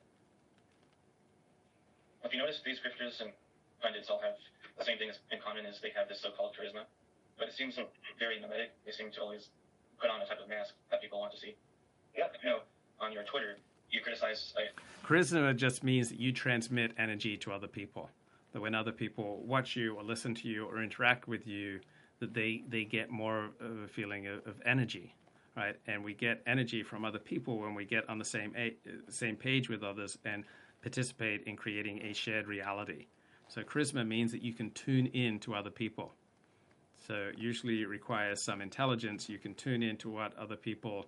If 2.25 2.33
you 2.33 2.39
notice, 2.39 2.61
these 2.65 2.81
grifters 2.81 3.21
and 3.21 3.33
pundits 3.83 4.09
all 4.09 4.21
have 4.21 4.37
the 4.79 4.85
same 4.85 4.99
thing 4.99 5.11
in 5.33 5.39
common 5.41 5.67
is 5.67 5.81
they 5.81 5.93
have 5.97 6.09
this 6.09 6.21
so-called 6.21 6.53
charisma, 6.57 6.85
but 7.39 7.49
it 7.49 7.55
seems 7.55 7.77
very 8.19 8.41
mimetic. 8.41 8.73
They 8.85 8.93
seem 8.93 9.11
to 9.13 9.21
always 9.21 9.49
put 10.01 10.11
on 10.11 10.21
a 10.21 10.27
type 10.27 10.41
of 10.43 10.49
mask 10.49 10.75
that 10.91 11.01
people 11.01 11.21
want 11.21 11.33
to 11.33 11.41
see. 11.41 11.57
Yeah. 12.17 12.29
You 12.43 12.51
know, 12.51 12.59
on 13.01 13.13
your 13.13 13.25
Twitter, 13.25 13.57
you 13.91 14.01
criticize. 14.01 14.55
Charisma 15.05 15.57
just 15.57 15.83
means 15.83 16.09
that 16.09 16.21
you 16.21 16.33
transmit 16.33 16.93
energy 16.99 17.37
to 17.39 17.53
other 17.53 17.67
people. 17.67 18.11
That 18.53 18.61
when 18.61 18.75
other 18.75 18.93
people 18.93 19.43
watch 19.45 19.77
you 19.77 19.95
or 19.95 20.03
listen 20.03 20.35
to 20.37 20.49
you 20.49 20.67
or 20.67 20.83
interact 20.83 21.29
with 21.29 21.47
you, 21.47 21.81
that 22.21 22.35
they, 22.35 22.63
they 22.69 22.85
get 22.85 23.11
more 23.11 23.51
of 23.61 23.83
a 23.85 23.89
feeling 23.89 24.27
of, 24.27 24.47
of 24.47 24.55
energy, 24.65 25.15
right? 25.57 25.77
And 25.87 26.05
we 26.05 26.15
get 26.15 26.43
energy 26.47 26.83
from 26.83 27.05
other 27.05 27.19
people 27.19 27.59
when 27.59 27.75
we 27.75 27.85
get 27.85 28.09
on 28.09 28.19
the 28.19 28.25
same 28.25 28.55
a, 28.57 28.75
same 29.09 29.37
page 29.37 29.69
with 29.69 29.83
others, 29.83 30.17
and 30.25 30.45
participate 30.83 31.45
in 31.45 31.57
creating 31.57 32.03
a 32.03 32.13
shared 32.13 32.47
reality. 32.47 33.07
So 33.49 33.63
charisma 33.63 34.07
means 34.07 34.33
that 34.33 34.43
you 34.43 34.53
can 34.53 34.71
tune 34.71 35.07
in 35.07 35.41
to 35.41 35.55
other 35.55 35.71
people. 35.71 36.15
So 37.07 37.31
usually 37.37 37.83
it 37.83 37.89
requires 37.89 38.41
some 38.43 38.61
intelligence. 38.61 39.29
You 39.29 39.39
can 39.39 39.55
tune 39.55 39.83
in 39.83 39.97
to 39.99 40.11
what 40.11 40.37
other 40.39 40.57
people 40.57 41.07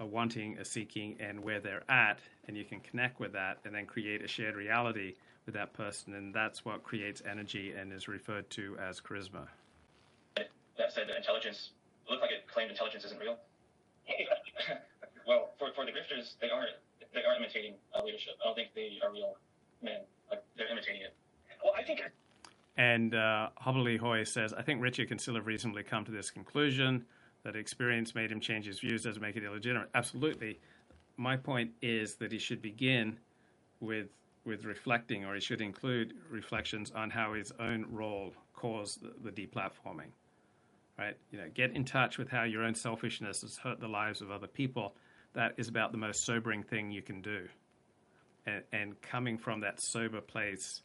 are 0.00 0.06
wanting, 0.06 0.58
are 0.58 0.64
seeking, 0.64 1.16
and 1.20 1.42
where 1.42 1.60
they're 1.60 1.88
at, 1.90 2.18
and 2.48 2.56
you 2.56 2.64
can 2.64 2.80
connect 2.80 3.20
with 3.20 3.32
that 3.32 3.58
and 3.64 3.74
then 3.74 3.86
create 3.86 4.22
a 4.22 4.28
shared 4.28 4.56
reality 4.56 5.14
with 5.44 5.54
that 5.54 5.72
person. 5.72 6.14
And 6.14 6.34
that's 6.34 6.64
what 6.64 6.82
creates 6.82 7.22
energy 7.28 7.72
and 7.72 7.92
is 7.92 8.08
referred 8.08 8.50
to 8.50 8.76
as 8.78 9.00
charisma. 9.00 9.46
That 10.78 10.92
said, 10.92 11.08
that 11.08 11.16
intelligence 11.16 11.70
looked 12.08 12.22
like 12.22 12.30
it 12.30 12.46
claimed 12.46 12.70
intelligence 12.70 13.04
isn't 13.04 13.20
real. 13.20 13.38
well, 15.26 15.50
for, 15.58 15.72
for 15.74 15.84
the 15.84 15.92
grifters, 15.92 16.34
they 16.40 16.50
aren't 16.50 16.70
they 17.14 17.24
are 17.24 17.34
imitating 17.36 17.74
uh, 17.94 18.04
leadership. 18.04 18.34
I 18.42 18.48
don't 18.48 18.54
think 18.54 18.68
they 18.74 18.98
are 19.02 19.10
real 19.12 19.36
men. 19.82 20.00
Like 20.30 20.42
they're 20.56 20.70
imitating 20.70 21.02
it. 21.02 21.14
Well, 21.64 21.72
I 21.76 21.82
think 21.82 22.00
And 22.76 23.14
uh, 23.14 23.48
Hobbly 23.56 23.96
Hoy 23.96 24.24
says, 24.24 24.52
I 24.52 24.62
think 24.62 24.82
Richard 24.82 25.08
can 25.08 25.18
still 25.18 25.34
have 25.34 25.46
reasonably 25.46 25.82
come 25.82 26.04
to 26.04 26.12
this 26.12 26.30
conclusion 26.30 27.06
that 27.42 27.56
experience 27.56 28.14
made 28.14 28.30
him 28.30 28.40
change 28.40 28.66
his 28.66 28.80
views 28.80 29.04
doesn't 29.04 29.22
make 29.22 29.36
it 29.36 29.44
illegitimate. 29.44 29.88
Absolutely. 29.94 30.60
My 31.16 31.36
point 31.36 31.70
is 31.80 32.16
that 32.16 32.32
he 32.32 32.38
should 32.38 32.60
begin 32.60 33.18
with 33.80 34.08
with 34.44 34.64
reflecting, 34.64 35.24
or 35.24 35.34
he 35.34 35.40
should 35.40 35.60
include 35.60 36.14
reflections 36.30 36.92
on 36.94 37.10
how 37.10 37.34
his 37.34 37.52
own 37.58 37.84
role 37.90 38.32
caused 38.54 39.02
the, 39.02 39.30
the 39.30 39.46
deplatforming. 39.46 40.10
Right? 40.98 41.16
You 41.30 41.38
know, 41.38 41.48
get 41.52 41.76
in 41.76 41.84
touch 41.84 42.16
with 42.16 42.30
how 42.30 42.44
your 42.44 42.64
own 42.64 42.74
selfishness 42.74 43.42
has 43.42 43.58
hurt 43.58 43.80
the 43.80 43.88
lives 43.88 44.22
of 44.22 44.30
other 44.30 44.46
people. 44.46 44.94
That 45.34 45.52
is 45.58 45.68
about 45.68 45.92
the 45.92 45.98
most 45.98 46.24
sobering 46.24 46.62
thing 46.62 46.90
you 46.90 47.02
can 47.02 47.20
do. 47.20 47.46
And, 48.46 48.62
and 48.72 49.02
coming 49.02 49.36
from 49.36 49.60
that 49.60 49.78
sober 49.78 50.22
place 50.22 50.80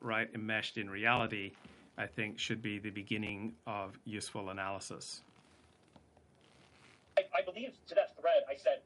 right 0.00 0.28
enmeshed 0.34 0.76
in 0.76 0.90
reality, 0.90 1.52
I 1.96 2.06
think 2.06 2.38
should 2.38 2.60
be 2.60 2.78
the 2.78 2.90
beginning 2.90 3.54
of 3.66 3.98
useful 4.04 4.50
analysis. 4.50 5.22
I, 7.16 7.22
I 7.34 7.42
believe 7.42 7.72
to 7.88 7.94
that 7.94 8.14
thread, 8.20 8.42
I 8.50 8.56
said, 8.56 8.82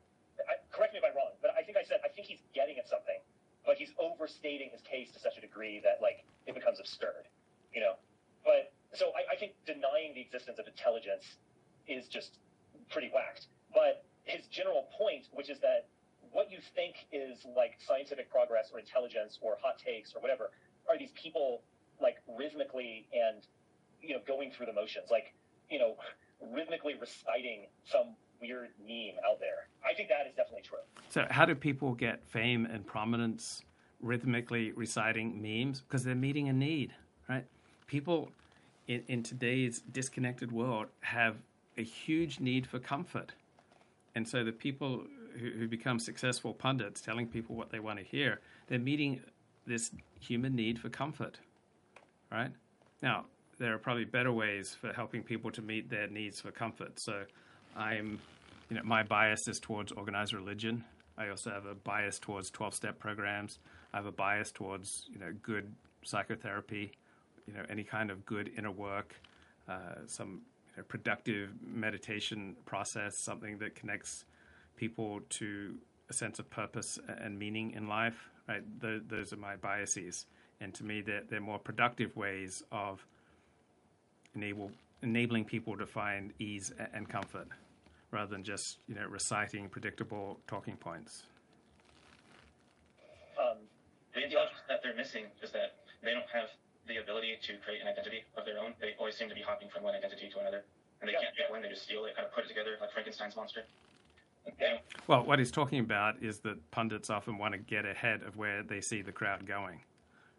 I, 0.48 0.54
correct 0.70 0.92
me 0.92 1.00
if 1.00 1.04
I'm 1.04 1.16
wrong, 1.16 1.32
but 1.42 1.50
I 1.58 1.62
think 1.62 1.76
I 1.76 1.82
said, 1.82 1.98
I 2.04 2.08
think 2.08 2.28
he's 2.28 2.38
getting 2.54 2.78
at 2.78 2.88
something, 2.88 3.18
but 3.66 3.76
he's 3.76 3.90
overstating 3.98 4.70
his 4.70 4.80
case 4.82 5.10
to 5.14 5.18
such 5.18 5.36
a 5.36 5.40
degree 5.40 5.80
that, 5.82 5.98
like, 6.00 6.22
it 6.46 6.54
becomes 6.54 6.78
absurd, 6.78 7.26
you 7.74 7.80
know? 7.80 7.94
But, 8.44 8.72
so 8.94 9.12
I, 9.16 9.34
I 9.34 9.36
think 9.36 9.52
denying 9.66 10.14
the 10.14 10.20
existence 10.20 10.58
of 10.58 10.66
intelligence 10.66 11.36
is 11.86 12.06
just 12.08 12.38
pretty 12.90 13.10
whacked. 13.12 13.46
But 13.72 14.04
his 14.24 14.46
general 14.46 14.88
point, 14.96 15.26
which 15.32 15.50
is 15.50 15.58
that 15.60 15.86
what 16.32 16.50
you 16.50 16.58
think 16.74 16.94
is, 17.12 17.46
like, 17.56 17.78
scientific 17.86 18.30
progress 18.30 18.70
or 18.72 18.78
intelligence 18.78 19.38
or 19.40 19.56
hot 19.60 19.78
takes 19.78 20.14
or 20.14 20.20
whatever, 20.20 20.50
are 20.88 20.98
these 20.98 21.10
people, 21.14 21.62
like, 22.00 22.16
rhythmically 22.38 23.06
and, 23.12 23.42
you 24.02 24.14
know, 24.14 24.20
going 24.26 24.50
through 24.50 24.66
the 24.66 24.72
motions. 24.72 25.10
Like, 25.10 25.34
you 25.70 25.78
know, 25.78 25.96
rhythmically 26.52 26.94
reciting 27.00 27.66
some 27.84 28.14
weird 28.40 28.68
meme 28.86 29.18
out 29.28 29.38
there. 29.40 29.68
I 29.84 29.94
think 29.94 30.08
that 30.08 30.26
is 30.28 30.34
definitely 30.36 30.62
true. 30.62 30.78
So, 31.08 31.26
how 31.30 31.44
do 31.44 31.54
people 31.54 31.94
get 31.94 32.24
fame 32.26 32.66
and 32.66 32.86
prominence 32.86 33.64
rhythmically 34.00 34.72
reciting 34.72 35.40
memes? 35.42 35.80
Because 35.80 36.04
they're 36.04 36.14
meeting 36.14 36.48
a 36.48 36.52
need, 36.52 36.92
right? 37.28 37.44
People 37.86 38.30
in, 38.90 39.04
in 39.06 39.22
today's 39.22 39.82
disconnected 39.92 40.50
world 40.50 40.88
have 41.00 41.36
a 41.78 41.82
huge 41.82 42.40
need 42.40 42.66
for 42.66 42.80
comfort. 42.80 43.32
And 44.16 44.26
so, 44.26 44.42
the 44.42 44.52
people 44.52 45.04
who, 45.38 45.50
who 45.50 45.68
become 45.68 46.00
successful 46.00 46.52
pundits 46.52 47.00
telling 47.00 47.28
people 47.28 47.54
what 47.54 47.70
they 47.70 47.78
want 47.78 48.00
to 48.00 48.04
hear, 48.04 48.40
they're 48.66 48.80
meeting 48.80 49.20
this 49.64 49.92
human 50.18 50.56
need 50.56 50.76
for 50.80 50.88
comfort, 50.88 51.38
right? 52.32 52.50
Now, 53.00 53.26
there 53.60 53.72
are 53.72 53.78
probably 53.78 54.06
better 54.06 54.32
ways 54.32 54.74
for 54.74 54.92
helping 54.92 55.22
people 55.22 55.52
to 55.52 55.62
meet 55.62 55.88
their 55.88 56.08
needs 56.08 56.40
for 56.40 56.50
comfort. 56.50 56.98
So, 56.98 57.22
I'm, 57.76 58.18
you 58.70 58.76
know, 58.76 58.82
my 58.82 59.04
bias 59.04 59.46
is 59.46 59.60
towards 59.60 59.92
organized 59.92 60.32
religion. 60.32 60.84
I 61.16 61.28
also 61.28 61.50
have 61.50 61.66
a 61.66 61.76
bias 61.76 62.18
towards 62.18 62.50
12 62.50 62.74
step 62.74 62.98
programs. 62.98 63.60
I 63.94 63.98
have 63.98 64.06
a 64.06 64.12
bias 64.12 64.50
towards, 64.50 65.06
you 65.12 65.20
know, 65.20 65.32
good 65.42 65.72
psychotherapy, 66.02 66.90
you 67.50 67.56
know, 67.56 67.64
any 67.68 67.82
kind 67.82 68.10
of 68.10 68.24
good 68.24 68.50
inner 68.56 68.70
work, 68.70 69.14
uh, 69.68 70.06
some 70.06 70.42
you 70.70 70.78
know, 70.78 70.82
productive 70.84 71.50
meditation 71.66 72.56
process, 72.64 73.18
something 73.18 73.58
that 73.58 73.74
connects 73.74 74.24
people 74.76 75.20
to 75.30 75.74
a 76.08 76.12
sense 76.12 76.38
of 76.38 76.48
purpose 76.50 76.98
and 77.18 77.38
meaning 77.38 77.72
in 77.72 77.88
life. 77.88 78.30
Right? 78.48 78.62
Those, 78.80 79.02
those 79.08 79.32
are 79.32 79.36
my 79.36 79.56
biases. 79.56 80.26
And 80.60 80.72
to 80.74 80.84
me, 80.84 81.00
they're, 81.00 81.22
they're 81.28 81.40
more 81.40 81.58
productive 81.58 82.16
ways 82.16 82.62
of 82.70 83.04
enable 84.34 84.70
enabling 85.02 85.44
people 85.44 85.76
to 85.76 85.86
find 85.86 86.32
ease 86.38 86.72
and 86.92 87.08
comfort 87.08 87.48
rather 88.10 88.30
than 88.30 88.44
just 88.44 88.78
you 88.86 88.94
know 88.94 89.06
reciting 89.08 89.68
predictable 89.68 90.38
talking 90.46 90.76
points. 90.76 91.22
Um, 93.40 93.56
The 94.14 94.24
intelligence 94.24 94.60
that 94.68 94.82
they're 94.82 94.94
missing 94.94 95.24
is 95.42 95.50
that 95.52 95.76
they 96.02 96.12
don't 96.12 96.28
have 96.34 96.50
the 96.90 96.98
ability 96.98 97.38
to 97.46 97.56
create 97.64 97.80
an 97.80 97.86
identity 97.88 98.24
of 98.36 98.44
their 98.44 98.58
own. 98.58 98.74
They 98.80 98.94
always 98.98 99.14
seem 99.16 99.28
to 99.28 99.34
be 99.34 99.42
hopping 99.42 99.68
from 99.70 99.84
one 99.84 99.94
identity 99.94 100.28
to 100.28 100.40
another, 100.40 100.64
and 101.00 101.08
they 101.08 101.12
Yeah. 101.14 101.20
can't 101.22 101.36
pick 101.36 101.48
one. 101.50 101.62
They 101.62 101.68
just 101.68 101.84
steal 101.84 102.04
it, 102.04 102.16
kind 102.16 102.26
of 102.26 102.34
put 102.34 102.44
it 102.44 102.48
together 102.48 102.76
like 102.80 102.90
Frankenstein's 102.90 103.36
monster. 103.36 103.64
They- 104.58 104.82
Well, 105.06 105.22
what 105.24 105.38
he's 105.38 105.52
talking 105.52 105.78
about 105.78 106.20
is 106.22 106.40
that 106.40 106.70
pundits 106.72 107.08
often 107.10 107.38
want 107.38 107.52
to 107.52 107.58
get 107.58 107.84
ahead 107.84 108.22
of 108.22 108.36
where 108.36 108.62
they 108.64 108.80
see 108.80 109.02
the 109.02 109.12
crowd 109.12 109.46
going. 109.46 109.84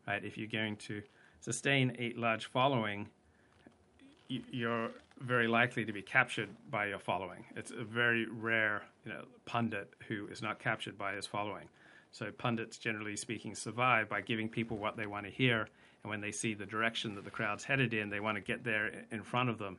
Right? 0.05 0.23
If 0.25 0.37
you're 0.37 0.47
going 0.49 0.75
to 0.77 1.03
sustain 1.39 1.95
a 1.99 2.11
large 2.13 2.47
following, 2.47 3.09
you're 4.27 4.91
very 5.19 5.47
likely 5.47 5.85
to 5.85 5.93
be 5.93 6.01
captured 6.01 6.49
by 6.69 6.87
your 6.87 6.99
following. 6.99 7.45
It's 7.55 7.71
a 7.71 7.83
very 7.83 8.25
rare, 8.25 8.83
you 9.05 9.13
know, 9.13 9.25
pundit 9.45 9.93
who 10.07 10.27
is 10.27 10.41
not 10.41 10.59
captured 10.59 10.97
by 10.97 11.13
his 11.13 11.27
following. 11.27 11.69
So 12.11 12.31
pundits, 12.31 12.77
generally 12.77 13.15
speaking, 13.15 13.55
survive 13.55 14.09
by 14.09 14.21
giving 14.21 14.49
people 14.49 14.77
what 14.77 14.97
they 14.97 15.05
want 15.05 15.25
to 15.27 15.31
hear, 15.31 15.67
and 16.03 16.09
when 16.09 16.21
they 16.21 16.31
see 16.31 16.53
the 16.53 16.65
direction 16.65 17.15
that 17.15 17.25
the 17.25 17.31
crowd's 17.31 17.63
headed 17.63 17.93
in, 17.93 18.09
they 18.09 18.19
want 18.19 18.35
to 18.35 18.41
get 18.41 18.63
there 18.63 19.05
in 19.11 19.23
front 19.23 19.49
of 19.49 19.57
them, 19.57 19.77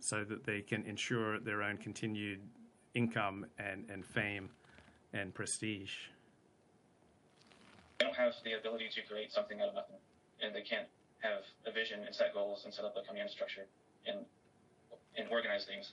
so 0.00 0.24
that 0.24 0.44
they 0.44 0.60
can 0.60 0.84
ensure 0.84 1.38
their 1.40 1.62
own 1.62 1.78
continued 1.78 2.40
income 2.94 3.46
and, 3.58 3.88
and 3.90 4.04
fame 4.04 4.50
and 5.12 5.32
prestige. 5.34 5.92
they 7.98 8.06
don't 8.06 8.16
have 8.16 8.34
the 8.44 8.52
ability 8.52 8.88
to 8.94 9.02
create 9.02 9.32
something 9.32 9.60
out 9.60 9.68
of 9.68 9.74
nothing, 9.74 9.96
and 10.42 10.54
they 10.54 10.62
can't 10.62 10.88
have 11.20 11.42
a 11.66 11.72
vision 11.72 12.00
and 12.04 12.14
set 12.14 12.34
goals 12.34 12.64
and 12.64 12.74
set 12.74 12.84
up 12.84 12.94
a 12.96 13.06
command 13.06 13.30
structure 13.30 13.66
and 14.06 14.24
and 15.16 15.28
organize 15.30 15.64
things. 15.64 15.92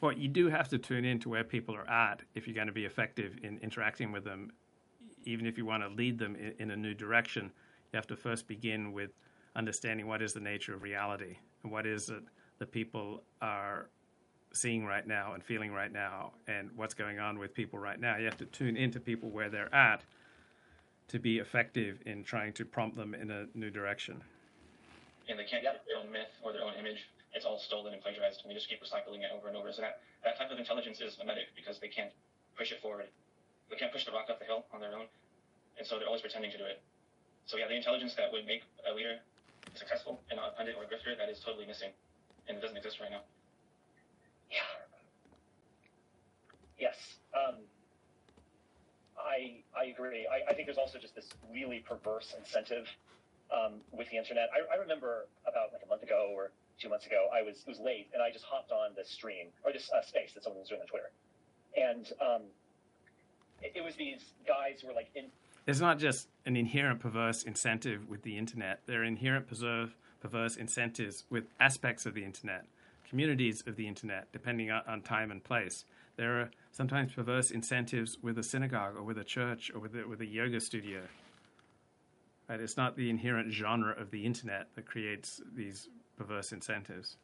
Well, 0.00 0.12
you 0.12 0.28
do 0.28 0.48
have 0.48 0.68
to 0.68 0.78
tune 0.78 1.04
in 1.04 1.18
to 1.20 1.28
where 1.28 1.44
people 1.44 1.74
are 1.74 1.88
at 1.88 2.22
if 2.34 2.46
you're 2.46 2.54
going 2.54 2.66
to 2.66 2.72
be 2.72 2.84
effective 2.84 3.38
in 3.42 3.58
interacting 3.58 4.12
with 4.12 4.24
them. 4.24 4.52
Even 5.24 5.46
if 5.46 5.58
you 5.58 5.66
want 5.66 5.82
to 5.82 5.88
lead 5.88 6.18
them 6.18 6.36
in, 6.36 6.54
in 6.58 6.70
a 6.70 6.76
new 6.76 6.94
direction, 6.94 7.50
you 7.92 7.96
have 7.96 8.06
to 8.08 8.16
first 8.16 8.46
begin 8.46 8.92
with 8.92 9.10
understanding 9.56 10.06
what 10.06 10.22
is 10.22 10.32
the 10.32 10.40
nature 10.40 10.74
of 10.74 10.82
reality 10.82 11.36
and 11.62 11.72
what 11.72 11.86
is 11.86 12.08
it 12.08 12.22
that 12.58 12.70
people 12.70 13.22
are 13.42 13.88
seeing 14.52 14.84
right 14.84 15.06
now 15.06 15.32
and 15.34 15.42
feeling 15.44 15.72
right 15.72 15.92
now 15.92 16.32
and 16.46 16.70
what's 16.76 16.94
going 16.94 17.18
on 17.18 17.38
with 17.38 17.54
people 17.54 17.78
right 17.78 18.00
now. 18.00 18.16
You 18.16 18.24
have 18.26 18.36
to 18.38 18.46
tune 18.46 18.76
into 18.76 19.00
people 19.00 19.30
where 19.30 19.48
they're 19.48 19.72
at 19.74 20.02
to 21.08 21.18
be 21.18 21.38
effective 21.38 22.00
in 22.06 22.22
trying 22.22 22.52
to 22.54 22.64
prompt 22.64 22.96
them 22.96 23.14
in 23.14 23.30
a 23.30 23.46
new 23.54 23.70
direction. 23.70 24.22
and 25.28 25.38
they 25.38 25.44
can't 25.44 25.62
get 25.62 25.82
their 25.86 25.98
own 25.98 26.10
myth 26.10 26.30
or 26.42 26.52
their 26.52 26.62
own 26.62 26.74
image. 26.78 27.08
It's 27.32 27.44
all 27.44 27.58
stolen 27.58 27.94
and 27.94 28.02
plagiarized, 28.02 28.42
and 28.42 28.50
they 28.50 28.54
just 28.54 28.68
keep 28.68 28.82
recycling 28.82 29.22
it 29.22 29.30
over 29.34 29.46
and 29.46 29.56
over. 29.56 29.72
So 29.72 29.82
that, 29.82 30.00
that 30.24 30.36
type 30.36 30.50
of 30.50 30.58
intelligence 30.58 31.00
is 31.00 31.16
mimetic 31.18 31.54
because 31.54 31.78
they 31.78 31.86
can't 31.86 32.10
push 32.58 32.72
it 32.72 32.82
forward. 32.82 33.06
They 33.70 33.76
can't 33.76 33.92
push 33.92 34.04
the 34.04 34.10
rock 34.10 34.26
up 34.28 34.40
the 34.40 34.44
hill 34.44 34.66
on 34.74 34.80
their 34.80 34.92
own, 34.94 35.06
and 35.78 35.86
so 35.86 35.98
they're 35.98 36.08
always 36.08 36.22
pretending 36.22 36.50
to 36.50 36.58
do 36.58 36.64
it. 36.64 36.82
So 37.50 37.58
yeah, 37.58 37.66
the 37.66 37.74
intelligence 37.74 38.14
that 38.14 38.30
would 38.30 38.46
make 38.46 38.62
a 38.86 38.94
leader 38.94 39.18
successful 39.74 40.22
and 40.30 40.38
not 40.38 40.54
a 40.54 40.56
pundit 40.56 40.76
or 40.78 40.84
a 40.84 40.86
grifter, 40.86 41.18
that 41.18 41.26
is 41.28 41.42
totally 41.42 41.66
missing, 41.66 41.90
and 42.46 42.56
it 42.56 42.60
doesn't 42.62 42.76
exist 42.76 43.02
right 43.02 43.10
now. 43.10 43.26
yeah. 44.54 44.62
Yes. 46.78 46.94
Um, 47.34 47.58
I 49.18 49.66
I 49.74 49.90
agree. 49.90 50.30
I, 50.30 50.48
I 50.48 50.54
think 50.54 50.70
there's 50.70 50.78
also 50.78 50.98
just 51.02 51.16
this 51.16 51.26
really 51.52 51.82
perverse 51.82 52.32
incentive 52.38 52.86
um, 53.50 53.82
with 53.90 54.08
the 54.10 54.16
internet. 54.16 54.48
I, 54.54 54.62
I 54.72 54.78
remember 54.78 55.26
about 55.42 55.74
like 55.74 55.82
a 55.84 55.88
month 55.90 56.04
ago 56.04 56.30
or 56.30 56.52
two 56.80 56.88
months 56.88 57.04
ago, 57.04 57.26
I 57.34 57.42
was 57.42 57.66
it 57.66 57.68
was 57.68 57.80
late 57.80 58.08
and 58.14 58.22
I 58.22 58.30
just 58.30 58.44
hopped 58.46 58.70
on 58.70 58.94
this 58.94 59.10
stream 59.10 59.48
or 59.66 59.72
this 59.72 59.90
uh, 59.90 60.06
space 60.06 60.30
that 60.38 60.44
someone 60.44 60.60
was 60.62 60.68
doing 60.70 60.82
on 60.82 60.86
Twitter, 60.86 61.10
and 61.74 62.06
um, 62.22 62.42
it, 63.60 63.72
it 63.74 63.82
was 63.82 63.96
these 63.96 64.22
guys 64.46 64.80
who 64.80 64.86
were 64.86 64.94
like 64.94 65.10
in 65.18 65.26
There's 65.70 65.80
not 65.80 66.00
just 66.00 66.26
an 66.46 66.56
inherent 66.56 66.98
perverse 66.98 67.44
incentive 67.44 68.08
with 68.08 68.22
the 68.22 68.36
internet. 68.36 68.80
There 68.86 69.02
are 69.02 69.04
inherent 69.04 69.46
preserve, 69.46 69.94
perverse 70.18 70.56
incentives 70.56 71.26
with 71.30 71.44
aspects 71.60 72.06
of 72.06 72.14
the 72.14 72.24
internet, 72.24 72.64
communities 73.08 73.62
of 73.68 73.76
the 73.76 73.86
internet, 73.86 74.26
depending 74.32 74.72
on, 74.72 75.00
time 75.02 75.30
and 75.30 75.44
place. 75.44 75.84
There 76.16 76.40
are 76.40 76.50
sometimes 76.72 77.12
perverse 77.12 77.52
incentives 77.52 78.18
with 78.20 78.36
a 78.38 78.42
synagogue 78.42 78.96
or 78.96 79.04
with 79.04 79.18
a 79.18 79.22
church 79.22 79.70
or 79.72 79.78
with 79.78 79.94
a, 79.94 80.08
with 80.08 80.20
a 80.22 80.26
yoga 80.26 80.60
studio. 80.60 81.02
Right? 82.48 82.58
It's 82.58 82.76
not 82.76 82.96
the 82.96 83.08
inherent 83.08 83.52
genre 83.52 83.94
of 83.96 84.10
the 84.10 84.26
internet 84.26 84.74
that 84.74 84.86
creates 84.86 85.40
these 85.54 85.88
perverse 86.18 86.50
incentives. 86.50 87.16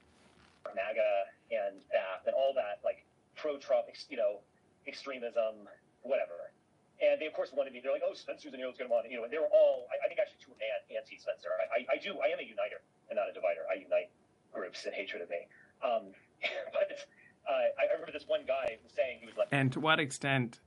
MAGA 0.66 1.24
and 1.50 1.80
and 2.26 2.34
all 2.36 2.52
that, 2.54 2.78
like 2.84 3.04
pro-Trump, 3.34 3.86
you 4.08 4.16
know, 4.16 4.38
extremism, 4.86 5.66
whatever. 6.02 6.52
And 6.96 7.20
they, 7.20 7.26
of 7.26 7.34
course, 7.36 7.52
wanted 7.52 7.72
me. 7.72 7.80
They're 7.84 7.92
like, 7.92 8.04
"Oh, 8.04 8.14
Spencer's 8.14 8.52
in 8.54 8.58
here. 8.58 8.66
Let's 8.66 8.78
get 8.78 8.86
him 8.86 8.92
on." 8.92 9.04
You 9.10 9.18
know, 9.18 9.24
and 9.24 9.32
they 9.32 9.38
were 9.38 9.52
all. 9.52 9.86
I, 9.92 10.04
I 10.04 10.08
think 10.08 10.20
actually 10.20 10.40
too 10.40 10.56
anti-Spencer. 10.56 11.48
I, 11.52 11.84
I, 11.84 11.96
I, 11.96 11.96
do. 12.00 12.16
I 12.24 12.32
am 12.32 12.40
a 12.40 12.46
uniter 12.46 12.80
and 13.10 13.16
not 13.20 13.28
a 13.28 13.34
divider. 13.36 13.68
I 13.68 13.76
unite 13.76 14.08
groups 14.52 14.84
in 14.86 14.92
hatred 14.92 15.20
of 15.20 15.28
me. 15.28 15.44
Um, 15.84 16.16
but 16.72 17.04
uh, 17.44 17.76
I 17.76 17.92
remember 17.92 18.12
this 18.12 18.24
one 18.26 18.48
guy 18.48 18.78
saying 18.96 19.18
he 19.20 19.26
was 19.26 19.36
like. 19.36 19.48
And 19.52 19.70
to 19.72 19.80
what 19.80 20.00
extent 20.00 20.60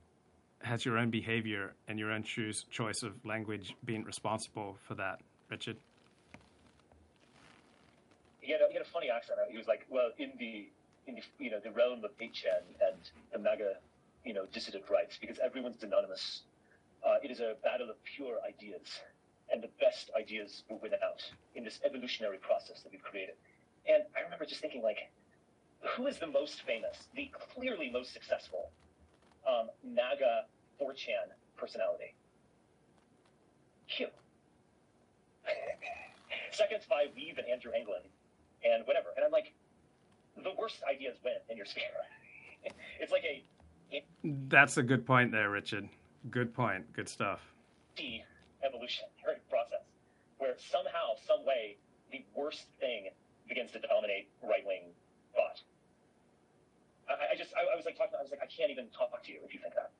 has 0.62 0.84
your 0.84 0.98
own 0.98 1.10
behavior 1.10 1.74
and 1.88 1.98
your 1.98 2.12
own 2.12 2.22
choose, 2.22 2.64
choice 2.70 3.02
of 3.02 3.12
language 3.24 3.74
been 3.84 4.04
responsible 4.04 4.76
for 4.86 4.94
that, 4.94 5.20
Richard? 5.50 5.76
He 8.40 8.52
had 8.52 8.60
a, 8.60 8.68
he 8.68 8.74
had 8.74 8.86
a 8.86 8.90
funny 8.90 9.10
accent. 9.10 9.38
He 9.50 9.58
was 9.58 9.66
like, 9.66 9.86
"Well, 9.90 10.10
in 10.18 10.32
the 10.38 10.68
in 11.06 11.16
the 11.16 11.22
you 11.38 11.50
know 11.50 11.60
the 11.62 11.70
realm 11.70 12.04
of 12.04 12.16
8chan 12.18 12.62
and 12.80 12.96
the 13.32 13.38
MAGA 13.38 13.76
you 14.24 14.34
know, 14.34 14.46
dissident 14.52 14.84
rights 14.90 15.18
because 15.20 15.38
everyone's 15.38 15.82
anonymous. 15.82 16.42
Uh, 17.06 17.16
it 17.22 17.30
is 17.30 17.40
a 17.40 17.54
battle 17.64 17.88
of 17.88 17.96
pure 18.04 18.36
ideas, 18.46 19.00
and 19.52 19.62
the 19.62 19.70
best 19.80 20.10
ideas 20.18 20.64
will 20.68 20.78
win 20.82 20.92
out 21.02 21.22
in 21.54 21.64
this 21.64 21.80
evolutionary 21.84 22.38
process 22.38 22.82
that 22.82 22.92
we've 22.92 23.02
created. 23.02 23.34
And 23.88 24.04
I 24.16 24.22
remember 24.22 24.44
just 24.44 24.60
thinking, 24.60 24.82
like, 24.82 25.10
who 25.96 26.06
is 26.06 26.18
the 26.18 26.26
most 26.26 26.62
famous, 26.62 27.08
the 27.14 27.30
clearly 27.54 27.90
most 27.90 28.12
successful 28.12 28.70
um, 29.48 29.70
MAGA 29.82 30.44
4chan 30.80 31.32
personality? 31.56 32.14
Q. 33.88 34.06
Seconds 36.52 36.84
by 36.88 37.06
Weev 37.16 37.38
and 37.38 37.48
Andrew 37.48 37.72
Anglin 37.72 38.02
and 38.64 38.86
whatever. 38.86 39.08
And 39.16 39.24
I'm 39.24 39.32
like, 39.32 39.52
the 40.36 40.52
worst 40.58 40.76
ideas 40.88 41.16
win 41.24 41.34
in 41.48 41.56
your 41.56 41.66
sphere. 41.66 41.84
it's 43.00 43.10
like 43.10 43.24
a 43.24 43.42
that's 44.24 44.76
a 44.76 44.82
good 44.82 45.06
point 45.06 45.32
there, 45.32 45.50
Richard. 45.50 45.88
Good 46.30 46.54
point. 46.54 46.92
Good 46.92 47.08
stuff. 47.08 47.40
The 47.96 48.20
evolutionary 48.64 49.40
process 49.48 49.84
where 50.38 50.54
somehow, 50.58 51.16
some 51.26 51.44
way, 51.44 51.76
the 52.12 52.24
worst 52.34 52.66
thing 52.80 53.08
begins 53.48 53.70
to 53.72 53.78
dominate 53.80 54.28
right 54.42 54.64
wing 54.66 54.92
thought. 55.34 55.60
I, 57.08 57.34
I 57.34 57.36
just, 57.36 57.52
I, 57.54 57.72
I, 57.72 57.76
was 57.76 57.84
like 57.84 57.96
talking, 57.96 58.14
I 58.18 58.22
was 58.22 58.30
like, 58.30 58.40
I 58.42 58.46
can't 58.46 58.70
even 58.70 58.86
talk 58.96 59.10
to 59.22 59.32
you 59.32 59.38
if 59.44 59.54
you 59.54 59.60
think 59.60 59.74
that. 59.74 59.90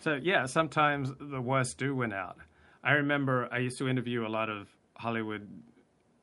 so 0.00 0.18
yeah, 0.22 0.46
sometimes 0.46 1.12
the 1.20 1.40
worst 1.40 1.78
do 1.78 1.94
win 1.94 2.12
out. 2.12 2.36
I 2.82 2.92
remember 2.92 3.48
I 3.50 3.58
used 3.58 3.78
to 3.78 3.88
interview 3.88 4.26
a 4.26 4.28
lot 4.28 4.48
of 4.48 4.68
Hollywood 4.96 5.48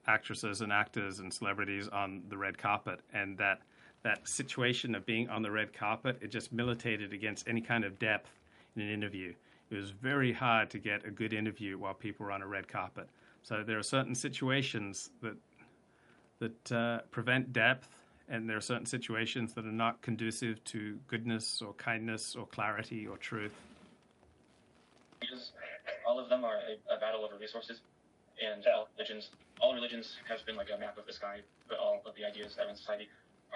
actresses 0.08 0.62
and 0.62 0.72
actors 0.72 1.20
and 1.20 1.34
celebrities 1.34 1.88
on 1.88 2.24
the 2.30 2.38
red 2.38 2.58
carpet, 2.58 3.00
and 3.14 3.38
that 3.38 3.60
that 4.06 4.27
situation 4.27 4.94
of 4.94 5.03
being 5.03 5.27
on 5.30 5.41
the 5.41 5.49
red 5.49 5.73
carpet, 5.73 6.15
it 6.22 6.30
just 6.30 6.53
militated 6.53 7.11
against 7.11 7.48
any 7.48 7.60
kind 7.60 7.84
of 7.84 7.98
depth 7.98 8.30
in 8.76 8.84
an 8.84 8.90
interview. 8.90 9.34
It 9.72 9.76
was 9.76 9.90
very 9.90 10.32
hard 10.32 10.69
to 10.69 10.77
get 10.77 11.03
a 11.07 11.10
good 11.10 11.34
interview 11.34 11.80
while 11.80 11.95
people 11.95 12.27
were 12.27 12.32
on 12.32 12.44
a 12.44 12.48
red 12.48 12.68
carpet. 12.68 13.10
So 13.41 13.64
there 13.65 13.80
are 13.80 13.84
certain 13.84 14.14
situations 14.14 15.10
that 15.22 15.36
that 16.40 16.72
uh, 16.72 16.99
prevent 17.10 17.52
depth, 17.52 17.90
and 18.30 18.48
there 18.48 18.57
are 18.57 18.61
certain 18.61 18.86
situations 18.86 19.53
that 19.53 19.65
are 19.65 19.80
not 19.86 19.99
conducive 20.03 20.64
to 20.65 20.99
goodness 21.07 21.61
or 21.61 21.73
kindness 21.73 22.36
or 22.36 22.45
clarity 22.45 23.07
or 23.07 23.18
truth. 23.18 23.56
All 26.07 26.19
of 26.19 26.30
them 26.30 26.44
are 26.44 26.57
a, 26.57 26.95
a 26.95 26.99
battle 26.99 27.23
over 27.26 27.38
resources, 27.40 27.80
and 28.45 28.64
all 28.68 28.88
religions, 28.98 29.30
all 29.61 29.73
religions 29.73 30.18
have 30.30 30.45
been 30.45 30.57
like 30.57 30.69
a 30.76 30.77
map 30.77 30.98
of 30.98 31.07
the 31.07 31.14
sky, 31.14 31.40
but 31.68 31.80
all 31.80 32.03
of 32.06 32.14
the 32.15 32.26
ideas 32.26 32.56
that 32.56 32.68
are 32.68 32.69
in 32.69 32.76
society 32.76 33.07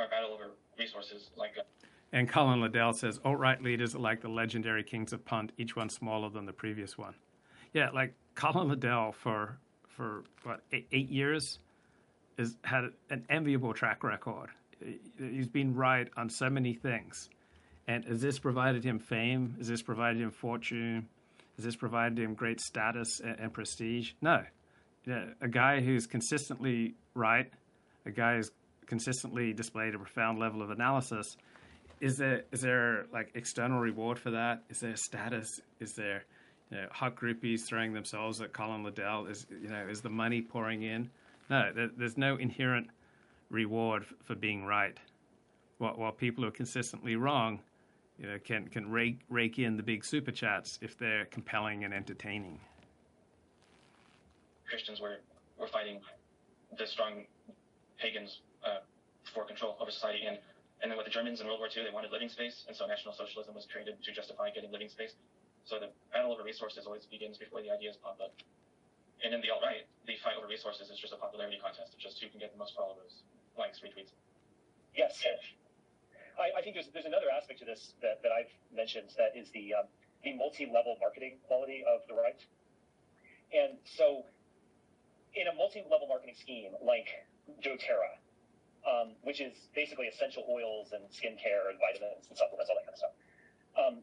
battle 0.09 0.31
over 0.33 0.51
resources 0.77 1.29
like. 1.35 1.51
Uh, 1.57 1.63
and 2.11 2.27
Colin 2.27 2.61
Liddell 2.61 2.93
says 2.93 3.19
alt 3.23 3.37
right 3.39 3.61
leaders 3.61 3.95
are 3.95 3.99
like 3.99 4.21
the 4.21 4.29
legendary 4.29 4.83
kings 4.83 5.13
of 5.13 5.23
punt, 5.25 5.51
each 5.57 5.75
one 5.75 5.89
smaller 5.89 6.29
than 6.29 6.45
the 6.45 6.53
previous 6.53 6.97
one. 6.97 7.13
Yeah, 7.73 7.89
like 7.91 8.13
Colin 8.35 8.69
Liddell 8.69 9.11
for 9.11 9.57
for 9.87 10.23
what 10.43 10.61
eight, 10.71 10.87
eight 10.91 11.09
years 11.09 11.59
has 12.37 12.55
had 12.63 12.85
an 13.09 13.25
enviable 13.29 13.73
track 13.73 14.03
record. 14.03 14.49
He's 15.19 15.47
been 15.47 15.75
right 15.75 16.07
on 16.15 16.29
so 16.29 16.49
many 16.49 16.73
things. 16.73 17.29
And 17.87 18.05
has 18.05 18.21
this 18.21 18.39
provided 18.39 18.83
him 18.83 18.99
fame? 18.99 19.55
Has 19.57 19.67
this 19.67 19.81
provided 19.81 20.21
him 20.21 20.31
fortune? 20.31 21.09
Has 21.57 21.65
this 21.65 21.75
provided 21.75 22.17
him 22.17 22.35
great 22.35 22.61
status 22.61 23.19
and, 23.19 23.37
and 23.39 23.53
prestige? 23.53 24.11
No. 24.21 24.43
Yeah, 25.05 25.25
a 25.41 25.47
guy 25.47 25.81
who's 25.81 26.07
consistently 26.07 26.95
right, 27.13 27.51
a 28.05 28.11
guy 28.11 28.35
who's 28.35 28.51
consistently 28.89 29.53
displayed 29.53 29.95
a 29.95 29.99
profound 29.99 30.39
level 30.39 30.61
of 30.61 30.71
analysis. 30.71 31.37
Is 32.01 32.17
there 32.17 32.43
is 32.51 32.61
there 32.61 33.05
like 33.13 33.31
external 33.35 33.79
reward 33.79 34.19
for 34.19 34.31
that? 34.31 34.63
Is 34.69 34.79
there 34.79 34.95
status? 34.95 35.61
Is 35.79 35.93
there 35.93 36.23
you 36.71 36.77
know, 36.77 36.87
hot 36.91 37.15
groupies 37.15 37.61
throwing 37.61 37.93
themselves 37.93 38.41
at 38.41 38.51
Colin 38.51 38.83
Liddell? 38.83 39.27
Is 39.27 39.45
you 39.49 39.69
know 39.69 39.87
is 39.87 40.01
the 40.01 40.09
money 40.09 40.41
pouring 40.41 40.83
in? 40.83 41.09
No, 41.49 41.71
there, 41.73 41.89
there's 41.95 42.17
no 42.17 42.35
inherent 42.35 42.89
reward 43.49 44.05
for 44.23 44.35
being 44.35 44.65
right. 44.65 44.97
While, 45.77 45.93
while 45.93 46.11
people 46.11 46.43
who 46.43 46.49
are 46.49 46.51
consistently 46.51 47.15
wrong, 47.15 47.61
you 48.17 48.27
know, 48.27 48.39
can 48.43 48.67
can 48.69 48.89
rake 48.89 49.19
rake 49.29 49.59
in 49.59 49.77
the 49.77 49.83
big 49.83 50.03
super 50.03 50.31
chats 50.31 50.79
if 50.81 50.97
they're 50.97 51.25
compelling 51.25 51.83
and 51.83 51.93
entertaining. 51.93 52.59
Christians 54.67 54.99
were 54.99 55.17
were 55.59 55.67
fighting 55.67 55.99
the 56.77 56.87
strong 56.87 57.25
pagans 57.99 58.41
uh, 58.63 58.79
for 59.33 59.45
control 59.45 59.77
over 59.79 59.91
society. 59.91 60.25
And 60.25 60.37
and 60.81 60.87
then 60.87 60.95
with 60.95 61.05
the 61.05 61.11
Germans 61.11 61.41
in 61.41 61.47
World 61.47 61.59
War 61.59 61.67
II, 61.67 61.83
they 61.83 61.91
wanted 61.91 62.11
living 62.11 62.31
space, 62.31 62.63
and 62.67 62.75
so 62.75 62.87
National 62.87 63.13
Socialism 63.13 63.51
was 63.51 63.67
created 63.67 63.99
to 63.99 64.11
justify 64.15 64.49
getting 64.49 64.71
living 64.71 64.87
space. 64.87 65.11
So 65.67 65.75
the 65.75 65.91
battle 66.15 66.31
over 66.31 66.43
resources 66.43 66.87
always 66.87 67.03
begins 67.05 67.37
before 67.37 67.61
the 67.61 67.69
ideas 67.69 67.99
pop 67.99 68.15
up. 68.23 68.31
And 69.19 69.35
in 69.35 69.43
the 69.43 69.51
alt 69.51 69.59
right, 69.59 69.83
the 70.07 70.15
fight 70.23 70.39
over 70.39 70.47
resources 70.47 70.87
is 70.87 70.95
just 70.95 71.11
a 71.11 71.19
popularity 71.19 71.59
contest. 71.59 71.91
It's 71.91 72.03
just 72.03 72.23
who 72.23 72.31
can 72.31 72.39
get 72.39 72.55
the 72.55 72.57
most 72.57 72.79
followers, 72.79 73.27
likes, 73.59 73.83
retweets. 73.83 74.15
Yes. 74.95 75.19
I, 76.39 76.57
I 76.57 76.61
think 76.63 76.79
there's 76.79 76.87
there's 76.95 77.05
another 77.05 77.27
aspect 77.27 77.59
to 77.59 77.67
this 77.67 77.91
that, 78.01 78.23
that 78.23 78.31
I've 78.31 78.51
mentioned 78.71 79.11
that 79.19 79.35
is 79.35 79.51
the 79.51 79.75
um, 79.75 79.91
the 80.23 80.33
multi-level 80.39 80.95
marketing 80.99 81.43
quality 81.47 81.83
of 81.83 82.07
the 82.07 82.15
right. 82.15 82.39
And 83.51 83.77
so, 83.83 84.23
in 85.35 85.47
a 85.47 85.53
multi-level 85.55 86.07
marketing 86.07 86.35
scheme 86.39 86.71
like 86.79 87.07
doTERRA, 87.59 88.15
um, 88.87 89.15
which 89.23 89.41
is 89.41 89.53
basically 89.75 90.07
essential 90.07 90.45
oils 90.49 90.91
and 90.93 91.03
skincare 91.11 91.69
and 91.69 91.79
vitamins 91.79 92.27
and 92.29 92.35
supplements, 92.37 92.69
all 92.69 92.77
that 92.79 92.85
kind 92.87 92.95
of 92.95 93.01
stuff. 93.01 93.15
Um, 93.75 93.95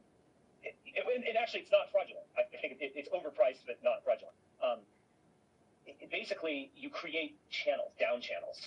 it, 0.62 0.74
it, 0.85 1.05
and 1.07 1.36
actually, 1.36 1.61
it's 1.61 1.73
not 1.73 1.90
fraudulent. 1.93 2.27
I 2.36 2.44
think 2.61 2.78
it, 2.81 2.93
it's 2.94 3.09
overpriced, 3.11 3.62
but 3.66 3.78
not 3.82 4.03
fraudulent. 4.05 4.35
Um, 4.62 4.81
basically, 6.11 6.73
you 6.77 6.90
create 6.90 7.39
channels, 7.51 7.93
down 8.01 8.20
channels, 8.20 8.59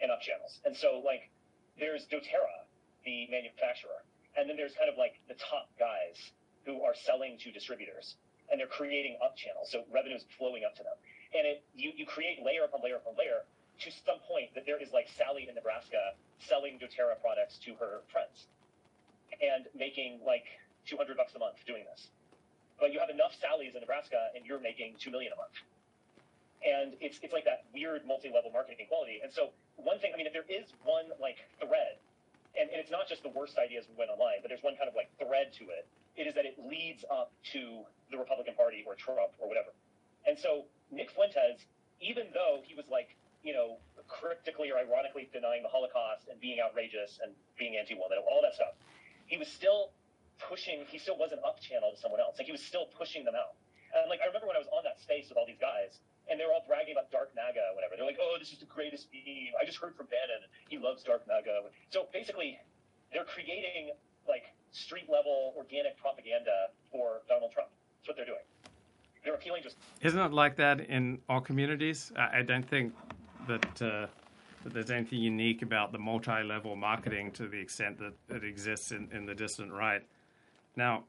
and 0.00 0.10
up 0.10 0.20
channels. 0.20 0.60
And 0.64 0.76
so, 0.76 1.00
like, 1.04 1.30
there's 1.78 2.04
doTERRA, 2.12 2.68
the 3.04 3.28
manufacturer, 3.30 4.04
and 4.36 4.48
then 4.48 4.56
there's 4.56 4.74
kind 4.76 4.90
of 4.90 4.98
like 4.98 5.20
the 5.28 5.36
top 5.40 5.72
guys 5.78 6.16
who 6.64 6.82
are 6.82 6.94
selling 6.94 7.38
to 7.40 7.52
distributors, 7.52 8.16
and 8.50 8.60
they're 8.60 8.68
creating 8.68 9.16
up 9.24 9.36
channels, 9.36 9.70
so 9.70 9.84
revenue 9.92 10.16
is 10.16 10.24
flowing 10.36 10.64
up 10.64 10.74
to 10.76 10.82
them. 10.82 10.96
And 11.32 11.46
it 11.46 11.64
you, 11.74 11.92
you 11.96 12.06
create 12.06 12.44
layer 12.44 12.64
upon 12.64 12.82
layer 12.82 12.96
upon 12.96 13.14
layer 13.16 13.44
to 13.80 13.90
some 13.90 14.18
point 14.28 14.54
that 14.54 14.64
there 14.64 14.80
is 14.80 14.92
like 14.92 15.08
Sally 15.16 15.46
in 15.48 15.54
Nebraska 15.54 16.16
selling 16.38 16.78
doTERRA 16.78 17.20
products 17.20 17.58
to 17.64 17.74
her 17.76 18.00
friends 18.12 18.46
and 19.40 19.66
making 19.76 20.20
like 20.24 20.44
200 20.86 21.16
bucks 21.16 21.34
a 21.34 21.38
month 21.38 21.60
doing 21.66 21.84
this. 21.90 22.08
But 22.80 22.92
you 22.92 23.00
have 23.00 23.10
enough 23.10 23.36
Sallys 23.40 23.74
in 23.74 23.80
Nebraska 23.80 24.28
and 24.36 24.44
you're 24.44 24.60
making 24.60 24.96
2 25.00 25.10
million 25.10 25.32
a 25.32 25.38
month. 25.40 25.56
And 26.64 26.96
it's, 27.00 27.20
it's 27.22 27.32
like 27.32 27.44
that 27.44 27.64
weird 27.72 28.04
multi-level 28.06 28.50
marketing 28.50 28.86
quality. 28.88 29.20
And 29.22 29.32
so 29.32 29.52
one 29.76 29.98
thing, 29.98 30.12
I 30.12 30.16
mean, 30.16 30.26
if 30.26 30.32
there 30.32 30.48
is 30.48 30.72
one 30.84 31.12
like 31.20 31.44
thread, 31.60 32.00
and, 32.56 32.72
and 32.72 32.80
it's 32.80 32.90
not 32.90 33.08
just 33.08 33.22
the 33.22 33.32
worst 33.32 33.60
ideas 33.60 33.84
went 33.96 34.10
online, 34.10 34.40
but 34.40 34.48
there's 34.48 34.64
one 34.64 34.76
kind 34.76 34.88
of 34.88 34.96
like 34.96 35.12
thread 35.20 35.52
to 35.60 35.68
it, 35.68 35.84
it 36.16 36.24
is 36.24 36.34
that 36.34 36.48
it 36.48 36.56
leads 36.56 37.04
up 37.12 37.30
to 37.52 37.84
the 38.10 38.16
Republican 38.16 38.56
Party 38.56 38.84
or 38.88 38.96
Trump 38.96 39.36
or 39.38 39.48
whatever. 39.48 39.68
And 40.24 40.38
so 40.38 40.64
Nick 40.90 41.12
Fuentes, 41.12 41.60
even 42.00 42.32
though 42.32 42.64
he 42.64 42.74
was 42.74 42.88
like 42.90 43.16
you 43.46 43.54
know, 43.54 43.78
cryptically 44.10 44.70
or 44.70 44.78
ironically 44.78 45.30
denying 45.30 45.62
the 45.62 45.70
Holocaust 45.70 46.26
and 46.26 46.38
being 46.42 46.58
outrageous 46.58 47.18
and 47.22 47.30
being 47.58 47.78
anti-woman, 47.78 48.18
all 48.26 48.42
that 48.42 48.54
stuff. 48.54 48.74
He 49.26 49.38
was 49.38 49.46
still 49.46 49.94
pushing. 50.38 50.82
He 50.90 50.98
still 50.98 51.18
wasn't 51.18 51.42
up 51.46 51.62
channel 51.62 51.94
to 51.94 51.98
someone 51.98 52.20
else. 52.20 52.38
Like 52.38 52.46
he 52.46 52.54
was 52.54 52.62
still 52.62 52.86
pushing 52.98 53.24
them 53.24 53.34
out. 53.34 53.54
And 53.94 54.10
like 54.10 54.20
I 54.22 54.26
remember 54.26 54.46
when 54.50 54.58
I 54.58 54.62
was 54.62 54.70
on 54.74 54.82
that 54.82 54.98
space 55.00 55.30
with 55.30 55.38
all 55.38 55.46
these 55.46 55.62
guys, 55.62 55.98
and 56.26 56.38
they 56.38 56.44
were 56.44 56.52
all 56.52 56.66
bragging 56.66 56.98
about 56.98 57.10
Dark 57.14 57.30
MAGA 57.38 57.62
or 57.70 57.74
whatever. 57.78 57.94
They're 57.94 58.06
like, 58.06 58.18
"Oh, 58.20 58.34
this 58.38 58.50
is 58.50 58.58
the 58.58 58.66
greatest 58.66 59.06
meme. 59.14 59.54
I 59.56 59.64
just 59.64 59.78
heard 59.78 59.94
from 59.94 60.10
Bannon. 60.10 60.42
He 60.68 60.76
loves 60.78 61.02
Dark 61.06 61.26
MAGA." 61.26 61.70
So 61.90 62.10
basically, 62.12 62.58
they're 63.14 63.26
creating 63.26 63.94
like 64.28 64.50
street 64.74 65.06
level 65.08 65.54
organic 65.56 65.96
propaganda 65.98 66.74
for 66.90 67.22
Donald 67.30 67.54
Trump. 67.54 67.70
That's 68.02 68.10
what 68.10 68.16
they're 68.18 68.26
doing. 68.26 68.46
They're 69.24 69.34
appealing 69.34 69.62
just. 69.62 69.78
Isn't 70.02 70.20
it 70.20 70.32
like 70.32 70.56
that 70.56 70.80
in 70.80 71.18
all 71.28 71.40
communities? 71.40 72.12
I 72.14 72.42
don't 72.42 72.66
think 72.68 72.92
that, 73.46 73.82
uh, 73.82 74.06
that 74.64 74.72
there's 74.72 74.90
anything 74.90 75.20
unique 75.20 75.62
about 75.62 75.92
the 75.92 75.98
multi-level 75.98 76.76
marketing 76.76 77.32
to 77.32 77.46
the 77.46 77.58
extent 77.58 77.98
that 77.98 78.14
it 78.36 78.44
exists 78.44 78.92
in, 78.92 79.08
in 79.12 79.26
the 79.26 79.34
distant 79.34 79.72
right. 79.72 80.02
Now, 80.76 81.04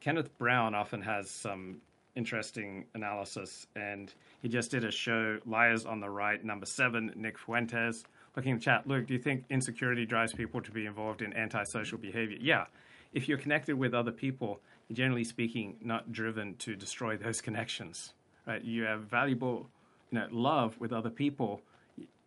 Kenneth 0.00 0.36
Brown 0.38 0.74
often 0.74 1.02
has 1.02 1.30
some 1.30 1.80
interesting 2.16 2.84
analysis, 2.94 3.66
and 3.74 4.12
he 4.42 4.48
just 4.48 4.70
did 4.70 4.84
a 4.84 4.90
show, 4.90 5.38
Liars 5.46 5.86
on 5.86 6.00
the 6.00 6.10
Right, 6.10 6.44
number 6.44 6.66
seven, 6.66 7.12
Nick 7.16 7.38
Fuentes. 7.38 8.04
Looking 8.36 8.52
in 8.52 8.58
the 8.58 8.62
chat, 8.62 8.86
Luke, 8.86 9.06
do 9.06 9.14
you 9.14 9.20
think 9.20 9.44
insecurity 9.50 10.06
drives 10.06 10.32
people 10.32 10.60
to 10.60 10.70
be 10.70 10.86
involved 10.86 11.22
in 11.22 11.32
antisocial 11.34 11.98
behavior? 11.98 12.38
Yeah. 12.40 12.66
If 13.12 13.28
you're 13.28 13.38
connected 13.38 13.76
with 13.76 13.94
other 13.94 14.10
people, 14.10 14.60
generally 14.92 15.24
speaking 15.24 15.76
not 15.80 16.12
driven 16.12 16.56
to 16.56 16.74
destroy 16.74 17.16
those 17.16 17.40
connections. 17.48 18.12
Right? 18.46 18.62
You 18.62 18.84
have 18.84 19.02
valuable 19.02 19.68
know, 20.14 20.26
love 20.30 20.78
with 20.80 20.92
other 20.92 21.10
people. 21.10 21.60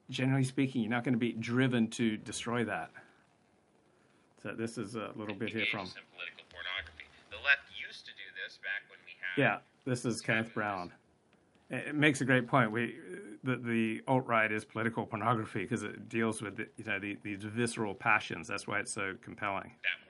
Generally 0.09 0.45
speaking, 0.45 0.81
you're 0.81 0.91
not 0.91 1.03
going 1.03 1.13
to 1.13 1.19
be 1.19 1.33
driven 1.33 1.87
to 1.89 2.17
destroy 2.17 2.63
that. 2.65 2.91
So 4.41 4.53
this 4.53 4.77
is 4.77 4.95
a 4.95 5.11
little 5.15 5.35
bit 5.35 5.49
here 5.49 5.65
from. 5.69 5.87
political 5.87 6.45
pornography. 6.49 7.05
The 7.31 7.37
left 7.37 7.67
used 7.75 8.05
to 8.05 8.11
do 8.11 8.23
this 8.43 8.59
back 8.63 8.89
when 8.89 8.99
we 9.05 9.11
had. 9.19 9.41
Yeah, 9.41 9.57
this 9.85 10.05
is 10.05 10.21
Kenneth 10.21 10.53
Brown. 10.53 10.93
It 11.69 11.95
makes 11.95 12.21
a 12.21 12.25
great 12.25 12.47
point. 12.47 12.71
We 12.71 12.95
the, 13.43 13.57
the 13.57 14.01
alt 14.07 14.25
right 14.25 14.49
is 14.51 14.63
political 14.63 15.05
pornography 15.05 15.63
because 15.63 15.83
it 15.83 16.07
deals 16.07 16.41
with 16.41 16.55
the, 16.55 16.67
you 16.77 16.85
know 16.85 16.99
the, 16.99 17.17
these 17.23 17.43
visceral 17.43 17.93
passions. 17.93 18.47
That's 18.47 18.67
why 18.67 18.79
it's 18.79 18.91
so 18.91 19.15
compelling. 19.21 19.71
That 19.83 20.06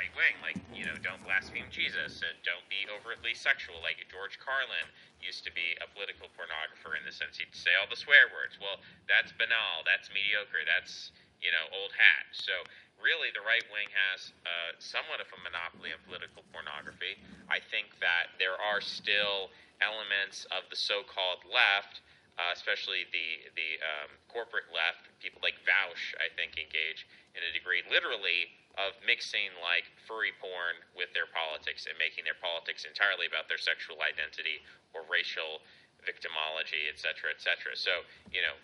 right 0.00 0.16
wing, 0.16 0.36
like 0.40 0.56
you 0.72 0.88
know, 0.88 0.96
don't 1.04 1.20
blaspheme 1.28 1.68
Jesus 1.68 2.24
and 2.24 2.32
don't 2.40 2.64
be 2.72 2.88
overtly 2.88 3.36
sexual. 3.36 3.76
Like 3.84 4.00
George 4.08 4.40
Carlin 4.40 4.88
used 5.20 5.44
to 5.44 5.52
be 5.52 5.76
a 5.84 5.86
political 5.92 6.32
pornographer 6.32 6.96
in 6.96 7.04
the 7.04 7.12
sense 7.12 7.36
he'd 7.36 7.52
say 7.52 7.76
all 7.76 7.84
the 7.84 8.00
swear 8.00 8.32
words. 8.32 8.56
Well, 8.56 8.80
that's 9.04 9.28
banal. 9.36 9.84
That's 9.84 10.08
mediocre. 10.08 10.64
That's 10.64 11.12
you 11.44 11.52
know 11.52 11.68
old 11.76 11.92
hat. 11.92 12.32
So 12.32 12.64
really, 12.96 13.28
the 13.36 13.44
right 13.44 13.64
wing 13.68 13.92
has 13.92 14.32
uh, 14.48 14.72
somewhat 14.80 15.20
of 15.20 15.28
a 15.36 15.38
monopoly 15.44 15.92
on 15.92 16.00
political 16.08 16.48
pornography. 16.48 17.20
I 17.52 17.60
think 17.60 17.92
that 18.00 18.32
there 18.40 18.56
are 18.56 18.80
still 18.80 19.52
elements 19.84 20.48
of 20.48 20.64
the 20.72 20.76
so-called 20.76 21.44
left, 21.44 22.00
uh, 22.40 22.56
especially 22.56 23.04
the 23.12 23.52
the 23.52 23.70
um, 23.84 24.16
corporate 24.32 24.72
left, 24.72 25.12
people 25.20 25.44
like 25.44 25.60
Vaush, 25.68 26.16
I 26.16 26.32
think, 26.32 26.56
engage 26.56 27.04
in 27.36 27.44
a 27.44 27.52
degree, 27.52 27.84
literally, 27.92 28.48
of 28.78 28.94
mixing 29.02 29.50
like 29.58 29.88
furry 30.06 30.30
porn 30.38 30.78
with 30.94 31.10
their 31.16 31.26
politics 31.30 31.90
and 31.90 31.98
making 31.98 32.22
their 32.22 32.38
politics 32.38 32.86
entirely 32.86 33.26
about 33.26 33.50
their 33.50 33.58
sexual 33.58 33.98
identity 34.02 34.62
or 34.94 35.02
racial 35.10 35.62
victimology, 36.06 36.86
et 36.86 36.96
cetera, 36.96 37.28
et 37.34 37.42
cetera. 37.42 37.74
So, 37.74 38.06
you 38.30 38.40
know, 38.40 38.56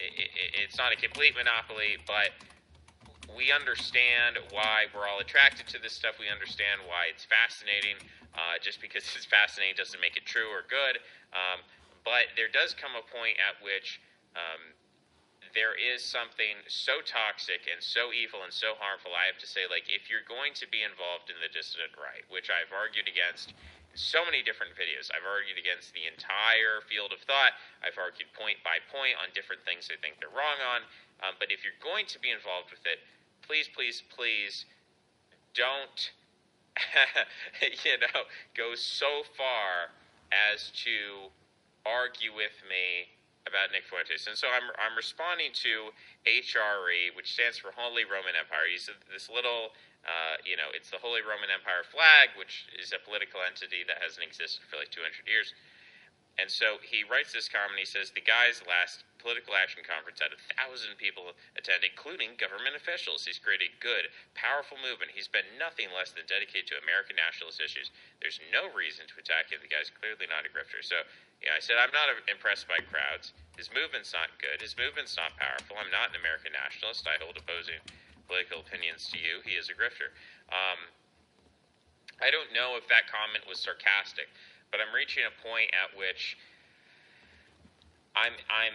it, 0.00 0.12
it, 0.14 0.30
it's 0.62 0.78
not 0.78 0.94
a 0.94 0.98
complete 0.98 1.34
monopoly, 1.36 2.00
but 2.06 2.32
we 3.36 3.52
understand 3.52 4.40
why 4.50 4.88
we're 4.92 5.08
all 5.08 5.20
attracted 5.20 5.68
to 5.74 5.78
this 5.80 5.92
stuff. 5.92 6.16
We 6.20 6.32
understand 6.32 6.84
why 6.84 7.12
it's 7.12 7.24
fascinating. 7.24 8.00
Uh, 8.32 8.56
just 8.64 8.80
because 8.80 9.04
it's 9.12 9.28
fascinating 9.28 9.76
doesn't 9.76 10.00
make 10.00 10.16
it 10.16 10.24
true 10.24 10.48
or 10.48 10.64
good. 10.64 10.96
Um, 11.36 11.60
but 12.00 12.32
there 12.32 12.48
does 12.48 12.72
come 12.72 12.96
a 12.96 13.04
point 13.04 13.36
at 13.36 13.60
which 13.60 14.00
um, 14.32 14.72
there 15.52 15.76
is 15.76 16.00
something 16.00 16.60
so 16.68 17.04
toxic 17.04 17.68
and 17.68 17.80
so 17.80 18.12
evil 18.12 18.42
and 18.44 18.52
so 18.52 18.74
harmful. 18.80 19.12
I 19.12 19.28
have 19.28 19.40
to 19.40 19.48
say, 19.48 19.68
like, 19.68 19.88
if 19.88 20.08
you're 20.08 20.24
going 20.24 20.56
to 20.60 20.66
be 20.68 20.84
involved 20.84 21.28
in 21.28 21.38
the 21.40 21.52
dissident 21.52 21.92
right, 22.00 22.24
which 22.32 22.48
I've 22.48 22.72
argued 22.72 23.08
against 23.08 23.52
in 23.92 23.96
so 23.96 24.24
many 24.24 24.40
different 24.40 24.72
videos, 24.74 25.12
I've 25.12 25.28
argued 25.28 25.60
against 25.60 25.92
the 25.92 26.08
entire 26.08 26.80
field 26.88 27.12
of 27.12 27.20
thought. 27.28 27.56
I've 27.84 28.00
argued 28.00 28.32
point 28.32 28.60
by 28.64 28.80
point 28.88 29.20
on 29.20 29.28
different 29.36 29.64
things 29.68 29.92
I 29.92 30.00
think 30.00 30.20
they're 30.20 30.32
wrong 30.32 30.60
on. 30.60 30.88
Um, 31.20 31.36
but 31.36 31.52
if 31.52 31.62
you're 31.62 31.78
going 31.84 32.08
to 32.12 32.18
be 32.18 32.32
involved 32.32 32.72
with 32.72 32.82
it, 32.88 33.04
please, 33.44 33.68
please, 33.68 34.00
please 34.08 34.64
don't 35.52 36.12
you 37.84 38.00
know, 38.00 38.24
go 38.56 38.74
so 38.74 39.22
far 39.36 39.92
as 40.32 40.70
to 40.72 41.28
argue 41.84 42.32
with 42.32 42.56
me 42.68 43.12
about 43.46 43.74
Nick 43.74 43.86
Fuentes. 43.86 44.26
And 44.30 44.38
so 44.38 44.46
I'm, 44.50 44.70
I'm 44.78 44.94
responding 44.94 45.50
to 45.66 45.90
HRE, 46.24 47.14
which 47.18 47.34
stands 47.34 47.58
for 47.58 47.74
Holy 47.74 48.06
Roman 48.06 48.38
Empire. 48.38 48.70
He's 48.70 48.86
this 49.10 49.26
little, 49.26 49.74
uh, 50.06 50.38
you 50.46 50.54
know, 50.54 50.70
it's 50.70 50.94
the 50.94 51.02
Holy 51.02 51.22
Roman 51.22 51.50
Empire 51.50 51.82
flag, 51.82 52.34
which 52.38 52.70
is 52.78 52.94
a 52.94 53.00
political 53.02 53.42
entity 53.42 53.82
that 53.90 53.98
hasn't 53.98 54.22
existed 54.22 54.62
for 54.70 54.78
like 54.78 54.94
200 54.94 55.26
years. 55.26 55.54
And 56.40 56.48
so 56.48 56.80
he 56.80 57.04
writes 57.04 57.34
this 57.34 57.50
comment. 57.50 57.76
He 57.76 57.84
says 57.84 58.14
the 58.14 58.24
guy's 58.24 58.64
last 58.64 59.04
political 59.22 59.54
action 59.54 59.86
conference 59.86 60.18
had 60.18 60.34
a 60.34 60.40
thousand 60.58 60.98
people 60.98 61.30
attend, 61.54 61.86
including 61.86 62.34
government 62.34 62.74
officials. 62.74 63.22
He's 63.22 63.38
created 63.38 63.70
good, 63.78 64.10
powerful 64.34 64.76
movement. 64.82 65.14
He's 65.14 65.30
been 65.30 65.46
nothing 65.56 65.88
less 65.94 66.10
than 66.10 66.26
dedicated 66.26 66.66
to 66.74 66.82
American 66.82 67.16
nationalist 67.16 67.62
issues. 67.62 67.94
There's 68.18 68.42
no 68.50 68.68
reason 68.74 69.06
to 69.06 69.16
attack 69.22 69.54
him. 69.54 69.62
The 69.62 69.70
guy's 69.70 69.88
clearly 69.88 70.26
not 70.26 70.42
a 70.42 70.50
grifter. 70.50 70.82
So, 70.82 71.06
yeah, 71.38 71.54
I 71.54 71.62
said 71.62 71.78
I'm 71.78 71.94
not 71.94 72.10
impressed 72.26 72.66
by 72.66 72.82
crowds. 72.82 73.30
His 73.54 73.70
movement's 73.70 74.10
not 74.10 74.34
good. 74.42 74.58
His 74.58 74.74
movement's 74.74 75.14
not 75.14 75.38
powerful. 75.38 75.78
I'm 75.78 75.94
not 75.94 76.12
an 76.12 76.18
American 76.18 76.52
nationalist. 76.52 77.06
I 77.06 77.16
hold 77.22 77.38
opposing 77.38 77.78
political 78.26 78.66
opinions 78.66 79.06
to 79.14 79.18
you. 79.22 79.40
He 79.46 79.54
is 79.54 79.70
a 79.70 79.76
grifter. 79.78 80.10
Um, 80.50 80.90
I 82.18 82.30
don't 82.30 82.50
know 82.50 82.74
if 82.78 82.86
that 82.90 83.06
comment 83.10 83.46
was 83.46 83.58
sarcastic 83.58 84.30
but 84.72 84.80
I'm 84.80 84.90
reaching 84.96 85.28
a 85.28 85.34
point 85.44 85.68
at 85.76 85.92
which 85.92 86.40
I'm 88.14 88.32
I'm 88.50 88.74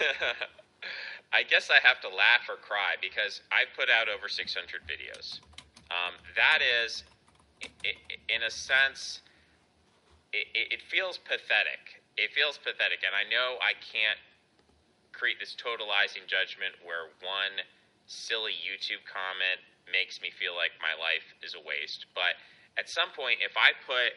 I 1.32 1.42
guess 1.42 1.70
I 1.72 1.80
have 1.86 2.00
to 2.04 2.10
laugh 2.12 2.44
or 2.48 2.60
cry 2.60 3.00
because 3.00 3.40
I've 3.48 3.72
put 3.72 3.88
out 3.88 4.12
over 4.12 4.28
600 4.28 4.52
videos. 4.84 5.40
Um, 5.88 6.12
that 6.36 6.60
is, 6.60 7.04
in 8.28 8.44
a 8.44 8.52
sense, 8.52 9.24
it, 10.32 10.44
it 10.52 10.80
feels 10.84 11.16
pathetic. 11.16 12.04
It 12.20 12.36
feels 12.36 12.60
pathetic, 12.60 13.00
and 13.00 13.16
I 13.16 13.24
know 13.24 13.56
I 13.64 13.72
can't 13.80 14.20
create 15.16 15.40
this 15.40 15.56
totalizing 15.56 16.28
judgment 16.28 16.76
where 16.84 17.08
one 17.24 17.64
silly 18.04 18.52
YouTube 18.52 19.00
comment 19.08 19.60
makes 19.88 20.20
me 20.20 20.28
feel 20.28 20.52
like 20.52 20.76
my 20.84 20.92
life 21.00 21.24
is 21.40 21.56
a 21.56 21.62
waste. 21.64 22.12
But 22.12 22.36
at 22.76 22.92
some 22.92 23.08
point, 23.16 23.40
if 23.40 23.56
I 23.56 23.72
put 23.88 24.16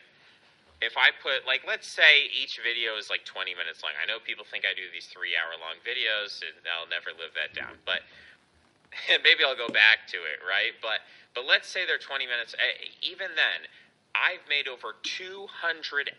if 0.81 0.97
I 0.97 1.11
put 1.15 1.47
like 1.47 1.64
let's 1.68 1.88
say 1.88 2.27
each 2.31 2.60
video 2.60 2.97
is 2.99 3.10
like 3.10 3.23
20 3.23 3.56
minutes 3.56 3.84
long. 3.84 3.95
I 3.95 4.06
know 4.06 4.19
people 4.19 4.43
think 4.43 4.68
I 4.68 4.76
do 4.76 4.88
these 4.91 5.07
3 5.07 5.35
hour 5.35 5.56
long 5.60 5.80
videos 5.84 6.43
and 6.43 6.56
I'll 6.68 6.89
never 6.89 7.15
live 7.15 7.31
that 7.35 7.56
down. 7.56 7.80
But 7.85 8.03
maybe 9.23 9.43
I'll 9.43 9.60
go 9.60 9.72
back 9.72 10.07
to 10.11 10.19
it, 10.19 10.43
right? 10.43 10.76
But 10.81 11.06
but 11.34 11.47
let's 11.47 11.68
say 11.68 11.88
they're 11.88 12.02
20 12.02 12.27
minutes 12.27 12.56
eh, 12.60 12.91
even 13.03 13.35
then 13.35 13.68
I've 14.15 14.47
made 14.47 14.68
over 14.72 14.95
200 15.03 15.52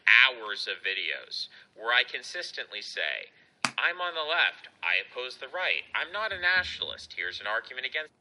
hours 0.04 0.68
of 0.68 0.84
videos 0.84 1.48
where 1.72 1.92
I 1.92 2.04
consistently 2.04 2.82
say 2.82 3.32
I'm 3.78 4.00
on 4.00 4.12
the 4.12 4.24
left. 4.24 4.68
I 4.84 5.00
oppose 5.04 5.36
the 5.36 5.48
right. 5.48 5.84
I'm 5.96 6.12
not 6.12 6.32
a 6.32 6.40
nationalist. 6.40 7.14
Here's 7.16 7.40
an 7.40 7.46
argument 7.46 7.86
against. 7.86 8.12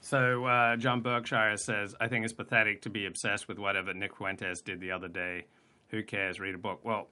So 0.00 0.44
uh, 0.44 0.76
John 0.76 1.00
Berkshire 1.00 1.56
says, 1.56 1.94
"I 2.00 2.08
think 2.08 2.24
it's 2.24 2.34
pathetic 2.34 2.82
to 2.82 2.90
be 2.90 3.06
obsessed 3.06 3.48
with 3.48 3.58
whatever 3.58 3.94
Nick 3.94 4.16
Fuentes 4.16 4.60
did 4.60 4.80
the 4.80 4.90
other 4.90 5.08
day 5.08 5.44
who 5.94 6.02
cares? 6.02 6.40
Read 6.40 6.54
a 6.54 6.58
book. 6.58 6.80
Well, 6.82 7.08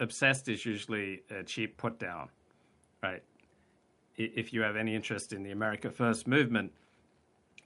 obsessed 0.00 0.48
is 0.48 0.64
usually 0.64 1.22
a 1.30 1.42
cheap 1.42 1.76
put 1.76 1.98
down, 1.98 2.30
right? 3.02 3.22
If 4.16 4.52
you 4.52 4.62
have 4.62 4.76
any 4.76 4.94
interest 4.94 5.34
in 5.34 5.42
the 5.42 5.50
America 5.50 5.90
First 5.90 6.26
movement, 6.26 6.72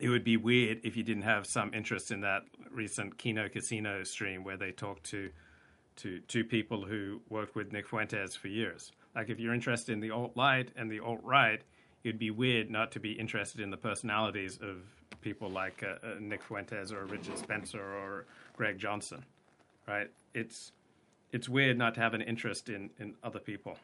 it 0.01 0.09
would 0.09 0.25
be 0.25 0.37
weird 0.37 0.81
if 0.83 0.97
you 0.97 1.05
didn't 1.05 1.23
have 1.23 1.47
some 1.47 1.73
interest 1.73 2.11
in 2.11 2.21
that 2.23 2.43
recent 2.71 3.17
Kino 3.17 3.49
Casino 3.49 4.03
stream 4.03 4.43
where 4.43 4.57
they 4.57 4.73
talked 4.73 5.05
to 5.05 5.31
to 5.97 6.19
two 6.21 6.45
people 6.45 6.85
who 6.85 7.21
worked 7.29 7.55
with 7.55 7.73
Nick 7.73 7.87
Fuentes 7.87 8.35
for 8.35 8.49
years. 8.49 8.91
Like 9.15 9.29
if 9.29 9.39
you're 9.39 9.53
interested 9.53 9.93
in 9.93 10.01
the 10.01 10.11
alt 10.11 10.33
right 10.35 10.71
and 10.75 10.91
the 10.91 11.01
alt 11.01 11.21
right, 11.23 11.61
it'd 12.05 12.19
be 12.19 12.31
weird 12.31 12.71
not 12.71 12.91
to 12.93 13.01
be 13.01 13.13
interested 13.13 13.61
in 13.61 13.71
the 13.71 13.77
personalities 13.77 14.59
of 14.63 14.79
people 15.21 15.51
like 15.51 15.85
uh, 15.85 16.07
uh, 16.07 16.15
Nick 16.19 16.43
Fuentes 16.43 16.91
or 16.91 17.05
Richard 17.05 17.37
Spencer 17.37 17.83
or 17.83 18.25
Greg 18.57 18.79
Johnson 18.79 19.23
right? 19.91 20.11
It's 20.39 20.71
it's 21.35 21.51
weird 21.51 21.79
not 21.79 21.95
to 21.95 22.01
have 22.01 22.15
an 22.15 22.23
interest 22.23 22.71
in, 22.71 22.91
in 22.99 23.15
other 23.23 23.43
people. 23.43 23.75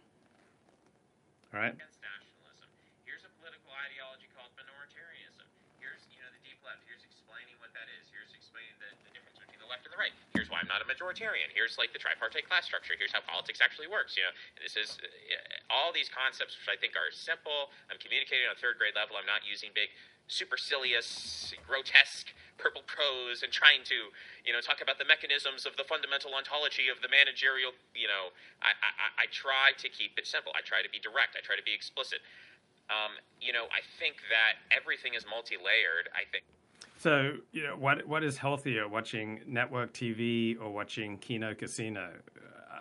All 1.51 1.59
right? 1.63 1.75
Against 1.75 2.03
nationalism. 2.03 2.67
Here's 3.07 3.23
a 3.23 3.31
political 3.39 3.71
ideology 3.71 4.27
called 4.35 4.51
minoritarianism. 4.59 5.47
Here's, 5.79 6.03
you 6.11 6.19
know, 6.23 6.31
the 6.35 6.43
deep 6.43 6.59
left. 6.67 6.83
Here's 6.91 7.07
explaining 7.07 7.55
what 7.63 7.71
that 7.79 7.87
is. 7.99 8.11
Here's 8.11 8.35
explaining 8.35 8.75
the, 8.83 8.91
the 9.07 9.15
difference 9.15 9.39
between 9.39 9.63
the 9.63 9.71
left 9.71 9.87
and 9.87 9.95
the 9.95 10.01
right. 10.03 10.11
Here's 10.35 10.51
why 10.51 10.59
I'm 10.59 10.67
not 10.67 10.83
a 10.83 10.89
majoritarian. 10.91 11.55
Here's 11.55 11.79
like 11.79 11.95
the 11.95 12.03
tripartite 12.03 12.51
class 12.51 12.67
structure. 12.67 12.99
Here's 12.99 13.15
how 13.15 13.23
politics 13.23 13.63
actually 13.63 13.87
works. 13.87 14.19
You 14.19 14.27
know, 14.27 14.35
this 14.59 14.75
is 14.75 14.99
uh, 14.99 15.71
all 15.71 15.95
these 15.95 16.11
concepts 16.11 16.59
which 16.59 16.67
I 16.67 16.75
think 16.75 16.99
are 16.99 17.15
simple. 17.15 17.71
I'm 17.87 18.03
communicating 18.03 18.51
on 18.51 18.59
a 18.59 18.61
third 18.63 18.75
grade 18.83 18.99
level. 18.99 19.15
I'm 19.15 19.31
not 19.31 19.47
using 19.47 19.71
big 19.71 19.95
supercilious, 20.27 21.55
grotesque 21.63 22.35
purple 22.59 22.83
prose 22.89 23.43
and 23.43 23.53
trying 23.53 23.85
to, 23.85 24.11
you 24.45 24.53
know, 24.53 24.61
talk 24.61 24.81
about 24.81 24.99
the 24.99 25.05
mechanisms 25.05 25.65
of 25.65 25.77
the 25.77 25.85
fundamental 25.85 26.35
ontology 26.35 26.89
of 26.89 27.01
the 27.01 27.09
managerial. 27.09 27.73
You 27.95 28.09
know, 28.09 28.33
I, 28.65 28.73
I, 28.73 29.25
I 29.25 29.27
try 29.33 29.77
to 29.79 29.89
keep 29.89 30.17
it 30.17 30.27
simple. 30.27 30.53
I 30.57 30.65
try 30.65 30.81
to 30.81 30.91
be 30.91 30.99
direct. 30.99 31.37
I 31.37 31.45
try 31.45 31.57
to 31.57 31.65
be 31.65 31.75
explicit. 31.75 32.21
Um, 32.89 33.19
you 33.41 33.53
know, 33.53 33.67
I 33.75 33.83
think 33.99 34.17
that 34.31 34.63
everything 34.71 35.15
is 35.15 35.25
multi-layered. 35.29 36.09
I 36.15 36.25
think. 36.31 36.45
So, 36.99 37.39
you 37.53 37.65
know, 37.65 37.77
what 37.77 38.07
what 38.07 38.25
is 38.25 38.39
healthier, 38.39 38.89
watching 38.89 39.41
network 39.47 39.93
TV 39.93 40.61
or 40.61 40.71
watching 40.71 41.19
Kino 41.19 41.55
Casino? 41.55 42.11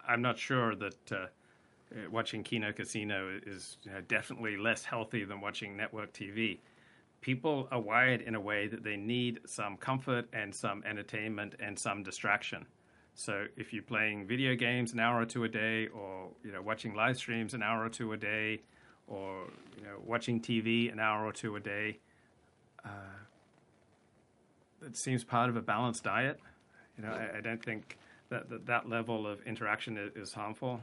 I'm 0.07 0.21
not 0.21 0.37
sure 0.37 0.75
that 0.75 1.11
uh, 1.11 1.27
watching 2.11 2.43
Kino 2.43 2.71
Casino 2.71 3.39
is 3.45 3.77
you 3.83 3.91
know, 3.91 4.01
definitely 4.01 4.57
less 4.57 4.85
healthy 4.85 5.23
than 5.23 5.41
watching 5.41 5.75
network 5.75 6.13
TV. 6.13 6.59
People 7.25 7.67
are 7.71 7.79
wired 7.79 8.21
in 8.21 8.35
a 8.35 8.39
way 8.39 8.67
that 8.67 8.83
they 8.83 8.95
need 8.95 9.39
some 9.47 9.77
comfort 9.77 10.27
and 10.31 10.53
some 10.53 10.83
entertainment 10.85 11.55
and 11.59 11.79
some 11.79 12.03
distraction. 12.03 12.67
So 13.15 13.45
if 13.57 13.73
you're 13.73 13.81
playing 13.81 14.27
video 14.27 14.53
games 14.53 14.93
an 14.93 14.99
hour 14.99 15.19
or 15.19 15.25
two 15.25 15.43
a 15.43 15.49
day, 15.49 15.87
or 15.87 16.27
you 16.43 16.51
know 16.51 16.61
watching 16.61 16.93
live 16.93 17.17
streams 17.17 17.55
an 17.55 17.63
hour 17.63 17.83
or 17.83 17.89
two 17.89 18.13
a 18.13 18.17
day, 18.17 18.61
or 19.07 19.45
you 19.75 19.83
know 19.83 19.97
watching 20.05 20.39
TV 20.39 20.93
an 20.93 20.99
hour 20.99 21.25
or 21.25 21.33
two 21.33 21.55
a 21.55 21.59
day, 21.59 21.97
uh, 22.85 23.17
it 24.85 24.95
seems 24.95 25.23
part 25.23 25.49
of 25.49 25.55
a 25.55 25.61
balanced 25.61 26.03
diet. 26.03 26.39
You 26.95 27.05
know, 27.05 27.09
I, 27.09 27.39
I 27.39 27.41
don't 27.41 27.65
think 27.65 27.97
that, 28.29 28.51
that 28.51 28.67
that 28.67 28.87
level 28.87 29.25
of 29.25 29.41
interaction 29.47 29.97
is, 29.97 30.11
is 30.15 30.33
harmful 30.33 30.79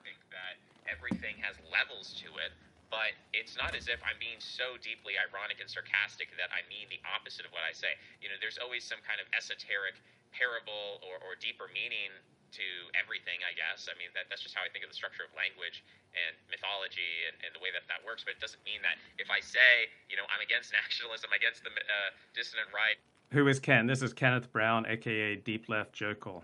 I 0.00 0.04
think 0.04 0.16
that 0.30 0.56
everything 0.90 1.34
has 1.42 1.56
levels 1.70 2.14
to 2.22 2.28
it, 2.28 2.52
but 2.90 3.14
it's 3.32 3.54
not 3.54 3.78
as 3.78 3.86
if 3.86 4.02
I'm 4.02 4.18
being 4.18 4.42
so 4.42 4.74
deeply 4.82 5.14
ironic 5.14 5.62
and 5.62 5.70
sarcastic 5.70 6.34
that 6.34 6.50
I 6.50 6.66
mean 6.66 6.90
the 6.90 6.98
opposite 7.06 7.46
of 7.46 7.54
what 7.54 7.62
I 7.62 7.70
say. 7.70 7.94
You 8.18 8.28
know, 8.28 8.36
there's 8.42 8.58
always 8.58 8.82
some 8.82 8.98
kind 9.06 9.22
of 9.22 9.30
esoteric 9.30 9.96
parable 10.34 10.98
or, 11.06 11.22
or 11.22 11.38
deeper 11.38 11.70
meaning 11.70 12.10
to 12.50 12.66
everything, 12.98 13.38
I 13.46 13.54
guess. 13.54 13.86
I 13.86 13.94
mean, 13.94 14.10
that, 14.18 14.26
that's 14.26 14.42
just 14.42 14.58
how 14.58 14.66
I 14.66 14.70
think 14.74 14.82
of 14.82 14.90
the 14.90 14.98
structure 14.98 15.22
of 15.22 15.30
language 15.38 15.86
and 16.18 16.34
mythology 16.50 17.30
and, 17.30 17.38
and 17.46 17.54
the 17.54 17.62
way 17.62 17.70
that 17.70 17.86
that 17.86 18.02
works. 18.02 18.26
But 18.26 18.34
it 18.34 18.42
doesn't 18.42 18.62
mean 18.66 18.82
that 18.82 18.98
if 19.22 19.30
I 19.30 19.38
say, 19.38 19.86
you 20.10 20.18
know, 20.18 20.26
I'm 20.26 20.42
against 20.42 20.74
nationalism, 20.82 21.30
against 21.30 21.62
the 21.62 21.70
uh, 21.70 22.10
dissident 22.34 22.74
right. 22.74 22.98
Who 23.30 23.46
is 23.46 23.62
Ken? 23.62 23.86
This 23.86 24.02
is 24.02 24.10
Kenneth 24.10 24.50
Brown, 24.50 24.82
aka 24.90 25.38
Deep 25.38 25.70
Left 25.70 25.94
Jokel. 25.94 26.42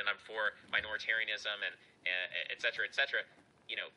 And 0.00 0.08
I'm 0.08 0.20
for 0.24 0.56
minoritarianism 0.72 1.56
and, 1.60 1.76
and 2.08 2.48
et 2.48 2.64
cetera, 2.64 2.88
et 2.88 2.96
cetera 2.96 3.20
you 3.68 3.74
know, 3.74 3.90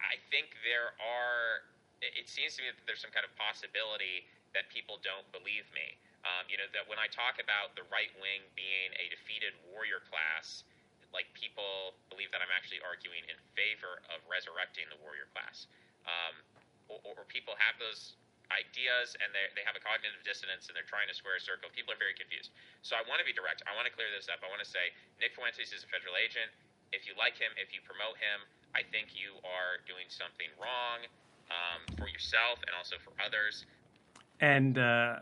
I 0.00 0.16
think 0.32 0.56
there 0.64 0.96
are. 0.98 1.64
It 2.00 2.32
seems 2.32 2.56
to 2.56 2.64
me 2.64 2.72
that 2.72 2.80
there's 2.88 3.04
some 3.04 3.12
kind 3.12 3.28
of 3.28 3.32
possibility 3.36 4.24
that 4.56 4.72
people 4.72 4.96
don't 5.04 5.28
believe 5.36 5.68
me. 5.76 6.00
Um, 6.24 6.48
you 6.48 6.56
know, 6.56 6.68
that 6.72 6.84
when 6.88 7.00
I 7.00 7.08
talk 7.08 7.40
about 7.40 7.76
the 7.76 7.84
right 7.92 8.12
wing 8.20 8.44
being 8.56 8.92
a 8.96 9.08
defeated 9.12 9.56
warrior 9.68 10.00
class, 10.08 10.64
like 11.12 11.28
people 11.36 11.96
believe 12.08 12.32
that 12.32 12.40
I'm 12.40 12.52
actually 12.52 12.80
arguing 12.84 13.24
in 13.28 13.36
favor 13.52 14.00
of 14.12 14.20
resurrecting 14.28 14.88
the 14.88 15.00
warrior 15.00 15.28
class. 15.32 15.68
Um, 16.08 16.34
or, 16.88 17.00
or, 17.04 17.28
people 17.28 17.52
have 17.60 17.76
those 17.76 18.16
ideas 18.50 19.14
and 19.20 19.30
they 19.36 19.62
have 19.62 19.76
a 19.76 19.84
cognitive 19.84 20.18
dissonance 20.26 20.66
and 20.66 20.74
they're 20.74 20.88
trying 20.88 21.06
to 21.06 21.14
square 21.14 21.38
a 21.38 21.42
circle. 21.42 21.70
People 21.70 21.94
are 21.94 22.00
very 22.00 22.16
confused. 22.16 22.50
So 22.82 22.98
I 22.98 23.04
want 23.06 23.22
to 23.22 23.26
be 23.28 23.36
direct. 23.36 23.62
I 23.68 23.76
want 23.78 23.86
to 23.86 23.94
clear 23.94 24.10
this 24.10 24.26
up. 24.26 24.42
I 24.42 24.48
want 24.50 24.64
to 24.64 24.66
say 24.66 24.90
Nick 25.22 25.36
Fuentes 25.38 25.70
is 25.70 25.86
a 25.86 25.88
federal 25.92 26.18
agent 26.18 26.50
if 26.90 27.06
you 27.06 27.14
like 27.14 27.38
him, 27.38 27.50
if 27.54 27.70
you 27.70 27.80
promote 27.86 28.18
him, 28.18 28.42
I 28.74 28.82
think 28.90 29.14
you 29.18 29.38
are 29.42 29.82
doing 29.86 30.06
something 30.08 30.48
wrong 30.56 31.06
um, 31.50 31.80
for 31.98 32.06
yourself 32.06 32.62
and 32.66 32.72
also 32.76 32.96
for 33.02 33.10
others. 33.18 33.66
And 34.40 34.78
uh, 34.78 35.20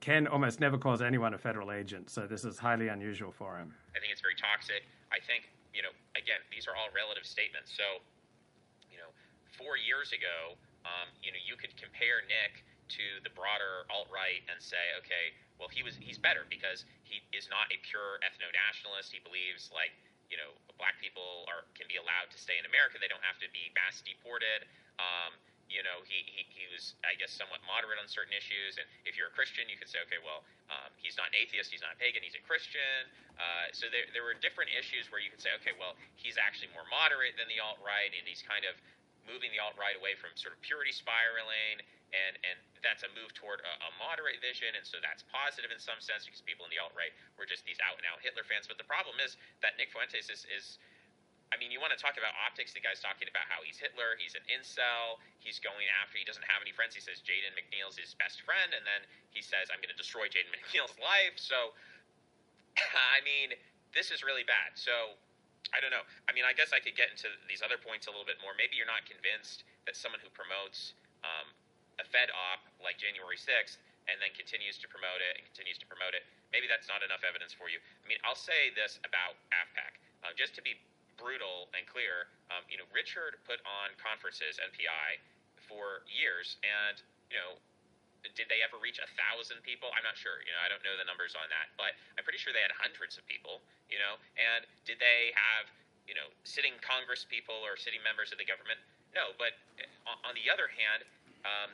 Ken 0.00 0.26
almost 0.26 0.60
never 0.60 0.78
calls 0.78 1.00
anyone 1.00 1.34
a 1.34 1.40
federal 1.40 1.70
agent, 1.70 2.10
so 2.10 2.26
this 2.26 2.44
is 2.44 2.58
highly 2.58 2.88
unusual 2.88 3.30
for 3.30 3.56
him. 3.58 3.74
I 3.94 4.00
think 4.00 4.12
it's 4.12 4.24
very 4.24 4.36
toxic. 4.36 4.84
I 5.12 5.20
think, 5.22 5.48
you 5.72 5.82
know, 5.84 5.92
again, 6.16 6.40
these 6.50 6.66
are 6.66 6.74
all 6.74 6.88
relative 6.90 7.24
statements. 7.24 7.72
So, 7.76 8.02
you 8.90 8.98
know, 8.98 9.12
four 9.54 9.76
years 9.76 10.10
ago, 10.12 10.56
um, 10.84 11.08
you 11.22 11.30
know, 11.30 11.40
you 11.40 11.54
could 11.56 11.74
compare 11.76 12.24
Nick 12.26 12.64
to 12.86 13.06
the 13.26 13.32
broader 13.34 13.86
alt 13.90 14.06
right 14.14 14.42
and 14.46 14.62
say, 14.62 14.94
okay, 15.02 15.34
well, 15.58 15.66
he 15.66 15.82
was 15.82 15.98
he's 15.98 16.18
better 16.18 16.46
because 16.46 16.86
he 17.02 17.18
is 17.34 17.50
not 17.50 17.66
a 17.74 17.78
pure 17.82 18.22
ethno 18.22 18.46
nationalist. 18.54 19.10
He 19.10 19.18
believes 19.24 19.72
like 19.74 19.90
you 20.28 20.38
know, 20.38 20.54
black 20.76 20.98
people 21.00 21.46
are 21.48 21.64
can 21.74 21.88
be 21.88 21.96
allowed 21.96 22.28
to 22.32 22.38
stay 22.38 22.58
in 22.58 22.66
America. 22.68 22.98
They 22.98 23.10
don't 23.10 23.24
have 23.24 23.38
to 23.42 23.48
be 23.50 23.72
mass 23.74 24.02
deported. 24.02 24.66
Um, 24.98 25.36
you 25.66 25.82
know, 25.82 25.98
he, 26.06 26.22
he, 26.30 26.46
he 26.46 26.64
was, 26.70 26.94
I 27.02 27.18
guess, 27.18 27.34
somewhat 27.34 27.58
moderate 27.66 27.98
on 27.98 28.06
certain 28.06 28.30
issues. 28.30 28.78
And 28.78 28.86
if 29.02 29.18
you're 29.18 29.30
a 29.30 29.34
Christian, 29.34 29.66
you 29.66 29.74
could 29.74 29.90
say, 29.90 29.98
okay, 30.06 30.22
well, 30.22 30.46
um, 30.70 30.94
he's 30.94 31.18
not 31.18 31.34
an 31.34 31.36
atheist, 31.42 31.74
he's 31.74 31.82
not 31.82 31.94
a 31.94 31.98
pagan, 31.98 32.22
he's 32.22 32.38
a 32.38 32.44
Christian. 32.46 33.10
Uh, 33.34 33.66
so 33.74 33.90
there, 33.90 34.06
there 34.14 34.22
were 34.22 34.38
different 34.38 34.70
issues 34.70 35.10
where 35.10 35.18
you 35.18 35.26
could 35.26 35.42
say, 35.42 35.50
okay, 35.58 35.74
well, 35.74 35.98
he's 36.14 36.38
actually 36.38 36.70
more 36.70 36.86
moderate 36.86 37.34
than 37.34 37.50
the 37.50 37.58
alt 37.58 37.82
right, 37.82 38.14
and 38.14 38.22
he's 38.22 38.46
kind 38.46 38.62
of 38.62 38.78
moving 39.26 39.50
the 39.50 39.58
alt 39.58 39.74
right 39.74 39.98
away 39.98 40.14
from 40.14 40.30
sort 40.38 40.54
of 40.54 40.62
purity 40.62 40.94
spiraling 40.94 41.82
and 42.14 42.34
and 42.46 42.58
that's 42.84 43.02
a 43.02 43.10
move 43.18 43.34
toward 43.34 43.58
a, 43.66 43.72
a, 43.82 43.90
moderate 43.98 44.38
vision, 44.38 44.70
and 44.78 44.86
so 44.86 45.02
that's 45.02 45.26
positive 45.26 45.74
in 45.74 45.80
some 45.82 45.98
sense 45.98 46.22
because 46.22 46.38
people 46.44 46.62
in 46.62 46.70
the 46.70 46.78
alt 46.78 46.94
right 46.94 47.10
were 47.34 47.48
just 47.48 47.66
these 47.66 47.80
out 47.82 47.98
and 47.98 48.06
out 48.06 48.22
Hitler 48.22 48.46
fans. 48.46 48.70
But 48.70 48.78
the 48.78 48.86
problem 48.86 49.18
is 49.18 49.34
that 49.64 49.74
Nick 49.74 49.90
Fuentes 49.90 50.30
is, 50.30 50.46
is 50.46 50.78
I 51.50 51.58
mean, 51.58 51.74
you 51.74 51.82
want 51.82 51.94
to 51.94 52.00
talk 52.00 52.14
about 52.18 52.34
optics. 52.38 52.74
The 52.74 52.82
guy's 52.82 53.02
talking 53.02 53.26
about 53.26 53.46
how 53.50 53.62
he's 53.62 53.78
Hitler. 53.78 54.14
He's 54.18 54.38
an 54.38 54.46
incel. 54.46 55.18
He's 55.42 55.58
going 55.58 55.86
after. 56.02 56.18
He 56.18 56.26
doesn't 56.26 56.46
have 56.46 56.62
any 56.62 56.70
friends. 56.70 56.94
He 56.94 57.02
says 57.02 57.22
Jaden 57.22 57.54
McNeil's 57.58 57.98
his 57.98 58.14
best 58.18 58.42
friend, 58.46 58.70
and 58.74 58.86
then 58.86 59.02
he 59.34 59.42
says, 59.42 59.70
"I'm 59.70 59.82
going 59.82 59.90
to 59.94 59.98
destroy 59.98 60.30
Jaden 60.30 60.50
McNeil's 60.54 60.94
life." 61.02 61.38
So, 61.38 61.74
I 63.16 63.22
mean, 63.26 63.54
this 63.90 64.14
is 64.14 64.22
really 64.22 64.46
bad. 64.46 64.78
So, 64.78 65.18
I 65.74 65.82
don't 65.82 65.90
know. 65.90 66.06
I 66.26 66.34
mean, 66.34 66.46
I 66.46 66.54
guess 66.54 66.70
I 66.70 66.78
could 66.78 66.94
get 66.94 67.10
into 67.10 67.30
these 67.50 67.62
other 67.62 67.78
points 67.78 68.06
a 68.06 68.14
little 68.14 68.26
bit 68.26 68.38
more. 68.42 68.54
Maybe 68.54 68.78
you're 68.78 68.90
not 68.90 69.06
convinced 69.06 69.66
that 69.86 69.98
someone 69.98 70.22
who 70.22 70.30
promotes 70.30 70.94
um, 71.26 71.50
a 72.00 72.04
Fed 72.04 72.28
op 72.32 72.64
like 72.80 73.00
January 73.00 73.36
6th 73.36 73.80
and 74.06 74.16
then 74.22 74.30
continues 74.38 74.78
to 74.78 74.86
promote 74.86 75.18
it 75.18 75.38
and 75.38 75.42
continues 75.50 75.78
to 75.82 75.86
promote 75.90 76.14
it, 76.14 76.22
maybe 76.54 76.70
that's 76.70 76.86
not 76.86 77.02
enough 77.02 77.26
evidence 77.26 77.50
for 77.50 77.66
you. 77.66 77.82
I 78.02 78.06
mean, 78.06 78.18
I'll 78.22 78.38
say 78.38 78.70
this 78.78 79.02
about 79.02 79.34
AFPAC. 79.50 79.98
Uh, 80.22 80.32
just 80.38 80.54
to 80.58 80.62
be 80.62 80.78
brutal 81.18 81.66
and 81.74 81.82
clear, 81.90 82.30
um, 82.54 82.62
you 82.70 82.78
know, 82.78 82.86
Richard 82.94 83.42
put 83.42 83.58
on 83.66 83.90
conferences, 83.98 84.62
NPI, 84.62 85.18
for 85.66 86.06
years, 86.06 86.62
and, 86.62 87.02
you 87.26 87.36
know, 87.36 87.58
did 88.34 88.50
they 88.50 88.58
ever 88.66 88.74
reach 88.82 88.98
a 88.98 89.06
thousand 89.14 89.62
people? 89.62 89.86
I'm 89.94 90.02
not 90.02 90.18
sure. 90.18 90.42
You 90.42 90.50
know, 90.50 90.58
I 90.58 90.66
don't 90.66 90.82
know 90.82 90.98
the 90.98 91.06
numbers 91.06 91.38
on 91.38 91.46
that, 91.54 91.70
but 91.78 91.94
I'm 92.18 92.26
pretty 92.26 92.42
sure 92.42 92.50
they 92.50 92.64
had 92.64 92.74
hundreds 92.74 93.14
of 93.14 93.22
people. 93.30 93.62
You 93.86 94.02
know, 94.02 94.18
and 94.34 94.66
did 94.82 94.98
they 94.98 95.30
have 95.38 95.70
you 96.10 96.18
know 96.18 96.26
sitting 96.42 96.74
Congress 96.82 97.22
people 97.22 97.54
or 97.62 97.78
sitting 97.78 98.02
members 98.02 98.34
of 98.34 98.42
the 98.42 98.48
government? 98.48 98.82
No, 99.14 99.30
but 99.38 99.54
uh, 100.10 100.26
on 100.26 100.34
the 100.34 100.50
other 100.50 100.66
hand, 100.66 101.06
um, 101.46 101.70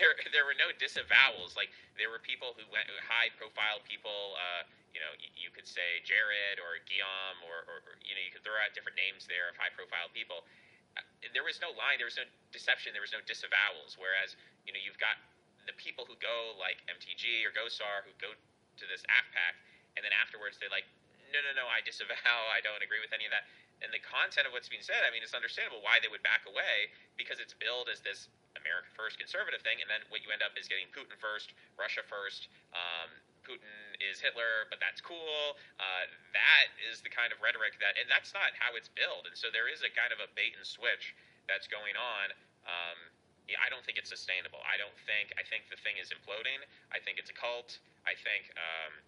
there 0.00 0.14
there 0.32 0.46
were 0.46 0.56
no 0.56 0.72
disavowals. 0.76 1.54
Like 1.54 1.70
there 1.96 2.08
were 2.08 2.22
people 2.22 2.56
who 2.56 2.64
went 2.72 2.88
high 3.04 3.30
profile 3.36 3.80
people. 3.84 4.36
Uh, 4.36 4.64
you 4.94 5.02
know, 5.02 5.10
you, 5.18 5.50
could 5.50 5.66
say 5.66 5.98
Jared 6.06 6.62
or 6.62 6.78
Guillaume, 6.86 7.42
or, 7.50 7.66
or, 7.66 7.82
or, 7.82 7.94
you 8.06 8.14
know, 8.14 8.22
you 8.22 8.30
could 8.30 8.46
throw 8.46 8.54
out 8.62 8.70
different 8.78 8.94
names 8.94 9.26
there 9.26 9.50
of 9.50 9.58
high 9.58 9.74
profile 9.74 10.06
people. 10.14 10.46
Uh, 10.94 11.02
there 11.34 11.42
was 11.42 11.58
no 11.58 11.74
lying. 11.74 11.98
There 11.98 12.06
was 12.06 12.14
no 12.14 12.22
deception. 12.54 12.94
There 12.94 13.02
was 13.02 13.10
no 13.10 13.18
disavowals. 13.26 13.98
Whereas 13.98 14.38
you 14.64 14.70
know, 14.70 14.78
you've 14.78 15.00
got 15.02 15.18
the 15.66 15.74
people 15.74 16.06
who 16.06 16.14
go 16.20 16.54
like 16.60 16.78
MTG 16.86 17.42
or 17.42 17.50
Gosar 17.50 18.04
who 18.04 18.12
go 18.20 18.30
to 18.32 18.84
this 18.86 19.02
AFPAC, 19.10 19.54
and 19.98 20.06
then 20.06 20.14
afterwards 20.14 20.62
they're 20.62 20.72
like, 20.72 20.86
no, 21.34 21.42
no, 21.42 21.52
no, 21.58 21.66
I 21.66 21.82
disavow. 21.82 22.38
I 22.54 22.62
don't 22.62 22.78
agree 22.78 23.02
with 23.02 23.10
any 23.10 23.26
of 23.26 23.34
that. 23.34 23.50
And 23.82 23.90
the 23.90 24.00
content 24.00 24.46
of 24.46 24.54
what's 24.54 24.70
being 24.70 24.84
said, 24.86 25.02
I 25.02 25.10
mean, 25.10 25.26
it's 25.26 25.34
understandable 25.34 25.82
why 25.82 25.98
they 25.98 26.06
would 26.06 26.22
back 26.22 26.46
away 26.46 26.94
because 27.18 27.42
it's 27.42 27.52
billed 27.58 27.90
as 27.90 28.00
this 28.00 28.30
America 28.64 28.88
first 28.96 29.20
conservative 29.20 29.60
thing, 29.60 29.84
and 29.84 29.88
then 29.92 30.00
what 30.08 30.24
you 30.24 30.32
end 30.32 30.40
up 30.40 30.56
is 30.56 30.66
getting 30.66 30.88
Putin 30.90 31.14
first, 31.20 31.52
Russia 31.76 32.00
first. 32.08 32.48
Um, 32.72 33.12
Putin 33.44 33.76
is 34.00 34.24
Hitler, 34.24 34.64
but 34.72 34.80
that's 34.80 35.04
cool. 35.04 35.60
Uh, 35.76 36.08
that 36.32 36.72
is 36.88 37.04
the 37.04 37.12
kind 37.12 37.28
of 37.28 37.44
rhetoric 37.44 37.76
that, 37.84 38.00
and 38.00 38.08
that's 38.08 38.32
not 38.32 38.56
how 38.56 38.72
it's 38.72 38.88
built. 38.88 39.28
And 39.28 39.36
so 39.36 39.52
there 39.52 39.68
is 39.68 39.84
a 39.84 39.92
kind 39.92 40.16
of 40.16 40.18
a 40.24 40.32
bait 40.32 40.56
and 40.56 40.64
switch 40.64 41.12
that's 41.44 41.68
going 41.68 41.92
on. 41.92 42.32
Um, 42.64 42.98
yeah, 43.44 43.60
I 43.60 43.68
don't 43.68 43.84
think 43.84 44.00
it's 44.00 44.08
sustainable. 44.08 44.64
I 44.64 44.80
don't 44.80 44.96
think. 45.04 45.36
I 45.36 45.44
think 45.44 45.68
the 45.68 45.76
thing 45.84 46.00
is 46.00 46.08
imploding. 46.08 46.64
I 46.88 46.96
think 47.04 47.20
it's 47.20 47.28
a 47.28 47.36
cult. 47.36 47.76
I 48.08 48.16
think. 48.16 48.48
Um, 48.56 49.04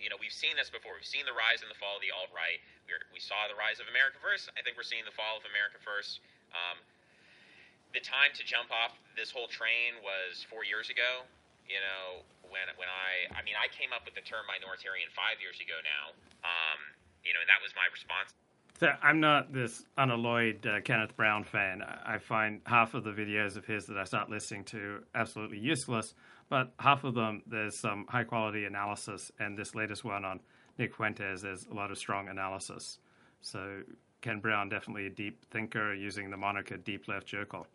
you 0.00 0.08
know, 0.08 0.16
we've 0.16 0.32
seen 0.32 0.56
this 0.56 0.72
before. 0.72 0.96
We've 0.96 1.04
seen 1.04 1.28
the 1.28 1.36
rise 1.36 1.60
and 1.60 1.68
the 1.68 1.76
fall 1.76 2.00
of 2.00 2.02
the 2.02 2.08
alt 2.08 2.32
right. 2.32 2.56
We 3.12 3.20
saw 3.20 3.44
the 3.52 3.54
rise 3.54 3.84
of 3.84 3.86
America 3.92 4.16
First. 4.24 4.48
I 4.56 4.64
think 4.64 4.80
we're 4.80 4.88
seeing 4.88 5.04
the 5.04 5.12
fall 5.12 5.36
of 5.36 5.44
America 5.44 5.76
First. 5.84 6.24
Um, 6.56 6.80
the 7.92 8.00
time 8.00 8.30
to 8.38 8.42
jump 8.46 8.70
off 8.70 8.94
this 9.16 9.30
whole 9.30 9.48
train 9.48 9.98
was 10.02 10.46
four 10.46 10.62
years 10.64 10.90
ago. 10.90 11.26
You 11.66 11.78
know, 11.78 12.22
when 12.50 12.66
when 12.78 12.90
I 12.90 13.30
I 13.34 13.42
mean 13.42 13.54
I 13.58 13.70
came 13.70 13.90
up 13.94 14.04
with 14.04 14.14
the 14.14 14.24
term 14.26 14.46
minoritarian 14.50 15.10
five 15.14 15.38
years 15.42 15.58
ago 15.58 15.78
now. 15.82 16.14
Um, 16.42 16.80
you 17.22 17.34
know, 17.34 17.40
and 17.40 17.50
that 17.50 17.60
was 17.62 17.72
my 17.76 17.86
response. 17.92 18.32
So 18.78 18.88
I'm 19.02 19.20
not 19.20 19.52
this 19.52 19.84
unalloyed 19.98 20.66
uh, 20.66 20.80
Kenneth 20.80 21.14
Brown 21.14 21.44
fan. 21.44 21.82
I 21.82 22.16
find 22.16 22.62
half 22.64 22.94
of 22.94 23.04
the 23.04 23.10
videos 23.10 23.56
of 23.56 23.66
his 23.66 23.84
that 23.86 23.98
I 23.98 24.04
start 24.04 24.30
listening 24.30 24.64
to 24.72 25.04
absolutely 25.14 25.58
useless. 25.58 26.14
but 26.48 26.72
half 26.78 27.04
of 27.04 27.14
them 27.14 27.42
there's 27.46 27.78
some 27.78 28.06
high 28.08 28.24
quality 28.24 28.64
analysis, 28.64 29.30
and 29.38 29.56
this 29.56 29.74
latest 29.74 30.04
one 30.04 30.24
on 30.24 30.40
Nick 30.78 30.94
Fuentes 30.94 31.42
there's 31.42 31.66
a 31.66 31.74
lot 31.74 31.90
of 31.90 31.98
strong 31.98 32.28
analysis. 32.28 32.98
So 33.42 33.82
Ken 34.20 34.40
Brown 34.40 34.68
definitely 34.68 35.06
a 35.06 35.10
deep 35.10 35.44
thinker 35.50 35.94
using 35.94 36.30
the 36.30 36.36
moniker 36.36 36.76
Deep 36.76 37.08
Left 37.08 37.26
Jokel. 37.26 37.66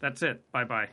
That's 0.00 0.22
it. 0.22 0.50
Bye 0.52 0.64
bye. 0.64 0.88